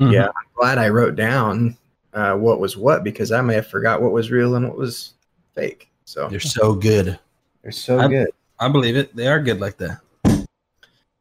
Mhm. 0.00 0.12
Yeah. 0.12 0.26
I'm 0.28 0.46
glad 0.56 0.78
I 0.78 0.88
wrote 0.88 1.14
down 1.14 1.76
uh, 2.14 2.34
what 2.34 2.58
was 2.58 2.76
what 2.76 3.04
because 3.04 3.30
I 3.32 3.40
may 3.42 3.54
have 3.54 3.66
forgot 3.66 4.00
what 4.02 4.12
was 4.12 4.30
real 4.30 4.54
and 4.56 4.66
what 4.66 4.76
was 4.78 5.12
fake. 5.54 5.90
So 6.06 6.28
They're 6.28 6.40
so 6.40 6.74
good. 6.74 7.18
they're 7.62 7.70
so 7.72 7.98
I'm- 7.98 8.10
good. 8.10 8.28
I 8.58 8.68
believe 8.68 8.96
it. 8.96 9.14
They 9.14 9.26
are 9.28 9.40
good 9.40 9.60
like 9.60 9.76
that. 9.78 10.00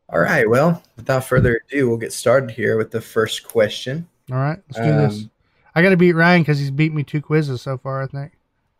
All 0.09 0.19
right. 0.19 0.47
Well, 0.49 0.81
without 0.95 1.23
further 1.25 1.61
ado, 1.69 1.87
we'll 1.89 1.97
get 1.97 2.13
started 2.13 2.51
here 2.51 2.77
with 2.77 2.91
the 2.91 3.01
first 3.01 3.43
question. 3.43 4.07
All 4.31 4.37
right, 4.37 4.59
let's 4.69 4.77
do 4.87 4.93
this. 4.97 5.29
I 5.75 5.81
got 5.81 5.89
to 5.89 5.97
beat 5.97 6.13
Ryan 6.13 6.41
because 6.41 6.59
he's 6.59 6.71
beat 6.71 6.93
me 6.93 7.03
two 7.03 7.21
quizzes 7.21 7.61
so 7.61 7.77
far. 7.77 8.01
I 8.01 8.07
think. 8.07 8.33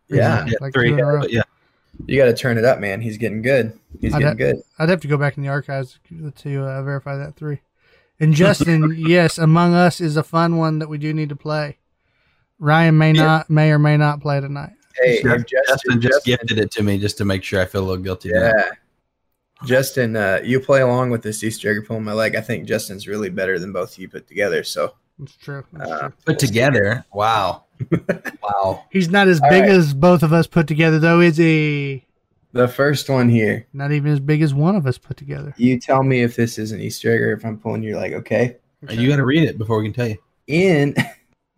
Yeah, 0.09 0.45
Yeah, 0.45 0.53
like 0.61 0.73
three. 0.73 0.89
two 0.89 0.95
in 0.95 0.99
a 0.99 1.05
row. 1.05 1.19
But 1.21 1.31
yeah, 1.31 1.43
you 2.05 2.17
got 2.17 2.25
to 2.25 2.33
turn 2.33 2.57
it 2.57 2.65
up, 2.65 2.79
man. 2.79 2.99
He's 3.01 3.17
getting 3.17 3.41
good. 3.41 3.77
He's 4.01 4.13
I'd 4.13 4.19
getting 4.19 4.27
ha- 4.27 4.33
good. 4.53 4.63
I'd 4.79 4.89
have 4.89 5.01
to 5.01 5.07
go 5.07 5.17
back 5.17 5.37
in 5.37 5.43
the 5.43 5.49
archives 5.49 5.99
to 6.09 6.63
uh, 6.63 6.83
verify 6.83 7.15
that 7.17 7.35
three. 7.35 7.59
And 8.19 8.33
Justin, 8.33 8.93
yes, 8.97 9.37
Among 9.37 9.73
Us 9.73 10.01
is 10.01 10.17
a 10.17 10.23
fun 10.23 10.57
one 10.57 10.79
that 10.79 10.89
we 10.89 10.97
do 10.97 11.13
need 11.13 11.29
to 11.29 11.35
play. 11.35 11.77
Ryan 12.59 12.97
may 12.97 13.13
Yeah. 13.13 13.23
not, 13.23 13.49
may 13.49 13.71
or 13.71 13.79
may 13.79 13.97
not 13.97 14.19
play 14.21 14.39
tonight. 14.41 14.73
Hey, 15.01 15.15
Justin, 15.23 15.31
and 15.31 15.47
Justin, 15.47 15.65
Justin 15.67 16.01
just 16.01 16.13
Justin- 16.25 16.31
gifted 16.47 16.59
it 16.59 16.71
to 16.71 16.83
me 16.83 16.97
just 16.99 17.17
to 17.17 17.25
make 17.25 17.43
sure 17.43 17.61
I 17.61 17.65
feel 17.65 17.81
a 17.81 17.87
little 17.87 18.03
guilty. 18.03 18.29
now. 18.31 18.51
Yeah. 18.55 18.69
Justin, 19.65 20.15
uh, 20.15 20.39
you 20.43 20.59
play 20.59 20.81
along 20.81 21.11
with 21.11 21.21
this 21.21 21.43
Easter 21.43 21.69
egg 21.69 21.75
you're 21.75 21.83
pulling 21.85 22.03
my 22.03 22.13
leg. 22.13 22.35
I 22.35 22.41
think 22.41 22.67
Justin's 22.67 23.07
really 23.07 23.29
better 23.29 23.59
than 23.59 23.71
both 23.71 23.93
of 23.93 23.99
you 23.99 24.09
put 24.09 24.27
together. 24.27 24.63
So 24.63 24.95
That's 25.21 25.35
true. 25.37 25.63
That's 25.71 25.89
Uh. 25.89 26.09
Put 26.25 26.39
together. 26.39 27.05
Wow. 27.13 27.63
wow. 28.43 28.83
He's 28.91 29.07
not 29.09 29.27
as 29.29 29.39
all 29.39 29.49
big 29.49 29.61
right. 29.61 29.71
as 29.71 29.93
both 29.93 30.23
of 30.23 30.33
us 30.33 30.47
put 30.47 30.67
together, 30.67 30.99
though, 30.99 31.21
is 31.21 31.37
he? 31.37 32.05
the 32.53 32.67
first 32.67 33.09
one 33.09 33.29
here, 33.29 33.65
Not 33.71 33.93
even 33.93 34.11
as 34.11 34.19
big 34.19 34.41
as 34.41 34.53
one 34.53 34.75
of 34.75 34.85
us 34.85 34.97
put 34.97 35.15
together. 35.15 35.53
you 35.55 35.79
tell 35.79 36.03
me 36.03 36.21
if 36.21 36.35
this 36.35 36.57
is 36.57 36.73
an 36.73 36.81
Easter 36.81 37.13
egg 37.13 37.21
or 37.21 37.31
if 37.31 37.45
I'm 37.45 37.57
pulling 37.57 37.81
your 37.81 37.97
leg. 37.97 38.13
Okay. 38.13 38.57
You 38.89 39.07
got 39.09 39.15
to 39.15 39.23
read 39.25 39.43
it 39.43 39.57
before 39.57 39.77
we 39.79 39.85
can 39.85 39.93
tell 39.93 40.07
you. 40.09 40.17
In 40.47 40.93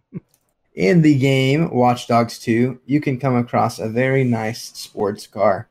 in 0.76 1.02
the 1.02 1.18
game 1.18 1.72
Watch 1.72 2.08
Dogs 2.08 2.38
2, 2.40 2.80
you 2.86 3.02
can 3.02 3.20
come 3.20 3.36
across 3.36 3.80
a 3.80 3.90
very 3.90 4.24
nice 4.24 4.62
sports 4.78 5.26
car. 5.26 5.68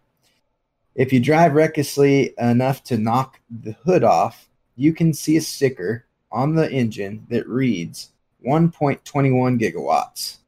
If 0.97 1.13
you 1.13 1.21
drive 1.21 1.55
recklessly 1.55 2.35
enough 2.39 2.83
to 2.85 2.99
knock 2.99 3.39
the 3.49 3.73
hood 3.85 4.03
off, 4.05 4.49
you 4.77 4.93
can 4.93 5.13
see 5.13 5.37
a 5.37 5.41
sticker 5.41 6.05
on 6.33 6.55
the 6.55 6.71
engine 6.71 7.27
that 7.31 7.49
reads 7.49 8.11
1.21 8.47 9.61
gigawatts. 9.61 10.39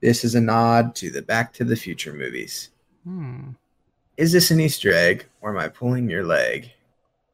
This 0.00 0.24
is 0.24 0.34
a 0.34 0.40
nod 0.40 0.94
to 0.96 1.10
the 1.10 1.22
Back 1.22 1.52
to 1.54 1.64
the 1.64 1.76
Future 1.76 2.12
movies. 2.12 2.70
Hmm. 3.04 3.50
Is 4.16 4.32
this 4.32 4.50
an 4.50 4.60
Easter 4.60 4.92
egg 4.92 5.26
or 5.40 5.50
am 5.50 5.58
I 5.58 5.68
pulling 5.68 6.08
your 6.08 6.24
leg? 6.24 6.70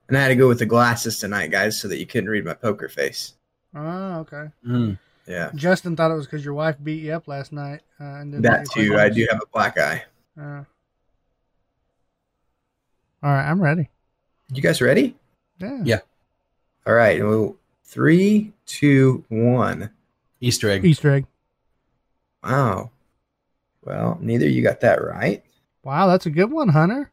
And 0.09 0.19
I 0.19 0.23
had 0.23 0.29
to 0.29 0.35
go 0.35 0.49
with 0.49 0.59
the 0.59 0.67
glasses 0.67 1.19
tonight, 1.19 1.51
guys, 1.51 1.81
so 1.81 1.89
that 1.89 1.99
you 1.99 2.07
couldn't 2.07 2.29
read 2.29 2.45
my 2.45 2.55
poker 2.55 2.89
face. 2.89 3.35
Oh, 3.75 4.19
okay. 4.21 4.49
Mm. 4.67 4.99
Yeah. 5.27 5.51
Justin 5.55 5.97
thought 5.97 6.11
it 6.11 6.15
was 6.15 6.27
because 6.27 6.45
your 6.45 6.55
wife 6.55 6.77
beat 6.83 7.03
you 7.03 7.13
up 7.13 7.29
last 7.29 7.53
night. 7.53 7.81
Uh, 8.01 8.05
and 8.05 8.33
didn't 8.33 8.43
That 8.43 8.67
too. 8.71 8.99
I 8.99 9.09
do 9.09 9.27
have 9.31 9.41
a 9.41 9.47
black 9.53 9.79
eye. 9.79 10.05
Uh, 10.39 10.65
all 13.23 13.31
right, 13.31 13.49
I'm 13.49 13.63
ready. 13.63 13.89
You 14.53 14.61
guys 14.61 14.83
ready? 14.83 15.15
Yeah. 15.59 15.81
Yeah. 15.85 16.01
All 16.87 16.95
right. 16.95 17.23
Well, 17.23 17.57
three, 17.85 18.53
two, 18.67 19.25
one. 19.29 19.91
Easter 20.41 20.69
egg. 20.71 20.85
Easter 20.85 21.13
egg. 21.13 21.27
Wow. 22.43 22.91
Well, 23.85 24.19
neither 24.21 24.49
you 24.49 24.63
got 24.63 24.81
that 24.81 25.03
right. 25.03 25.45
Wow, 25.85 26.07
that's 26.09 26.27
a 26.27 26.31
good 26.31 26.51
one, 26.51 26.69
Hunter. 26.69 27.11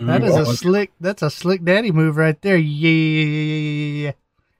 That 0.00 0.22
is 0.22 0.34
a 0.34 0.40
mm-hmm. 0.40 0.52
slick. 0.52 0.92
That's 1.00 1.22
a 1.22 1.30
slick 1.30 1.64
daddy 1.64 1.90
move 1.90 2.16
right 2.16 2.40
there. 2.42 2.56
Yeah, 2.56 2.90
yeah, 2.90 3.24
yeah, 3.24 3.24
yeah, 3.24 4.02
yeah. 4.02 4.12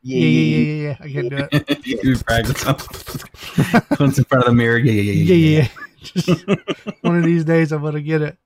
yeah, 0.03 0.19
yeah, 0.19 0.29
yeah, 0.29 0.57
yeah, 0.57 0.83
yeah. 0.83 0.97
I 1.01 1.13
can't 1.13 1.31
do 1.31 1.49
it. 1.53 1.87
you 2.05 2.19
practice 2.19 2.67
up. 2.67 2.81
Once 4.01 4.19
in 4.19 4.25
front 4.25 4.45
of 4.45 4.51
the 4.51 4.55
mirror. 4.55 4.79
Yeah, 4.79 4.93
yeah, 4.93 5.13
yeah, 5.13 5.35
yeah. 5.35 5.61
yeah. 5.61 5.69
Just 6.03 6.47
one 7.03 7.19
of 7.19 7.25
these 7.25 7.45
days, 7.45 7.73
I'm 7.73 7.83
gonna 7.83 8.01
get 8.01 8.23
it. 8.23 8.37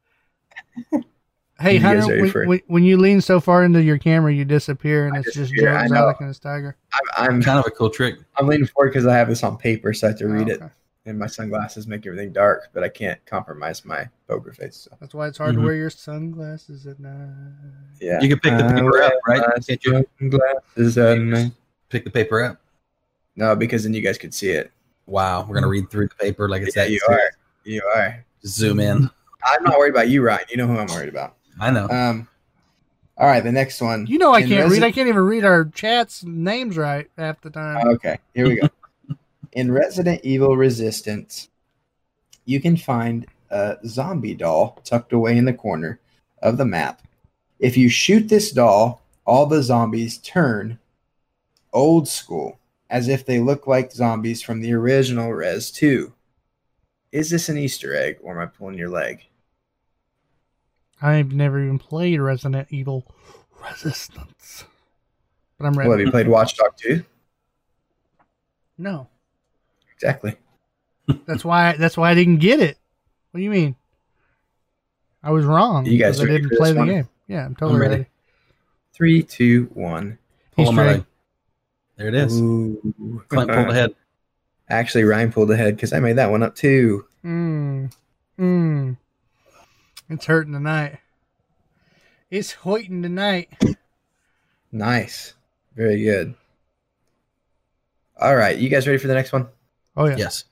Hey, 1.62 1.74
You 1.74 1.80
Hunter, 1.80 2.20
when, 2.20 2.30
for 2.30 2.46
when, 2.46 2.60
when 2.66 2.82
you 2.82 2.96
lean 2.96 3.20
so 3.20 3.38
far 3.40 3.62
into 3.64 3.80
your 3.82 3.96
camera, 3.98 4.32
you 4.32 4.44
disappear, 4.44 5.06
and 5.06 5.14
I 5.16 5.20
it's 5.20 5.26
just 5.34 5.50
disappear, 5.52 5.70
Joe 5.72 5.76
I 5.76 5.82
Exotic 5.84 6.20
and 6.20 6.28
his 6.28 6.38
tiger. 6.38 6.76
I'm 6.92 7.30
I'm, 7.34 7.42
Kind 7.42 7.58
of 7.60 7.66
a 7.66 7.70
cool 7.70 7.88
trick. 7.90 8.16
I'm 8.36 8.46
leaning 8.48 8.66
forward 8.66 8.90
because 8.90 9.06
I 9.06 9.16
have 9.16 9.28
this 9.28 9.42
on 9.44 9.56
paper, 9.56 9.92
so 9.92 10.08
I 10.08 10.10
have 10.10 10.18
to 10.18 10.26
read 10.28 10.48
Oh, 10.50 10.52
it. 10.54 10.62
And 11.06 11.18
my 11.18 11.26
sunglasses 11.26 11.86
make 11.86 12.06
everything 12.06 12.32
dark, 12.32 12.68
but 12.72 12.82
I 12.84 12.88
can't 12.88 13.24
compromise 13.26 13.84
my 13.84 14.08
poker 14.28 14.52
face. 14.52 14.76
So 14.90 14.96
That's 15.00 15.14
why 15.14 15.26
it's 15.28 15.38
hard 15.38 15.54
Mhm. 15.54 15.60
to 15.60 15.64
wear 15.66 15.74
your 15.74 15.90
sunglasses 15.90 16.86
at 16.86 17.00
night. 17.00 17.28
yeah, 18.00 18.20
You 18.20 18.28
can 18.28 18.38
pick 18.38 18.56
the 18.56 18.72
paper 18.72 18.90
wear 18.90 19.02
up, 19.04 19.12
right? 19.26 19.40
my 19.40 19.58
Can't 19.66 19.84
you? 19.84 20.06
Sunglasses 20.20 20.98
at 20.98 21.18
night. 21.18 21.52
Pick 21.88 22.04
the 22.04 22.10
paper 22.10 22.42
up. 22.42 22.60
No, 23.36 23.56
because 23.56 23.82
then 23.84 23.94
you 23.94 24.00
guys 24.02 24.18
could 24.18 24.32
see 24.34 24.50
it. 24.50 24.70
Wow. 25.06 25.44
We're 25.48 25.54
gonna 25.54 25.68
read 25.68 25.90
through 25.90 26.08
the 26.08 26.14
paper 26.14 26.48
like 26.48 26.62
it's 26.62 26.76
yeah, 26.76 26.84
that. 26.84 26.90
you 26.90 27.00
serious. 27.06 27.22
are. 27.24 27.30
You 27.64 27.92
are. 27.96 28.24
Zoom 28.46 28.78
in. 28.80 29.10
I'm 29.44 29.62
not 29.64 29.78
worried 29.78 29.90
about 29.94 30.08
you, 30.08 30.22
Ryan. 30.22 30.44
You 30.50 30.56
know 30.58 30.66
who 30.68 30.78
I'm 30.78 30.86
worried 30.86 31.08
about. 31.08 31.34
I 31.60 31.70
know. 31.70 31.88
Um. 31.88 32.28
All 33.18 33.26
right, 33.26 33.44
the 33.44 33.52
next 33.52 33.80
one. 33.80 34.06
You 34.06 34.18
know 34.18 34.32
I 34.32 34.40
In 34.40 34.48
can't 34.48 34.70
read. 34.70 34.82
I 34.82 34.90
can't 34.90 35.08
even 35.08 35.22
read 35.22 35.44
our 35.44 35.66
chats 35.66 36.24
names 36.24 36.76
right 36.76 37.08
half 37.16 37.40
the 37.40 37.50
time. 37.50 37.86
Okay, 37.88 38.18
here 38.34 38.48
we 38.48 38.56
go. 38.56 38.68
In 39.52 39.70
Resident 39.70 40.20
Evil 40.24 40.56
Resistance, 40.56 41.48
you 42.46 42.60
can 42.60 42.76
find 42.76 43.26
a 43.50 43.76
zombie 43.86 44.34
doll 44.34 44.80
tucked 44.82 45.12
away 45.12 45.36
in 45.36 45.44
the 45.44 45.52
corner 45.52 46.00
of 46.42 46.56
the 46.56 46.64
map. 46.64 47.02
If 47.58 47.76
you 47.76 47.90
shoot 47.90 48.28
this 48.28 48.50
doll, 48.50 49.02
all 49.26 49.44
the 49.46 49.62
zombies 49.62 50.16
turn 50.18 50.78
old 51.72 52.08
school, 52.08 52.58
as 52.90 53.08
if 53.08 53.24
they 53.24 53.40
look 53.40 53.66
like 53.66 53.92
zombies 53.92 54.42
from 54.42 54.60
the 54.60 54.72
original 54.72 55.32
Res 55.32 55.70
2. 55.70 56.12
Is 57.12 57.30
this 57.30 57.48
an 57.48 57.58
Easter 57.58 57.94
egg 57.94 58.18
or 58.22 58.34
am 58.34 58.40
I 58.40 58.46
pulling 58.46 58.78
your 58.78 58.88
leg? 58.88 59.26
I've 61.02 61.32
never 61.32 61.60
even 61.62 61.78
played 61.78 62.20
Resident 62.20 62.68
Evil 62.70 63.04
Resistance, 63.68 64.64
but 65.58 65.66
I'm 65.66 65.74
ready. 65.74 65.88
Well, 65.88 65.98
have 65.98 66.06
you 66.06 66.10
played 66.12 66.28
Watch 66.28 66.56
Dogs 66.56 66.80
2? 66.82 67.04
no, 68.78 69.08
Exactly. 69.94 70.36
that's 71.26 71.44
why. 71.44 71.76
That's 71.76 71.96
why 71.96 72.10
I 72.10 72.14
didn't 72.14 72.38
get 72.38 72.60
it. 72.60 72.76
What 73.30 73.38
do 73.38 73.44
you 73.44 73.50
mean? 73.50 73.76
I 75.22 75.30
was 75.30 75.44
wrong. 75.44 75.86
You 75.86 75.98
guys 75.98 76.18
because 76.18 76.30
I 76.34 76.38
didn't 76.38 76.56
play 76.56 76.72
the 76.72 76.78
one? 76.78 76.88
game. 76.88 77.08
Yeah, 77.28 77.44
I'm 77.44 77.54
totally 77.54 77.74
I'm 77.76 77.80
ready. 77.82 77.94
ready. 77.94 78.06
Three, 78.92 79.22
two, 79.22 79.70
one. 79.74 80.18
Pull 80.56 80.64
Easter 80.64 80.74
my 80.76 80.86
leg. 80.86 81.04
There 81.96 82.08
it 82.08 82.14
is. 82.14 82.40
Ooh. 82.40 83.22
Clint 83.28 83.50
pulled 83.50 83.70
ahead. 83.70 83.94
Actually, 84.68 85.04
Ryan 85.04 85.30
pulled 85.32 85.50
ahead 85.50 85.76
because 85.76 85.92
I 85.92 86.00
made 86.00 86.16
that 86.16 86.30
one 86.30 86.42
up 86.42 86.54
too. 86.56 87.06
Mmm. 87.24 87.92
Mmm. 88.38 88.96
It's 90.12 90.26
hurting 90.26 90.52
tonight. 90.52 90.98
It's 92.30 92.52
hoiting 92.52 93.02
tonight. 93.02 93.48
Nice. 94.70 95.32
Very 95.74 96.02
good. 96.02 96.34
All 98.20 98.36
right. 98.36 98.58
You 98.58 98.68
guys 98.68 98.86
ready 98.86 98.98
for 98.98 99.08
the 99.08 99.14
next 99.14 99.32
one? 99.32 99.48
Oh 99.96 100.04
yeah. 100.04 100.16
Yes. 100.18 100.44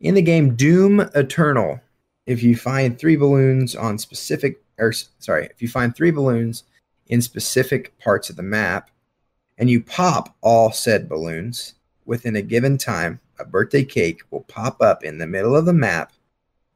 In 0.00 0.14
the 0.14 0.22
game 0.22 0.54
Doom 0.54 1.00
Eternal, 1.16 1.80
if 2.26 2.44
you 2.44 2.56
find 2.56 2.96
three 2.96 3.16
balloons 3.16 3.74
on 3.74 3.98
specific, 3.98 4.62
or 4.78 4.92
sorry, 4.92 5.46
if 5.46 5.60
you 5.60 5.66
find 5.66 5.94
three 5.94 6.12
balloons 6.12 6.62
in 7.08 7.20
specific 7.20 7.98
parts 7.98 8.30
of 8.30 8.36
the 8.36 8.42
map, 8.42 8.88
and 9.58 9.68
you 9.68 9.82
pop 9.82 10.36
all 10.42 10.70
said 10.70 11.08
balloons 11.08 11.74
within 12.04 12.36
a 12.36 12.42
given 12.42 12.78
time, 12.78 13.18
a 13.40 13.44
birthday 13.44 13.84
cake 13.84 14.22
will 14.30 14.42
pop 14.42 14.80
up 14.80 15.02
in 15.02 15.18
the 15.18 15.26
middle 15.26 15.56
of 15.56 15.66
the 15.66 15.72
map 15.72 16.12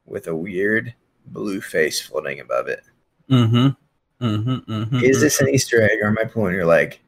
with 0.04 0.26
a 0.26 0.34
weird 0.34 0.94
blue 1.30 1.60
face 1.60 2.00
floating 2.00 2.40
above 2.40 2.68
it. 2.68 2.82
Mm-hmm. 3.30 4.24
Mm-hmm. 4.24 4.72
mm-hmm 4.72 4.96
Is 5.04 5.20
this 5.20 5.40
an 5.40 5.48
Easter 5.48 5.80
egg, 5.82 5.98
or 6.02 6.08
am 6.08 6.18
I 6.20 6.24
pulling 6.24 6.54
your 6.54 6.66
leg? 6.66 6.98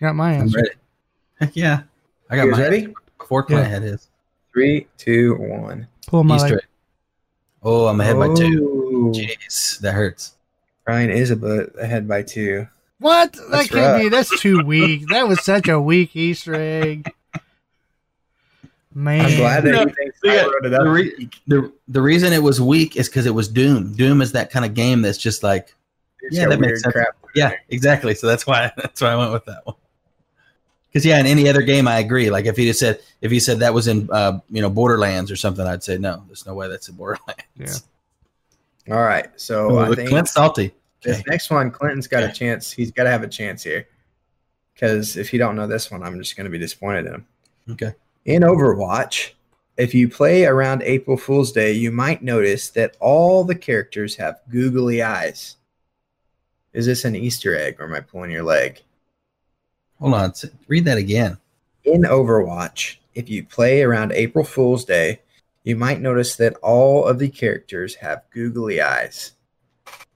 Got 0.00 0.14
my 0.16 0.32
I'm 0.34 0.40
answer. 0.42 0.58
ready. 1.38 1.52
Yeah. 1.54 1.82
I 2.30 2.36
got 2.36 2.44
You 2.46 2.50
my 2.52 2.58
ready? 2.60 2.94
before 3.18 3.42
Clint 3.42 3.62
Yeah. 3.64 3.68
had 3.68 3.82
his. 3.82 4.08
Three, 4.52 4.86
two, 4.96 5.34
one. 5.36 5.88
Pull 6.06 6.24
my 6.24 6.36
Easter 6.36 6.56
egg. 6.56 6.66
Oh, 7.62 7.86
I'm 7.86 8.00
ahead 8.00 8.18
by 8.18 8.32
two. 8.34 9.10
Jeez, 9.14 9.78
that 9.80 9.92
hurts. 9.92 10.34
Ryan 10.86 11.10
is 11.10 11.30
a 11.30 11.36
bit 11.36 11.74
ahead 11.80 12.06
by 12.06 12.22
two. 12.22 12.68
What? 12.98 13.32
That 13.50 13.68
can't 13.68 13.74
rough. 13.74 14.00
be. 14.02 14.08
That's 14.10 14.40
too 14.40 14.62
weak. 14.64 15.08
That 15.08 15.26
was 15.28 15.42
such 15.44 15.68
a 15.68 15.80
weak 15.80 16.14
Easter 16.14 16.54
egg. 16.54 17.10
Man. 18.94 19.26
I'm 19.26 19.36
glad 19.36 19.64
that 19.64 19.72
No, 19.72 19.80
you 19.82 19.88
think 19.90 20.14
yeah, 20.22 20.42
wrote 20.44 20.64
it 20.66 20.70
The, 20.70 20.80
up. 20.80 20.86
re- 20.86 21.28
the, 21.48 21.72
the 21.88 22.00
reason 22.00 22.32
it 22.32 22.42
was 22.42 22.60
weak 22.60 22.96
is 22.96 23.08
because 23.08 23.26
it 23.26 23.34
was 23.34 23.48
Doom. 23.48 23.92
Doom 23.94 24.22
is 24.22 24.32
that 24.32 24.50
kind 24.50 24.64
of 24.64 24.72
game 24.74 25.02
that's 25.02 25.18
just 25.18 25.42
like, 25.42 25.74
It's 26.20 26.36
yeah, 26.36 26.46
that 26.48 26.60
makes 26.60 26.82
sense. 26.82 26.92
crap. 26.92 27.08
yeah, 27.34 27.54
exactly. 27.70 28.14
So 28.14 28.26
that's 28.28 28.46
why 28.46 28.70
that's 28.76 29.00
why 29.00 29.08
I 29.08 29.16
went 29.16 29.32
with 29.32 29.44
that 29.46 29.66
one. 29.66 29.76
Because 30.88 31.04
yeah, 31.04 31.18
in 31.18 31.26
any 31.26 31.48
other 31.48 31.62
game, 31.62 31.88
I 31.88 31.98
agree. 31.98 32.30
Like 32.30 32.46
if 32.46 32.56
he 32.56 32.66
just 32.66 32.78
said 32.78 33.00
if 33.20 33.32
he 33.32 33.40
said 33.40 33.58
that 33.58 33.74
was 33.74 33.88
in 33.88 34.08
uh, 34.12 34.38
you 34.48 34.62
know 34.62 34.70
Borderlands 34.70 35.28
or 35.30 35.34
something, 35.36 35.66
I'd 35.66 35.82
say 35.82 35.98
no. 35.98 36.22
There's 36.28 36.46
no 36.46 36.54
way 36.54 36.68
that's 36.68 36.88
in 36.88 36.94
Borderlands. 36.94 37.42
Yeah. 38.86 38.94
All 38.94 39.02
right. 39.02 39.26
So 39.34 39.70
Oh, 39.72 39.78
I 39.90 39.94
think 39.96 40.08
Clint's 40.10 40.32
salty. 40.34 40.72
this 41.02 41.16
Okay. 41.18 41.24
next 41.30 41.50
one, 41.50 41.70
Clinton's 41.72 42.06
got 42.06 42.22
a 42.22 42.30
chance. 42.30 42.70
He's 42.70 42.92
got 42.92 43.04
to 43.04 43.10
have 43.10 43.22
a 43.24 43.28
chance 43.28 43.64
here. 43.64 43.88
Because 44.72 45.16
if 45.16 45.32
you 45.32 45.38
don't 45.38 45.56
know 45.56 45.66
this 45.66 45.90
one, 45.90 46.02
I'm 46.02 46.18
just 46.18 46.36
going 46.36 46.44
to 46.44 46.50
be 46.50 46.58
disappointed 46.58 47.06
in 47.06 47.14
him. 47.14 47.26
Okay. 47.70 47.94
In 48.24 48.40
Overwatch, 48.40 49.32
if 49.76 49.92
you 49.92 50.08
play 50.08 50.46
around 50.46 50.82
April 50.82 51.18
Fool's 51.18 51.52
Day, 51.52 51.72
you 51.72 51.92
might 51.92 52.22
notice 52.22 52.70
that 52.70 52.96
all 52.98 53.44
the 53.44 53.54
characters 53.54 54.16
have 54.16 54.40
googly 54.48 55.02
eyes. 55.02 55.56
Is 56.72 56.86
this 56.86 57.04
an 57.04 57.16
Easter 57.16 57.54
egg 57.54 57.76
or 57.78 57.84
am 57.84 57.94
I 57.94 58.00
pulling 58.00 58.30
your 58.30 58.42
leg? 58.42 58.82
Hold 60.00 60.14
on. 60.14 60.32
Read 60.68 60.86
that 60.86 60.96
again. 60.96 61.36
In 61.84 62.02
Overwatch, 62.02 62.96
if 63.14 63.28
you 63.28 63.44
play 63.44 63.82
around 63.82 64.12
April 64.12 64.44
Fool's 64.44 64.86
Day, 64.86 65.20
you 65.62 65.76
might 65.76 66.00
notice 66.00 66.36
that 66.36 66.56
all 66.62 67.04
of 67.04 67.18
the 67.18 67.28
characters 67.28 67.94
have 67.96 68.22
googly 68.30 68.80
eyes. 68.80 69.32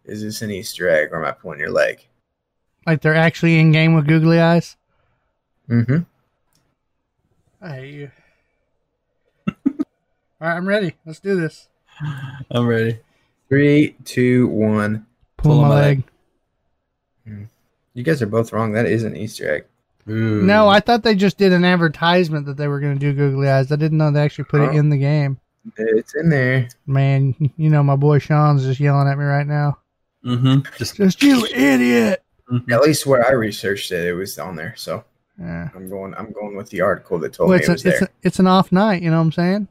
Is 0.06 0.22
this 0.22 0.40
an 0.40 0.50
Easter 0.50 0.88
egg 0.88 1.10
or 1.12 1.22
am 1.22 1.28
I 1.28 1.32
pulling 1.32 1.60
your 1.60 1.70
leg? 1.70 2.06
Like 2.86 3.02
they're 3.02 3.14
actually 3.14 3.58
in 3.58 3.70
game 3.70 3.94
with 3.94 4.06
googly 4.06 4.40
eyes. 4.40 4.76
Mm-hmm. 5.68 5.98
I 7.60 7.68
hate 7.70 7.94
you. 7.94 8.10
All 9.48 9.64
right, 10.40 10.56
I'm 10.56 10.68
ready. 10.68 10.94
Let's 11.04 11.20
do 11.20 11.38
this. 11.40 11.68
I'm 12.50 12.66
ready. 12.66 12.98
Three, 13.48 13.96
two, 14.04 14.46
one. 14.48 15.06
Pull, 15.36 15.52
Pull 15.52 15.62
my 15.62 15.68
my 15.68 15.74
leg. 15.74 16.04
leg. 17.26 17.48
You 17.94 18.02
guys 18.04 18.22
are 18.22 18.26
both 18.26 18.52
wrong. 18.52 18.72
That 18.72 18.86
is 18.86 19.02
an 19.04 19.16
Easter 19.16 19.52
egg. 19.52 19.64
Ooh. 20.08 20.42
No, 20.42 20.68
I 20.68 20.80
thought 20.80 21.02
they 21.02 21.14
just 21.14 21.36
did 21.36 21.52
an 21.52 21.64
advertisement 21.64 22.46
that 22.46 22.56
they 22.56 22.68
were 22.68 22.80
going 22.80 22.94
to 22.94 23.00
do 23.00 23.12
googly 23.12 23.48
eyes. 23.48 23.72
I 23.72 23.76
didn't 23.76 23.98
know 23.98 24.10
they 24.10 24.22
actually 24.22 24.44
put 24.44 24.60
it 24.62 24.70
Oh. 24.70 24.76
in 24.76 24.88
the 24.88 24.96
game. 24.96 25.38
It's 25.76 26.14
in 26.14 26.30
there. 26.30 26.68
Man, 26.86 27.34
you 27.56 27.68
know 27.68 27.82
my 27.82 27.96
boy 27.96 28.18
Sean's 28.18 28.62
just 28.64 28.80
yelling 28.80 29.08
at 29.08 29.18
me 29.18 29.24
right 29.24 29.46
now. 29.46 29.78
Mm-hmm. 30.24 30.60
Just 30.78 30.96
Just 30.96 31.22
you 31.22 31.44
idiot. 31.46 32.22
At 32.70 32.80
least 32.80 33.04
where 33.06 33.26
I 33.26 33.32
researched 33.32 33.92
it, 33.92 34.06
it 34.06 34.14
was 34.14 34.38
on 34.38 34.56
there. 34.56 34.74
So 34.76 35.04
Yeah. 35.40 35.68
I'm 35.74 35.88
going. 35.88 36.14
I'm 36.14 36.32
going 36.32 36.56
with 36.56 36.68
the 36.70 36.80
article 36.80 37.18
that 37.20 37.32
told 37.32 37.50
Well, 37.50 37.58
me 37.58 37.64
it's, 37.64 37.68
it 37.68 37.70
a, 37.70 37.74
was 37.74 37.86
it's, 37.86 37.98
there. 38.00 38.08
a, 38.08 38.26
it's 38.26 38.38
an 38.38 38.46
off 38.46 38.72
night, 38.72 39.02
you 39.02 39.10
know 39.10 39.18
what 39.18 39.24
I'm 39.24 39.32
saying? 39.32 39.68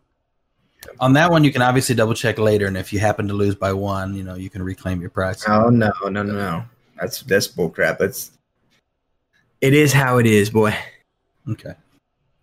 on 0.99 1.13
that 1.13 1.31
one. 1.31 1.43
You 1.43 1.51
can 1.51 1.61
obviously 1.61 1.95
double 1.95 2.13
check 2.13 2.37
later, 2.37 2.67
and 2.67 2.77
if 2.77 2.93
you 2.93 2.99
happen 2.99 3.27
to 3.27 3.33
lose 3.33 3.55
by 3.55 3.73
one, 3.73 4.15
you 4.15 4.23
know 4.23 4.35
you 4.35 4.49
can 4.49 4.61
reclaim 4.63 5.01
your 5.01 5.09
prize. 5.09 5.43
Oh 5.47 5.69
no, 5.69 5.91
no, 6.03 6.09
no, 6.09 6.23
no. 6.23 6.63
That's 6.99 7.21
that's 7.21 7.47
bullcrap. 7.47 7.97
That's. 7.97 8.31
It 9.61 9.73
is 9.73 9.91
how 9.91 10.19
it 10.19 10.25
is, 10.25 10.49
boy. 10.49 10.75
Okay. 11.49 11.73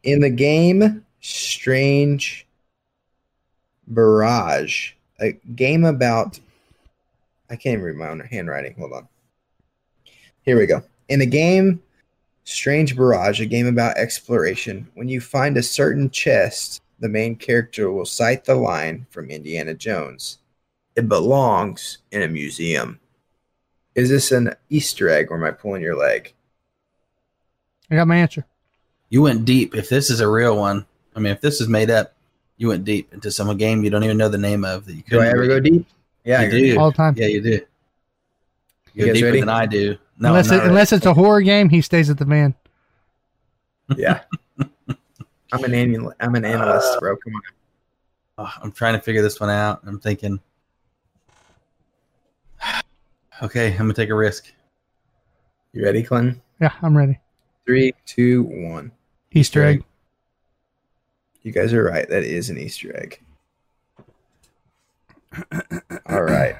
In 0.02 0.20
the 0.20 0.30
game, 0.30 1.04
Strange 1.20 2.46
Brigade, 3.86 4.94
a 5.20 5.32
game 5.54 5.84
about. 5.84 6.38
I 7.50 7.56
can't 7.56 7.74
even 7.74 7.84
read 7.84 7.96
my 7.96 8.08
own 8.08 8.20
handwriting. 8.20 8.74
Hold 8.78 8.92
on. 8.94 9.08
Here 10.42 10.58
we 10.58 10.66
go. 10.66 10.82
In 11.08 11.20
the 11.20 11.26
game, 11.26 11.82
Strange 12.44 12.94
Brigade, 12.94 13.40
a 13.40 13.46
game 13.46 13.66
about 13.66 13.96
exploration, 13.96 14.86
when 14.94 15.08
you 15.08 15.20
find 15.20 15.56
a 15.56 15.62
certain 15.62 16.10
chest, 16.10 16.82
the 17.00 17.08
main 17.08 17.36
character 17.36 17.90
will 17.90 18.04
cite 18.04 18.44
the 18.44 18.54
line 18.54 19.06
from 19.10 19.30
Indiana 19.30 19.74
Jones 19.74 20.38
It 20.96 21.08
belongs 21.08 21.98
in 22.12 22.22
a 22.22 22.28
museum. 22.28 23.00
Is 23.94 24.08
this 24.10 24.30
an 24.32 24.54
Easter 24.70 25.08
egg 25.08 25.30
or 25.30 25.36
am 25.36 25.44
I 25.44 25.50
pulling 25.52 25.82
your 25.82 25.96
leg? 25.96 26.32
I 27.90 27.96
got 27.96 28.08
my 28.08 28.16
answer. 28.16 28.44
You 29.08 29.22
went 29.22 29.44
deep. 29.44 29.74
If 29.74 29.88
this 29.88 30.10
is 30.10 30.20
a 30.20 30.28
real 30.28 30.56
one, 30.56 30.86
I 31.16 31.20
mean, 31.20 31.32
if 31.32 31.40
this 31.40 31.60
is 31.60 31.68
made 31.68 31.90
up, 31.90 32.14
you 32.56 32.68
went 32.68 32.84
deep 32.84 33.12
into 33.12 33.30
some 33.30 33.54
game 33.56 33.82
you 33.84 33.90
don't 33.90 34.04
even 34.04 34.16
know 34.16 34.28
the 34.28 34.38
name 34.38 34.64
of 34.64 34.86
that 34.86 34.94
you 34.94 35.02
couldn't. 35.02 35.24
I 35.24 35.28
ever 35.30 35.40
read. 35.40 35.48
go 35.48 35.60
deep? 35.60 35.86
Yeah, 36.24 36.40
You 36.42 36.46
I 36.46 36.50
do. 36.50 36.58
deep. 36.58 36.78
All 36.78 36.90
the 36.90 36.96
time. 36.96 37.14
Yeah, 37.16 37.26
you 37.26 37.40
do. 37.42 37.60
You 38.94 39.06
You 39.06 39.12
deeper 39.12 39.26
ready? 39.26 39.40
than 39.40 39.48
I 39.48 39.66
do. 39.66 39.96
No, 40.18 40.28
unless 40.28 40.50
it, 40.50 40.56
not 40.56 40.66
unless 40.66 40.92
it's 40.92 41.06
a 41.06 41.14
horror 41.14 41.42
game, 41.42 41.68
he 41.68 41.80
stays 41.80 42.08
at 42.08 42.18
the 42.18 42.24
van. 42.24 42.54
Yeah. 43.96 44.20
I'm 45.52 45.64
an 45.64 45.74
anal- 45.74 46.14
I'm 46.20 46.34
an 46.34 46.44
analyst, 46.44 46.98
bro. 47.00 47.16
Come 47.16 47.34
on. 47.34 47.42
Oh, 48.38 48.52
I'm 48.62 48.72
trying 48.72 48.94
to 48.94 49.00
figure 49.00 49.22
this 49.22 49.40
one 49.40 49.50
out. 49.50 49.80
I'm 49.86 49.98
thinking. 49.98 50.40
Okay, 53.42 53.72
I'm 53.72 53.78
gonna 53.78 53.94
take 53.94 54.10
a 54.10 54.14
risk. 54.14 54.52
You 55.72 55.84
ready, 55.84 56.02
Clinton? 56.02 56.40
Yeah, 56.60 56.72
I'm 56.82 56.96
ready. 56.96 57.18
Three, 57.66 57.92
two, 58.06 58.44
one. 58.44 58.92
Easter 59.32 59.64
egg. 59.64 59.84
You 61.42 61.52
guys 61.52 61.72
are 61.72 61.82
right. 61.82 62.08
That 62.08 62.22
is 62.22 62.50
an 62.50 62.58
Easter 62.58 62.96
egg. 62.96 63.20
All 66.06 66.22
right. 66.22 66.56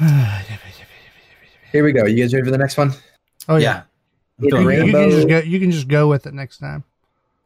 Here 1.72 1.82
we 1.84 1.92
go. 1.92 2.04
You 2.04 2.22
guys 2.22 2.32
ready 2.34 2.44
for 2.44 2.50
the 2.50 2.58
next 2.58 2.76
one? 2.76 2.92
oh 3.48 3.56
yeah. 3.56 3.82
yeah. 4.38 4.44
In 4.44 4.50
feeling 4.50 4.62
You, 4.64 4.68
can 4.68 4.92
Rainbow- 4.92 5.10
just 5.10 5.28
go. 5.28 5.38
You 5.38 5.60
can 5.60 5.70
just 5.70 5.88
go 5.88 6.08
with 6.08 6.26
it 6.26 6.34
next 6.34 6.58
time. 6.58 6.84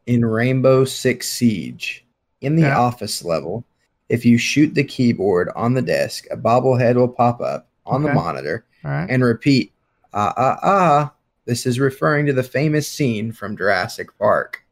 In 0.05 0.23
Rainbow 0.25 0.85
Six 0.85 1.29
Siege, 1.29 2.05
in 2.41 2.55
the 2.55 2.63
Yeah. 2.63 2.77
office 2.79 3.23
level, 3.23 3.65
if 4.09 4.25
you 4.25 4.37
shoot 4.37 4.73
the 4.73 4.83
keyboard 4.83 5.49
on 5.55 5.73
the 5.73 5.81
desk, 5.81 6.25
a 6.31 6.37
bobblehead 6.37 6.95
will 6.95 7.07
pop 7.09 7.41
up 7.41 7.67
on 7.85 8.03
the 8.03 8.13
monitor 8.13 8.65
right. 8.83 9.07
and 9.09 9.23
repeat, 9.23 9.71
ah, 10.13 10.33
ah, 10.37 10.59
ah. 10.63 11.13
This 11.45 11.65
is 11.65 11.79
referring 11.79 12.25
to 12.25 12.33
the 12.33 12.43
famous 12.43 12.87
scene 12.89 13.31
from 13.31 13.55
Jurassic 13.57 14.17
Park. 14.17 14.63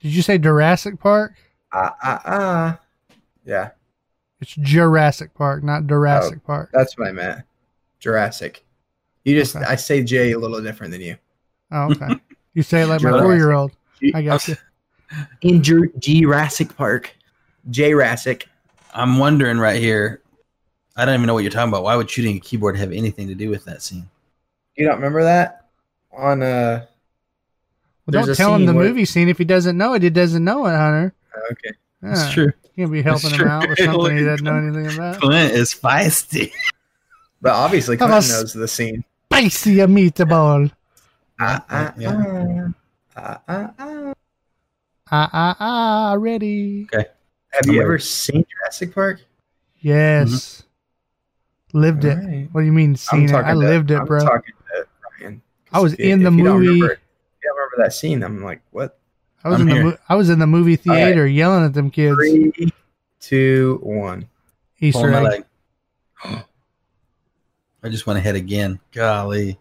Did 0.00 0.12
you 0.14 0.22
say 0.22 0.36
Jurassic 0.38 0.98
Park? 0.98 1.34
Ah, 1.72 1.94
ah, 2.02 2.22
ah. 2.26 2.78
Yeah, 3.44 3.70
It's 4.40 4.54
Jurassic 4.54 5.34
Park, 5.34 5.62
not 5.64 5.86
Jurassic 5.86 6.38
Oh. 6.44 6.46
Park. 6.46 6.70
that's 6.72 6.96
what 6.98 7.08
I 7.08 7.12
meant. 7.12 7.42
Jurassic. 8.02 8.64
You 9.24 9.38
just, 9.38 9.54
Okay. 9.54 9.64
I 9.64 9.76
say 9.76 10.02
J 10.02 10.32
a 10.32 10.38
little 10.38 10.60
different 10.60 10.90
than 10.92 11.00
you. 11.00 11.16
Oh, 11.70 11.92
okay. 11.92 12.08
you 12.54 12.62
say 12.64 12.82
it 12.82 12.88
like 12.88 13.00
my 13.02 13.10
four 13.12 13.34
year 13.36 13.52
old. 13.52 13.70
I 14.14 14.20
got 14.22 14.46
you. 14.48 14.56
In 15.42 15.62
Jur- 15.62 15.92
Jurassic 15.98 16.76
Park, 16.76 17.14
Jurassic. 17.70 18.48
I'm 18.92 19.18
wondering 19.18 19.58
right 19.58 19.80
here. 19.80 20.20
I 20.96 21.04
don't 21.04 21.14
even 21.14 21.26
know 21.26 21.34
what 21.34 21.44
you're 21.44 21.52
talking 21.52 21.68
about. 21.68 21.84
Why 21.84 21.94
would 21.96 22.10
shooting 22.10 22.36
a 22.36 22.40
keyboard 22.40 22.76
have 22.76 22.92
anything 22.92 23.28
to 23.28 23.34
do 23.34 23.48
with 23.48 23.64
that 23.66 23.80
scene? 23.82 24.08
You 24.76 24.86
don't 24.86 24.96
remember 24.96 25.22
that 25.22 25.66
on 26.12 26.42
uh? 26.42 26.84
Well, 28.06 28.24
don't 28.24 28.28
a 28.30 28.34
tell 28.34 28.54
him 28.54 28.66
the 28.66 28.74
where- 28.74 28.88
movie 28.88 29.04
scene 29.04 29.28
if 29.28 29.38
he 29.38 29.44
doesn't 29.44 29.78
know 29.78 29.94
it. 29.94 30.02
He 30.02 30.10
doesn't 30.10 30.42
know 30.44 30.66
it, 30.66 30.72
Hunter. 30.76 31.14
Okay. 31.52 31.70
That's 32.02 32.26
Yeah, 32.28 32.32
true. 32.34 32.44
You 32.74 32.84
can't 32.84 32.92
be 32.92 33.02
helping 33.02 33.30
That's 33.30 33.42
him 33.42 33.48
out 33.48 33.68
with 33.68 33.78
something 33.78 34.16
he 34.16 34.24
doesn't 34.24 34.44
know 34.44 34.56
anything 34.56 34.92
about. 34.98 35.20
Clint 35.20 35.52
is 35.52 35.72
feisty. 35.72 36.52
But 37.42 37.52
obviously, 37.52 37.96
How 37.98 38.06
Clinton 38.06 38.30
about- 38.30 38.40
knows 38.40 38.52
the 38.54 38.68
scene. 38.68 39.04
Spicy 39.26 39.80
a 39.80 39.86
meatball. 39.86 40.70
Ah, 41.40 41.64
ah, 41.68 41.94
Yeah. 41.98 42.68
ah, 43.16 43.40
ah, 43.48 43.70
ah. 43.78 44.12
Ah 45.14 45.28
ah 45.32 45.56
ah! 45.60 46.16
Ready? 46.18 46.86
Have 46.92 47.04
I'm 47.64 47.70
you 47.70 47.72
ready. 47.72 47.80
ever 47.80 47.98
seen 47.98 48.46
Jurassic 48.48 48.94
Park? 48.94 49.20
Yes. 49.80 50.62
Lived 51.74 52.04
it. 52.04 52.16
Alright. 52.16 52.48
What 52.52 52.60
do 52.62 52.66
you 52.66 52.72
mean 52.72 52.96
seen 52.96 53.24
it? 53.28 53.34
I 53.34 53.52
to- 53.52 53.58
lived 53.58 53.90
it, 53.90 53.96
I'm 53.98 54.06
bro. 54.06 54.20
talking 54.20 54.54
to 54.74 54.86
Ryan. 55.20 55.42
I 55.72 55.80
was 55.80 55.92
If 55.94 55.98
you- 56.00 56.12
in 56.12 56.22
the 56.22 56.28
if 56.30 56.34
you 56.36 56.44
don't 56.44 56.60
movie. 56.60 56.66
remember- 56.68 56.92
if 56.94 56.98
you 57.42 57.48
don't 57.50 57.56
remember 57.56 57.76
that 57.84 57.92
scene? 57.92 58.22
I'm 58.22 58.42
like, 58.42 58.62
what? 58.70 58.98
I 59.44 59.48
was 59.48 59.56
I'm 59.56 59.62
in 59.62 59.68
the 59.68 59.74
here. 59.74 59.84
mo- 59.84 59.98
I 60.08 60.14
was 60.14 60.30
in 60.30 60.38
the 60.38 60.46
movie 60.46 60.78
All 60.86 60.94
right. 60.94 61.04
theater 61.06 61.26
yelling 61.26 61.64
at 61.64 61.74
them 61.74 61.90
kids. 61.90 62.14
Three, 62.14 62.52
two, 63.20 63.80
one. 63.82 64.28
Easter 64.78 65.00
Pulling 65.10 65.22
my 65.24 65.34
egg. 65.34 65.44
leg. 67.82 67.88
I 67.88 67.92
just 67.92 68.06
went 68.06 68.18
ahead 68.18 68.36
again. 68.36 68.80
Golly. 68.92 69.58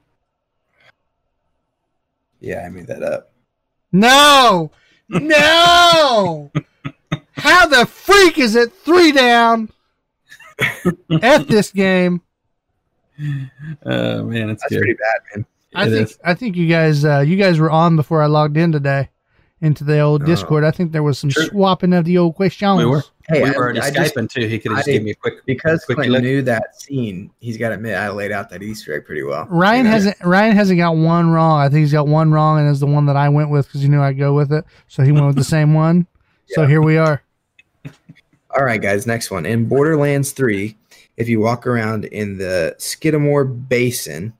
Yeah, 2.39 2.63
I 2.65 2.69
made 2.69 2.87
that 2.87 3.03
up. 3.03 3.31
No, 3.91 4.71
no. 5.09 6.51
How 7.33 7.67
the 7.67 7.85
freak 7.85 8.37
is 8.39 8.55
it 8.55 8.71
three 8.73 9.11
down? 9.11 9.69
F 11.21 11.47
this 11.47 11.71
game. 11.71 12.21
Oh 13.85 14.23
man, 14.23 14.49
it's 14.49 14.63
That's 14.63 14.69
good. 14.73 14.79
pretty 14.79 14.93
bad, 14.93 15.19
man. 15.35 15.45
I 15.75 15.87
It 15.87 15.89
think 15.91 16.09
is. 16.09 16.19
I 16.23 16.33
think 16.33 16.55
you 16.55 16.67
guys 16.67 17.05
uh, 17.05 17.19
you 17.19 17.35
guys 17.37 17.59
were 17.59 17.69
on 17.71 17.95
before 17.95 18.21
I 18.23 18.25
logged 18.27 18.57
in 18.57 18.71
today 18.71 19.09
into 19.61 19.83
the 19.83 19.99
old 19.99 20.23
Oh. 20.23 20.25
Discord. 20.25 20.63
I 20.63 20.71
think 20.71 20.91
there 20.91 21.03
was 21.03 21.19
some 21.19 21.29
Sure. 21.29 21.45
swapping 21.45 21.93
of 21.93 22.05
the 22.05 22.17
old 22.17 22.35
questions. 22.35 22.77
We 22.77 22.85
were. 22.85 23.03
Hey, 23.31 23.43
we 23.43 23.49
I- 23.49 23.51
were 23.51 23.63
already 23.63 23.79
I 23.79 23.89
Skyping 23.91 24.15
just- 24.23 24.29
too. 24.31 24.47
He 24.47 24.59
could 24.59 24.71
have 24.71 24.79
just 24.79 24.89
I- 24.89 24.91
gave 24.93 25.03
me 25.03 25.11
a 25.11 25.15
quick 25.15 25.45
Because 25.45 25.83
quick 25.85 25.95
Clinton 25.97 26.13
look. 26.13 26.23
knew 26.23 26.41
that 26.43 26.79
scene, 26.81 27.31
he's 27.39 27.57
got 27.57 27.69
to 27.69 27.75
admit 27.75 27.95
I 27.95 28.09
laid 28.09 28.31
out 28.31 28.49
that 28.49 28.61
Easter 28.63 28.93
egg 28.93 29.05
pretty 29.05 29.23
well. 29.23 29.47
Ryan 29.49 29.77
You 29.79 29.83
know? 29.83 29.89
hasn't 29.91 30.17
Ryan 30.23 30.55
hasn't 30.55 30.77
got 30.79 30.95
one 30.97 31.29
wrong. 31.31 31.59
I 31.59 31.69
think 31.69 31.79
he's 31.81 31.91
got 31.93 32.07
one 32.07 32.31
wrong, 32.31 32.59
and 32.59 32.69
is 32.69 32.79
the 32.79 32.87
one 32.87 33.05
that 33.07 33.15
I 33.15 33.29
went 33.29 33.49
with 33.49 33.67
because 33.67 33.81
he 33.81 33.87
knew 33.89 34.01
I'd 34.01 34.17
go 34.17 34.33
with 34.33 34.51
it. 34.51 34.65
So 34.87 35.03
he 35.03 35.11
went 35.11 35.27
with 35.27 35.35
the 35.35 35.43
same 35.55 35.73
one. 35.73 36.07
So 36.47 36.65
here 36.67 36.81
we 36.81 36.97
are. 36.97 37.21
All 38.57 38.65
right, 38.65 38.81
guys. 38.81 39.07
Next 39.07 39.31
one. 39.31 39.45
In 39.45 39.65
Borderlands 39.67 40.31
3, 40.31 40.75
if 41.17 41.29
you 41.29 41.39
walk 41.39 41.65
around 41.65 42.05
in 42.05 42.37
the 42.37 42.75
Skidamore 42.77 43.67
Basin, 43.69 44.33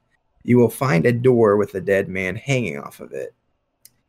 you 0.44 0.58
will 0.58 0.70
find 0.70 1.06
a 1.06 1.12
door 1.14 1.56
with 1.56 1.74
a 1.76 1.82
dead 1.82 2.10
man 2.10 2.36
hanging 2.36 2.78
off 2.80 3.00
of 3.00 3.14
it 3.14 3.34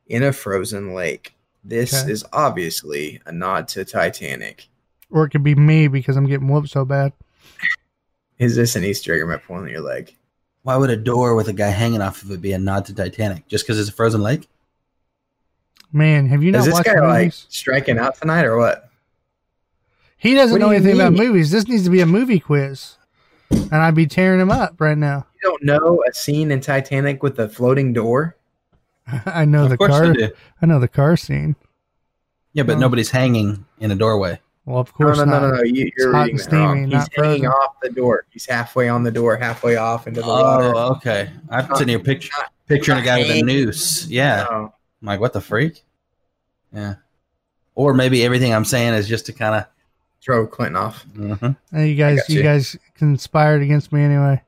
in 0.08 0.22
a 0.22 0.32
frozen 0.32 0.94
lake. 0.94 1.34
This 1.62 2.02
Okay. 2.02 2.10
is 2.10 2.24
obviously 2.32 3.20
a 3.26 3.30
nod 3.30 3.68
to 3.68 3.84
Titanic. 3.84 4.68
Or 5.12 5.24
it 5.24 5.30
could 5.30 5.44
be 5.44 5.54
me 5.54 5.86
because 5.88 6.16
I'm 6.16 6.26
getting 6.26 6.48
whooped 6.48 6.70
so 6.70 6.84
bad. 6.84 7.12
Is 8.38 8.56
this 8.56 8.74
an 8.76 8.82
Easter 8.84 9.14
egg 9.14 9.20
or 9.20 9.24
am 9.30 9.30
I 9.30 9.36
pulling 9.36 9.68
your 9.68 9.82
leg? 9.82 10.16
Why 10.62 10.76
would 10.76 10.90
a 10.90 10.96
door 10.96 11.34
with 11.34 11.48
a 11.48 11.52
guy 11.52 11.68
hanging 11.68 12.00
off 12.00 12.22
of 12.22 12.30
it 12.30 12.40
be 12.40 12.52
a 12.52 12.58
nod 12.58 12.86
to 12.86 12.94
Titanic? 12.94 13.46
Just 13.48 13.64
because 13.66 13.78
it's 13.78 13.88
a 13.90 13.92
frozen 13.92 14.22
lake? 14.22 14.48
Man, 15.92 16.26
have 16.28 16.42
you 16.42 16.48
is 16.50 16.54
not 16.54 16.64
this 16.64 16.74
watched 16.74 16.86
guy 16.86 17.00
like 17.06 17.18
movies? 17.24 17.46
striking 17.50 17.98
out 17.98 18.16
tonight 18.16 18.44
or 18.44 18.56
what? 18.56 18.88
He 20.16 20.34
doesn't 20.34 20.52
What 20.52 20.60
know 20.60 20.66
do 20.68 20.72
you 20.72 20.76
anything 20.78 21.00
about 21.00 21.12
mean? 21.12 21.28
movies. 21.28 21.50
This 21.50 21.66
needs 21.68 21.84
to 21.84 21.90
be 21.90 22.00
a 22.00 22.06
movie 22.06 22.38
quiz, 22.40 22.96
and 23.50 23.74
I'd 23.74 23.94
be 23.94 24.06
tearing 24.06 24.40
him 24.40 24.50
up 24.50 24.80
right 24.80 24.96
now. 24.96 25.26
You 25.42 25.50
don't 25.50 25.64
know 25.64 26.02
a 26.08 26.14
scene 26.14 26.50
in 26.52 26.60
Titanic 26.60 27.22
with 27.22 27.38
a 27.40 27.48
floating 27.48 27.92
door? 27.92 28.36
I 29.26 29.44
know 29.44 29.68
the 29.68 29.76
course 29.76 29.90
car. 29.90 30.06
they 30.06 30.12
do. 30.28 30.30
I 30.62 30.66
know 30.66 30.78
the 30.78 30.88
car 30.88 31.16
scene. 31.16 31.56
Yeah, 32.54 32.62
but 32.62 32.76
Oh. 32.76 32.80
nobody's 32.80 33.10
hanging 33.10 33.66
in 33.80 33.90
a 33.90 33.96
doorway. 33.96 34.40
Well, 34.64 34.78
of 34.78 34.88
No, 34.98 35.06
course 35.06 35.18
no, 35.18 35.24
no, 35.24 35.30
not. 35.40 35.42
no, 35.42 35.56
no. 35.56 35.62
You, 35.62 35.90
you're 35.98 36.12
hot 36.12 36.26
reading 36.26 36.40
and 36.40 36.50
that 36.52 36.56
wrong. 36.58 36.84
He's 36.84 36.92
not 36.92 37.10
hanging 37.16 37.46
off 37.46 37.80
the 37.82 37.90
door. 37.90 38.26
He's 38.30 38.46
halfway 38.46 38.88
on 38.88 39.02
the 39.02 39.10
door, 39.10 39.36
halfway 39.36 39.76
off 39.76 40.06
into 40.06 40.20
the 40.20 40.26
water. 40.28 40.72
Oh, 40.76 40.92
okay. 40.92 41.30
I'm 41.50 41.66
sitting 41.74 41.88
here 41.88 41.98
picture, 41.98 42.30
not- 42.38 42.52
picturing 42.68 42.98
a 42.98 43.02
guy 43.02 43.18
with 43.18 43.30
a 43.30 43.42
noose. 43.42 44.06
Yeah. 44.06 44.46
No. 44.50 44.72
I'm 45.02 45.06
like, 45.06 45.18
what 45.20 45.32
the 45.32 45.40
freak? 45.40 45.82
Yeah. 46.72 46.94
Or 47.74 47.92
maybe 47.92 48.24
everything 48.24 48.54
I'm 48.54 48.64
saying 48.64 48.94
is 48.94 49.08
just 49.08 49.26
to 49.26 49.32
kind 49.32 49.56
of 49.56 49.64
Throw 50.24 50.46
Clinton 50.46 50.76
off. 50.76 51.02
of. 51.04 51.10
mhm. 51.10 51.56
Hey, 51.72 51.88
you 51.88 51.96
guys, 51.96 52.20
you. 52.28 52.36
you. 52.36 52.42
guys 52.44 52.76
conspired 52.94 53.62
against 53.62 53.92
me 53.92 54.02
anyway. 54.02 54.40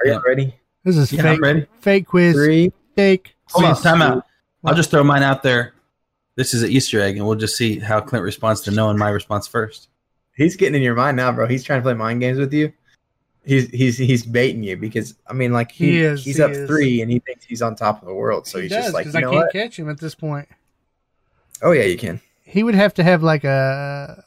Are 0.00 0.06
you 0.06 0.12
Yeah. 0.12 0.18
ready? 0.26 0.54
This 0.84 0.98
is 0.98 1.10
Yeah, 1.10 1.22
fake. 1.22 1.40
Ready. 1.40 1.66
Fake 1.80 2.06
quiz. 2.06 2.34
Three. 2.34 2.70
Fake. 2.94 3.34
Hold 3.52 3.64
on, 3.64 3.76
time 3.82 4.02
out. 4.02 4.26
What? 4.60 4.70
I'll 4.72 4.76
just 4.76 4.90
throw 4.90 5.02
mine 5.02 5.22
out 5.22 5.42
there. 5.42 5.71
This 6.34 6.54
is 6.54 6.62
an 6.62 6.70
Easter 6.70 7.00
egg, 7.00 7.16
and 7.16 7.26
we'll 7.26 7.36
just 7.36 7.56
see 7.56 7.78
how 7.78 8.00
Clint 8.00 8.24
responds 8.24 8.62
to 8.62 8.70
knowing 8.70 8.96
my 8.98 9.10
response 9.10 9.46
first. 9.46 9.88
He's 10.34 10.56
getting 10.56 10.74
in 10.74 10.82
your 10.82 10.94
mind 10.94 11.16
now, 11.16 11.30
bro. 11.32 11.46
He's 11.46 11.62
trying 11.62 11.80
to 11.80 11.82
play 11.82 11.94
mind 11.94 12.20
games 12.20 12.38
with 12.38 12.52
you. 12.54 12.72
He's 13.44 13.68
he's 13.70 13.98
he's 13.98 14.24
baiting 14.24 14.62
you 14.62 14.76
because 14.76 15.14
I 15.26 15.32
mean, 15.32 15.52
like 15.52 15.72
he, 15.72 15.90
He 15.92 16.00
is, 16.02 16.24
he's 16.24 16.36
he 16.36 16.42
up 16.42 16.52
is. 16.52 16.66
three 16.68 17.02
and 17.02 17.10
he 17.10 17.18
thinks 17.18 17.44
he's 17.44 17.60
on 17.60 17.74
top 17.74 18.00
of 18.00 18.06
the 18.08 18.14
world. 18.14 18.46
So 18.46 18.58
he 18.58 18.64
he's 18.64 18.70
does 18.72 18.84
just 18.84 18.94
like, 18.94 19.04
because 19.06 19.14
you 19.14 19.18
I 19.18 19.22
know 19.22 19.30
can't 19.32 19.44
what? 19.46 19.52
catch 19.52 19.78
him 19.78 19.90
at 19.90 19.98
this 19.98 20.14
point. 20.14 20.48
Oh 21.60 21.72
yeah, 21.72 21.82
you 21.84 21.98
can. 21.98 22.20
He 22.44 22.62
would 22.62 22.74
have 22.76 22.94
to 22.94 23.02
have 23.02 23.22
like 23.22 23.44
a 23.44 24.24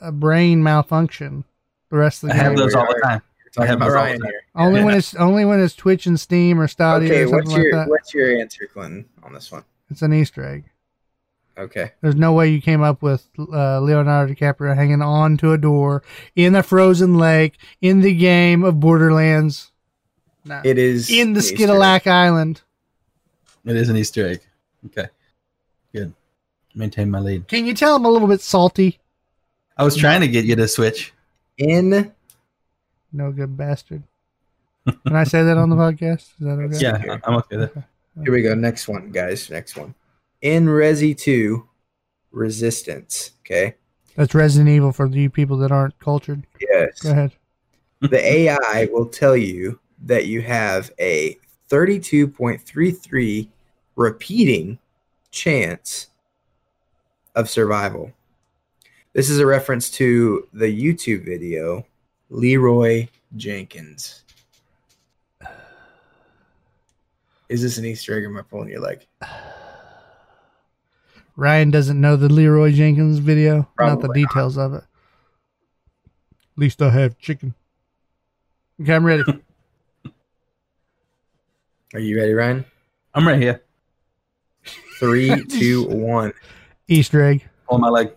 a 0.00 0.12
brain 0.12 0.62
malfunction 0.62 1.44
the 1.90 1.96
rest 1.96 2.22
of 2.22 2.28
the 2.30 2.34
I 2.34 2.38
have 2.38 2.52
game. 2.52 2.56
those 2.56 2.74
all 2.74 2.86
the 2.86 3.00
time. 3.02 3.22
You're 3.56 3.66
have 3.66 3.76
about 3.76 3.86
those 3.86 3.94
all 3.96 4.02
the 4.04 4.06
Ryan 4.08 4.20
time. 4.20 4.30
here. 4.30 4.42
Only 4.54 4.78
Yeah. 4.80 4.84
when 4.86 4.94
it's 4.96 5.14
only 5.16 5.44
when 5.44 5.60
it's 5.60 5.74
Twitch 5.74 6.06
and 6.06 6.18
Steam 6.18 6.58
or 6.60 6.68
Stadia 6.68 7.08
Okay, 7.08 7.22
or 7.24 7.28
something 7.28 7.36
what's 7.38 7.50
like 7.52 7.62
your 7.64 7.72
that. 7.72 7.88
what's 7.88 8.14
your 8.14 8.40
answer, 8.40 8.68
Clinton, 8.72 9.04
on 9.24 9.32
this 9.34 9.50
one? 9.52 9.64
It's 9.90 10.02
an 10.02 10.12
Easter 10.14 10.44
egg. 10.44 10.64
Okay. 11.58 11.92
There's 12.00 12.14
no 12.14 12.32
way 12.32 12.48
you 12.48 12.60
came 12.62 12.82
up 12.82 13.02
with 13.02 13.28
uh, 13.38 13.80
Leonardo 13.80 14.32
DiCaprio 14.32 14.74
hanging 14.74 15.02
on 15.02 15.36
to 15.38 15.52
a 15.52 15.58
door 15.58 16.02
in 16.34 16.54
a 16.54 16.62
frozen 16.62 17.18
lake 17.18 17.58
in 17.80 18.00
the 18.00 18.14
game 18.14 18.64
of 18.64 18.80
Borderlands. 18.80 19.70
No. 20.44 20.60
It 20.64 20.78
is 20.78 21.10
in 21.10 21.34
the 21.34 21.40
an 21.40 21.46
Skidalac 21.46 22.06
Island. 22.06 22.62
It 23.64 23.76
is 23.76 23.88
an 23.88 23.96
Easter 23.96 24.26
egg. 24.26 24.40
Okay. 24.86 25.08
Good. 25.94 26.12
Maintain 26.74 27.10
my 27.10 27.18
lead. 27.20 27.46
Can 27.48 27.66
you 27.66 27.74
tell 27.74 27.96
I'm 27.96 28.04
a 28.04 28.10
little 28.10 28.28
bit 28.28 28.40
salty? 28.40 28.98
I 29.76 29.84
was 29.84 29.96
trying 29.96 30.20
to 30.22 30.28
get 30.28 30.44
you 30.44 30.56
to 30.56 30.66
switch. 30.66 31.12
In 31.58 32.12
No 33.12 33.30
good 33.30 33.56
bastard. 33.56 34.02
Can 34.86 35.14
I 35.14 35.24
say 35.24 35.42
that 35.44 35.56
on 35.58 35.70
the 35.70 35.76
podcast? 35.84 36.14
Is 36.14 36.32
that 36.40 36.58
okay? 36.58 36.78
Yeah, 36.78 37.18
I'm 37.24 37.36
okay 37.36 37.56
with 37.56 37.76
it. 37.76 37.82
here 38.24 38.32
we 38.32 38.42
go. 38.42 38.54
Next 38.54 38.88
one, 38.88 39.10
guys. 39.10 39.50
Next 39.50 39.76
one. 39.76 39.94
In 40.42 40.66
Resi 40.66 41.16
2, 41.16 41.66
Resistance. 42.32 43.32
Okay. 43.40 43.74
That's 44.16 44.34
Resident 44.34 44.68
Evil 44.68 44.92
for 44.92 45.06
you 45.06 45.30
people 45.30 45.56
that 45.58 45.72
aren't 45.72 45.98
cultured. 45.98 46.46
Yes. 46.60 47.00
Go 47.00 47.10
ahead. 47.10 47.32
the 48.00 48.24
AI 48.24 48.88
will 48.92 49.06
tell 49.06 49.36
you 49.36 49.78
that 50.04 50.26
you 50.26 50.42
have 50.42 50.90
a 50.98 51.38
32.33 51.70 53.48
repeating 53.96 54.78
chance 55.30 56.08
of 57.34 57.48
survival. 57.48 58.12
This 59.12 59.30
is 59.30 59.38
a 59.38 59.46
reference 59.46 59.90
to 59.92 60.48
the 60.52 60.66
YouTube 60.66 61.24
video 61.24 61.86
Leeroy 62.30 63.08
Jenkins. 63.36 64.24
Is 67.48 67.60
this 67.62 67.76
an 67.76 67.84
Easter 67.84 68.16
egg 68.16 68.24
or 68.24 68.28
am 68.28 68.38
I 68.38 68.42
pulling 68.42 68.70
your 68.70 68.80
leg? 68.80 69.06
Ryan 71.42 71.72
doesn't 71.72 72.00
know 72.00 72.14
the 72.14 72.28
Leeroy 72.28 72.70
Jenkins 72.70 73.18
video, 73.18 73.56
not 73.56 73.66
the 74.00 74.06
Probably 74.06 74.22
not. 74.22 74.28
details 74.28 74.56
of 74.56 74.74
it. 74.74 74.84
At 74.84 74.84
least 76.56 76.80
I 76.80 76.88
have 76.90 77.18
chicken. 77.18 77.52
Okay, 78.80 78.94
I'm 78.94 79.04
ready. 79.04 79.24
Are 81.94 81.98
you 81.98 82.16
ready, 82.16 82.32
Ryan? 82.32 82.64
I'm 83.12 83.26
right 83.26 83.42
here. 83.42 83.60
Three, 85.00 85.44
two, 85.48 85.82
one. 85.88 86.32
Easter 86.86 87.24
egg. 87.24 87.44
Pulling 87.68 87.80
my 87.82 87.88
leg. 87.88 88.12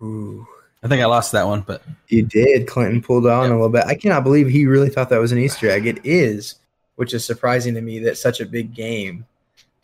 Ooh. 0.00 0.46
I 0.84 0.88
think 0.88 1.02
I 1.02 1.06
lost 1.06 1.32
that 1.32 1.48
one, 1.48 1.62
but 1.62 1.82
You 2.06 2.22
did. 2.22 2.68
Clinton 2.68 3.02
pulled 3.02 3.26
on 3.26 3.50
a 3.50 3.54
little 3.54 3.68
bit. 3.70 3.86
I 3.86 3.96
cannot 3.96 4.22
believe 4.22 4.46
he 4.46 4.66
really 4.66 4.88
thought 4.88 5.08
that 5.08 5.18
was 5.18 5.32
an 5.32 5.38
Easter 5.38 5.68
egg. 5.68 5.84
It 5.88 5.98
is, 6.06 6.60
which 6.94 7.12
is 7.12 7.24
surprising 7.24 7.74
to 7.74 7.80
me 7.80 7.98
that 8.04 8.18
such 8.18 8.38
a 8.40 8.46
big 8.46 8.72
game 8.72 9.26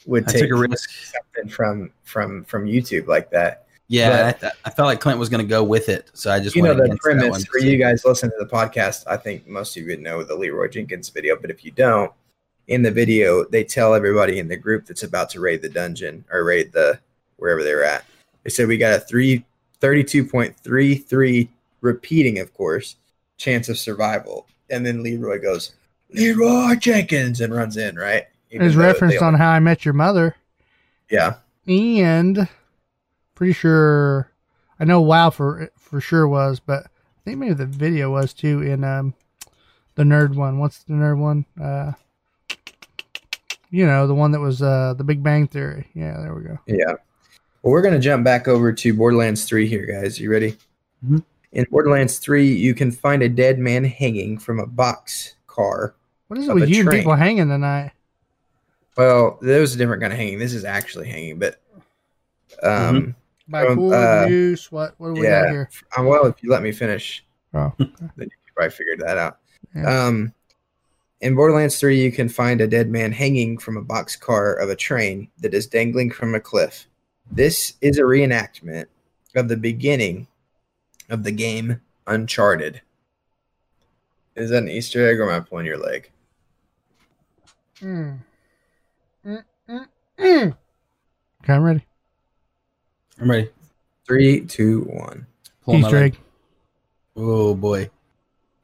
would 0.07 0.29
I 0.29 0.33
take 0.33 0.43
took 0.43 0.51
a 0.53 0.57
risk. 0.57 0.91
something 0.91 1.51
from 1.51 1.91
from 2.03 2.45
from 2.45 2.65
YouTube 2.65 3.07
like 3.07 3.31
that. 3.31 3.67
Yeah, 3.89 4.29
I, 4.29 4.33
th- 4.33 4.53
I 4.65 4.71
felt 4.71 4.87
like 4.87 5.01
Clint 5.01 5.21
was 5.21 5.29
going 5.29 5.45
to 5.45 5.49
go 5.49 5.63
with 5.63 5.89
it, 5.89 6.11
so 6.13 6.31
I 6.31 6.41
just 6.41 6.57
you 6.57 6.63
know 6.63 6.75
the 6.75 6.85
against 6.85 7.05
that 7.05 7.15
one 7.15 7.21
premise 7.21 7.45
for 7.45 7.59
you 7.59 7.77
guys 7.77 8.05
listening 8.05 8.33
to 8.33 8.45
the 8.45 8.51
podcast. 8.51 9.05
I 9.07 9.17
think 9.17 9.47
most 9.47 9.77
of 9.77 9.83
you 9.85 9.91
would 9.91 10.01
know 10.01 10.25
the 10.25 10.35
Leeroy 10.35 10.69
Jenkins 10.69 11.09
video, 11.09 11.37
but 11.37 11.51
if 11.51 11.65
you 11.65 11.71
don't, 11.71 12.11
in 12.67 12.83
the 12.83 12.91
video 12.91 13.45
they 13.45 13.63
tell 13.63 13.95
everybody 13.95 14.41
in 14.41 14.49
the 14.49 14.57
group 14.57 14.87
that's 14.87 15.05
about 15.05 15.31
to 15.31 15.41
raid 15.41 15.63
the 15.63 15.69
dungeon 15.69 16.25
or 16.33 16.45
raid 16.45 16.73
the 16.73 16.99
wherever 17.37 17.63
they 17.63 17.75
were 17.75 17.85
at. 17.85 18.05
They 18.43 18.51
said 18.51 18.69
we 18.69 18.77
got 18.77 18.95
a 18.95 19.01
three, 19.01 19.45
32.33 19.81 21.49
repeating, 21.81 22.39
of 22.39 22.53
course, 22.55 22.97
chance 23.37 23.69
of 23.69 23.79
survival. 23.79 24.47
And 24.71 24.85
then 24.85 25.03
Leeroy 25.03 25.41
goes, 25.41 25.75
Leeroy 26.13 26.77
Jenkins, 26.77 27.41
and 27.41 27.55
runs 27.55 27.77
in, 27.77 27.97
right? 27.97 28.27
Even 28.51 28.61
There's 28.67 28.77
though 28.77 28.83
reference 28.83 29.15
they- 29.15 29.19
on 29.25 29.35
How 29.35 29.51
I 29.51 29.59
Met 29.61 29.85
Your 29.85 29.95
Mother, 29.95 30.37
Yeah. 31.11 31.35
and 31.67 32.49
pretty 33.35 33.53
sure 33.53 34.31
I 34.79 34.85
know 34.85 35.01
WoW 35.01 35.31
for 35.31 35.71
for 35.77 36.01
sure 36.01 36.29
was, 36.29 36.61
but 36.61 36.85
I 36.85 37.21
think 37.25 37.39
maybe 37.39 37.55
the 37.55 37.67
video 37.67 38.11
was 38.13 38.33
too 38.33 38.63
in 38.63 38.85
um 38.85 39.15
the 39.97 40.05
nerd 40.05 40.35
one. 40.37 40.59
What's 40.59 40.85
the 40.85 40.93
nerd 40.95 41.19
one? 41.19 41.45
Uh, 41.61 41.93
you 43.71 43.85
know 43.87 44.07
the 44.07 44.15
one 44.15 44.31
that 44.33 44.41
was 44.41 44.63
uh 44.63 44.95
the 44.97 45.05
Big 45.05 45.23
Bang 45.23 45.47
Theory. 45.49 45.89
Yeah, 45.95 46.19
there 46.21 46.35
we 46.35 46.43
go. 46.45 46.59
Yeah. 46.67 46.93
Well, 47.63 47.73
we're 47.73 47.83
going 47.83 47.95
to 47.95 48.01
jump 48.01 48.23
back 48.23 48.47
over 48.47 48.73
to 48.73 48.95
Borderlands 48.95 49.45
3 49.45 49.67
here, 49.67 49.87
guys. 49.87 50.21
You 50.21 50.31
ready? 50.31 50.57
Mhm. 51.05 51.25
In 51.51 51.67
Borderlands 51.69 52.19
3, 52.19 52.47
you 52.55 52.75
can 52.75 52.93
find 52.93 53.23
a 53.25 53.29
dead 53.29 53.59
man 53.59 53.83
hanging 53.83 54.39
from 54.39 54.61
a 54.61 54.67
box 54.67 55.35
car. 55.49 55.97
What 56.29 56.39
is 56.39 56.49
it 56.49 56.55
with 56.55 56.69
you 56.69 56.81
and 56.83 56.89
train. 56.91 57.01
people 57.01 57.17
hanging 57.17 57.49
tonight? 57.49 57.91
Well, 58.97 59.39
there 59.43 59.61
was 59.61 59.75
a 59.75 59.79
different 59.79 60.01
kind 60.01 60.13
of 60.13 60.19
hanging. 60.19 60.39
This 60.39 60.55
is 60.55 60.65
actually 60.65 61.09
hanging, 61.09 61.39
but 61.39 61.61
um, 62.63 63.15
By 63.49 63.67
Um, 63.67 63.77
cool 63.77 63.95
uh, 63.95 64.27
noose. 64.27 64.73
What 64.73 64.95
what 64.99 65.15
do 65.15 65.21
we 65.21 65.27
yeah. 65.27 65.43
got 65.43 65.51
here? 65.51 65.71
uh, 65.99 66.03
well, 66.03 66.27
if 66.27 66.43
you 66.43 66.51
let 66.51 66.63
me 66.63 66.73
finish, 66.73 67.25
Oh, 67.55 67.73
then 67.79 67.89
you 68.19 68.29
probably 68.55 68.71
figured 68.71 69.01
that 69.01 69.17
out. 69.19 69.39
Yeah. 69.75 70.07
Um, 70.07 70.33
in 71.21 71.35
Borderlands 71.35 71.79
3, 71.79 71.99
you 71.99 72.13
can 72.13 72.29
find 72.29 72.61
a 72.61 72.67
dead 72.67 72.91
man 72.91 73.13
hanging 73.13 73.57
from 73.57 73.77
a 73.79 73.85
boxcar 73.85 74.63
of 74.63 74.69
a 74.69 74.77
train 74.77 75.29
that 75.41 75.55
is 75.55 75.67
dangling 75.67 76.11
from 76.11 76.35
a 76.35 76.41
cliff. 76.41 76.87
This 77.31 77.75
is 77.81 77.99
a 77.99 78.03
reenactment 78.03 78.87
of 79.35 79.49
the 79.49 79.57
beginning 79.57 80.27
of 81.09 81.25
the 81.25 81.33
game 81.33 81.81
Uncharted. 82.07 82.83
Is 84.35 84.51
that 84.51 84.63
an 84.63 84.69
Easter 84.69 85.09
egg 85.09 85.19
or 85.19 85.31
am 85.31 85.43
I 85.43 85.45
pulling 85.45 85.67
your 85.67 85.79
leg? 85.79 86.11
Mm. 87.81 88.19
okay, 90.21 90.53
I'm 91.49 91.63
ready. 91.63 91.85
I'm 93.21 93.31
ready. 93.31 93.51
Three, 94.07 94.41
two, 94.47 94.83
one. 94.83 95.27
Pulling 95.65 95.83
He's 95.83 95.91
Drake. 95.91 96.21
Oh 97.17 97.55
boy. 97.55 97.91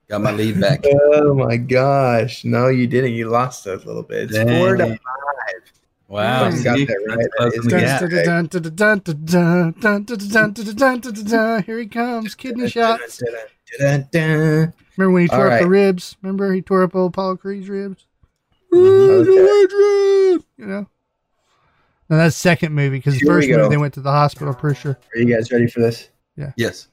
Got 0.08 0.20
my 0.20 0.32
lead 0.32 0.60
back. 0.60 0.84
oh 1.14 1.34
my 1.34 1.56
gosh. 1.56 2.44
No, 2.44 2.68
you 2.68 2.86
didn't. 2.86 3.12
You 3.12 3.30
lost 3.30 3.66
us 3.66 3.82
a 3.82 3.86
little 3.86 4.02
bit. 4.02 4.24
It's 4.24 4.34
Dang. 4.34 4.48
four 4.48 4.76
to 4.76 4.86
five. 4.86 4.98
Wow. 6.08 6.50
Got 6.50 6.62
that 6.62 7.06
right. 7.08 7.26
Here 11.64 11.78
he 11.78 11.86
comes. 11.86 12.34
Kidney 12.34 12.68
shot. 12.68 13.00
Remember 13.80 14.72
when 14.96 15.22
he 15.22 15.28
tore 15.28 15.50
up 15.50 15.60
the 15.60 15.68
ribs? 15.68 16.16
Remember 16.20 16.52
he 16.52 16.60
tore 16.60 16.82
up 16.82 16.94
old 16.94 17.14
Paul 17.14 17.38
Cree's 17.38 17.70
ribs? 17.70 18.06
Okay. 18.72 20.44
You 20.58 20.66
know? 20.66 20.86
No, 22.08 22.16
that's 22.18 22.34
the 22.36 22.40
second 22.40 22.72
movie 22.74 22.98
because 22.98 23.18
the 23.18 23.26
first 23.26 23.48
movie 23.48 23.68
they 23.68 23.76
went 23.76 23.94
to 23.94 24.00
the 24.00 24.10
hospital, 24.10 24.52
pretty 24.54 24.78
sure. 24.78 24.98
Are 25.14 25.18
you 25.18 25.34
guys 25.34 25.50
ready 25.50 25.66
for 25.66 25.80
this? 25.80 26.10
Yeah. 26.36 26.52
Yes. 26.56 26.88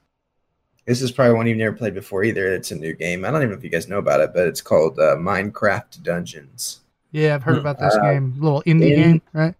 This 0.86 1.02
is 1.02 1.12
probably 1.12 1.34
one 1.34 1.46
you've 1.46 1.58
never 1.58 1.76
played 1.76 1.94
before 1.94 2.24
either. 2.24 2.54
It's 2.54 2.70
a 2.70 2.74
new 2.74 2.94
game. 2.94 3.24
I 3.24 3.30
don't 3.30 3.42
even 3.42 3.50
know 3.52 3.58
if 3.58 3.64
you 3.64 3.70
guys 3.70 3.86
know 3.88 3.98
about 3.98 4.20
it, 4.20 4.30
but 4.34 4.46
it's 4.48 4.60
called 4.62 4.98
uh, 4.98 5.16
Minecraft 5.16 6.02
Dungeons. 6.02 6.80
Yeah, 7.12 7.34
I've 7.34 7.42
heard 7.42 7.58
about 7.58 7.78
this 7.78 7.94
Uh, 7.94 8.02
game. 8.02 8.34
A 8.40 8.42
little 8.42 8.62
indie 8.62 8.92
in- 8.92 9.02
game, 9.12 9.22
right? 9.32 9.54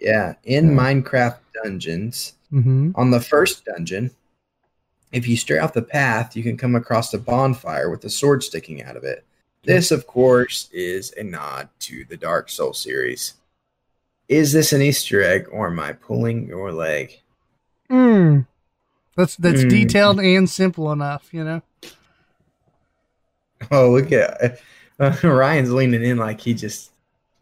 Yeah, 0.00 0.34
in 0.44 0.70
Yeah. 0.70 0.76
Minecraft 0.76 1.38
Dungeons, 1.62 2.34
Mm-hmm. 2.52 2.92
on 2.94 3.10
the 3.10 3.20
first 3.20 3.64
dungeon, 3.64 4.12
if 5.10 5.26
you 5.26 5.36
stray 5.36 5.58
off 5.58 5.72
the 5.72 5.82
path, 5.82 6.36
you 6.36 6.44
can 6.44 6.56
come 6.56 6.76
across 6.76 7.12
a 7.12 7.18
bonfire 7.18 7.90
with 7.90 8.04
a 8.04 8.08
sword 8.10 8.44
sticking 8.44 8.82
out 8.84 8.96
of 8.96 9.02
it. 9.02 9.24
This, 9.66 9.90
of 9.90 10.06
course, 10.06 10.68
is 10.72 11.12
a 11.16 11.22
nod 11.24 11.68
to 11.80 12.04
the 12.08 12.16
Dark 12.16 12.48
Soul 12.50 12.72
series. 12.72 13.34
Is 14.28 14.52
this 14.52 14.72
an 14.72 14.80
Easter 14.82 15.22
egg, 15.22 15.46
or 15.50 15.68
am 15.68 15.78
I 15.80 15.92
pulling 15.92 16.46
your 16.46 16.72
leg? 16.72 17.18
Mm. 17.90 18.46
That's 19.16 19.36
that's 19.36 19.62
Mm. 19.62 19.70
detailed 19.70 20.20
and 20.20 20.48
simple 20.48 20.90
enough, 20.92 21.28
you 21.32 21.44
know. 21.44 21.62
Oh, 23.70 23.90
look 23.90 24.12
at 24.12 24.60
uh, 25.00 25.16
Ryan's 25.22 25.72
leaning 25.72 26.02
in 26.04 26.16
like 26.18 26.40
he 26.40 26.54
just 26.54 26.90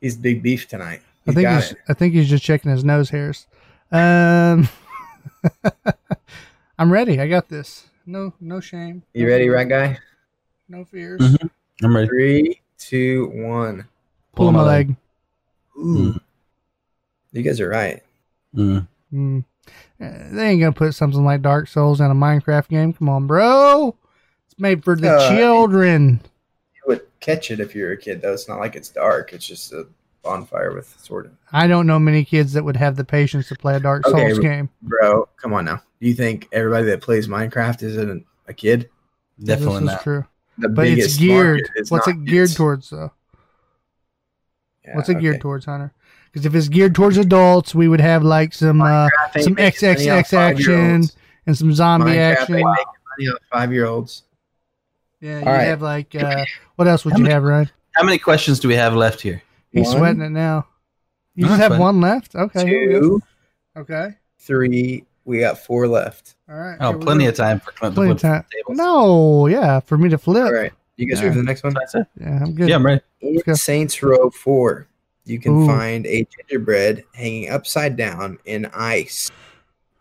he's 0.01 0.17
big 0.17 0.43
beef 0.43 0.69
tonight. 0.69 1.03
I 1.27 1.33
think 1.33 1.49
he's 1.49 1.73
it. 1.73 1.79
I 1.89 1.95
think 1.95 2.15
he's 2.15 2.29
just 2.29 2.45
checking 2.45 2.71
his 2.71 2.85
nose 2.85 3.11
hairs. 3.11 3.47
Um, 3.91 4.69
I'm 6.79 6.93
ready. 6.93 7.19
I 7.21 7.29
got 7.29 7.49
this. 7.49 7.87
No 8.07 8.33
no 8.41 8.61
shame. 8.61 9.03
You 9.15 9.27
ready, 9.27 9.49
right 9.49 9.69
guy? 9.69 9.99
No 10.69 10.85
fears. 10.85 11.21
Mhm. 11.21 11.51
I'm 11.83 11.95
ready. 11.95 12.09
Three, 12.09 12.61
two, 12.79 13.31
one. 13.35 13.87
Pull 14.35 14.53
my 14.53 14.63
leg. 14.63 14.97
Ooh. 15.79 16.19
You 17.33 17.43
guys 17.43 17.61
are 17.61 17.69
right. 17.69 18.03
Mm. 18.55 18.87
Mm. 19.13 19.45
Uh, 20.01 20.09
They 20.33 20.49
ain't 20.51 20.61
gonna 20.61 20.73
put 20.73 20.95
something 20.95 21.25
like 21.25 21.43
Dark 21.43 21.69
Souls 21.69 22.01
in 22.01 22.11
a 22.11 22.15
Minecraft 22.15 22.69
game. 22.69 22.93
Come 22.93 23.09
on, 23.09 23.27
bro. 23.27 23.97
It's 24.47 24.59
made 24.59 24.85
for 24.85 24.95
the 24.97 25.11
Uh, 25.13 25.37
children. 25.37 26.21
You 26.77 26.83
would 26.87 27.03
catch 27.21 27.51
it 27.51 27.59
if 27.61 27.75
you 27.75 27.85
were 27.85 27.93
a 27.93 27.97
kid, 27.97 28.23
though. 28.23 28.33
It's 28.35 28.49
not 28.49 28.61
like 28.61 28.77
it's 28.77 28.89
dark. 28.91 29.33
It's 29.33 29.47
just 29.47 29.73
a 29.73 29.87
bonfire 30.23 30.73
with 30.75 30.95
sword. 31.01 31.31
I 31.53 31.67
don't 31.67 31.87
know 31.87 31.99
many 31.99 32.25
kids 32.25 32.53
that 32.53 32.65
would 32.65 32.77
have 32.77 32.97
the 32.97 33.05
patience 33.05 33.49
to 33.49 33.57
play 33.57 33.75
a 33.77 33.81
Dark 33.81 34.07
Okay, 34.07 34.29
Souls 34.29 34.39
game. 34.39 34.71
Bro, 34.83 35.29
come 35.37 35.53
on 35.53 35.65
now. 35.65 35.83
Do 36.01 36.07
you 36.09 36.15
think 36.15 36.49
everybody 36.53 36.87
that 36.87 37.01
plays 37.03 37.27
Minecraft 37.29 37.83
isn't 37.83 38.27
a 38.47 38.53
kid? 38.55 38.91
Definitely 39.43 39.75
this 39.75 39.83
is 39.83 39.87
not. 39.87 40.03
true, 40.03 40.25
The 40.59 40.69
but 40.69 40.87
it's 40.87 41.17
geared. 41.17 41.69
is 41.77 41.91
What's 41.91 42.07
it 42.09 42.25
geared 42.25 42.49
kids. 42.49 42.55
towards, 42.57 42.91
though? 42.91 43.13
Yeah, 44.85 44.97
What's 44.97 45.09
it 45.09 45.21
geared 45.21 45.41
towards, 45.41 45.65
Hunter? 45.65 45.93
Because 46.31 46.47
if 46.47 46.55
it's 46.55 46.69
geared 46.69 46.95
towards 46.95 47.17
adults, 47.17 47.75
we 47.75 47.89
would 47.89 48.01
have 48.01 48.23
like 48.25 48.53
some 48.53 48.81
uh, 48.83 49.09
Minecraft 49.09 49.37
ain't 49.37 49.45
some 49.45 49.55
making 49.55 49.89
money 49.89 50.11
off 50.11 50.27
XXX 50.27 50.33
action 50.37 51.03
and 51.47 51.57
some 51.57 51.73
zombie 51.73 52.11
Minecraft 52.13 52.37
action. 52.41 52.61
money 52.61 53.29
off 53.31 53.39
five-year-olds. 53.53 54.23
Yeah, 55.21 55.39
you 55.41 55.47
All 55.47 55.53
right. 55.53 55.63
have 55.63 55.81
like 55.81 56.15
uh, 56.15 56.45
what 56.77 56.87
else 56.89 57.05
would 57.05 57.13
How 57.13 57.19
you 57.19 57.23
many- 57.25 57.35
have, 57.35 57.43
Ryan? 57.45 57.71
How 57.93 58.03
many 58.03 58.19
questions 58.19 58.59
do 58.61 58.67
we 58.69 58.75
have 58.75 58.95
left 58.95 59.21
here? 59.21 59.41
He's 59.71 59.87
One, 59.89 59.97
sweating 59.99 60.23
it 60.23 60.31
now. 60.31 60.67
You 61.37 61.45
No, 61.45 61.49
just 61.51 61.61
have 61.61 61.71
fine. 61.73 61.81
one 61.81 62.01
left. 62.01 62.35
Okay. 62.35 62.67
here 62.67 62.87
we 62.89 62.93
go. 62.95 63.01
Two, 63.01 63.23
Okay. 63.77 64.15
three. 64.39 65.05
We 65.25 65.41
got 65.41 65.59
four 65.59 65.89
left. 65.89 66.35
All 66.49 66.57
right. 66.57 66.77
Oh, 66.81 66.99
plenty 66.99 67.27
of 67.27 67.35
time 67.35 67.61
for 67.61 67.73
Clint 67.73 67.95
Plenty 67.95 68.09
to 68.11 68.15
of 68.15 68.21
flip 68.21 68.33
time. 68.33 68.45
tables. 68.53 68.77
No, 68.77 69.47
yeah, 69.47 69.81
for 69.81 69.97
me 69.97 70.09
to 70.11 70.19
flip. 70.19 70.45
All 70.45 70.53
right. 70.53 70.73
You 70.97 71.07
guys 71.07 71.19
Yeah. 71.19 71.25
ready 71.29 71.35
for 71.37 71.41
the 71.41 71.47
next 71.47 71.63
one? 71.65 71.75
That's 71.75 71.95
it. 71.95 72.07
Yeah, 72.21 72.41
I'm 72.43 72.55
good. 72.55 72.69
Yeah, 72.69 72.77
I'm 72.77 72.85
ready. 72.87 73.01
In. 73.21 73.55
Saints 73.57 74.03
Row 74.03 74.29
4, 74.31 74.87
you 75.25 75.39
can 75.41 75.63
Ooh. 75.63 75.67
find 75.67 76.07
a 76.07 76.27
gingerbread 76.37 77.05
hanging 77.15 77.49
upside 77.49 77.97
down 77.97 78.39
in 78.45 78.67
ice 78.75 79.31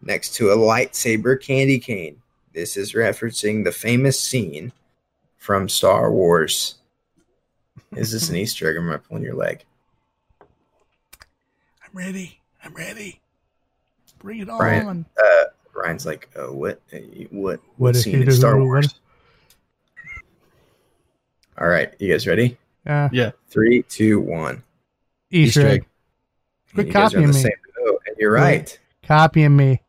next 0.02 0.36
to 0.36 0.52
a 0.52 0.58
lightsaber 0.58 1.41
candy 1.41 1.80
cane. 1.80 2.18
This 2.54 2.76
is 2.78 2.91
referencing 2.94 3.64
the 3.64 3.72
famous 3.72 4.20
scene 4.20 4.74
from 5.38 5.70
Star 5.70 6.12
Wars. 6.12 6.76
Is 7.95 8.12
this 8.12 8.30
an 8.30 8.36
Easter 8.44 8.70
egg 8.70 8.76
or 8.76 8.80
am 8.80 8.91
I 8.91 8.98
pulling 8.98 9.24
your 9.24 9.36
leg? 9.36 9.64
I'm 10.41 11.91
ready. 11.94 12.41
I'm 12.64 12.74
ready. 12.74 13.22
Bring 14.24 14.40
it 14.40 14.48
Brian. 14.48 14.88
on. 14.88 15.06
Uh, 15.24 15.44
Ryan's 15.76 16.06
like, 16.06 16.30
uh, 16.36 16.52
what? 16.52 16.80
uh, 16.94 16.98
What? 16.98 17.32
What 17.32 17.60
What 17.78 17.95
scene 17.95 18.22
in 18.24 18.32
Star 18.32 18.58
what- 18.58 18.66
Wars? 18.66 18.95
All 21.60 21.68
right, 21.68 21.94
you 22.00 22.12
guys 22.12 22.26
ready? 22.26 22.58
Uh, 22.86 23.10
Three, 23.50 23.84
two, 23.84 24.20
one. 24.20 24.64
Easter, 25.32 25.60
Easter 25.62 25.68
egg. 25.68 25.82
egg. 25.82 25.86
Quit 26.74 26.88
you 26.88 26.94
guys 26.94 27.02
are 27.14 27.18
copying 27.18 27.28
the 27.28 27.34
me. 27.34 27.41
same 27.41 27.52
boat, 27.86 28.02
and 28.08 28.16
you're 28.18 28.32
right. 28.32 28.80
Copying 29.04 29.56
me. 29.56 29.82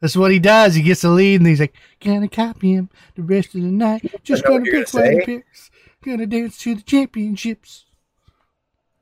That's 0.00 0.16
what 0.16 0.30
he 0.32 0.38
does. 0.38 0.74
He 0.74 0.82
gets 0.82 1.02
the 1.02 1.10
lead 1.10 1.40
and 1.40 1.46
he's 1.46 1.60
like, 1.60 1.74
gonna 2.00 2.28
copy 2.28 2.72
him 2.72 2.88
the 3.14 3.22
rest 3.22 3.54
of 3.54 3.60
the 3.62 3.68
night. 3.68 4.02
Just 4.24 4.44
gonna 4.44 4.64
you're 4.64 4.82
pick 4.84 4.90
gonna 4.92 5.04
what 5.16 5.20
he 5.20 5.36
picks. 5.36 5.70
Gonna 6.04 6.26
dance 6.26 6.58
to 6.58 6.74
the 6.74 6.82
championships. 6.82 7.84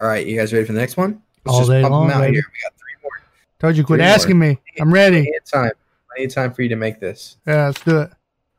All 0.00 0.08
right, 0.08 0.26
you 0.26 0.36
guys 0.36 0.52
ready 0.52 0.66
for 0.66 0.72
the 0.72 0.78
next 0.80 0.96
one? 0.98 1.22
All 1.46 1.66
day 1.66 1.80
pump 1.82 1.86
'em 1.86 1.90
long, 1.92 2.10
out 2.10 2.20
baby. 2.20 2.34
here. 2.34 2.44
We 2.52 2.60
got 2.62 2.72
three 2.76 2.79
more. 2.79 2.79
Told 3.60 3.76
you, 3.76 3.84
quit 3.84 4.00
more. 4.00 4.08
asking 4.08 4.38
me. 4.38 4.58
I'm 4.80 4.92
ready. 4.92 5.22
Plenty 5.22 5.36
of 5.36 5.44
time. 5.44 5.70
Plenty 6.08 6.24
of 6.24 6.34
time 6.34 6.52
for 6.52 6.62
you 6.62 6.70
to 6.70 6.76
make 6.76 6.98
this. 6.98 7.36
Yeah, 7.46 7.66
let's 7.66 7.84
do 7.84 8.00
it. 8.00 8.10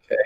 Okay. 0.06 0.22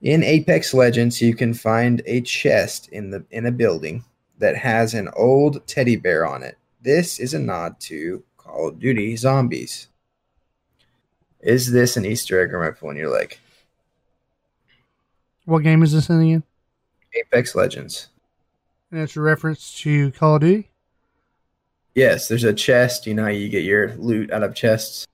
In 0.00 0.22
Apex 0.22 0.72
Legends, 0.72 1.20
you 1.20 1.34
can 1.34 1.52
find 1.52 2.02
a 2.06 2.22
chest 2.22 2.88
in 2.88 3.10
the 3.10 3.24
in 3.30 3.46
a 3.46 3.52
building 3.52 4.04
that 4.38 4.56
has 4.56 4.94
an 4.94 5.08
old 5.14 5.66
teddy 5.66 5.96
bear 5.96 6.26
on 6.26 6.42
it. 6.42 6.56
This 6.80 7.20
is 7.20 7.34
a 7.34 7.38
nod 7.38 7.78
to 7.80 8.24
Call 8.38 8.68
of 8.68 8.78
Duty 8.78 9.16
Zombies. 9.16 9.88
Is 11.40 11.72
this 11.72 11.98
an 11.98 12.06
Easter 12.06 12.42
egg 12.42 12.54
or 12.54 12.62
am 12.64 12.72
I 12.72 12.74
pulling 12.78 12.96
your 12.96 13.10
leg? 13.10 13.38
What 15.44 15.62
game 15.62 15.82
is 15.82 15.92
this 15.92 16.08
in 16.08 16.22
again? 16.22 16.42
Apex 17.14 17.54
Legends. 17.54 18.08
And 18.90 19.00
it's 19.00 19.16
a 19.16 19.20
reference 19.20 19.74
to 19.80 20.10
Call 20.12 20.36
of 20.36 20.40
Duty. 20.40 20.70
Yes, 21.94 22.28
there's 22.28 22.44
a 22.44 22.52
chest. 22.52 23.06
You 23.06 23.14
know 23.14 23.28
you 23.28 23.48
get 23.48 23.62
your 23.64 23.94
loot 23.96 24.30
out 24.32 24.42
of 24.42 24.54
chests. 24.54 25.06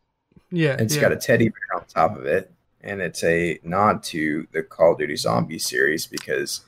Yeah, 0.50 0.72
And 0.72 0.82
It's 0.82 0.94
yeah. 0.96 1.02
got 1.02 1.12
a 1.12 1.16
teddy 1.16 1.48
bear 1.48 1.78
on 1.78 1.84
top 1.86 2.16
of 2.16 2.26
it, 2.26 2.50
and 2.82 3.00
it's 3.00 3.22
a 3.22 3.60
nod 3.62 4.02
to 4.04 4.46
the 4.52 4.62
Call 4.62 4.92
of 4.92 4.98
Duty 4.98 5.14
Zombie 5.16 5.58
series 5.58 6.06
because 6.06 6.62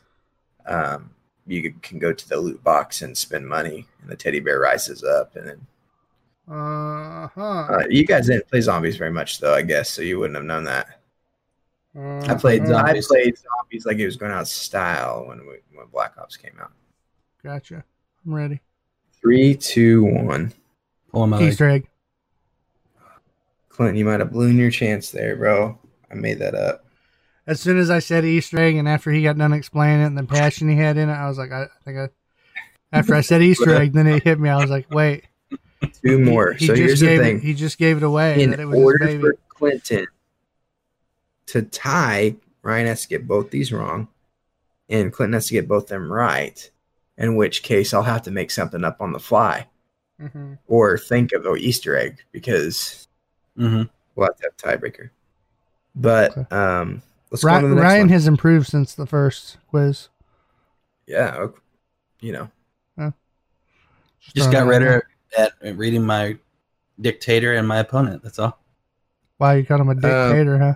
um, 0.67 1.11
you 1.47 1.73
can 1.83 1.99
go 1.99 2.13
to 2.13 2.29
the 2.29 2.37
loot 2.37 2.63
box 2.63 3.03
and 3.03 3.17
spend 3.17 3.49
money, 3.49 3.87
and 4.01 4.11
the 4.11 4.15
teddy 4.17 4.39
bear 4.39 4.61
rises 4.61 5.03
up. 5.03 5.35
And 5.35 5.49
then 5.49 5.67
Uh-huh. 6.49 7.41
uh, 7.41 7.85
you 7.89 8.05
guys 8.07 8.27
didn't 8.29 8.47
play 8.49 8.61
zombies 8.61 8.97
very 8.97 9.11
much, 9.11 9.41
though, 9.41 9.55
I 9.55 9.63
guess, 9.63 9.91
so 9.91 10.03
you 10.03 10.19
wouldn't 10.21 10.37
have 10.37 10.45
known 10.45 10.65
that. 10.65 11.01
I 11.97 12.35
played 12.35 12.63
Uh-huh. 12.63 12.73
zombies. 12.87 13.07
I 13.11 13.15
played 13.15 13.39
zombies 13.39 13.87
like 13.87 13.99
it 13.99 14.07
was 14.07 14.17
going 14.17 14.33
out 14.33 14.43
of 14.43 14.49
style 14.49 15.27
when 15.27 15.41
we, 15.41 15.57
when 15.75 15.87
Black 15.89 16.17
Ops 16.19 16.37
came 16.37 16.55
out. 16.61 16.73
Gotcha. 17.43 17.83
I'm 18.25 18.35
ready. 18.35 18.61
Three, 19.23 19.55
two, 19.55 20.05
one. 20.05 20.53
Pulling 21.11 21.31
my 21.31 21.39
leg. 21.39 21.49
Easter 21.49 21.69
egg. 21.69 21.89
Clint, 23.69 23.97
you 23.97 24.05
might 24.05 24.21
have 24.21 24.33
blown 24.33 24.59
your 24.59 24.71
chance 24.71 25.11
there, 25.11 25.37
bro. 25.37 25.79
I 26.11 26.15
made 26.15 26.41
that 26.41 26.55
up. 26.55 26.85
As 27.47 27.61
soon 27.61 27.79
as 27.79 27.91
I 27.91 28.01
said 28.01 28.25
Easter 28.25 28.59
egg, 28.61 28.77
and 28.77 28.89
after 28.89 29.11
he 29.11 29.23
got 29.23 29.39
done 29.39 29.53
explaining 29.53 30.03
it 30.03 30.07
and 30.07 30.19
the 30.19 30.25
passion 30.25 30.69
he 30.69 30.77
had 30.77 30.97
in 30.97 31.09
it, 31.09 31.15
I 31.15 31.29
was 31.29 31.39
like, 31.39 31.53
I, 31.53 31.63
I 31.63 31.69
think 31.85 31.99
I. 31.99 32.09
After 32.93 33.15
I 33.15 33.23
said 33.23 33.43
Easter 33.43 33.75
egg, 33.75 33.93
then 33.93 34.07
it 34.07 34.23
hit 34.23 34.39
me. 34.39 34.49
I 34.49 34.59
was 34.59 34.71
like, 34.71 34.91
wait. 34.91 35.25
Two 36.05 36.19
more. 36.19 36.53
He, 36.53 36.67
so 36.67 36.75
here's 36.75 36.93
just 36.93 37.01
the 37.01 37.07
gave 37.09 37.21
thing. 37.21 37.37
It, 37.39 37.43
he 37.43 37.55
just 37.55 37.79
gave 37.79 37.97
it 37.97 38.03
away. 38.03 38.43
in 38.43 38.51
that 38.51 38.61
it 38.61 38.67
was 38.67 38.77
his 38.77 38.85
order 38.85 39.07
baby. 39.07 39.21
for 39.21 39.37
Clinton 39.49 40.07
to 41.47 41.63
tie, 41.63 42.37
Ryan 42.63 42.87
has 42.87 43.03
to 43.03 43.09
get 43.09 43.27
both 43.27 43.51
these 43.51 43.73
wrong, 43.73 44.09
and 44.89 45.13
Clinton 45.13 45.35
has 45.35 45.49
to 45.49 45.55
get 45.55 45.67
both 45.67 45.89
them 45.89 46.13
right. 46.13 46.71
In 47.19 47.37
which 47.37 47.63
case, 47.63 47.93
I'll 47.93 48.03
have 48.03 48.23
to 48.23 48.31
make 48.31 48.51
something 48.51 48.85
up 48.85 49.01
on 49.01 49.13
the 49.13 49.21
fly 49.21 49.69
Mhm. 50.21 50.59
or 50.67 50.97
think 50.99 51.33
of 51.33 51.45
an 51.47 51.59
Easter 51.59 51.97
egg 51.97 52.23
because 52.33 53.07
hmm 53.57 53.83
we'll 54.15 54.27
have 54.29 54.37
to 54.37 54.45
have 54.45 54.57
tiebreaker. 54.81 55.11
But 55.95 56.37
Okay. 56.37 56.55
um, 56.57 57.03
let's 57.31 57.45
go 57.45 57.51
on 57.51 57.63
to 57.63 57.67
Ryan, 57.67 57.77
the 57.77 57.83
next 57.83 57.85
Ryan 57.93 58.01
one. 58.01 58.09
has 58.11 58.27
improved 58.27 58.67
since 58.69 58.95
the 58.95 59.07
first 59.07 59.59
quiz. 59.69 60.09
yeah, 61.07 61.37
ok- 61.37 61.61
you 62.21 62.33
know, 62.33 62.51
Just 64.21 64.51
throwing 64.51 64.53
got 64.53 64.63
it 64.63 64.71
rid 64.71 64.83
out 64.83 65.03
of 65.37 65.63
at 65.67 65.77
reading 65.77 66.05
my 66.07 66.39
dictator 67.01 67.53
and 67.55 67.67
my 67.69 67.79
opponent. 67.79 68.23
That's 68.23 68.39
all. 68.39 68.59
Wow, 69.39 69.53
you 69.53 69.67
called 69.67 69.81
him 69.83 69.89
a 69.89 69.93
Um, 69.93 70.01
dictator, 70.01 70.59
huh? 70.59 70.75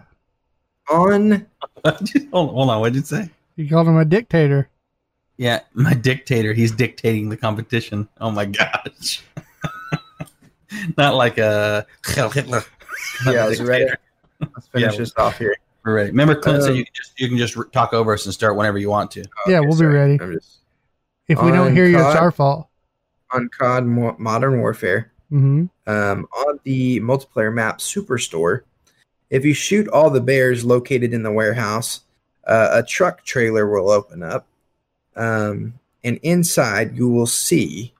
on 0.94 1.46
hold, 1.84 2.50
hold 2.50 2.70
on. 2.70 2.80
What 2.80 2.92
did 2.92 2.98
you 3.00 3.04
say? 3.06 3.30
You 3.54 3.68
called 3.68 3.88
him 3.88 3.96
a 3.96 4.04
dictator. 4.04 4.68
Yeah, 5.38 5.60
my 5.74 5.94
dictator. 5.94 6.52
He's 6.54 6.72
dictating 6.72 7.28
the 7.28 7.36
competition. 7.36 8.08
Oh 8.20 8.30
my 8.30 8.46
gosh. 8.46 9.22
Not 10.96 11.14
like 11.14 11.38
a 11.38 11.86
Hitler. 12.06 12.62
yeah, 13.26 13.44
I 13.44 13.48
was 13.48 13.60
ready. 13.62 13.86
Let's 14.40 14.66
finish 14.68 14.92
Yeah. 14.92 14.98
this 14.98 15.12
off 15.16 15.38
here. 15.38 15.56
We're 15.84 15.94
ready. 15.94 16.10
Remember, 16.10 16.34
Clint 16.34 16.62
said 16.62 16.72
Um, 16.72 16.76
you 16.76 16.84
can 16.84 16.92
just 16.94 17.20
you 17.20 17.28
can 17.28 17.38
just 17.38 17.56
talk 17.72 17.92
over 17.92 18.12
us 18.14 18.24
and 18.24 18.34
start 18.34 18.56
whenever 18.56 18.78
you 18.78 18.90
want 18.90 19.10
to. 19.12 19.24
Yeah, 19.46 19.58
Okay, 19.58 19.66
we'll 19.68 19.78
be 19.78 19.86
ready. 19.86 20.18
Just 20.18 20.58
If 21.28 21.40
we 21.42 21.50
don't 21.50 21.68
On 21.68 21.74
hear 21.74 21.86
you, 21.86 21.96
it's 21.98 22.16
our 22.16 22.30
fault. 22.30 22.68
on 23.32 23.48
COD 23.50 23.84
Mo- 23.86 24.16
Modern 24.18 24.60
Warfare. 24.60 25.12
hmm 25.30 25.66
um, 25.86 26.26
on 26.32 26.58
the 26.64 26.98
multiplayer 27.00 27.52
map 27.54 27.78
Superstore, 27.78 28.62
if 29.30 29.44
you 29.44 29.54
shoot 29.54 29.86
all 29.88 30.10
the 30.10 30.20
bears 30.20 30.64
located 30.64 31.12
in 31.14 31.22
the 31.22 31.30
warehouse, 31.30 32.00
uh, 32.46 32.70
a 32.72 32.82
truck 32.82 33.24
trailer 33.24 33.68
will 33.68 33.90
open 33.90 34.22
up. 34.24 34.46
Um, 35.16 35.74
and 36.04 36.18
inside, 36.22 36.96
you 36.96 37.08
will 37.08 37.26
see 37.26 37.92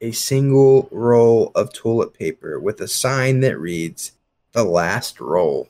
a 0.00 0.10
single 0.12 0.88
roll 0.90 1.52
of 1.54 1.72
toilet 1.72 2.14
paper 2.14 2.58
with 2.58 2.80
a 2.80 2.88
sign 2.88 3.40
that 3.40 3.58
reads, 3.58 4.12
The 4.52 4.64
last 4.64 5.20
roll. 5.20 5.68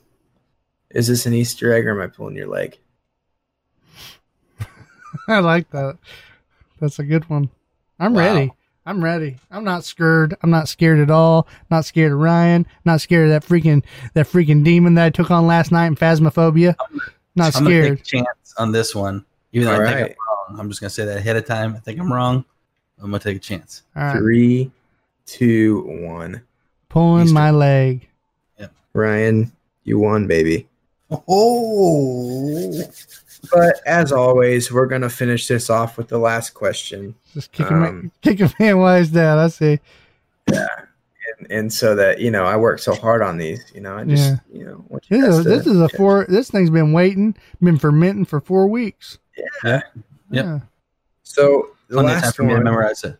Is 0.89 1.07
this 1.07 1.25
an 1.25 1.33
Easter 1.33 1.73
egg 1.73 1.85
or 1.85 1.91
am 1.91 2.01
I 2.01 2.07
pulling 2.07 2.35
your 2.37 2.47
leg? 2.47 2.77
I 5.27 5.39
like 5.39 5.69
that. 5.71 5.97
That's 6.79 6.99
a 6.99 7.03
good 7.03 7.29
one. 7.29 7.49
I'm 7.99 8.13
Wow. 8.13 8.19
ready. 8.21 8.53
I'm 8.85 9.03
ready. 9.03 9.37
I'm 9.49 9.63
not 9.63 9.83
scared. 9.83 10.35
I'm 10.43 10.51
not 10.51 10.67
scared 10.69 10.99
at 10.99 11.09
all. 11.09 11.47
Not 11.71 11.85
scared 11.85 12.11
of 12.11 12.19
Ryan. 12.19 12.67
Not 12.85 13.01
scared 13.01 13.31
of 13.31 13.31
that 13.31 13.47
freaking 13.49 13.83
that 14.13 14.27
freaking 14.27 14.63
demon 14.63 14.93
that 14.95 15.05
I 15.05 15.09
took 15.09 15.31
on 15.31 15.47
last 15.47 15.71
night 15.71 15.87
in 15.87 15.95
Phasmophobia. 15.95 16.75
Not 17.35 17.55
I'm 17.55 17.65
scared. 17.65 17.97
take 17.97 18.01
a 18.01 18.03
chance 18.25 18.53
on 18.57 18.71
this 18.71 18.93
one, 18.93 19.25
even 19.53 19.67
though 19.67 19.73
All 19.73 19.81
I 19.81 19.83
right. 19.83 20.03
I'm 20.11 20.15
wrong. 20.49 20.59
I'm 20.59 20.69
just 20.69 20.81
gonna 20.81 20.89
say 20.89 21.05
that 21.05 21.17
ahead 21.17 21.35
of 21.35 21.45
time. 21.45 21.75
I 21.75 21.79
think 21.79 21.99
I'm 21.99 22.11
wrong. 22.11 22.45
I'm 22.99 23.05
gonna 23.11 23.19
take 23.19 23.37
a 23.37 23.39
chance. 23.39 23.83
All 23.95 24.03
right. 24.03 24.17
Three, 24.17 24.71
two, 25.25 25.81
one. 26.07 26.41
Pulling 26.89 27.23
Easter. 27.25 27.33
my 27.33 27.51
leg. 27.51 28.07
Ryan, 28.93 29.51
you 29.83 29.99
won, 29.99 30.25
baby. 30.27 30.67
Oh, 31.11 32.81
But 33.51 33.75
as 33.85 34.11
always, 34.11 34.71
we're 34.71 34.85
gonna 34.87 35.09
finish 35.09 35.47
this 35.47 35.69
off 35.69 35.97
with 35.97 36.07
the 36.07 36.17
last 36.17 36.51
question, 36.53 37.13
Just 37.33 37.51
kicking 37.51 37.79
my 37.79 37.87
Um, 37.89 38.11
kicking 38.21 38.49
man 38.59 38.77
while 38.79 38.97
he's 38.97 39.09
down. 39.09 39.37
I 39.37 39.47
see. 39.49 39.79
and, 40.47 41.51
and 41.51 41.73
so 41.73 41.93
that 41.95 42.19
you 42.21 42.31
know, 42.31 42.45
I 42.45 42.55
work 42.55 42.79
so 42.79 42.95
hard 42.95 43.21
on 43.21 43.37
these. 43.37 43.63
You 43.75 43.81
know, 43.81 43.97
I 43.97 44.05
just 44.05 44.23
Yeah. 44.23 44.37
you 44.59 44.65
know, 44.65 44.85
want 44.87 45.03
you 45.09 45.21
This 45.21 45.35
is, 45.35 45.43
to- 45.43 45.49
this 45.49 45.67
is 45.67 45.77
a 45.77 45.89
yeah. 45.91 45.97
four. 45.97 46.25
This 46.29 46.49
thing's 46.49 46.69
been 46.69 46.93
waiting, 46.93 47.35
been 47.61 47.77
fermenting 47.77 48.25
for 48.25 48.39
four 48.39 48.67
weeks. 48.67 49.19
Yeah. 49.63 49.81
Yep. 50.35 50.45
Yeah. 50.45 50.59
So 51.23 51.69
the 51.87 51.95
plenty 51.95 52.09
last 52.09 52.35
for 52.35 52.43
me 52.43 52.49
to 52.49 52.55
one, 52.55 52.63
memorize 52.63 53.03
it. 53.03 53.17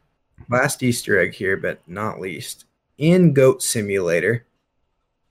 last 0.49 0.83
Easter 0.83 1.19
egg 1.19 1.33
here, 1.33 1.57
but 1.57 1.79
not 1.87 2.19
least, 2.19 2.65
in 2.97 3.33
Goat 3.33 3.61
Simulator, 3.61 4.45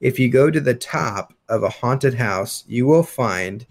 if 0.00 0.18
you 0.18 0.28
go 0.28 0.50
to 0.50 0.60
the 0.60 0.74
top 0.74 1.32
of 1.48 1.62
a 1.62 1.68
haunted 1.68 2.14
house, 2.14 2.64
you 2.66 2.86
will 2.86 3.02
find 3.02 3.66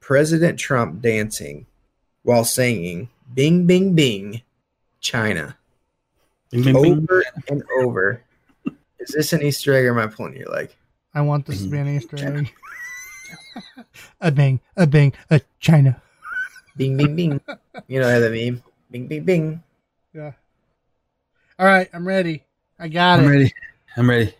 President 0.00 0.58
Trump 0.58 1.00
dancing 1.02 1.66
while 2.22 2.44
singing 2.44 3.08
"Bing 3.34 3.66
Bing 3.66 3.94
Bing," 3.94 4.42
China. 5.00 5.56
Bing, 6.50 6.62
bing, 6.62 6.82
bing. 6.82 6.92
over 6.92 7.24
and 7.48 7.62
over. 7.80 8.22
Is 8.98 9.10
this 9.10 9.32
an 9.32 9.42
Easter 9.42 9.74
egg 9.74 9.84
or 9.84 9.98
am 9.98 9.98
I 9.98 10.12
pulling 10.12 10.36
your 10.36 10.48
leg? 10.48 10.74
I 11.14 11.20
want 11.20 11.46
this 11.46 11.62
to 11.62 11.68
be 11.68 11.78
an 11.78 11.88
Easter 11.88 12.16
egg. 12.16 12.52
a 14.20 14.30
bing, 14.30 14.60
a 14.76 14.86
bing, 14.86 15.12
a 15.30 15.40
China. 15.60 16.00
Bing, 16.78 16.96
bing, 16.96 17.16
bing. 17.16 17.40
you 17.88 18.00
know 18.00 18.08
how 18.08 18.20
that 18.20 18.30
meme? 18.30 18.62
Bing, 18.90 19.08
bing, 19.08 19.24
bing. 19.24 19.62
Yeah. 20.14 20.32
All 21.58 21.66
right, 21.66 21.90
I'm 21.92 22.06
ready. 22.06 22.44
I 22.78 22.86
got 22.86 23.18
it. 23.18 23.22
I'm 23.22 23.28
ready. 23.28 23.54
I'm 23.96 24.08
ready. 24.08 24.34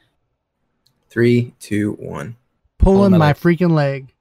Three, 1.10 1.52
two, 1.58 1.94
one. 1.94 2.36
Pulling 2.78 2.96
Pulling 2.96 3.10
my 3.12 3.18
my 3.18 3.26
leg. 3.26 3.36
freaking 3.36 3.72
leg. 3.72 4.14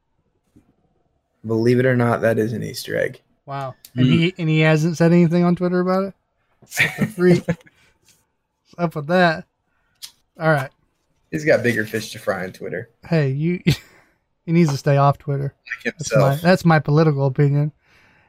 Believe 1.46 1.80
it 1.80 1.86
or 1.86 1.96
not, 1.96 2.22
that 2.22 2.40
is 2.40 2.54
an 2.54 2.64
Easter 2.64 2.98
egg. 2.98 3.22
Wow. 3.46 3.76
And 3.96 4.08
he 4.08 4.32
mm. 4.32 4.36
and 4.40 4.50
he 4.50 4.62
hasn't 4.62 4.98
said 4.98 5.12
anything 5.12 5.44
on 5.44 5.56
Twitter 5.56 5.80
about 5.80 6.06
it. 6.06 6.14
What 6.60 6.92
the 6.98 7.06
freak. 7.06 7.46
What's 7.46 8.76
up 8.80 8.96
with 8.96 9.08
that? 9.08 9.46
All 10.40 10.50
right. 10.50 10.72
He's 11.30 11.46
got 11.46 11.62
bigger 11.62 11.86
fish 11.86 12.12
to 12.14 12.20
fry 12.20 12.46
on 12.46 12.52
Twitter. 12.52 12.90
Hey, 13.08 13.30
you. 13.30 13.62
he 14.46 14.52
needs 14.52 14.72
to 14.72 14.78
stay 14.78 14.98
off 14.98 15.20
Twitter. 15.20 15.54
Like 15.86 15.96
That's 15.98 16.16
my 16.16 16.36
that's 16.36 16.66
my 16.66 16.80
political 16.80 17.28
opinion. 17.28 17.72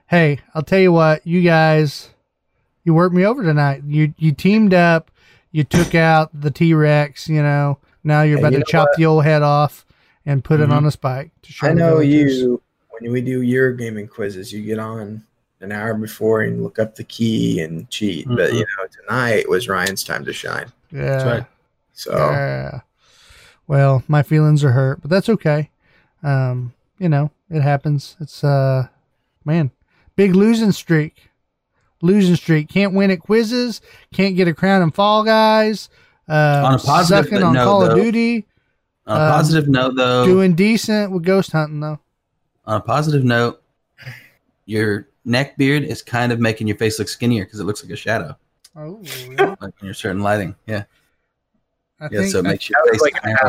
Hey, 0.08 0.40
I'll 0.54 0.62
tell 0.62 0.78
you 0.78 0.92
what, 0.92 1.26
you 1.26 1.42
guys, 1.42 2.10
you 2.84 2.94
worked 2.94 3.14
me 3.14 3.24
over 3.24 3.42
tonight. 3.42 3.82
You 3.86 4.14
you 4.18 4.32
teamed 4.32 4.72
up. 4.74 5.10
You 5.52 5.64
took 5.64 5.94
out 5.94 6.30
the 6.38 6.50
T 6.50 6.74
Rex. 6.74 7.28
You 7.28 7.42
know. 7.42 7.78
Now 8.04 8.22
you're 8.22 8.38
about 8.38 8.52
you 8.52 8.58
to 8.58 8.60
know 8.60 8.64
chop 8.84 8.88
the 8.96 9.04
old 9.06 9.24
head 9.24 9.42
off 9.42 9.84
and 10.24 10.42
put 10.42 10.60
it 10.60 10.68
Mhm. 10.68 10.72
on 10.72 10.86
a 10.86 10.90
spike 10.90 11.30
to 11.42 11.52
show 11.52 11.66
I 11.68 11.72
know 11.74 12.00
you, 12.00 12.62
when 12.90 13.12
we 13.12 13.20
do 13.20 13.42
your 13.42 13.72
gaming 13.72 14.06
quizzes, 14.08 14.52
you 14.52 14.62
get 14.62 14.78
on 14.78 15.24
an 15.60 15.72
hour 15.72 15.92
before 15.94 16.42
and 16.42 16.62
look 16.62 16.78
up 16.78 16.94
the 16.94 17.04
key 17.04 17.60
and 17.60 17.90
cheat. 17.90 18.26
But, 18.28 18.52
you 18.54 18.60
know, 18.60 18.86
tonight 19.02 19.48
was 19.48 19.68
Ryan's 19.68 20.04
time 20.04 20.24
to 20.24 20.32
shine. 20.32 20.66
Yeah. 20.92 21.02
That's 21.02 21.24
right. 21.24 21.46
So, 21.92 22.16
Yeah. 22.16 22.80
Well, 23.66 24.04
my 24.08 24.22
feelings 24.22 24.62
are 24.64 24.72
hurt, 24.72 25.02
but 25.02 25.10
that's 25.10 25.28
okay. 25.28 25.70
Um, 26.22 26.72
you 26.98 27.08
know, 27.08 27.30
it 27.50 27.60
happens. 27.60 28.16
It's 28.20 28.42
uh 28.44 28.88
man, 29.44 29.70
big 30.18 30.34
losing 30.34 30.72
streak. 30.72 31.30
Losing 32.02 32.36
streak. 32.36 32.68
Can't 32.68 32.92
win 32.92 33.10
at 33.10 33.20
quizzes, 33.20 33.80
can't 34.12 34.36
get 34.36 34.46
a 34.48 34.52
crown 34.54 34.82
in 34.82 34.90
Fall 34.90 35.24
Guys. 35.24 35.88
Uh 36.28 36.62
On 36.66 36.74
a 36.74 36.78
positive 36.78 37.24
sucking 37.30 37.42
on 37.42 37.54
note, 37.54 37.64
Call 37.64 37.84
of 37.90 37.94
Duty, 37.96 38.46
On 39.06 39.16
a 39.16 39.24
Um, 39.24 39.30
positive 39.32 39.68
note, 39.68 39.94
though, 39.96 40.26
doing 40.26 40.54
decent 40.54 41.10
with 41.10 41.24
ghost 41.24 41.52
hunting 41.52 41.80
though. 41.80 41.98
on 42.66 42.76
a 42.76 42.80
positive 42.80 43.24
note, 43.24 43.62
your 44.66 45.08
neck 45.24 45.56
beard 45.56 45.82
is 45.84 46.02
kind 46.02 46.30
of 46.32 46.38
making 46.40 46.66
your 46.68 46.76
face 46.76 46.98
look 46.98 47.08
skinnier 47.08 47.44
because 47.44 47.60
it 47.60 47.64
looks 47.64 47.82
like 47.82 47.90
a 47.92 47.96
shadow, 47.96 48.36
Oh, 48.76 49.00
like 49.38 49.58
when 49.60 49.72
you're 49.82 49.94
certain 49.94 50.20
lighting. 50.22 50.54
Yeah, 50.66 50.84
I 52.00 52.04
yeah. 52.12 52.20
think 52.20 52.30
So 52.32 52.38
it 52.40 52.42
makes 52.44 52.68
your 52.68 52.78
face 52.92 53.00
like 53.00 53.16
a 53.24 53.48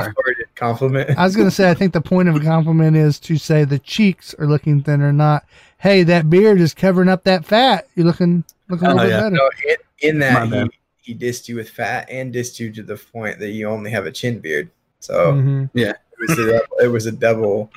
compliment. 0.56 1.18
I 1.20 1.24
was 1.26 1.36
gonna 1.36 1.52
say 1.52 1.70
I 1.70 1.74
think 1.74 1.94
the 1.94 2.02
point 2.02 2.30
of 2.30 2.36
a 2.36 2.40
compliment 2.40 2.96
is 2.96 3.20
to 3.22 3.38
say 3.38 3.64
the 3.66 3.80
cheeks 3.80 4.34
are 4.40 4.48
looking 4.48 4.82
thinner, 4.82 5.10
or 5.10 5.14
not 5.14 5.44
hey, 5.80 6.04
that 6.04 6.30
beard 6.30 6.60
is 6.62 6.74
covering 6.74 7.10
up 7.10 7.24
that 7.24 7.46
fat. 7.46 7.88
You're 7.96 8.06
looking 8.06 8.44
looking 8.70 8.88
a 8.88 8.92
Oh, 8.92 8.94
little 8.96 9.10
bit 9.10 9.16
yeah. 9.16 9.22
better. 9.24 9.36
No, 9.36 9.50
in, 9.68 10.10
in 10.10 10.20
that 10.20 10.48
he, 10.48 11.14
he 11.14 11.16
dissed 11.16 11.48
you 11.48 11.56
with 11.56 11.70
fat 11.70 12.08
and 12.10 12.34
dissed 12.34 12.60
you 12.60 12.72
to 12.72 12.84
the 12.84 12.96
point 12.98 13.40
that 13.40 13.50
you 13.50 13.68
only 13.68 13.90
have 13.92 14.06
a 14.06 14.12
chin 14.12 14.40
beard. 14.40 14.70
So 15.00 15.34
Mhm. 15.34 15.70
it 15.74 15.98
was 16.20 16.38
a 16.38 16.52
double, 16.52 16.78
it 16.82 16.88
was 16.88 17.06
a 17.08 17.12
double 17.12 17.72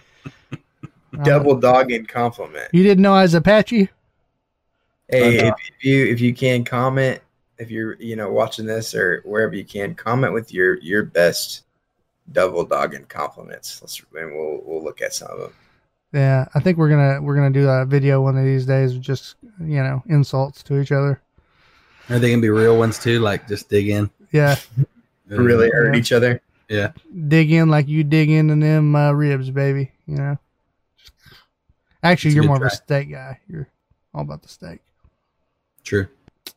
Uh, 1.18 1.24
double 1.24 1.54
dogging 1.58 2.06
compliment. 2.06 2.68
You 2.72 2.82
didn't 2.82 3.02
know 3.02 3.14
I 3.14 3.22
was 3.22 3.34
Apache? 3.34 3.88
Hey, 5.08 5.38
Uh, 5.40 5.48
if, 5.48 5.54
if 5.78 5.84
you 5.84 6.06
if 6.06 6.20
you 6.20 6.34
can 6.34 6.64
comment, 6.64 7.20
if 7.58 7.70
you're 7.70 7.94
you 8.00 8.16
know 8.16 8.32
watching 8.32 8.66
this 8.66 8.94
or 8.94 9.20
wherever 9.24 9.54
you 9.54 9.64
can, 9.64 9.94
comment 9.94 10.32
with 10.32 10.52
your 10.52 10.78
your 10.80 11.04
best 11.04 11.62
double 12.32 12.64
dogging 12.64 13.04
compliments. 13.06 13.80
Let's 13.82 14.02
and 14.14 14.34
we'll 14.34 14.62
we'll 14.64 14.82
look 14.82 15.02
at 15.02 15.12
some 15.14 15.30
of 15.30 15.38
them. 15.38 15.52
Yeah, 16.12 16.46
I 16.54 16.60
think 16.60 16.76
we're 16.76 16.90
gonna 16.90 17.22
we're 17.22 17.34
gonna 17.34 17.50
do 17.50 17.68
a 17.68 17.86
video 17.86 18.20
one 18.20 18.36
of 18.36 18.44
these 18.44 18.66
days, 18.66 18.94
just 18.98 19.36
you 19.60 19.82
know 19.82 20.02
insults 20.08 20.62
to 20.64 20.78
each 20.80 20.92
other. 20.92 21.20
Are 22.10 22.18
they 22.18 22.30
gonna 22.30 22.42
be 22.42 22.50
real 22.50 22.76
ones 22.78 22.98
too? 22.98 23.20
Like 23.20 23.48
just 23.48 23.68
dig 23.70 23.88
in. 23.88 24.10
Yeah, 24.30 24.56
Really 25.28 25.70
hurt 25.70 25.94
Yeah. 25.94 25.98
each 26.00 26.12
other. 26.12 26.40
Yeah. 26.68 26.92
dig 27.28 27.50
in 27.52 27.68
like 27.68 27.88
you 27.88 28.02
dig 28.04 28.30
into 28.30 28.56
them 28.56 28.94
uh, 28.94 29.12
ribs, 29.12 29.50
baby. 29.50 29.90
You 30.06 30.16
know. 30.16 30.38
Actually, 32.02 32.28
It's 32.30 32.34
you're 32.34 32.42
good 32.44 32.48
more 32.48 32.56
of 32.58 32.62
a 32.64 32.70
steak 32.70 33.10
guy. 33.10 33.38
You're 33.48 33.68
all 34.14 34.22
about 34.22 34.42
the 34.42 34.48
steak. 34.48 34.80
True. 35.84 36.06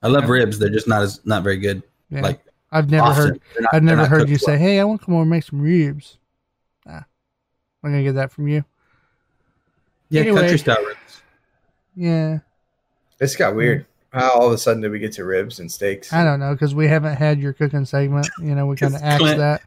I 0.01 0.07
love 0.07 0.27
ribs. 0.29 0.57
They're 0.59 0.69
just 0.69 0.87
not 0.87 1.01
as 1.03 1.21
not 1.25 1.43
very 1.43 1.57
good. 1.57 1.81
Yeah. 2.09 2.21
Like 2.21 2.41
I've 2.71 2.89
never 2.89 3.03
often. 3.05 3.23
heard 3.27 3.41
not- 3.61 3.73
I've 3.73 3.83
never 3.83 4.05
heard 4.05 4.19
cooked 4.19 4.31
you 4.31 4.37
say, 4.37 4.57
"Hey, 4.57 4.79
I 4.79 4.83
want 4.83 4.99
to 5.01 5.05
come 5.05 5.15
over 5.15 5.21
and 5.21 5.29
make 5.29 5.43
some 5.43 5.61
ribs." 5.61 6.17
Ah, 6.87 7.05
I'm 7.83 7.91
gonna 7.91 8.03
get 8.03 8.15
that 8.15 8.31
from 8.31 8.47
you. 8.49 8.65
Yeah, 10.09 10.21
Anyway. 10.21 10.41
country 10.41 10.57
style 10.59 10.83
ribs. 10.85 11.21
Yeah, 11.95 12.39
This 13.17 13.35
got 13.35 13.55
weird. 13.55 13.85
How 14.11 14.31
all 14.31 14.47
of 14.47 14.53
a 14.53 14.57
sudden 14.57 14.81
did 14.81 14.91
we 14.91 14.99
get 14.99 15.11
to 15.13 15.25
ribs 15.25 15.59
and 15.59 15.69
steaks? 15.71 16.11
I 16.13 16.23
don't 16.23 16.39
know 16.39 16.53
because 16.53 16.73
we 16.75 16.87
haven't 16.87 17.15
had 17.15 17.39
your 17.39 17.53
cooking 17.53 17.85
segment. 17.85 18.27
You 18.39 18.55
know, 18.55 18.65
we 18.65 18.75
kind 18.75 18.95
of 18.95 19.01
axed 19.01 19.19
Clint- 19.19 19.37
that. 19.39 19.61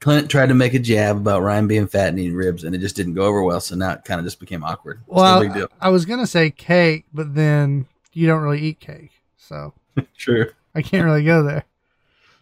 Clint 0.00 0.28
tried 0.30 0.48
to 0.48 0.54
make 0.54 0.74
a 0.74 0.78
jab 0.78 1.16
about 1.16 1.42
Ryan 1.42 1.66
being 1.66 1.86
fat 1.86 2.08
and 2.08 2.18
eating 2.18 2.34
ribs, 2.36 2.64
and 2.64 2.74
it 2.74 2.78
just 2.78 2.96
didn't 2.96 3.14
go 3.14 3.22
over 3.24 3.42
well. 3.42 3.60
So 3.60 3.74
now 3.76 3.92
it 3.92 4.04
kind 4.04 4.18
of 4.20 4.26
just 4.26 4.38
became 4.40 4.62
awkward. 4.62 4.98
It's 5.06 5.08
Well, 5.16 5.36
no 5.36 5.48
big 5.48 5.54
deal. 5.54 5.68
I 5.80 5.88
was 5.88 6.04
gonna 6.04 6.26
say 6.26 6.50
cake, 6.50 7.04
but 7.14 7.34
then 7.34 7.86
you 8.12 8.26
don't 8.26 8.42
really 8.42 8.60
eat 8.60 8.78
cake, 8.80 9.10
so 9.36 9.72
True. 10.16 10.50
I 10.74 10.82
can't 10.82 11.04
really 11.04 11.24
go 11.24 11.42
there. 11.42 11.64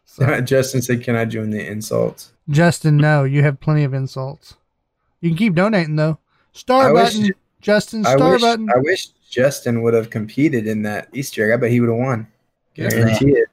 So 0.06 0.40
Justin 0.40 0.82
said, 0.82 1.02
"Can 1.05 1.15
I 1.16 1.24
join 1.24 1.51
the 1.51 1.65
insults?" 1.65 2.32
Justin, 2.48 2.97
no, 2.97 3.24
you 3.24 3.43
have 3.43 3.61
plenty 3.61 3.85
of 3.85 3.94
insults. 3.94 4.55
You 5.20 5.31
can 5.31 5.39
keep 5.39 5.55
donating 5.55 5.97
though. 5.97 6.19
Star 6.55 6.89
I 6.89 6.93
wish- 6.93 7.14
button, 7.18 7.31
Justin. 7.60 8.06
I 8.06 8.16
Star 8.16 8.32
wish 8.32 8.40
button. 8.40 8.68
I 8.74 8.78
wish 8.78 9.09
Justin 9.31 9.82
would 9.82 9.93
have 9.94 10.09
competed 10.10 10.66
in 10.66 10.82
that 10.82 11.09
Easter 11.12 11.44
egg. 11.44 11.59
I 11.59 11.60
bet 11.60 11.70
he 11.70 11.81
would 11.81 11.89
have 11.90 11.98
won. 11.98 12.26
Guarantee 12.74 13.31
it. 13.32 13.48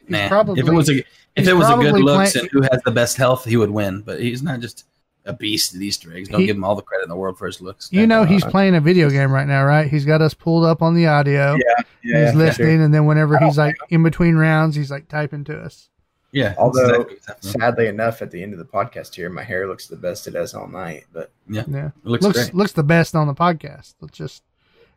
He's 0.00 0.10
Nah. 0.10 0.28
probably 0.28 0.60
if 0.60 0.66
it 0.68 0.72
was 0.72 0.88
a 0.90 0.98
if 1.36 1.46
it 1.46 1.52
was 1.54 1.68
a 1.68 1.74
good 1.74 1.82
probably 1.90 2.02
looks 2.02 2.32
play- 2.32 2.40
and 2.40 2.50
who 2.50 2.62
has 2.62 2.80
the 2.84 2.90
best 2.90 3.16
health, 3.16 3.44
he 3.44 3.56
would 3.56 3.70
win. 3.70 4.00
But 4.02 4.20
he's 4.20 4.42
not 4.42 4.60
just 4.60 4.84
a 5.26 5.32
beast 5.32 5.74
at 5.74 5.82
Easter 5.82 6.12
eggs. 6.14 6.28
Don't 6.30 6.40
He- 6.40 6.46
give 6.46 6.56
him 6.56 6.64
all 6.64 6.74
the 6.74 6.82
credit 6.82 7.04
in 7.04 7.10
the 7.10 7.16
world 7.16 7.36
for 7.38 7.46
his 7.46 7.60
looks. 7.60 7.88
You 7.92 8.06
know 8.06 8.24
he's 8.24 8.42
Uh, 8.44 8.50
playing 8.50 8.74
a 8.74 8.80
video 8.80 9.10
game 9.10 9.30
right 9.30 9.46
now, 9.46 9.64
right? 9.64 9.86
He's 9.88 10.06
got 10.06 10.22
us 10.22 10.32
pulled 10.34 10.64
up 10.64 10.80
on 10.82 10.94
the 10.94 11.06
audio. 11.06 11.54
Yeah, 11.56 11.82
yeah 12.02 12.24
he's 12.24 12.32
for 12.32 12.38
listening, 12.38 12.76
sure. 12.78 12.84
and 12.86 12.94
then 12.94 13.04
whenever 13.04 13.36
he's 13.38 13.58
like 13.58 13.76
in 13.90 14.02
between 14.02 14.36
rounds, 14.36 14.74
he's 14.74 14.90
like 14.90 15.08
typing 15.08 15.44
to 15.44 15.58
us. 15.60 15.90
Yeah. 16.32 16.54
Although- 16.58 17.02
exactly 17.02 17.14
what's 17.14 17.26
happening. 17.26 17.52
Sadly 17.60 17.86
enough, 17.88 18.22
at 18.22 18.30
the 18.30 18.42
end 18.42 18.52
of 18.52 18.58
the 18.58 18.64
podcast 18.64 19.14
here, 19.14 19.28
my 19.30 19.42
hair 19.42 19.66
looks 19.66 19.86
the 19.86 19.96
best 19.96 20.26
it 20.26 20.34
has 20.34 20.54
all 20.54 20.68
night. 20.68 21.04
But 21.12 21.30
Yeah, 21.48 21.62
it 21.62 21.92
looks, 22.04 22.22
looks 22.24 22.38
great. 22.38 22.54
looks 22.54 22.72
the 22.72 22.82
best 22.82 23.14
on 23.14 23.26
the 23.26 23.34
podcast. 23.34 23.94
Let's 24.00 24.16
just 24.18 24.42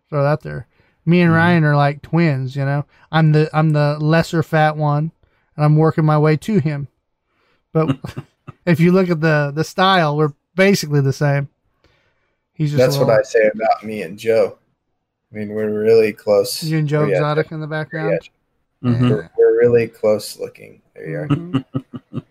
throw 0.09 0.23
that 0.23 0.41
there. 0.41 0.67
Me 1.05 1.21
and 1.21 1.31
Mhm. 1.31 1.35
Ryan 1.35 1.63
are 1.63 1.75
like 1.75 2.01
twins. 2.01 2.55
You 2.55 2.65
know, 2.65 2.85
I'm 3.11 3.31
the 3.31 3.49
I'm 3.53 3.71
the 3.71 3.97
lesser 3.99 4.43
fat 4.43 4.77
one, 4.77 5.11
and 5.55 5.65
I'm 5.65 5.75
working 5.77 6.05
my 6.05 6.17
way 6.17 6.37
to 6.37 6.59
him. 6.59 6.87
But 7.73 7.97
if 8.65 8.79
you 8.79 8.91
look 8.91 9.09
at 9.09 9.21
the 9.21 9.51
the 9.55 9.63
style, 9.63 10.15
we're 10.17 10.33
basically 10.55 11.01
the 11.01 11.13
same. 11.13 11.49
He's 12.53 12.71
just 12.71 12.77
that's 12.79 12.95
a 12.97 12.99
what 13.05 13.09
I 13.09 13.21
say 13.23 13.49
about 13.53 13.83
me 13.83 14.03
and 14.03 14.19
Joe. 14.19 14.59
I 15.31 15.37
mean, 15.37 15.49
we're 15.49 15.71
really 15.81 16.11
close. 16.13 16.61
You 16.61 16.77
and 16.79 16.87
Joe. 16.87 17.05
Exotic 17.05 17.51
in 17.51 17.61
the 17.61 17.67
background. 17.67 18.19
Mhm. 18.83 19.09
We're, 19.09 19.29
we're 19.37 19.57
really 19.59 19.87
close 19.87 20.37
looking. 20.37 20.81
There 21.01 21.27
you 21.31 21.65
are. 22.13 22.21